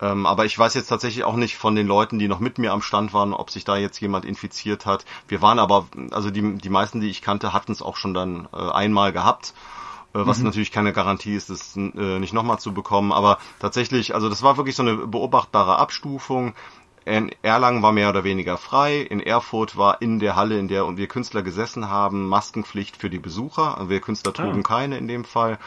Ähm, 0.00 0.26
aber 0.26 0.44
ich 0.44 0.56
weiß 0.56 0.74
jetzt 0.74 0.86
tatsächlich 0.86 1.24
auch 1.24 1.36
nicht 1.36 1.56
von 1.56 1.74
den 1.74 1.88
Leuten, 1.88 2.20
die 2.20 2.28
noch 2.28 2.40
mit 2.40 2.58
mir 2.58 2.72
am 2.72 2.82
Stand 2.82 3.12
waren, 3.12 3.34
ob 3.34 3.50
sich 3.50 3.64
da 3.64 3.76
jetzt 3.76 4.00
jemand 4.00 4.24
infiziert 4.24 4.86
hat. 4.86 5.04
Wir 5.26 5.42
waren 5.42 5.58
aber, 5.58 5.88
also 6.12 6.30
die, 6.30 6.54
die 6.56 6.70
meisten, 6.70 7.00
die 7.00 7.10
ich 7.10 7.20
kannte, 7.20 7.52
hatten 7.52 7.72
es 7.72 7.82
auch 7.82 7.96
schon 7.96 8.14
dann 8.14 8.48
äh, 8.52 8.70
einmal 8.70 9.12
gehabt. 9.12 9.54
Äh, 10.14 10.26
was 10.26 10.38
mhm. 10.38 10.46
natürlich 10.46 10.72
keine 10.72 10.92
Garantie 10.92 11.34
ist, 11.34 11.50
das 11.50 11.76
äh, 11.76 12.18
nicht 12.18 12.32
nochmal 12.32 12.58
zu 12.58 12.72
bekommen. 12.74 13.12
Aber 13.12 13.38
tatsächlich, 13.58 14.14
also 14.14 14.28
das 14.28 14.42
war 14.42 14.56
wirklich 14.56 14.76
so 14.76 14.82
eine 14.82 14.96
beobachtbare 14.96 15.78
Abstufung. 15.78 16.54
In 17.04 17.30
Erlangen 17.42 17.82
war 17.82 17.92
mehr 17.92 18.10
oder 18.10 18.24
weniger 18.24 18.58
frei. 18.58 18.98
In 18.98 19.20
Erfurt 19.20 19.76
war 19.76 20.02
in 20.02 20.18
der 20.18 20.36
Halle, 20.36 20.58
in 20.58 20.68
der 20.68 20.96
wir 20.96 21.06
Künstler 21.06 21.42
gesessen 21.42 21.88
haben, 21.88 22.28
Maskenpflicht 22.28 22.96
für 22.96 23.08
die 23.08 23.18
Besucher. 23.18 23.78
Also 23.78 23.90
wir 23.90 24.00
Künstler 24.00 24.32
trugen 24.32 24.60
ah. 24.60 24.68
keine 24.68 24.98
in 24.98 25.08
dem 25.08 25.24
Fall. 25.24 25.58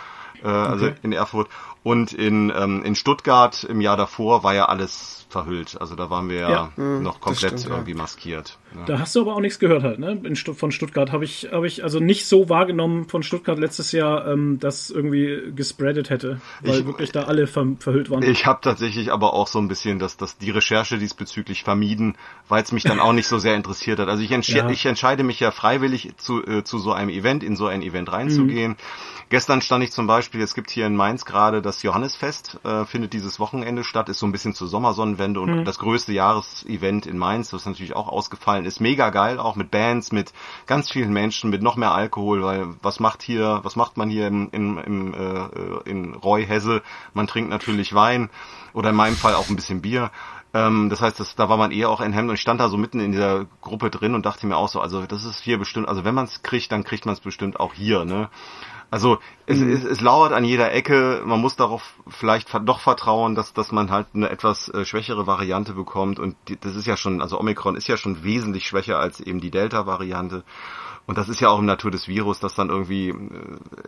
Äh, 0.44 0.48
also 0.48 0.88
okay. 0.88 0.96
in 1.02 1.12
Erfurt. 1.12 1.50
Und 1.82 2.14
in, 2.14 2.52
ähm, 2.56 2.84
in 2.84 2.96
Stuttgart 2.96 3.64
im 3.64 3.82
Jahr 3.82 3.98
davor 3.98 4.44
war 4.44 4.54
ja 4.54 4.66
alles 4.66 5.26
verhüllt. 5.30 5.80
Also 5.82 5.96
da 5.96 6.10
waren 6.10 6.30
wir 6.30 6.40
ja, 6.40 6.50
ja 6.50 6.72
mhm, 6.76 7.04
noch 7.04 7.20
komplett 7.20 7.60
stimmt, 7.60 7.74
irgendwie 7.74 7.92
ja. 7.92 7.98
maskiert. 7.98 8.58
Da 8.86 9.00
hast 9.00 9.16
du 9.16 9.22
aber 9.22 9.36
auch 9.36 9.42
nichts 9.42 9.60
gehört 9.60 9.84
halt, 9.84 10.00
ne? 10.00 10.20
In, 10.24 10.36
von 10.36 10.72
Stuttgart 10.72 11.12
habe 11.12 11.26
ich, 11.26 11.50
habe 11.52 11.66
ich 11.66 11.84
also 11.84 12.00
nicht 12.00 12.28
so 12.28 12.50
wahrgenommen 12.50 13.08
von 13.08 13.24
Stuttgart 13.24 13.58
letztes 13.58 13.92
Jahr, 13.92 14.28
ähm, 14.28 14.60
dass 14.60 14.90
irgendwie 14.90 15.52
gespreadet 15.56 16.10
hätte, 16.10 16.40
weil 16.62 16.82
ich, 16.82 16.86
wirklich 16.86 17.12
da 17.12 17.24
alle 17.24 17.48
ver 17.48 17.64
verhüllt 17.80 18.10
waren. 18.10 18.24
Ich 18.24 18.46
habe 18.46 18.60
tatsächlich 18.62 19.12
aber 19.12 19.34
auch 19.34 19.48
so 19.48 19.60
ein 19.60 19.68
bisschen 19.68 20.00
dass 20.04 20.18
das 20.18 20.38
die 20.38 20.52
Recherche 20.52 20.98
diesbezüglich 20.98 21.64
vermieden, 21.64 22.18
weil 22.50 22.62
es 22.62 22.72
mich 22.72 22.84
dann 22.84 23.00
auch 23.00 23.14
nicht 23.14 23.28
so 23.28 23.40
sehr 23.40 23.56
interessiert 23.56 24.00
hat. 24.00 24.10
Also 24.10 24.22
ich, 24.22 24.32
entsch 24.32 24.50
ja. 24.50 24.70
ich 24.70 24.86
entscheide 24.86 25.24
mich 25.24 25.40
ja 25.40 25.52
freiwillig 25.52 26.14
zu, 26.18 26.46
äh, 26.46 26.64
zu 26.64 26.78
so 26.78 26.92
einem 26.92 27.10
Event, 27.10 27.44
in 27.44 27.56
so 27.56 27.68
ein 27.68 27.82
Event 27.82 28.12
reinzugehen. 28.12 28.72
Mhm. 28.72 28.78
Gestern 29.30 29.62
stand 29.62 29.84
ich 29.84 29.92
zum 29.92 30.06
Beispiel, 30.06 30.42
es 30.42 30.54
gibt 30.54 30.70
hier 30.70 30.86
in 30.86 30.96
Mainz 30.96 31.26
gerade 31.26 31.62
das 31.62 31.82
Johannesfest, 31.82 32.60
äh, 32.64 32.86
findet 32.86 33.14
dieses 33.14 33.40
Wochenende 33.40 33.84
statt, 33.84 34.10
ist 34.10 34.20
so 34.20 34.28
ein 34.28 34.32
bisschen 34.32 34.54
zur 34.54 34.68
Sommersonnenwende 34.68 35.40
und 35.40 35.60
mhm. 35.60 35.66
das 35.66 35.80
größte 35.80 36.14
Jahresevent 36.14 37.06
in 37.06 37.18
Mainz, 37.18 37.52
was 37.54 37.66
natürlich 37.66 37.96
auch 37.96 38.10
ausgefallen 38.10 38.63
ist. 38.66 38.80
Mega 38.80 39.10
geil, 39.10 39.40
auch 39.40 39.56
mit 39.56 39.72
Bands, 39.72 40.12
mit 40.12 40.34
ganz 40.66 40.92
vielen 40.92 41.14
Menschen, 41.14 41.50
mit 41.50 41.62
noch 41.62 41.76
mehr 41.76 41.94
Alkohol, 41.94 42.44
weil 42.44 42.68
was 42.82 43.00
macht 43.00 43.24
hier, 43.24 43.60
was 43.64 43.76
macht 43.76 43.98
man 43.98 44.10
hier 44.10 44.28
im, 44.28 44.50
im, 44.52 44.78
im 44.78 45.14
äh, 45.14 45.90
in 45.90 46.14
Reuhesse? 46.14 46.82
Man 47.14 47.28
trinkt 47.28 47.50
natürlich 47.50 47.94
Wein 47.94 48.30
oder 48.74 48.90
in 48.90 48.96
meinem 48.96 49.16
Fall 49.16 49.36
auch 49.36 49.50
ein 49.50 49.56
bisschen 49.56 49.82
Bier 49.82 50.12
ähm, 50.54 50.90
das 50.90 51.02
heißt, 51.02 51.20
das, 51.20 51.36
da 51.36 51.50
war 51.50 51.58
man 51.58 51.72
eher 51.72 51.90
auch 51.90 52.00
ein 52.00 52.14
Hemd 52.14 52.30
und 52.30 52.36
ich 52.36 52.42
stand 52.42 52.60
da 52.60 52.70
so 52.70 52.78
mitten 52.78 53.00
in 53.00 53.12
dieser 53.12 53.46
Gruppe 53.62 53.90
drin 53.90 54.14
und 54.14 54.26
dachte 54.26 54.46
mir 54.46 54.56
auch 54.56 54.70
so, 54.70 54.80
also 54.82 55.06
das 55.06 55.26
ist 55.26 55.42
hier 55.42 55.58
bestimmt, 55.58 55.88
also 55.88 56.06
wenn 56.06 56.14
man 56.14 56.26
es 56.26 56.44
kriegt, 56.44 56.72
dann 56.72 56.84
kriegt 56.84 57.06
man 57.06 57.14
es 57.14 57.22
bestimmt 57.22 57.60
auch 57.60 57.74
hier, 57.74 58.06
ne? 58.06 58.30
Also 58.94 59.18
es, 59.48 59.58
mhm. 59.58 59.72
es, 59.72 59.84
es 59.84 60.02
lauert 60.02 60.34
an 60.34 60.46
jeder 60.46 60.72
Ecke. 60.72 61.24
Man 61.26 61.42
muss 61.42 61.56
darauf 61.56 61.96
vielleicht 62.08 62.54
doch 62.64 62.80
vertrauen, 62.80 63.34
dass, 63.34 63.52
dass 63.52 63.72
man 63.72 63.90
halt 63.90 64.06
eine 64.14 64.30
etwas 64.30 64.70
äh, 64.70 64.86
schwächere 64.86 65.26
Variante 65.26 65.74
bekommt. 65.74 66.20
Und 66.20 66.36
das 66.62 66.76
ist 66.76 66.86
ja 66.86 66.96
schon, 66.96 67.20
also 67.20 67.40
Omikron 67.40 67.76
ist 67.76 67.88
ja 67.88 67.98
schon 67.98 68.24
wesentlich 68.24 68.68
schwächer 68.68 69.00
als 69.00 69.20
eben 69.20 69.42
die 69.42 69.50
Delta-Variante. 69.50 70.44
Und 71.08 71.18
das 71.18 71.28
ist 71.28 71.42
ja 71.42 71.50
auch 71.50 71.58
im 71.58 71.66
Natur 71.66 71.90
des 71.90 72.08
Virus, 72.08 72.40
dass 72.40 72.54
dann 72.54 72.70
irgendwie 72.70 73.10
äh, 73.10 73.14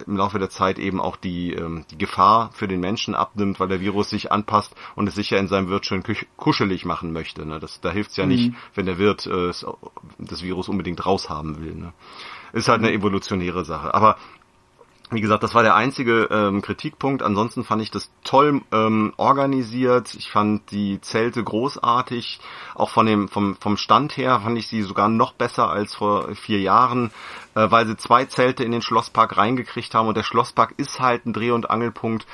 im 0.07 0.17
Laufe 0.17 0.39
der 0.39 0.49
Zeit 0.49 0.79
eben 0.79 0.99
auch 0.99 1.17
die, 1.17 1.53
ähm, 1.53 1.85
die 1.91 1.99
Gefahr 1.99 2.49
für 2.53 2.67
den 2.67 2.79
Menschen 2.79 3.13
abnimmt, 3.13 3.59
weil 3.59 3.67
der 3.67 3.81
Virus 3.81 4.09
sich 4.09 4.31
anpasst 4.31 4.75
und 4.95 5.07
es 5.07 5.13
sich 5.13 5.29
ja 5.29 5.37
in 5.37 5.47
seinem 5.47 5.69
Wirt 5.69 5.85
schön 5.85 6.03
kuschelig 6.35 6.83
machen 6.83 7.13
möchte. 7.13 7.45
Ne? 7.45 7.59
Das, 7.59 7.79
da 7.79 7.91
hilft 7.91 8.09
es 8.09 8.17
ja 8.17 8.25
mhm. 8.25 8.31
nicht, 8.31 8.53
wenn 8.73 8.87
der 8.87 8.97
Wirt 8.97 9.27
äh, 9.27 9.51
das 10.17 10.41
Virus 10.41 10.67
unbedingt 10.67 11.05
raushaben 11.05 11.61
will. 11.63 11.75
Ne? 11.75 11.93
Ist 12.53 12.69
halt 12.69 12.79
eine 12.79 12.91
evolutionäre 12.91 13.65
Sache. 13.65 13.93
Aber 13.93 14.17
wie 15.11 15.21
gesagt, 15.21 15.43
das 15.43 15.53
war 15.53 15.61
der 15.61 15.75
einzige 15.75 16.27
ähm, 16.31 16.61
Kritikpunkt. 16.61 17.21
Ansonsten 17.21 17.63
fand 17.63 17.81
ich 17.81 17.91
das 17.91 18.11
toll 18.23 18.61
ähm, 18.71 19.13
organisiert. 19.17 20.13
Ich 20.15 20.31
fand 20.31 20.71
die 20.71 20.99
Zelte 21.01 21.43
großartig. 21.43 22.39
Auch 22.73 22.89
von 22.89 23.05
dem 23.05 23.27
vom 23.27 23.55
vom 23.57 23.77
Stand 23.77 24.17
her 24.17 24.39
fand 24.43 24.57
ich 24.57 24.67
sie 24.67 24.81
sogar 24.81 25.07
noch 25.07 25.33
besser 25.33 25.69
als 25.69 25.93
vor 25.95 26.33
vier 26.35 26.59
Jahren, 26.59 27.11
äh, 27.53 27.69
weil 27.69 27.85
sie 27.85 27.97
zwei 27.97 28.25
Zelte 28.25 28.63
in 28.63 28.71
den 28.71 28.81
Schlosspark 28.81 29.37
reingekriegt 29.37 29.93
haben. 29.93 30.07
Und 30.07 30.17
der 30.17 30.23
Schlosspark 30.23 30.73
ist 30.77 30.99
halt 30.99 31.25
ein 31.25 31.33
Dreh- 31.33 31.51
und 31.51 31.69
Angelpunkt 31.69 32.25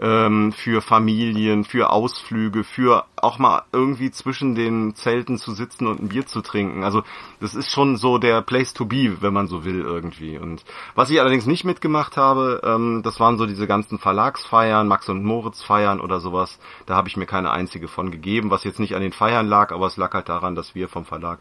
ähm, 0.00 0.52
für 0.52 0.80
Familien, 0.80 1.64
für 1.64 1.90
Ausflüge, 1.90 2.64
für 2.64 3.04
auch 3.16 3.38
mal 3.38 3.62
irgendwie 3.72 4.10
zwischen 4.10 4.54
den 4.54 4.94
Zelten 4.94 5.36
zu 5.36 5.52
sitzen 5.52 5.86
und 5.86 6.02
ein 6.02 6.08
Bier 6.08 6.26
zu 6.26 6.40
trinken. 6.40 6.84
Also 6.84 7.02
das 7.40 7.54
ist 7.54 7.70
schon 7.70 7.96
so 7.96 8.16
der 8.18 8.40
Place 8.40 8.72
to 8.72 8.86
be, 8.86 9.20
wenn 9.20 9.34
man 9.34 9.46
so 9.46 9.64
will 9.64 9.82
irgendwie. 9.82 10.38
Und 10.38 10.64
was 10.94 11.10
ich 11.10 11.20
allerdings 11.20 11.46
nicht 11.46 11.64
mitgemacht 11.64 12.16
habe, 12.16 12.62
ähm, 12.64 13.02
das 13.04 13.20
waren 13.20 13.36
so 13.36 13.44
diese 13.44 13.66
ganzen 13.66 13.98
Verlagsfeiern, 13.98 14.88
Max 14.88 15.08
und 15.10 15.22
Moritz 15.24 15.62
Feiern 15.62 16.00
oder 16.00 16.20
sowas. 16.20 16.58
Da 16.86 16.96
habe 16.96 17.08
ich 17.08 17.18
mir 17.18 17.26
keine 17.26 17.50
einzige 17.50 17.88
von 17.88 18.10
gegeben, 18.10 18.50
was 18.50 18.64
jetzt 18.64 18.80
nicht 18.80 18.94
an 18.94 19.02
den 19.02 19.12
Feiern 19.12 19.46
lag, 19.46 19.70
aber 19.72 19.86
es 19.86 19.98
lag 19.98 20.14
halt 20.14 20.30
daran, 20.30 20.54
dass 20.54 20.74
wir 20.74 20.88
vom 20.88 21.04
Verlag 21.04 21.40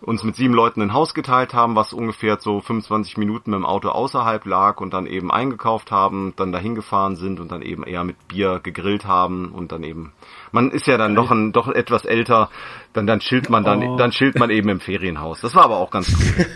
uns 0.00 0.22
mit 0.22 0.36
sieben 0.36 0.54
Leuten 0.54 0.82
ein 0.82 0.92
Haus 0.92 1.14
geteilt 1.14 1.54
haben, 1.54 1.76
was 1.76 1.92
ungefähr 1.92 2.38
so 2.40 2.60
25 2.60 3.16
Minuten 3.16 3.50
mit 3.50 3.58
dem 3.58 3.66
Auto 3.66 3.88
außerhalb 3.88 4.44
lag 4.46 4.80
und 4.80 4.92
dann 4.92 5.06
eben 5.06 5.30
eingekauft 5.30 5.90
haben, 5.90 6.34
dann 6.36 6.52
dahin 6.52 6.74
gefahren 6.74 7.16
sind 7.16 7.40
und 7.40 7.50
dann 7.50 7.62
eben 7.62 7.84
eher 7.84 8.04
mit 8.04 8.28
Bier 8.28 8.60
gegrillt 8.62 9.06
haben 9.06 9.52
und 9.52 9.72
dann 9.72 9.82
eben 9.82 10.12
man 10.52 10.70
ist 10.70 10.86
ja 10.86 10.96
dann 10.96 11.14
noch 11.14 11.30
ein 11.30 11.52
doch 11.52 11.68
etwas 11.68 12.04
älter, 12.04 12.50
dann 12.92 13.06
dann 13.06 13.20
chillt 13.20 13.50
man 13.50 13.64
dann 13.64 13.82
oh. 13.82 13.96
dann 13.96 14.10
chillt 14.10 14.38
man 14.38 14.50
eben 14.50 14.68
im 14.68 14.80
Ferienhaus. 14.80 15.40
Das 15.40 15.54
war 15.54 15.64
aber 15.64 15.78
auch 15.78 15.90
ganz 15.90 16.12
cool. 16.12 16.46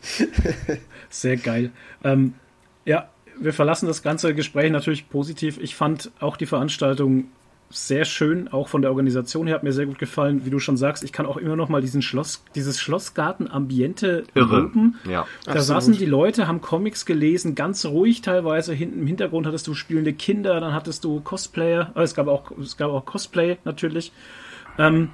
Sehr 1.10 1.36
geil. 1.36 1.70
Ähm, 2.02 2.34
ja, 2.84 3.08
wir 3.38 3.52
verlassen 3.52 3.86
das 3.86 4.02
ganze 4.02 4.34
Gespräch 4.34 4.70
natürlich 4.70 5.08
positiv. 5.08 5.58
Ich 5.60 5.74
fand 5.74 6.10
auch 6.20 6.36
die 6.36 6.46
Veranstaltung 6.46 7.26
sehr 7.72 8.04
schön, 8.04 8.48
auch 8.48 8.68
von 8.68 8.82
der 8.82 8.90
Organisation 8.90 9.46
her 9.46 9.56
hat 9.56 9.62
mir 9.62 9.72
sehr 9.72 9.86
gut 9.86 9.98
gefallen. 9.98 10.44
Wie 10.44 10.50
du 10.50 10.58
schon 10.58 10.76
sagst, 10.76 11.02
ich 11.02 11.12
kann 11.12 11.26
auch 11.26 11.36
immer 11.36 11.56
noch 11.56 11.68
mal 11.68 11.80
diesen 11.80 12.02
Schloss, 12.02 12.44
dieses 12.54 12.80
Schlossgarten-Ambiente 12.80 14.24
loben. 14.34 14.96
Ja. 15.04 15.26
Da 15.44 15.52
Absolut. 15.52 15.66
saßen 15.66 15.94
die 15.94 16.06
Leute, 16.06 16.46
haben 16.46 16.60
Comics 16.60 17.06
gelesen, 17.06 17.54
ganz 17.54 17.84
ruhig 17.84 18.22
teilweise. 18.22 18.72
Hinten 18.74 19.00
im 19.00 19.06
Hintergrund 19.06 19.46
hattest 19.46 19.66
du 19.66 19.74
spielende 19.74 20.12
Kinder, 20.12 20.60
dann 20.60 20.72
hattest 20.72 21.04
du 21.04 21.20
Cosplayer, 21.20 21.92
äh, 21.96 22.02
es 22.02 22.14
gab 22.14 22.28
auch, 22.28 22.50
es 22.58 22.76
gab 22.76 22.90
auch 22.90 23.04
Cosplay 23.04 23.58
natürlich. 23.64 24.12
Ähm, 24.78 25.10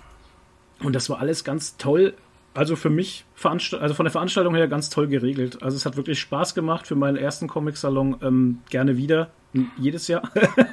und 0.83 0.95
das 0.95 1.11
war 1.11 1.19
alles 1.19 1.45
ganz 1.45 1.77
toll. 1.77 2.15
Also 2.55 2.77
für 2.77 2.91
mich, 2.91 3.25
also 3.43 3.95
von 3.95 4.05
der 4.05 4.11
Veranstaltung 4.11 4.55
her 4.55 4.67
ganz 4.69 4.91
toll 4.91 5.07
geregelt. 5.07 5.63
Also 5.63 5.77
es 5.77 5.87
hat 5.87 5.97
wirklich 5.97 6.19
Spaß 6.19 6.55
gemacht 6.55 6.87
für 6.87 6.97
meinen 6.97 7.17
ersten 7.17 7.47
Comic-Salon. 7.47 8.17
Ähm, 8.23 8.59
gerne 8.69 8.97
wieder 8.97 9.31
jedes 9.76 10.09
Jahr. 10.09 10.22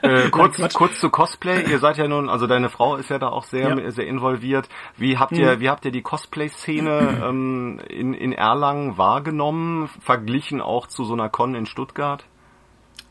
Äh, 0.01 0.29
kurz, 0.31 0.57
kurz 0.73 0.99
zu 0.99 1.09
Cosplay. 1.09 1.69
Ihr 1.69 1.79
seid 1.79 1.97
ja 1.97 2.07
nun, 2.07 2.29
also 2.29 2.47
deine 2.47 2.69
Frau 2.69 2.97
ist 2.97 3.09
ja 3.09 3.19
da 3.19 3.29
auch 3.29 3.45
sehr, 3.45 3.77
ja. 3.77 3.91
sehr 3.91 4.07
involviert. 4.07 4.67
Wie 4.97 5.17
habt 5.17 5.33
ihr, 5.33 5.55
mhm. 5.55 5.59
wie 5.61 5.69
habt 5.69 5.85
ihr 5.85 5.91
die 5.91 6.01
Cosplay-Szene 6.01 7.23
ähm, 7.25 7.79
in, 7.89 8.13
in 8.13 8.33
Erlangen 8.33 8.97
wahrgenommen, 8.97 9.89
verglichen 10.01 10.61
auch 10.61 10.87
zu 10.87 11.05
so 11.05 11.13
einer 11.13 11.29
Con 11.29 11.55
in 11.55 11.65
Stuttgart? 11.65 12.25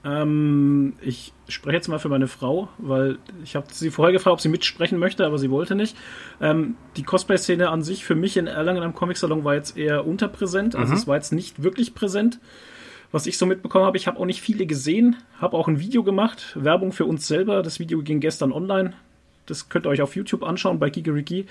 Ähm, 0.05 0.95
ich 1.01 1.33
spreche 1.49 1.77
jetzt 1.77 1.89
mal 1.89 1.99
für 1.99 2.11
meine 2.11 2.29
Frau, 2.29 2.69
weil 2.77 3.19
ich 3.43 3.57
habe 3.57 3.67
sie 3.71 3.91
vorher 3.91 4.13
gefragt, 4.13 4.35
ob 4.35 4.41
sie 4.41 4.51
mitsprechen 4.51 4.99
möchte, 4.99 5.25
aber 5.25 5.39
sie 5.39 5.51
wollte 5.51 5.75
nicht. 5.75 5.97
Ähm, 6.43 6.77
die 6.97 7.05
Cosplay-Szene 7.05 7.71
an 7.71 7.83
sich 7.83 8.05
für 8.05 8.15
mich 8.15 8.37
in 8.37 8.47
Erlangen 8.47 8.83
am 8.83 8.95
Comic-Salon 8.95 9.45
war 9.45 9.55
jetzt 9.55 9.79
eher 9.79 10.07
unterpräsent, 10.07 10.77
also 10.77 10.93
mhm. 10.93 10.99
es 10.99 11.07
war 11.07 11.17
jetzt 11.17 11.33
nicht 11.33 11.63
wirklich 11.63 11.95
präsent 11.95 12.39
was 13.15 13.29
ich 13.29 13.39
so 13.39 13.47
mitbekommen 13.47 13.85
habe. 13.85 13.97
Ich 13.97 14.09
habe 14.09 14.19
auch 14.19 14.25
nicht 14.25 14.41
viele 14.41 14.67
gesehen, 14.67 15.15
habe 15.39 15.57
auch 15.57 15.69
ein 15.69 15.79
Video 15.79 16.03
gemacht, 16.03 16.59
Werbung 16.61 16.91
für 16.91 17.05
uns 17.05 17.29
selber. 17.29 17.63
Das 17.63 17.79
Video 17.79 18.03
ging 18.03 18.19
gestern 18.19 18.51
online. 18.51 18.93
Das 19.47 19.69
könnt 19.69 19.87
ihr 19.87 19.91
euch 19.91 20.03
auf 20.03 20.17
YouTube 20.17 20.43
anschauen 20.43 20.81
bei 20.81 20.91
Gigeriki. 20.91 21.47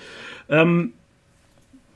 Ähm, 0.49 0.91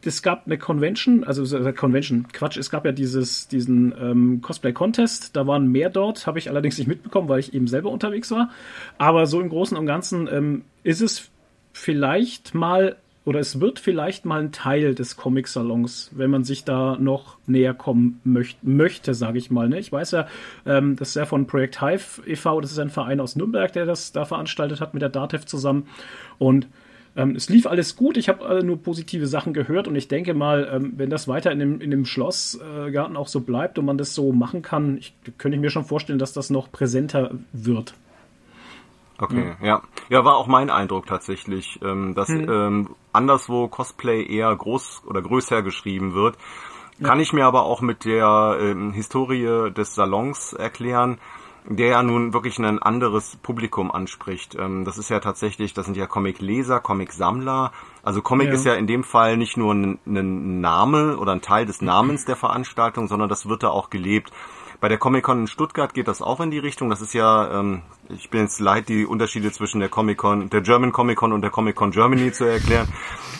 es 0.05 0.21
gab 0.21 0.45
eine 0.45 0.57
Convention, 0.57 1.25
also 1.25 1.43
äh, 1.57 1.73
Convention, 1.73 2.27
Quatsch, 2.31 2.55
es 2.55 2.69
gab 2.69 2.85
ja 2.85 2.93
dieses, 2.93 3.49
diesen 3.49 3.93
ähm, 3.99 4.41
Cosplay-Contest, 4.41 5.35
da 5.35 5.47
waren 5.47 5.67
mehr 5.67 5.89
dort, 5.89 6.27
habe 6.27 6.39
ich 6.39 6.49
allerdings 6.49 6.77
nicht 6.77 6.87
mitbekommen, 6.87 7.27
weil 7.27 7.41
ich 7.41 7.53
eben 7.53 7.67
selber 7.67 7.91
unterwegs 7.91 8.31
war. 8.31 8.51
Aber 8.97 9.25
so 9.25 9.41
im 9.41 9.49
Großen 9.49 9.75
und 9.75 9.85
Ganzen 9.85 10.29
ähm, 10.31 10.63
ist 10.83 11.01
es 11.01 11.29
vielleicht 11.73 12.55
mal 12.55 12.95
oder 13.27 13.41
es 13.41 13.59
wird 13.59 13.77
vielleicht 13.79 14.23
mal 14.23 14.39
ein 14.39 14.53
Teil 14.53 14.95
des 14.95 15.17
Comic-Salons, 15.17 16.11
wenn 16.15 16.29
man 16.29 16.45
sich 16.45 16.63
da 16.63 16.95
noch 16.97 17.37
näher 17.45 17.73
kommen 17.73 18.21
möcht 18.23 18.63
möchte, 18.63 19.13
sage 19.13 19.37
ich 19.37 19.51
mal. 19.51 19.67
Ne? 19.67 19.79
Ich 19.79 19.91
weiß 19.91 20.11
ja, 20.11 20.27
ähm, 20.65 20.95
das 20.95 21.09
ist 21.09 21.15
ja 21.15 21.25
von 21.25 21.45
Projekt 21.45 21.81
Hive 21.81 22.21
e.V., 22.25 22.61
das 22.61 22.71
ist 22.71 22.79
ein 22.79 22.89
Verein 22.89 23.19
aus 23.19 23.35
Nürnberg, 23.35 23.73
der 23.73 23.85
das 23.85 24.13
da 24.13 24.23
veranstaltet 24.23 24.79
hat 24.79 24.93
mit 24.93 25.01
der 25.01 25.09
DATEV 25.09 25.45
zusammen. 25.45 25.87
Und 26.37 26.69
ähm, 27.17 27.35
es 27.35 27.49
lief 27.49 27.67
alles 27.67 27.97
gut, 27.97 28.15
ich 28.15 28.29
habe 28.29 28.63
nur 28.63 28.81
positive 28.81 29.27
Sachen 29.27 29.51
gehört 29.51 29.89
und 29.89 29.97
ich 29.97 30.07
denke 30.07 30.33
mal, 30.33 30.69
ähm, 30.71 30.93
wenn 30.95 31.09
das 31.09 31.27
weiter 31.27 31.51
in 31.51 31.59
dem, 31.59 31.81
in 31.81 31.91
dem 31.91 32.05
Schlossgarten 32.05 33.17
äh, 33.17 33.19
auch 33.19 33.27
so 33.27 33.41
bleibt 33.41 33.77
und 33.77 33.83
man 33.83 33.97
das 33.97 34.15
so 34.15 34.31
machen 34.31 34.61
kann, 34.61 34.99
ich, 34.99 35.13
könnte 35.37 35.57
ich 35.57 35.61
mir 35.61 35.69
schon 35.69 35.83
vorstellen, 35.83 36.17
dass 36.17 36.31
das 36.31 36.49
noch 36.49 36.71
präsenter 36.71 37.31
wird. 37.51 37.93
Okay, 39.19 39.55
ja. 39.61 39.67
ja. 39.67 39.81
Ja, 40.09 40.25
war 40.25 40.37
auch 40.37 40.47
mein 40.47 40.69
Eindruck 40.69 41.05
tatsächlich, 41.05 41.79
ähm, 41.83 42.15
dass 42.15 42.29
hm. 42.29 42.49
ähm, 42.49 42.95
anderswo 43.13 43.67
Cosplay 43.67 44.23
eher 44.25 44.55
groß 44.55 45.03
oder 45.05 45.21
größer 45.21 45.63
geschrieben 45.63 46.13
wird. 46.13 46.37
Kann 47.03 47.19
ich 47.19 47.31
mir 47.31 47.45
aber 47.45 47.63
auch 47.63 47.81
mit 47.81 48.05
der 48.05 48.57
ähm, 48.59 48.91
Historie 48.91 49.71
des 49.71 49.93
Salons 49.93 50.53
erklären, 50.53 51.19
der 51.69 51.87
ja 51.87 52.03
nun 52.03 52.33
wirklich 52.33 52.57
ein 52.57 52.81
anderes 52.81 53.35
Publikum 53.37 53.91
anspricht. 53.91 54.55
Ähm, 54.55 54.85
das 54.85 54.97
ist 54.97 55.09
ja 55.09 55.19
tatsächlich, 55.19 55.73
das 55.73 55.85
sind 55.85 55.97
ja 55.97 56.07
Comic-Leser, 56.07 56.79
Comic-Sammler. 56.79 57.71
Also 58.03 58.21
Comic 58.21 58.47
ja. 58.47 58.53
ist 58.53 58.65
ja 58.65 58.73
in 58.73 58.87
dem 58.87 59.03
Fall 59.03 59.37
nicht 59.37 59.57
nur 59.57 59.73
ein, 59.73 59.99
ein 60.05 60.61
Name 60.61 61.17
oder 61.17 61.33
ein 61.33 61.41
Teil 61.41 61.65
des 61.65 61.81
Namens 61.81 62.25
der 62.25 62.35
Veranstaltung, 62.35 63.07
sondern 63.07 63.29
das 63.29 63.47
wird 63.47 63.63
da 63.63 63.69
auch 63.69 63.89
gelebt. 63.89 64.31
Bei 64.79 64.89
der 64.89 64.99
Comic-Con 64.99 65.39
in 65.39 65.47
Stuttgart 65.47 65.93
geht 65.93 66.07
das 66.07 66.21
auch 66.21 66.39
in 66.39 66.51
die 66.51 66.59
Richtung. 66.59 66.89
Das 66.91 67.01
ist 67.01 67.13
ja, 67.13 67.59
ähm, 67.59 67.81
ich 68.09 68.29
bin 68.29 68.41
jetzt 68.41 68.59
leid, 68.59 68.89
die 68.89 69.07
Unterschiede 69.07 69.51
zwischen 69.51 69.79
der 69.79 69.89
Comic-Con, 69.89 70.49
der 70.51 70.61
German 70.61 70.91
Comic-Con 70.91 71.33
und 71.33 71.41
der 71.41 71.49
Comic-Con 71.49 71.91
Germany 71.91 72.31
zu 72.31 72.45
erklären. 72.45 72.87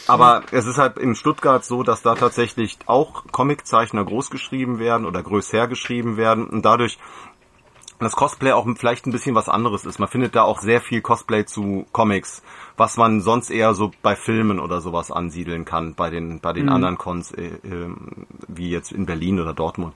Aber 0.08 0.42
es 0.52 0.66
ist 0.66 0.80
halt 0.80 0.98
in 0.98 1.14
Stuttgart 1.14 1.64
so, 1.64 1.84
dass 1.84 2.02
da 2.02 2.16
tatsächlich 2.16 2.80
auch 2.88 3.24
Comiczeichner 3.32 4.04
groß 4.04 4.32
geschrieben 4.32 4.80
werden 4.80 5.06
oder 5.06 5.22
größer 5.22 5.68
geschrieben 5.68 6.18
werden 6.18 6.48
und 6.48 6.66
dadurch 6.66 6.98
das 8.00 8.16
Cosplay 8.16 8.52
auch 8.52 8.68
vielleicht 8.78 9.08
ein 9.08 9.12
bisschen 9.12 9.36
was 9.36 9.50
anderes 9.50 9.86
ist. 9.86 10.00
Man 10.00 10.08
findet 10.08 10.36
da 10.36 10.44
auch 10.44 10.60
sehr 10.60 10.82
viel 10.82 11.02
Cosplay 11.02 11.46
zu 11.46 11.86
Comics, 11.92 12.44
was 12.78 12.98
man 12.98 13.22
sonst 13.22 13.50
eher 13.50 13.74
so 13.74 13.92
bei 14.02 14.16
Filmen 14.16 14.60
oder 14.60 14.82
sowas 14.82 15.12
ansiedeln 15.12 15.66
kann, 15.66 15.96
bei 15.96 16.10
den, 16.10 16.40
bei 16.40 16.54
den 16.54 16.66
mhm. 16.66 16.74
anderen 16.74 16.98
Cons, 16.98 17.32
äh, 17.32 17.46
äh, 17.46 17.90
wie 18.48 18.70
jetzt 18.70 18.92
in 18.92 19.06
Berlin 19.06 19.40
oder 19.40 19.54
Dortmund. 19.54 19.94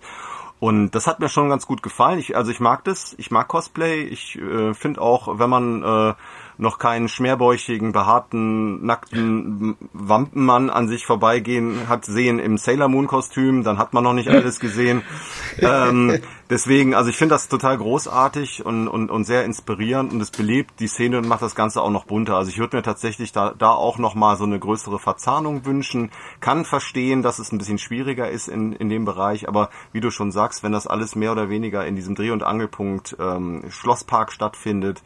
Und 0.61 0.91
das 0.91 1.07
hat 1.07 1.19
mir 1.19 1.27
schon 1.27 1.49
ganz 1.49 1.65
gut 1.65 1.81
gefallen. 1.81 2.19
Ich, 2.19 2.37
also 2.37 2.51
ich 2.51 2.59
mag 2.59 2.83
das, 2.83 3.15
ich 3.17 3.31
mag 3.31 3.47
Cosplay. 3.47 4.03
Ich 4.03 4.37
äh, 4.37 4.75
finde 4.75 5.01
auch, 5.01 5.39
wenn 5.39 5.49
man 5.49 5.81
äh, 5.81 6.13
noch 6.61 6.77
keinen 6.77 7.09
schmerbäuchigen, 7.09 7.91
behaarten, 7.91 8.85
nackten 8.85 9.75
Wampenmann 9.93 10.69
an 10.69 10.87
sich 10.87 11.07
vorbeigehen 11.07 11.89
hat 11.89 12.05
sehen 12.05 12.37
im 12.37 12.57
Sailor 12.57 12.87
Moon 12.87 13.07
Kostüm, 13.07 13.63
dann 13.63 13.79
hat 13.79 13.93
man 13.93 14.03
noch 14.03 14.13
nicht 14.13 14.29
alles 14.29 14.59
gesehen. 14.59 15.01
ähm, 15.57 16.19
deswegen, 16.51 16.93
also 16.93 17.09
ich 17.09 17.17
finde 17.17 17.33
das 17.33 17.47
total 17.47 17.79
großartig 17.79 18.63
und, 18.63 18.87
und, 18.87 19.09
und 19.09 19.23
sehr 19.23 19.43
inspirierend 19.43 20.13
und 20.13 20.21
es 20.21 20.29
belebt 20.29 20.79
die 20.79 20.87
Szene 20.87 21.17
und 21.17 21.27
macht 21.27 21.41
das 21.41 21.55
Ganze 21.55 21.81
auch 21.81 21.89
noch 21.89 22.05
bunter. 22.05 22.35
Also 22.35 22.51
ich 22.51 22.59
würde 22.59 22.77
mir 22.77 22.83
tatsächlich 22.83 23.31
da, 23.31 23.55
da 23.57 23.71
auch 23.71 23.97
noch 23.97 24.13
mal 24.13 24.37
so 24.37 24.43
eine 24.43 24.59
größere 24.59 24.99
Verzahnung 24.99 25.65
wünschen. 25.65 26.11
Kann 26.41 26.63
verstehen, 26.63 27.23
dass 27.23 27.39
es 27.39 27.51
ein 27.51 27.57
bisschen 27.57 27.79
schwieriger 27.79 28.29
ist 28.29 28.47
in, 28.47 28.73
in 28.73 28.87
dem 28.87 29.03
Bereich, 29.03 29.47
aber 29.47 29.71
wie 29.93 29.99
du 29.99 30.11
schon 30.11 30.31
sagst, 30.31 30.61
wenn 30.61 30.71
das 30.71 30.85
alles 30.85 31.15
mehr 31.15 31.31
oder 31.31 31.49
weniger 31.49 31.87
in 31.87 31.95
diesem 31.95 32.13
Dreh- 32.13 32.29
und 32.29 32.43
Angelpunkt 32.43 33.17
ähm, 33.19 33.63
Schlosspark 33.69 34.31
stattfindet, 34.31 35.01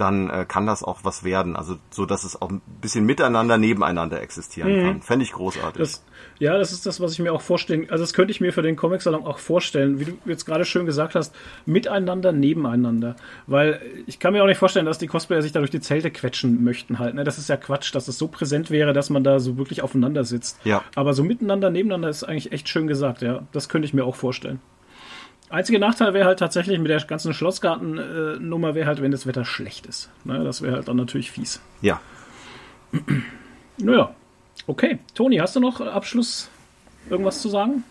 dann 0.00 0.30
äh, 0.30 0.46
kann 0.46 0.66
das 0.66 0.82
auch 0.82 1.00
was 1.02 1.24
werden. 1.24 1.56
Also 1.56 1.76
so, 1.90 2.06
dass 2.06 2.24
es 2.24 2.40
auch 2.40 2.50
ein 2.50 2.62
bisschen 2.80 3.04
miteinander, 3.04 3.58
nebeneinander 3.58 4.20
existieren 4.20 4.76
mhm. 4.76 4.82
kann. 4.84 5.02
Fände 5.02 5.24
ich 5.24 5.32
großartig. 5.32 5.78
Das, 5.78 6.04
ja, 6.38 6.56
das 6.56 6.72
ist 6.72 6.86
das, 6.86 7.00
was 7.00 7.12
ich 7.12 7.18
mir 7.18 7.32
auch 7.32 7.42
vorstellen. 7.42 7.88
Also 7.90 8.02
das 8.02 8.14
könnte 8.14 8.30
ich 8.30 8.40
mir 8.40 8.52
für 8.52 8.62
den 8.62 8.76
Comic-Salon 8.76 9.26
auch 9.26 9.38
vorstellen, 9.38 10.00
wie 10.00 10.06
du 10.06 10.18
jetzt 10.24 10.46
gerade 10.46 10.64
schön 10.64 10.86
gesagt 10.86 11.14
hast, 11.14 11.34
miteinander, 11.66 12.32
nebeneinander. 12.32 13.16
Weil 13.46 13.80
ich 14.06 14.18
kann 14.18 14.32
mir 14.32 14.42
auch 14.42 14.46
nicht 14.46 14.58
vorstellen, 14.58 14.86
dass 14.86 14.98
die 14.98 15.06
Cosplayer 15.06 15.42
sich 15.42 15.52
da 15.52 15.60
durch 15.60 15.70
die 15.70 15.80
Zelte 15.80 16.10
quetschen 16.10 16.64
möchten 16.64 16.98
halt. 16.98 17.14
Ne? 17.14 17.24
Das 17.24 17.38
ist 17.38 17.48
ja 17.48 17.56
Quatsch, 17.56 17.94
dass 17.94 18.08
es 18.08 18.16
so 18.16 18.28
präsent 18.28 18.70
wäre, 18.70 18.92
dass 18.92 19.10
man 19.10 19.22
da 19.22 19.38
so 19.38 19.58
wirklich 19.58 19.82
aufeinander 19.82 20.24
sitzt. 20.24 20.58
Ja. 20.64 20.82
Aber 20.94 21.12
so 21.12 21.22
miteinander, 21.22 21.70
nebeneinander 21.70 22.08
ist 22.08 22.24
eigentlich 22.24 22.52
echt 22.52 22.68
schön 22.68 22.86
gesagt, 22.86 23.22
ja. 23.22 23.42
Das 23.52 23.68
könnte 23.68 23.86
ich 23.86 23.94
mir 23.94 24.04
auch 24.04 24.16
vorstellen. 24.16 24.60
Einziger 25.50 25.80
Nachteil 25.80 26.14
wäre 26.14 26.26
halt 26.26 26.38
tatsächlich 26.38 26.78
mit 26.78 26.90
der 26.90 27.00
ganzen 27.00 27.34
Schlossgarten-Nummer 27.34 28.74
wäre 28.76 28.86
halt, 28.86 29.02
wenn 29.02 29.10
das 29.10 29.26
Wetter 29.26 29.44
schlecht 29.44 29.86
ist. 29.86 30.08
Ne, 30.24 30.44
das 30.44 30.62
wäre 30.62 30.76
halt 30.76 30.88
dann 30.88 30.96
natürlich 30.96 31.30
fies. 31.30 31.60
Ja. 31.82 32.00
Naja, 33.82 34.14
okay. 34.66 34.98
Toni, 35.14 35.38
hast 35.38 35.56
du 35.56 35.60
noch 35.60 35.80
Abschluss 35.80 36.50
irgendwas 37.08 37.40
zu 37.40 37.48
sagen? 37.48 37.82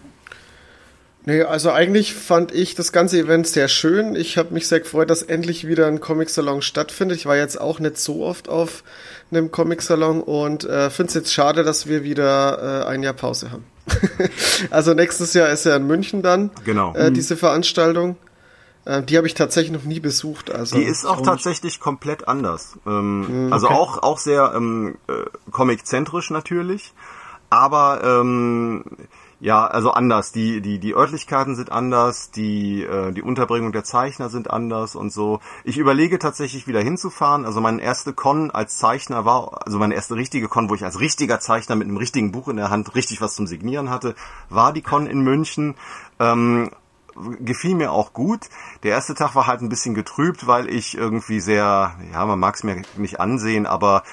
Nee, 1.26 1.42
also 1.42 1.72
eigentlich 1.72 2.14
fand 2.14 2.54
ich 2.54 2.76
das 2.76 2.92
ganze 2.92 3.20
Event 3.20 3.48
sehr 3.48 3.68
schön. 3.68 4.16
Ich 4.16 4.38
habe 4.38 4.54
mich 4.54 4.68
sehr 4.68 4.80
gefreut, 4.80 5.10
dass 5.10 5.22
endlich 5.22 5.68
wieder 5.68 5.88
ein 5.88 6.00
Comic-Salon 6.00 6.62
stattfindet. 6.62 7.18
Ich 7.18 7.26
war 7.26 7.38
jetzt 7.38 7.60
auch 7.60 7.80
nicht 7.80 7.98
so 7.98 8.24
oft 8.24 8.50
auf 8.50 8.84
einem 9.32 9.52
Comic-Salon 9.52 10.22
und 10.22 10.64
äh, 10.64 10.90
finde 10.90 11.10
es 11.10 11.14
jetzt 11.16 11.34
schade, 11.34 11.64
dass 11.64 11.88
wir 11.88 12.04
wieder 12.04 12.84
äh, 12.84 12.88
ein 12.88 13.04
Jahr 13.04 13.14
Pause 13.14 13.52
haben. 13.52 13.66
also 14.72 14.94
nächstes 14.94 15.34
Jahr 15.34 15.50
ist 15.50 15.66
ja 15.66 15.76
in 15.76 15.88
München 15.88 16.22
dann 16.22 16.52
genau. 16.66 16.94
äh, 16.96 17.12
diese 17.12 17.38
Veranstaltung. 17.38 18.18
Äh, 18.86 19.04
die 19.04 19.18
habe 19.18 19.28
ich 19.28 19.34
tatsächlich 19.34 19.72
noch 19.72 19.84
nie 19.84 20.00
besucht. 20.00 20.52
Also 20.52 20.78
die 20.78 20.84
ist 20.84 21.06
auch 21.06 21.22
tatsächlich 21.22 21.80
komplett 21.80 22.28
anders. 22.28 22.78
Ähm, 22.86 23.46
mhm, 23.48 23.54
also 23.54 23.68
okay. 23.68 23.76
Also 23.76 23.82
auch 23.82 24.04
auch 24.04 24.18
sehr 24.18 24.54
ähm, 24.56 24.98
äh, 25.08 25.26
comic-zentrisch 25.52 26.32
natürlich, 26.32 26.94
aber 27.50 28.02
ähm, 28.04 28.84
ja, 29.42 29.66
also 29.66 29.92
anders. 29.92 30.32
Die, 30.34 30.62
die, 30.62 30.80
die 30.80 30.94
Örtlichkeiten 30.94 31.56
sind 31.56 31.72
anders, 31.72 32.30
die, 32.32 32.84
äh, 32.84 33.14
die 33.14 33.22
Unterbringung 33.22 33.72
der 33.72 33.86
Zeichner 33.86 34.30
sind 34.30 34.50
anders 34.50 34.96
und 34.96 35.14
so. 35.14 35.40
Ich 35.64 35.78
überlege 35.78 36.20
tatsächlich 36.20 36.68
wieder 36.68 36.82
hinzufahren. 36.82 37.46
Also 37.46 37.62
meine 37.62 37.82
erste 37.82 38.14
Con 38.14 38.52
als 38.52 38.78
Zeichner 38.78 39.24
war, 39.24 39.66
also 39.66 39.80
meine 39.80 39.96
erste 39.96 40.16
richtige 40.16 40.50
Con, 40.50 40.70
wo 40.70 40.76
ich 40.76 40.84
als 40.84 41.00
richtiger 41.00 41.40
Zeichner 41.40 41.78
mit 41.78 41.88
einem 41.88 41.98
richtigen 41.98 42.32
Buch 42.34 42.50
in 42.50 42.58
der 42.58 42.70
Hand 42.70 42.96
richtig 42.96 43.22
was 43.22 43.36
zum 43.36 43.48
Signieren 43.48 43.90
hatte, 43.90 44.14
war 44.50 44.74
die 44.74 44.82
Con 44.82 45.08
in 45.08 45.22
München. 45.22 45.76
Ähm, 46.20 46.72
gefiel 47.40 47.76
mir 47.76 47.92
auch 47.92 48.14
gut. 48.14 48.50
Der 48.84 48.92
erste 48.92 49.14
Tag 49.14 49.36
war 49.36 49.48
halt 49.48 49.62
ein 49.62 49.70
bisschen 49.70 49.94
getrübt, 49.94 50.48
weil 50.48 50.70
ich 50.70 50.96
irgendwie 50.98 51.40
sehr, 51.40 51.96
ja, 52.12 52.26
man 52.26 52.40
mag 52.40 52.56
es 52.56 52.64
mir 52.64 52.82
nicht 52.98 53.20
ansehen, 53.20 53.66
aber 53.66 54.04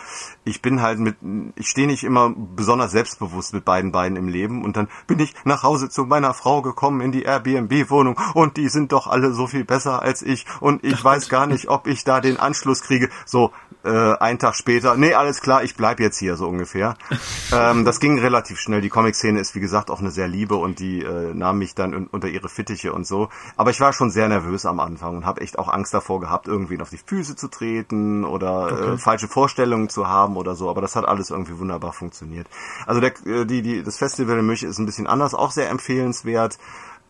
ich 0.47 0.62
bin 0.62 0.80
halt 0.80 1.01
mit, 1.01 1.16
ich 1.57 1.68
stehe 1.68 1.88
nicht 1.88 2.05
immer 2.05 2.32
besonders 2.36 2.92
selbstbewusst 2.92 3.53
mit 3.53 3.64
beiden 3.64 3.90
Beinen 3.90 4.16
im 4.16 4.28
Leben 4.28 4.64
und 4.64 4.76
dann 4.76 4.88
bin 5.07 5.18
ich 5.18 5.34
nach 5.44 5.64
Hause 5.64 5.90
zu 5.90 6.05
meiner 6.05 6.34
Frau 6.34 6.62
gekommen 6.62 7.01
in 7.01 7.11
die 7.11 7.24
Airbnb-Wohnung 7.24 8.18
und 8.34 8.57
die 8.57 8.68
sind 8.68 8.92
doch 8.92 9.09
alle 9.09 9.32
so 9.32 9.49
viel 9.49 9.64
besser 9.64 10.03
als 10.03 10.22
ich 10.22 10.47
und 10.61 10.84
ich 10.84 11.03
weiß 11.03 11.28
gar 11.28 11.47
nicht, 11.47 11.68
ob 11.68 11.88
ich 11.88 12.05
da 12.05 12.20
den 12.20 12.38
Anschluss 12.38 12.82
kriege. 12.82 13.11
So, 13.24 13.51
äh, 13.86 14.16
einen 14.18 14.38
Tag 14.38 14.55
später, 14.55 14.97
nee, 14.97 15.14
alles 15.14 15.40
klar, 15.40 15.62
ich 15.64 15.76
bleib 15.76 16.01
jetzt 16.01 16.18
hier 16.18 16.36
so 16.36 16.47
ungefähr. 16.47 16.97
ähm, 17.53 17.84
das 17.84 18.01
ging 18.01 18.18
relativ 18.18 18.59
schnell. 18.59 18.80
Die 18.80 18.88
Comic-Szene 18.88 19.40
ist 19.40 19.55
wie 19.55 19.61
gesagt 19.61 19.90
auch 19.90 20.01
eine 20.01 20.11
sehr 20.11 20.28
liebe 20.28 20.55
und 20.55 20.78
die 20.78 21.03
äh, 21.03 21.34
nahm 21.34 21.59
mich 21.59 21.74
dann 21.74 21.94
un 21.94 22.07
unter 22.07 22.28
ihre 22.28 22.49
Fittiche 22.49 22.92
und 22.92 23.07
so. 23.07 23.28
Aber 23.57 23.70
ich 23.70 23.80
war 23.80 23.92
schon 23.92 24.11
sehr 24.11 24.28
nervös 24.28 24.64
am 24.64 24.80
Anfang 24.80 25.16
und 25.16 25.26
habe 25.26 25.40
echt 25.40 25.59
auch 25.59 25.68
Angst 25.68 25.92
davor 25.92 26.20
gehabt, 26.20 26.47
irgendwen 26.47 26.80
auf 26.82 26.90
die 26.90 26.99
Füße 26.99 27.36
zu 27.36 27.49
treten 27.49 28.24
oder 28.24 28.68
äh, 28.68 28.72
okay. 28.72 28.94
äh, 28.94 28.99
falsche 28.99 29.28
Vorstellungen 29.28 29.88
zu 29.88 30.09
haben 30.09 30.36
oder 30.37 30.55
so, 30.55 30.70
aber 30.70 30.80
das 30.80 30.97
hat 30.97 31.05
alles 31.07 31.30
irgendwie 31.30 31.59
wunderbar 31.59 31.93
funktioniert. 31.93 32.47
Also 32.87 33.01
der, 33.01 33.12
äh, 33.26 33.47
die, 33.47 33.62
die, 33.62 33.82
das 33.82 33.97
Festival 33.97 34.39
in 34.39 34.47
München 34.47 34.68
ist 34.68 34.78
ein 34.78 34.87
bisschen 34.87 35.07
anders, 35.07 35.34
auch 35.34 35.51
sehr 35.51 35.70
empfehlenswert. 35.70 36.59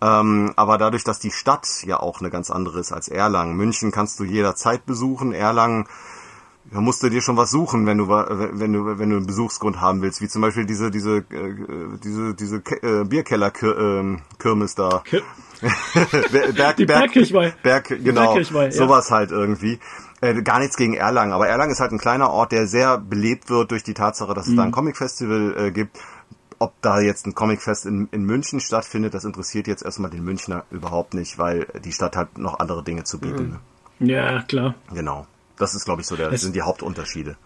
Ähm, 0.03 0.53
aber 0.57 0.77
dadurch, 0.77 1.05
dass 1.05 1.19
die 1.21 1.31
Stadt 1.31 1.67
ja 1.85 1.99
auch 1.99 2.21
eine 2.21 2.31
ganz 2.31 2.51
andere 2.51 2.81
ist 2.81 2.93
als 2.93 3.09
Erlangen. 3.09 3.57
München 3.57 3.93
kannst 3.93 4.21
du 4.21 4.25
jederzeit 4.25 4.85
besuchen. 4.85 5.33
Erlangen 5.33 5.87
da 6.73 6.81
musst 6.81 7.03
du 7.03 7.09
dir 7.09 7.23
schon 7.23 7.37
was 7.37 7.51
suchen, 7.51 7.87
wenn 7.87 7.99
du 7.99 8.09
wenn 8.09 8.73
du 8.73 8.99
wenn 8.99 9.11
du 9.11 9.17
einen 9.17 9.27
Besuchsgrund 9.27 9.81
haben 9.81 10.03
willst, 10.03 10.21
wie 10.21 10.29
zum 10.29 10.43
Beispiel 10.43 10.67
diese 10.67 10.91
diese 10.91 11.19
äh, 11.19 11.55
diese 12.03 12.35
diese 12.35 12.57
äh, 12.57 13.05
Bierkeller 13.05 13.53
ähm, 13.63 14.23
da. 14.75 15.03
Berg, 16.53 16.77
Die 16.77 16.85
Berg, 16.85 17.13
Berg, 17.63 17.89
genau, 17.89 18.43
sowas 18.71 19.11
halt 19.11 19.31
irgendwie. 19.31 19.79
Äh, 20.21 20.43
gar 20.43 20.61
nichts 20.61 20.77
gegen 20.77 20.95
Erlangen, 20.95 21.33
aber 21.33 21.47
Erlangen 21.47 21.73
ist 21.73 21.81
halt 21.81 21.93
ein 21.93 21.99
kleiner 21.99 22.31
Ort, 22.31 22.53
der 22.53 22.67
sehr 22.67 22.97
belebt 22.99 23.51
wird 23.51 23.71
durch 23.71 23.83
die 23.83 23.93
Tatsache, 23.95 24.33
dass 24.33 24.47
es 24.47 24.53
mhm. 24.53 24.57
da 24.57 24.63
ein 24.65 24.73
Comic-Festival 24.73 25.55
äh, 25.59 25.71
gibt. 25.71 25.99
Ob 26.59 26.73
da 26.81 27.01
jetzt 27.01 27.27
ein 27.27 27.35
Comicfest 27.35 27.85
in, 27.85 28.09
in 28.13 28.25
München 28.25 28.61
stattfindet, 28.61 29.13
das 29.13 29.25
interessiert 29.25 29.67
jetzt 29.67 29.83
erstmal 29.85 30.11
den 30.11 30.25
Münchner 30.25 30.65
überhaupt 30.71 31.13
nicht, 31.13 31.39
weil 31.39 31.67
die 31.85 31.93
Stadt 31.93 32.17
hat 32.17 32.39
noch 32.39 32.61
andere 32.61 32.83
Dinge 32.83 33.05
zu 33.05 33.19
bieten. 33.19 33.61
Mhm. 33.99 34.07
Ja, 34.07 34.43
klar. 34.43 34.75
Genau. 34.93 35.27
Das 35.59 35.75
ist, 35.75 35.85
glaube 35.85 36.01
ich, 36.01 36.07
so 36.07 36.17
der, 36.17 36.31
das 36.31 36.41
sind 36.41 36.55
die 36.55 36.63
Hauptunterschiede. 36.63 37.37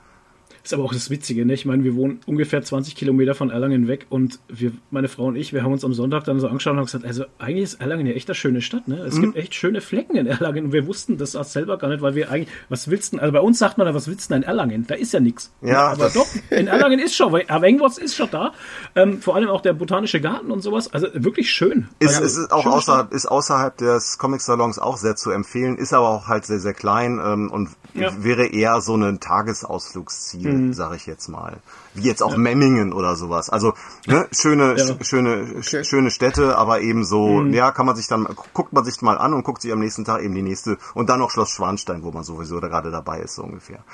Ist 0.62 0.74
aber 0.74 0.84
auch 0.84 0.92
das 0.92 1.08
Witzige, 1.08 1.46
ne? 1.46 1.54
Ich 1.54 1.64
meine, 1.64 1.84
wir 1.84 1.94
wohnen 1.94 2.20
ungefähr 2.26 2.62
20 2.62 2.94
Kilometer 2.94 3.34
von 3.34 3.50
Erlangen 3.50 3.88
weg 3.88 4.06
und 4.10 4.40
wir, 4.48 4.72
meine 4.90 5.08
Frau 5.08 5.24
und 5.24 5.36
ich, 5.36 5.52
wir 5.52 5.62
haben 5.62 5.72
uns 5.72 5.84
am 5.84 5.94
Sonntag 5.94 6.24
dann 6.24 6.38
so 6.38 6.48
angeschaut 6.48 6.72
und 6.72 6.78
haben 6.78 6.84
gesagt, 6.84 7.04
also 7.04 7.24
eigentlich 7.38 7.64
ist 7.64 7.80
Erlangen 7.80 8.06
ja 8.06 8.12
echt 8.12 8.28
eine 8.28 8.34
schöne 8.34 8.60
Stadt, 8.60 8.86
ne? 8.86 8.98
Es 8.98 9.14
mhm. 9.14 9.22
gibt 9.22 9.36
echt 9.36 9.54
schöne 9.54 9.80
Flecken 9.80 10.16
in 10.16 10.26
Erlangen 10.26 10.66
und 10.66 10.72
wir 10.72 10.86
wussten 10.86 11.16
das 11.16 11.34
auch 11.34 11.44
selber 11.44 11.78
gar 11.78 11.88
nicht, 11.88 12.02
weil 12.02 12.14
wir 12.14 12.30
eigentlich, 12.30 12.48
was 12.68 12.88
willst 12.90 13.12
du 13.12 13.16
denn, 13.16 13.20
also 13.20 13.32
bei 13.32 13.40
uns 13.40 13.58
sagt 13.58 13.78
man, 13.78 13.92
was 13.94 14.06
willst 14.06 14.28
du 14.28 14.34
denn 14.34 14.42
in 14.42 14.48
Erlangen? 14.48 14.86
Da 14.86 14.94
ist 14.94 15.12
ja 15.12 15.20
nichts. 15.20 15.50
Ja, 15.62 15.88
aber 15.88 16.10
doch, 16.10 16.26
in 16.50 16.66
Erlangen 16.66 16.98
ist 16.98 17.14
schon, 17.14 17.28
aber 17.28 17.66
irgendwas 17.66 17.96
ist 17.98 18.14
schon 18.14 18.28
da. 18.30 18.52
Ähm, 18.94 19.22
vor 19.22 19.36
allem 19.36 19.48
auch 19.48 19.62
der 19.62 19.72
botanische 19.72 20.20
Garten 20.20 20.50
und 20.50 20.60
sowas, 20.60 20.92
also 20.92 21.08
wirklich 21.14 21.50
schön. 21.50 21.88
Ist, 22.00 22.20
also, 22.20 22.42
ist 22.42 22.52
auch 22.52 22.66
außerhalb, 22.66 23.12
ist 23.12 23.26
außerhalb 23.26 23.78
des 23.78 24.18
Comic-Salons 24.18 24.78
auch 24.78 24.98
sehr 24.98 25.16
zu 25.16 25.30
empfehlen, 25.30 25.76
ist 25.76 25.92
aber 25.92 26.08
auch 26.08 26.28
halt 26.28 26.44
sehr, 26.44 26.60
sehr 26.60 26.74
klein 26.74 27.20
ähm, 27.24 27.50
und 27.50 27.70
ja. 27.94 28.10
wäre 28.22 28.46
eher 28.46 28.80
so 28.80 28.94
ein 28.96 29.20
Tagesausflugsziel, 29.20 30.52
mhm. 30.52 30.72
sage 30.72 30.96
ich 30.96 31.06
jetzt 31.06 31.28
mal. 31.28 31.58
Wie 31.94 32.02
jetzt 32.02 32.22
auch 32.22 32.32
ja. 32.32 32.38
Memmingen 32.38 32.92
oder 32.92 33.16
sowas. 33.16 33.50
Also 33.50 33.74
ne, 34.06 34.28
schöne, 34.32 34.76
ja. 34.76 35.04
schöne, 35.04 35.54
okay. 35.58 35.84
schöne 35.84 36.10
Städte, 36.10 36.56
aber 36.56 36.80
eben 36.80 37.04
so, 37.04 37.40
mhm. 37.40 37.52
ja, 37.52 37.72
kann 37.72 37.86
man 37.86 37.96
sich 37.96 38.06
dann, 38.06 38.28
guckt 38.52 38.72
man 38.72 38.84
sich 38.84 39.00
mal 39.02 39.18
an 39.18 39.34
und 39.34 39.44
guckt 39.44 39.62
sich 39.62 39.72
am 39.72 39.80
nächsten 39.80 40.04
Tag 40.04 40.22
eben 40.22 40.34
die 40.34 40.42
nächste 40.42 40.78
und 40.94 41.08
dann 41.08 41.18
noch 41.18 41.30
Schloss 41.30 41.50
Schwanstein, 41.50 42.02
wo 42.02 42.10
man 42.10 42.22
sowieso 42.22 42.60
da 42.60 42.68
gerade 42.68 42.90
dabei 42.90 43.20
ist, 43.20 43.34
so 43.34 43.42
ungefähr. 43.42 43.84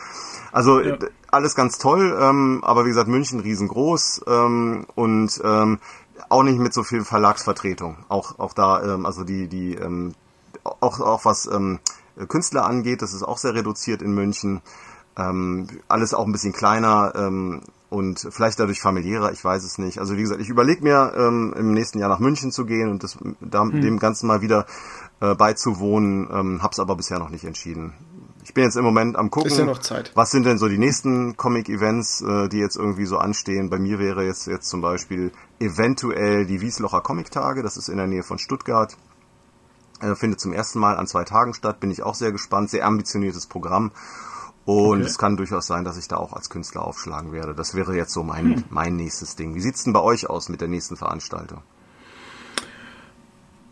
Also 0.52 0.80
ja. 0.80 0.96
alles 1.30 1.54
ganz 1.54 1.78
toll, 1.78 2.16
ähm, 2.20 2.60
aber 2.62 2.84
wie 2.84 2.90
gesagt, 2.90 3.08
München 3.08 3.40
riesengroß 3.40 4.22
ähm, 4.26 4.86
und 4.94 5.40
ähm, 5.44 5.78
auch 6.28 6.42
nicht 6.42 6.58
mit 6.58 6.72
so 6.72 6.82
viel 6.82 7.04
Verlagsvertretung. 7.04 7.98
Auch, 8.08 8.38
auch 8.38 8.52
da, 8.52 8.82
ähm, 8.82 9.06
also 9.06 9.24
die, 9.24 9.48
die, 9.48 9.74
ähm, 9.74 10.14
auch, 10.64 11.00
auch 11.00 11.24
was 11.24 11.46
ähm, 11.46 11.78
Künstler 12.28 12.64
angeht, 12.64 13.02
das 13.02 13.12
ist 13.12 13.22
auch 13.22 13.38
sehr 13.38 13.54
reduziert 13.54 14.02
in 14.02 14.14
München. 14.14 14.62
Ähm, 15.18 15.66
alles 15.88 16.14
auch 16.14 16.26
ein 16.26 16.32
bisschen 16.32 16.52
kleiner 16.52 17.12
ähm, 17.16 17.62
und 17.88 18.28
vielleicht 18.30 18.60
dadurch 18.60 18.80
familiärer, 18.80 19.32
ich 19.32 19.42
weiß 19.44 19.64
es 19.64 19.78
nicht. 19.78 19.98
Also 19.98 20.16
wie 20.16 20.22
gesagt, 20.22 20.40
ich 20.40 20.48
überlege 20.48 20.82
mir 20.82 21.14
ähm, 21.16 21.54
im 21.56 21.72
nächsten 21.72 21.98
Jahr 21.98 22.08
nach 22.08 22.18
München 22.18 22.52
zu 22.52 22.66
gehen 22.66 22.90
und 22.90 23.02
das, 23.02 23.16
da, 23.40 23.62
hm. 23.62 23.80
dem 23.80 23.98
Ganzen 23.98 24.26
mal 24.26 24.42
wieder 24.42 24.66
äh, 25.20 25.34
beizuwohnen, 25.34 26.28
ähm, 26.30 26.62
hab's 26.62 26.78
aber 26.78 26.96
bisher 26.96 27.18
noch 27.18 27.30
nicht 27.30 27.44
entschieden. 27.44 27.94
Ich 28.44 28.54
bin 28.54 28.62
jetzt 28.62 28.76
im 28.76 28.84
Moment 28.84 29.16
am 29.16 29.30
gucken, 29.30 29.50
Ist 29.50 29.58
ja 29.58 29.64
noch 29.64 29.78
Zeit. 29.78 30.12
was 30.14 30.30
sind 30.30 30.46
denn 30.46 30.58
so 30.58 30.68
die 30.68 30.78
nächsten 30.78 31.36
Comic-Events, 31.36 32.22
äh, 32.22 32.48
die 32.48 32.58
jetzt 32.58 32.76
irgendwie 32.76 33.06
so 33.06 33.18
anstehen. 33.18 33.70
Bei 33.70 33.78
mir 33.78 33.98
wäre 33.98 34.24
jetzt, 34.24 34.46
jetzt 34.46 34.68
zum 34.68 34.82
Beispiel 34.82 35.32
eventuell 35.58 36.46
die 36.46 36.60
Wieslocher 36.60 37.00
Comic-Tage, 37.00 37.62
das 37.62 37.76
ist 37.76 37.88
in 37.88 37.96
der 37.96 38.06
Nähe 38.06 38.22
von 38.22 38.38
Stuttgart. 38.38 38.96
Äh, 40.00 40.14
findet 40.14 40.40
zum 40.40 40.52
ersten 40.52 40.78
Mal 40.78 40.96
an 40.96 41.06
zwei 41.06 41.24
Tagen 41.24 41.54
statt, 41.54 41.80
bin 41.80 41.90
ich 41.90 42.02
auch 42.02 42.14
sehr 42.14 42.32
gespannt, 42.32 42.70
sehr 42.70 42.84
ambitioniertes 42.86 43.46
Programm. 43.46 43.92
Und 44.64 44.98
okay. 44.98 45.06
es 45.06 45.16
kann 45.16 45.36
durchaus 45.36 45.66
sein, 45.66 45.84
dass 45.84 45.96
ich 45.96 46.08
da 46.08 46.16
auch 46.16 46.32
als 46.32 46.50
Künstler 46.50 46.82
aufschlagen 46.82 47.32
werde. 47.32 47.54
Das 47.54 47.74
wäre 47.74 47.94
jetzt 47.94 48.12
so 48.12 48.24
mein, 48.24 48.56
hm. 48.56 48.64
mein 48.68 48.96
nächstes 48.96 49.36
Ding. 49.36 49.54
Wie 49.54 49.60
sieht's 49.60 49.84
denn 49.84 49.92
bei 49.92 50.00
euch 50.00 50.28
aus 50.28 50.48
mit 50.48 50.60
der 50.60 50.68
nächsten 50.68 50.96
Veranstaltung? 50.96 51.62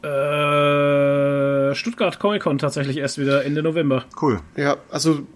Äh, 0.03 1.75
Stuttgart 1.75 2.21
Comic 2.21 2.43
Con 2.43 2.59
tatsächlich 2.59 2.99
erst 2.99 3.19
wieder 3.19 3.45
Ende 3.45 3.63
November. 3.63 4.05
Cool. 4.21 4.41
Ja, 4.57 4.77
also 4.91 5.27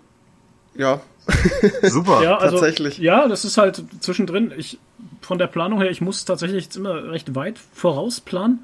ja. 0.74 1.00
Super. 1.82 2.22
ja, 2.22 2.38
also, 2.38 2.56
tatsächlich. 2.56 2.98
Ja, 2.98 3.28
das 3.28 3.44
ist 3.44 3.58
halt 3.58 3.82
zwischendrin. 4.00 4.52
Ich 4.56 4.78
von 5.20 5.38
der 5.38 5.46
Planung 5.46 5.80
her, 5.80 5.90
ich 5.90 6.00
muss 6.00 6.24
tatsächlich 6.24 6.64
jetzt 6.64 6.76
immer 6.76 7.10
recht 7.10 7.34
weit 7.34 7.58
vorausplanen. 7.58 8.60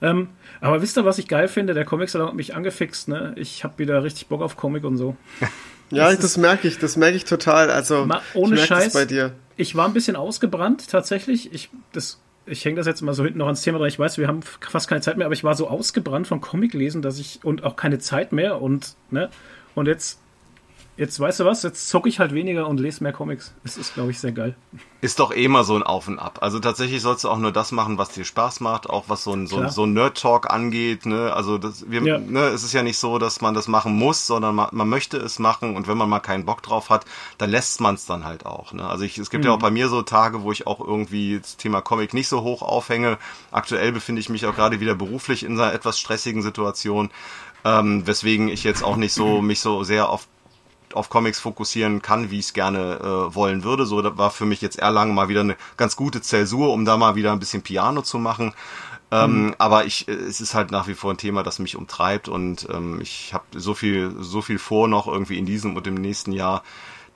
Ähm, 0.00 0.28
aber 0.60 0.82
wisst 0.82 0.96
ihr, 0.96 1.04
was 1.04 1.18
ich 1.18 1.28
geil 1.28 1.48
finde? 1.48 1.74
Der 1.74 1.84
Comic 1.84 2.12
hat 2.12 2.34
mich 2.34 2.54
angefixt. 2.54 3.08
Ne? 3.08 3.32
Ich 3.36 3.64
habe 3.64 3.78
wieder 3.78 4.02
richtig 4.02 4.28
Bock 4.28 4.42
auf 4.42 4.56
Comic 4.56 4.84
und 4.84 4.96
so. 4.96 5.16
ja, 5.90 6.10
das, 6.10 6.20
das 6.20 6.36
merke 6.36 6.68
ich. 6.68 6.78
Das 6.78 6.96
merke 6.96 7.16
ich 7.16 7.24
total. 7.24 7.70
Also 7.70 8.08
ohne 8.34 8.58
Scheiß. 8.58 8.92
bei 8.92 9.04
dir. 9.04 9.32
Ich 9.56 9.74
war 9.74 9.86
ein 9.86 9.92
bisschen 9.92 10.16
ausgebrannt 10.16 10.88
tatsächlich. 10.88 11.52
Ich 11.52 11.70
das 11.92 12.20
ich 12.50 12.64
hänge 12.64 12.76
das 12.76 12.86
jetzt 12.86 13.02
mal 13.02 13.12
so 13.12 13.24
hinten 13.24 13.38
noch 13.38 13.46
ans 13.46 13.62
Thema 13.62 13.78
dran. 13.78 13.88
Ich 13.88 13.98
weiß, 13.98 14.18
wir 14.18 14.26
haben 14.26 14.40
fast 14.42 14.88
keine 14.88 15.00
Zeit 15.00 15.16
mehr, 15.16 15.26
aber 15.26 15.34
ich 15.34 15.44
war 15.44 15.54
so 15.54 15.68
ausgebrannt 15.68 16.26
vom 16.26 16.40
Comic 16.40 16.74
lesen, 16.74 17.02
dass 17.02 17.18
ich 17.18 17.40
und 17.42 17.62
auch 17.64 17.76
keine 17.76 17.98
Zeit 17.98 18.32
mehr 18.32 18.62
und 18.62 18.94
ne 19.10 19.28
und 19.74 19.86
jetzt 19.86 20.18
Jetzt 20.98 21.20
weißt 21.20 21.38
du 21.38 21.44
was, 21.44 21.62
jetzt 21.62 21.88
zocke 21.88 22.08
ich 22.08 22.18
halt 22.18 22.34
weniger 22.34 22.66
und 22.66 22.80
lese 22.80 23.04
mehr 23.04 23.12
Comics. 23.12 23.54
Das 23.62 23.76
ist, 23.76 23.94
glaube 23.94 24.10
ich, 24.10 24.18
sehr 24.18 24.32
geil. 24.32 24.56
Ist 25.00 25.20
doch 25.20 25.32
eh 25.32 25.46
mal 25.46 25.62
so 25.62 25.76
ein 25.76 25.84
Auf 25.84 26.08
und 26.08 26.18
Ab. 26.18 26.40
Also 26.42 26.58
tatsächlich 26.58 27.02
sollst 27.02 27.22
du 27.22 27.28
auch 27.28 27.38
nur 27.38 27.52
das 27.52 27.70
machen, 27.70 27.98
was 27.98 28.08
dir 28.08 28.24
Spaß 28.24 28.58
macht, 28.58 28.90
auch 28.90 29.04
was 29.06 29.22
so 29.22 29.32
ein, 29.32 29.46
so, 29.46 29.68
so 29.68 29.84
ein 29.84 29.92
Nerd-Talk 29.92 30.50
angeht. 30.50 31.06
Ne? 31.06 31.32
Also 31.32 31.56
das, 31.56 31.88
wir, 31.88 32.02
ja. 32.02 32.18
ne, 32.18 32.46
es 32.46 32.64
ist 32.64 32.72
ja 32.72 32.82
nicht 32.82 32.98
so, 32.98 33.18
dass 33.18 33.40
man 33.40 33.54
das 33.54 33.68
machen 33.68 33.94
muss, 33.94 34.26
sondern 34.26 34.56
man, 34.56 34.70
man 34.72 34.88
möchte 34.88 35.18
es 35.18 35.38
machen 35.38 35.76
und 35.76 35.86
wenn 35.86 35.96
man 35.96 36.08
mal 36.08 36.18
keinen 36.18 36.44
Bock 36.44 36.62
drauf 36.62 36.90
hat, 36.90 37.04
dann 37.38 37.50
lässt 37.50 37.80
man 37.80 37.94
es 37.94 38.04
dann 38.04 38.24
halt 38.24 38.44
auch. 38.44 38.72
Ne? 38.72 38.84
Also 38.84 39.04
ich, 39.04 39.18
es 39.18 39.30
gibt 39.30 39.44
mhm. 39.44 39.50
ja 39.50 39.54
auch 39.54 39.60
bei 39.60 39.70
mir 39.70 39.88
so 39.88 40.02
Tage, 40.02 40.42
wo 40.42 40.50
ich 40.50 40.66
auch 40.66 40.80
irgendwie 40.80 41.38
das 41.38 41.56
Thema 41.56 41.80
Comic 41.80 42.12
nicht 42.12 42.26
so 42.26 42.42
hoch 42.42 42.62
aufhänge. 42.62 43.18
Aktuell 43.52 43.92
befinde 43.92 44.18
ich 44.18 44.30
mich 44.30 44.46
auch 44.46 44.54
gerade 44.56 44.80
wieder 44.80 44.96
beruflich 44.96 45.44
in 45.44 45.52
einer 45.60 45.72
etwas 45.72 45.96
stressigen 46.00 46.42
Situation. 46.42 47.10
Ähm, 47.64 48.04
weswegen 48.04 48.48
ich 48.48 48.64
jetzt 48.64 48.82
auch 48.82 48.96
nicht 48.96 49.12
so 49.12 49.42
mich 49.42 49.60
so 49.60 49.84
sehr 49.84 50.08
auf 50.08 50.26
auf 50.98 51.08
Comics 51.08 51.40
fokussieren 51.40 52.02
kann, 52.02 52.30
wie 52.30 52.38
ich 52.38 52.46
es 52.46 52.52
gerne 52.52 52.98
äh, 53.00 53.34
wollen 53.34 53.64
würde. 53.64 53.86
So 53.86 54.02
das 54.02 54.18
war 54.18 54.30
für 54.30 54.46
mich 54.46 54.60
jetzt 54.60 54.78
Erlangen 54.78 55.14
mal 55.14 55.28
wieder 55.28 55.40
eine 55.40 55.56
ganz 55.76 55.96
gute 55.96 56.20
Zäsur, 56.20 56.72
um 56.72 56.84
da 56.84 56.96
mal 56.96 57.14
wieder 57.14 57.32
ein 57.32 57.38
bisschen 57.38 57.62
Piano 57.62 58.02
zu 58.02 58.18
machen. 58.18 58.52
Ähm, 59.10 59.46
mhm. 59.46 59.54
Aber 59.58 59.86
ich, 59.86 60.08
äh, 60.08 60.12
es 60.12 60.40
ist 60.40 60.54
halt 60.54 60.70
nach 60.70 60.86
wie 60.88 60.94
vor 60.94 61.12
ein 61.12 61.16
Thema, 61.16 61.42
das 61.42 61.58
mich 61.58 61.76
umtreibt 61.76 62.28
und 62.28 62.68
ähm, 62.70 63.00
ich 63.00 63.32
habe 63.32 63.44
so 63.54 63.74
viel, 63.74 64.14
so 64.20 64.42
viel 64.42 64.58
vor 64.58 64.88
noch 64.88 65.06
irgendwie 65.06 65.38
in 65.38 65.46
diesem 65.46 65.76
und 65.76 65.86
im 65.86 65.94
nächsten 65.94 66.32
Jahr, 66.32 66.62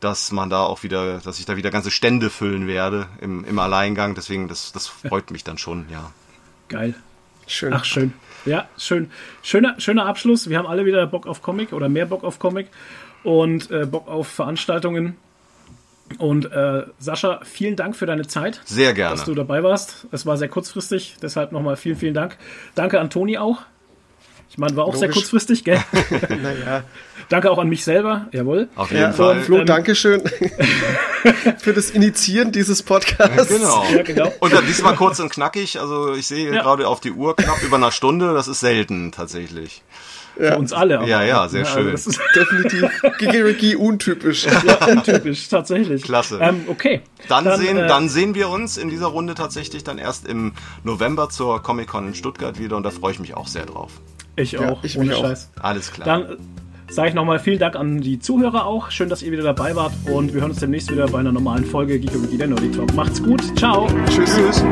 dass 0.01 0.33
man 0.33 0.49
da 0.49 0.62
auch 0.62 0.83
wieder, 0.83 1.18
dass 1.18 1.39
ich 1.39 1.45
da 1.45 1.57
wieder 1.57 1.70
ganze 1.70 1.91
Stände 1.91 2.30
füllen 2.30 2.66
werde 2.66 3.09
im, 3.20 3.45
im 3.45 3.59
Alleingang. 3.59 4.14
Deswegen, 4.14 4.49
das, 4.49 4.72
das 4.72 4.89
freut 4.89 5.30
mich 5.30 5.45
dann 5.45 5.59
schon, 5.59 5.87
ja. 5.91 6.11
Geil. 6.68 6.95
Schön. 7.47 7.74
Ach, 7.74 7.85
schön. 7.85 8.14
Ja, 8.45 8.68
schön. 8.76 9.11
Schöner, 9.43 9.78
schöner 9.78 10.07
Abschluss. 10.07 10.49
Wir 10.49 10.59
haben 10.59 10.66
alle 10.66 10.85
wieder 10.85 11.07
Bock 11.07 11.26
auf 11.26 11.43
Comic 11.43 11.72
oder 11.72 11.89
mehr 11.89 12.07
Bock 12.07 12.24
auf 12.24 12.39
Comic 12.39 12.68
und 13.22 13.70
äh, 13.70 13.86
Bock 13.86 14.08
auf 14.08 14.28
Veranstaltungen. 14.28 15.16
Und 16.18 16.52
äh, 16.52 16.82
Sascha, 16.98 17.40
vielen 17.44 17.76
Dank 17.76 17.96
für 17.96 18.06
deine 18.06 18.26
Zeit. 18.26 18.60
Sehr 18.64 18.92
gerne. 18.92 19.16
Dass 19.16 19.24
du 19.24 19.34
dabei 19.34 19.62
warst. 19.62 20.06
Es 20.12 20.26
war 20.26 20.36
sehr 20.36 20.48
kurzfristig, 20.48 21.16
deshalb 21.22 21.52
nochmal 21.52 21.76
vielen, 21.76 21.96
vielen 21.96 22.14
Dank. 22.14 22.36
Danke 22.74 23.00
an 23.00 23.08
Toni 23.08 23.38
auch. 23.38 23.62
Ich 24.52 24.58
meine, 24.58 24.76
war 24.76 24.84
auch 24.84 24.88
Logisch. 24.88 25.00
sehr 25.00 25.08
kurzfristig, 25.08 25.64
gell? 25.64 25.82
naja. 26.42 26.84
Danke 27.30 27.50
auch 27.50 27.56
an 27.56 27.70
mich 27.70 27.84
selber, 27.84 28.26
jawohl. 28.32 28.68
Auf 28.76 28.90
jeden 28.90 29.02
ja, 29.02 29.12
Fall. 29.12 29.40
Flo, 29.40 29.60
ähm, 29.60 29.66
Dankeschön 29.66 30.22
für 31.58 31.72
das 31.72 31.88
Initiieren 31.88 32.52
dieses 32.52 32.82
Podcasts. 32.82 33.48
Genau. 33.48 33.82
Ja, 33.90 34.02
genau. 34.02 34.30
Und 34.40 34.52
dann 34.52 34.66
diesmal 34.66 34.94
kurz 34.94 35.20
und 35.20 35.30
knackig. 35.32 35.80
Also 35.80 36.12
ich 36.12 36.26
sehe 36.26 36.52
ja. 36.52 36.60
gerade 36.60 36.86
auf 36.86 37.00
die 37.00 37.12
Uhr 37.12 37.34
knapp 37.34 37.62
über 37.62 37.76
einer 37.76 37.92
Stunde. 37.92 38.34
Das 38.34 38.46
ist 38.46 38.60
selten 38.60 39.10
tatsächlich. 39.10 39.82
Ja. 40.39 40.53
Für 40.53 40.59
uns 40.59 40.72
alle. 40.72 40.99
Aber, 40.99 41.09
ja, 41.09 41.22
ja, 41.22 41.49
sehr 41.49 41.64
schön. 41.64 41.91
Also 41.91 42.11
definitiv 42.35 42.91
Gigiriki 43.18 43.76
untypisch. 43.76 44.47
Ja, 44.64 44.87
untypisch, 44.87 45.49
tatsächlich. 45.49 46.03
Klasse. 46.03 46.39
Ähm, 46.41 46.62
okay. 46.68 47.01
Dann, 47.28 47.45
dann, 47.45 47.61
sehen, 47.61 47.76
äh, 47.76 47.89
dann 47.89 48.09
sehen 48.09 48.35
wir 48.35 48.49
uns 48.49 48.76
in 48.76 48.91
dieser 48.91 49.07
Runde 49.07 49.35
tatsächlich 49.35 49.83
dann 49.83 49.99
erst 49.99 50.26
im 50.26 50.53
November 50.85 51.28
zur 51.30 51.62
Comic-Con 51.62 52.09
in 52.09 52.14
Stuttgart 52.14 52.59
wieder 52.61 52.76
und 52.76 52.85
da 52.85 52.91
freue 52.91 53.12
ich 53.12 53.18
mich 53.18 53.35
auch 53.35 53.49
sehr 53.49 53.66
drauf. 53.66 53.91
Ich 54.37 54.57
auch, 54.59 54.62
ja, 54.62 54.78
ich 54.83 54.99
ohne 54.99 55.14
Scheiß. 55.14 55.51
Auch. 55.59 55.64
Alles 55.64 55.93
klar. 55.93 56.07
Dann 56.07 56.37
sage 56.89 57.09
ich 57.09 57.14
nochmal 57.14 57.39
vielen 57.39 57.59
Dank 57.59 57.76
an 57.76 58.01
die 58.01 58.18
Zuhörer 58.18 58.66
auch. 58.66 58.91
Schön, 58.91 59.09
dass 59.09 59.22
ihr 59.22 59.33
wieder 59.33 59.43
dabei 59.43 59.74
wart 59.74 59.93
und 60.07 60.33
wir 60.33 60.41
hören 60.43 60.51
uns 60.51 60.61
demnächst 60.61 60.91
wieder 60.91 61.09
bei 61.09 61.18
einer 61.18 61.33
normalen 61.33 61.64
Folge 61.64 61.99
Geekorigi, 61.99 62.39
der 62.39 62.49
Nerdy 62.49 62.70
Talk. 62.70 62.95
Macht's 62.95 63.22
gut. 63.22 63.43
Ciao. 63.59 63.89
Tschüss. 64.09 64.35
Tschüss. 64.37 64.64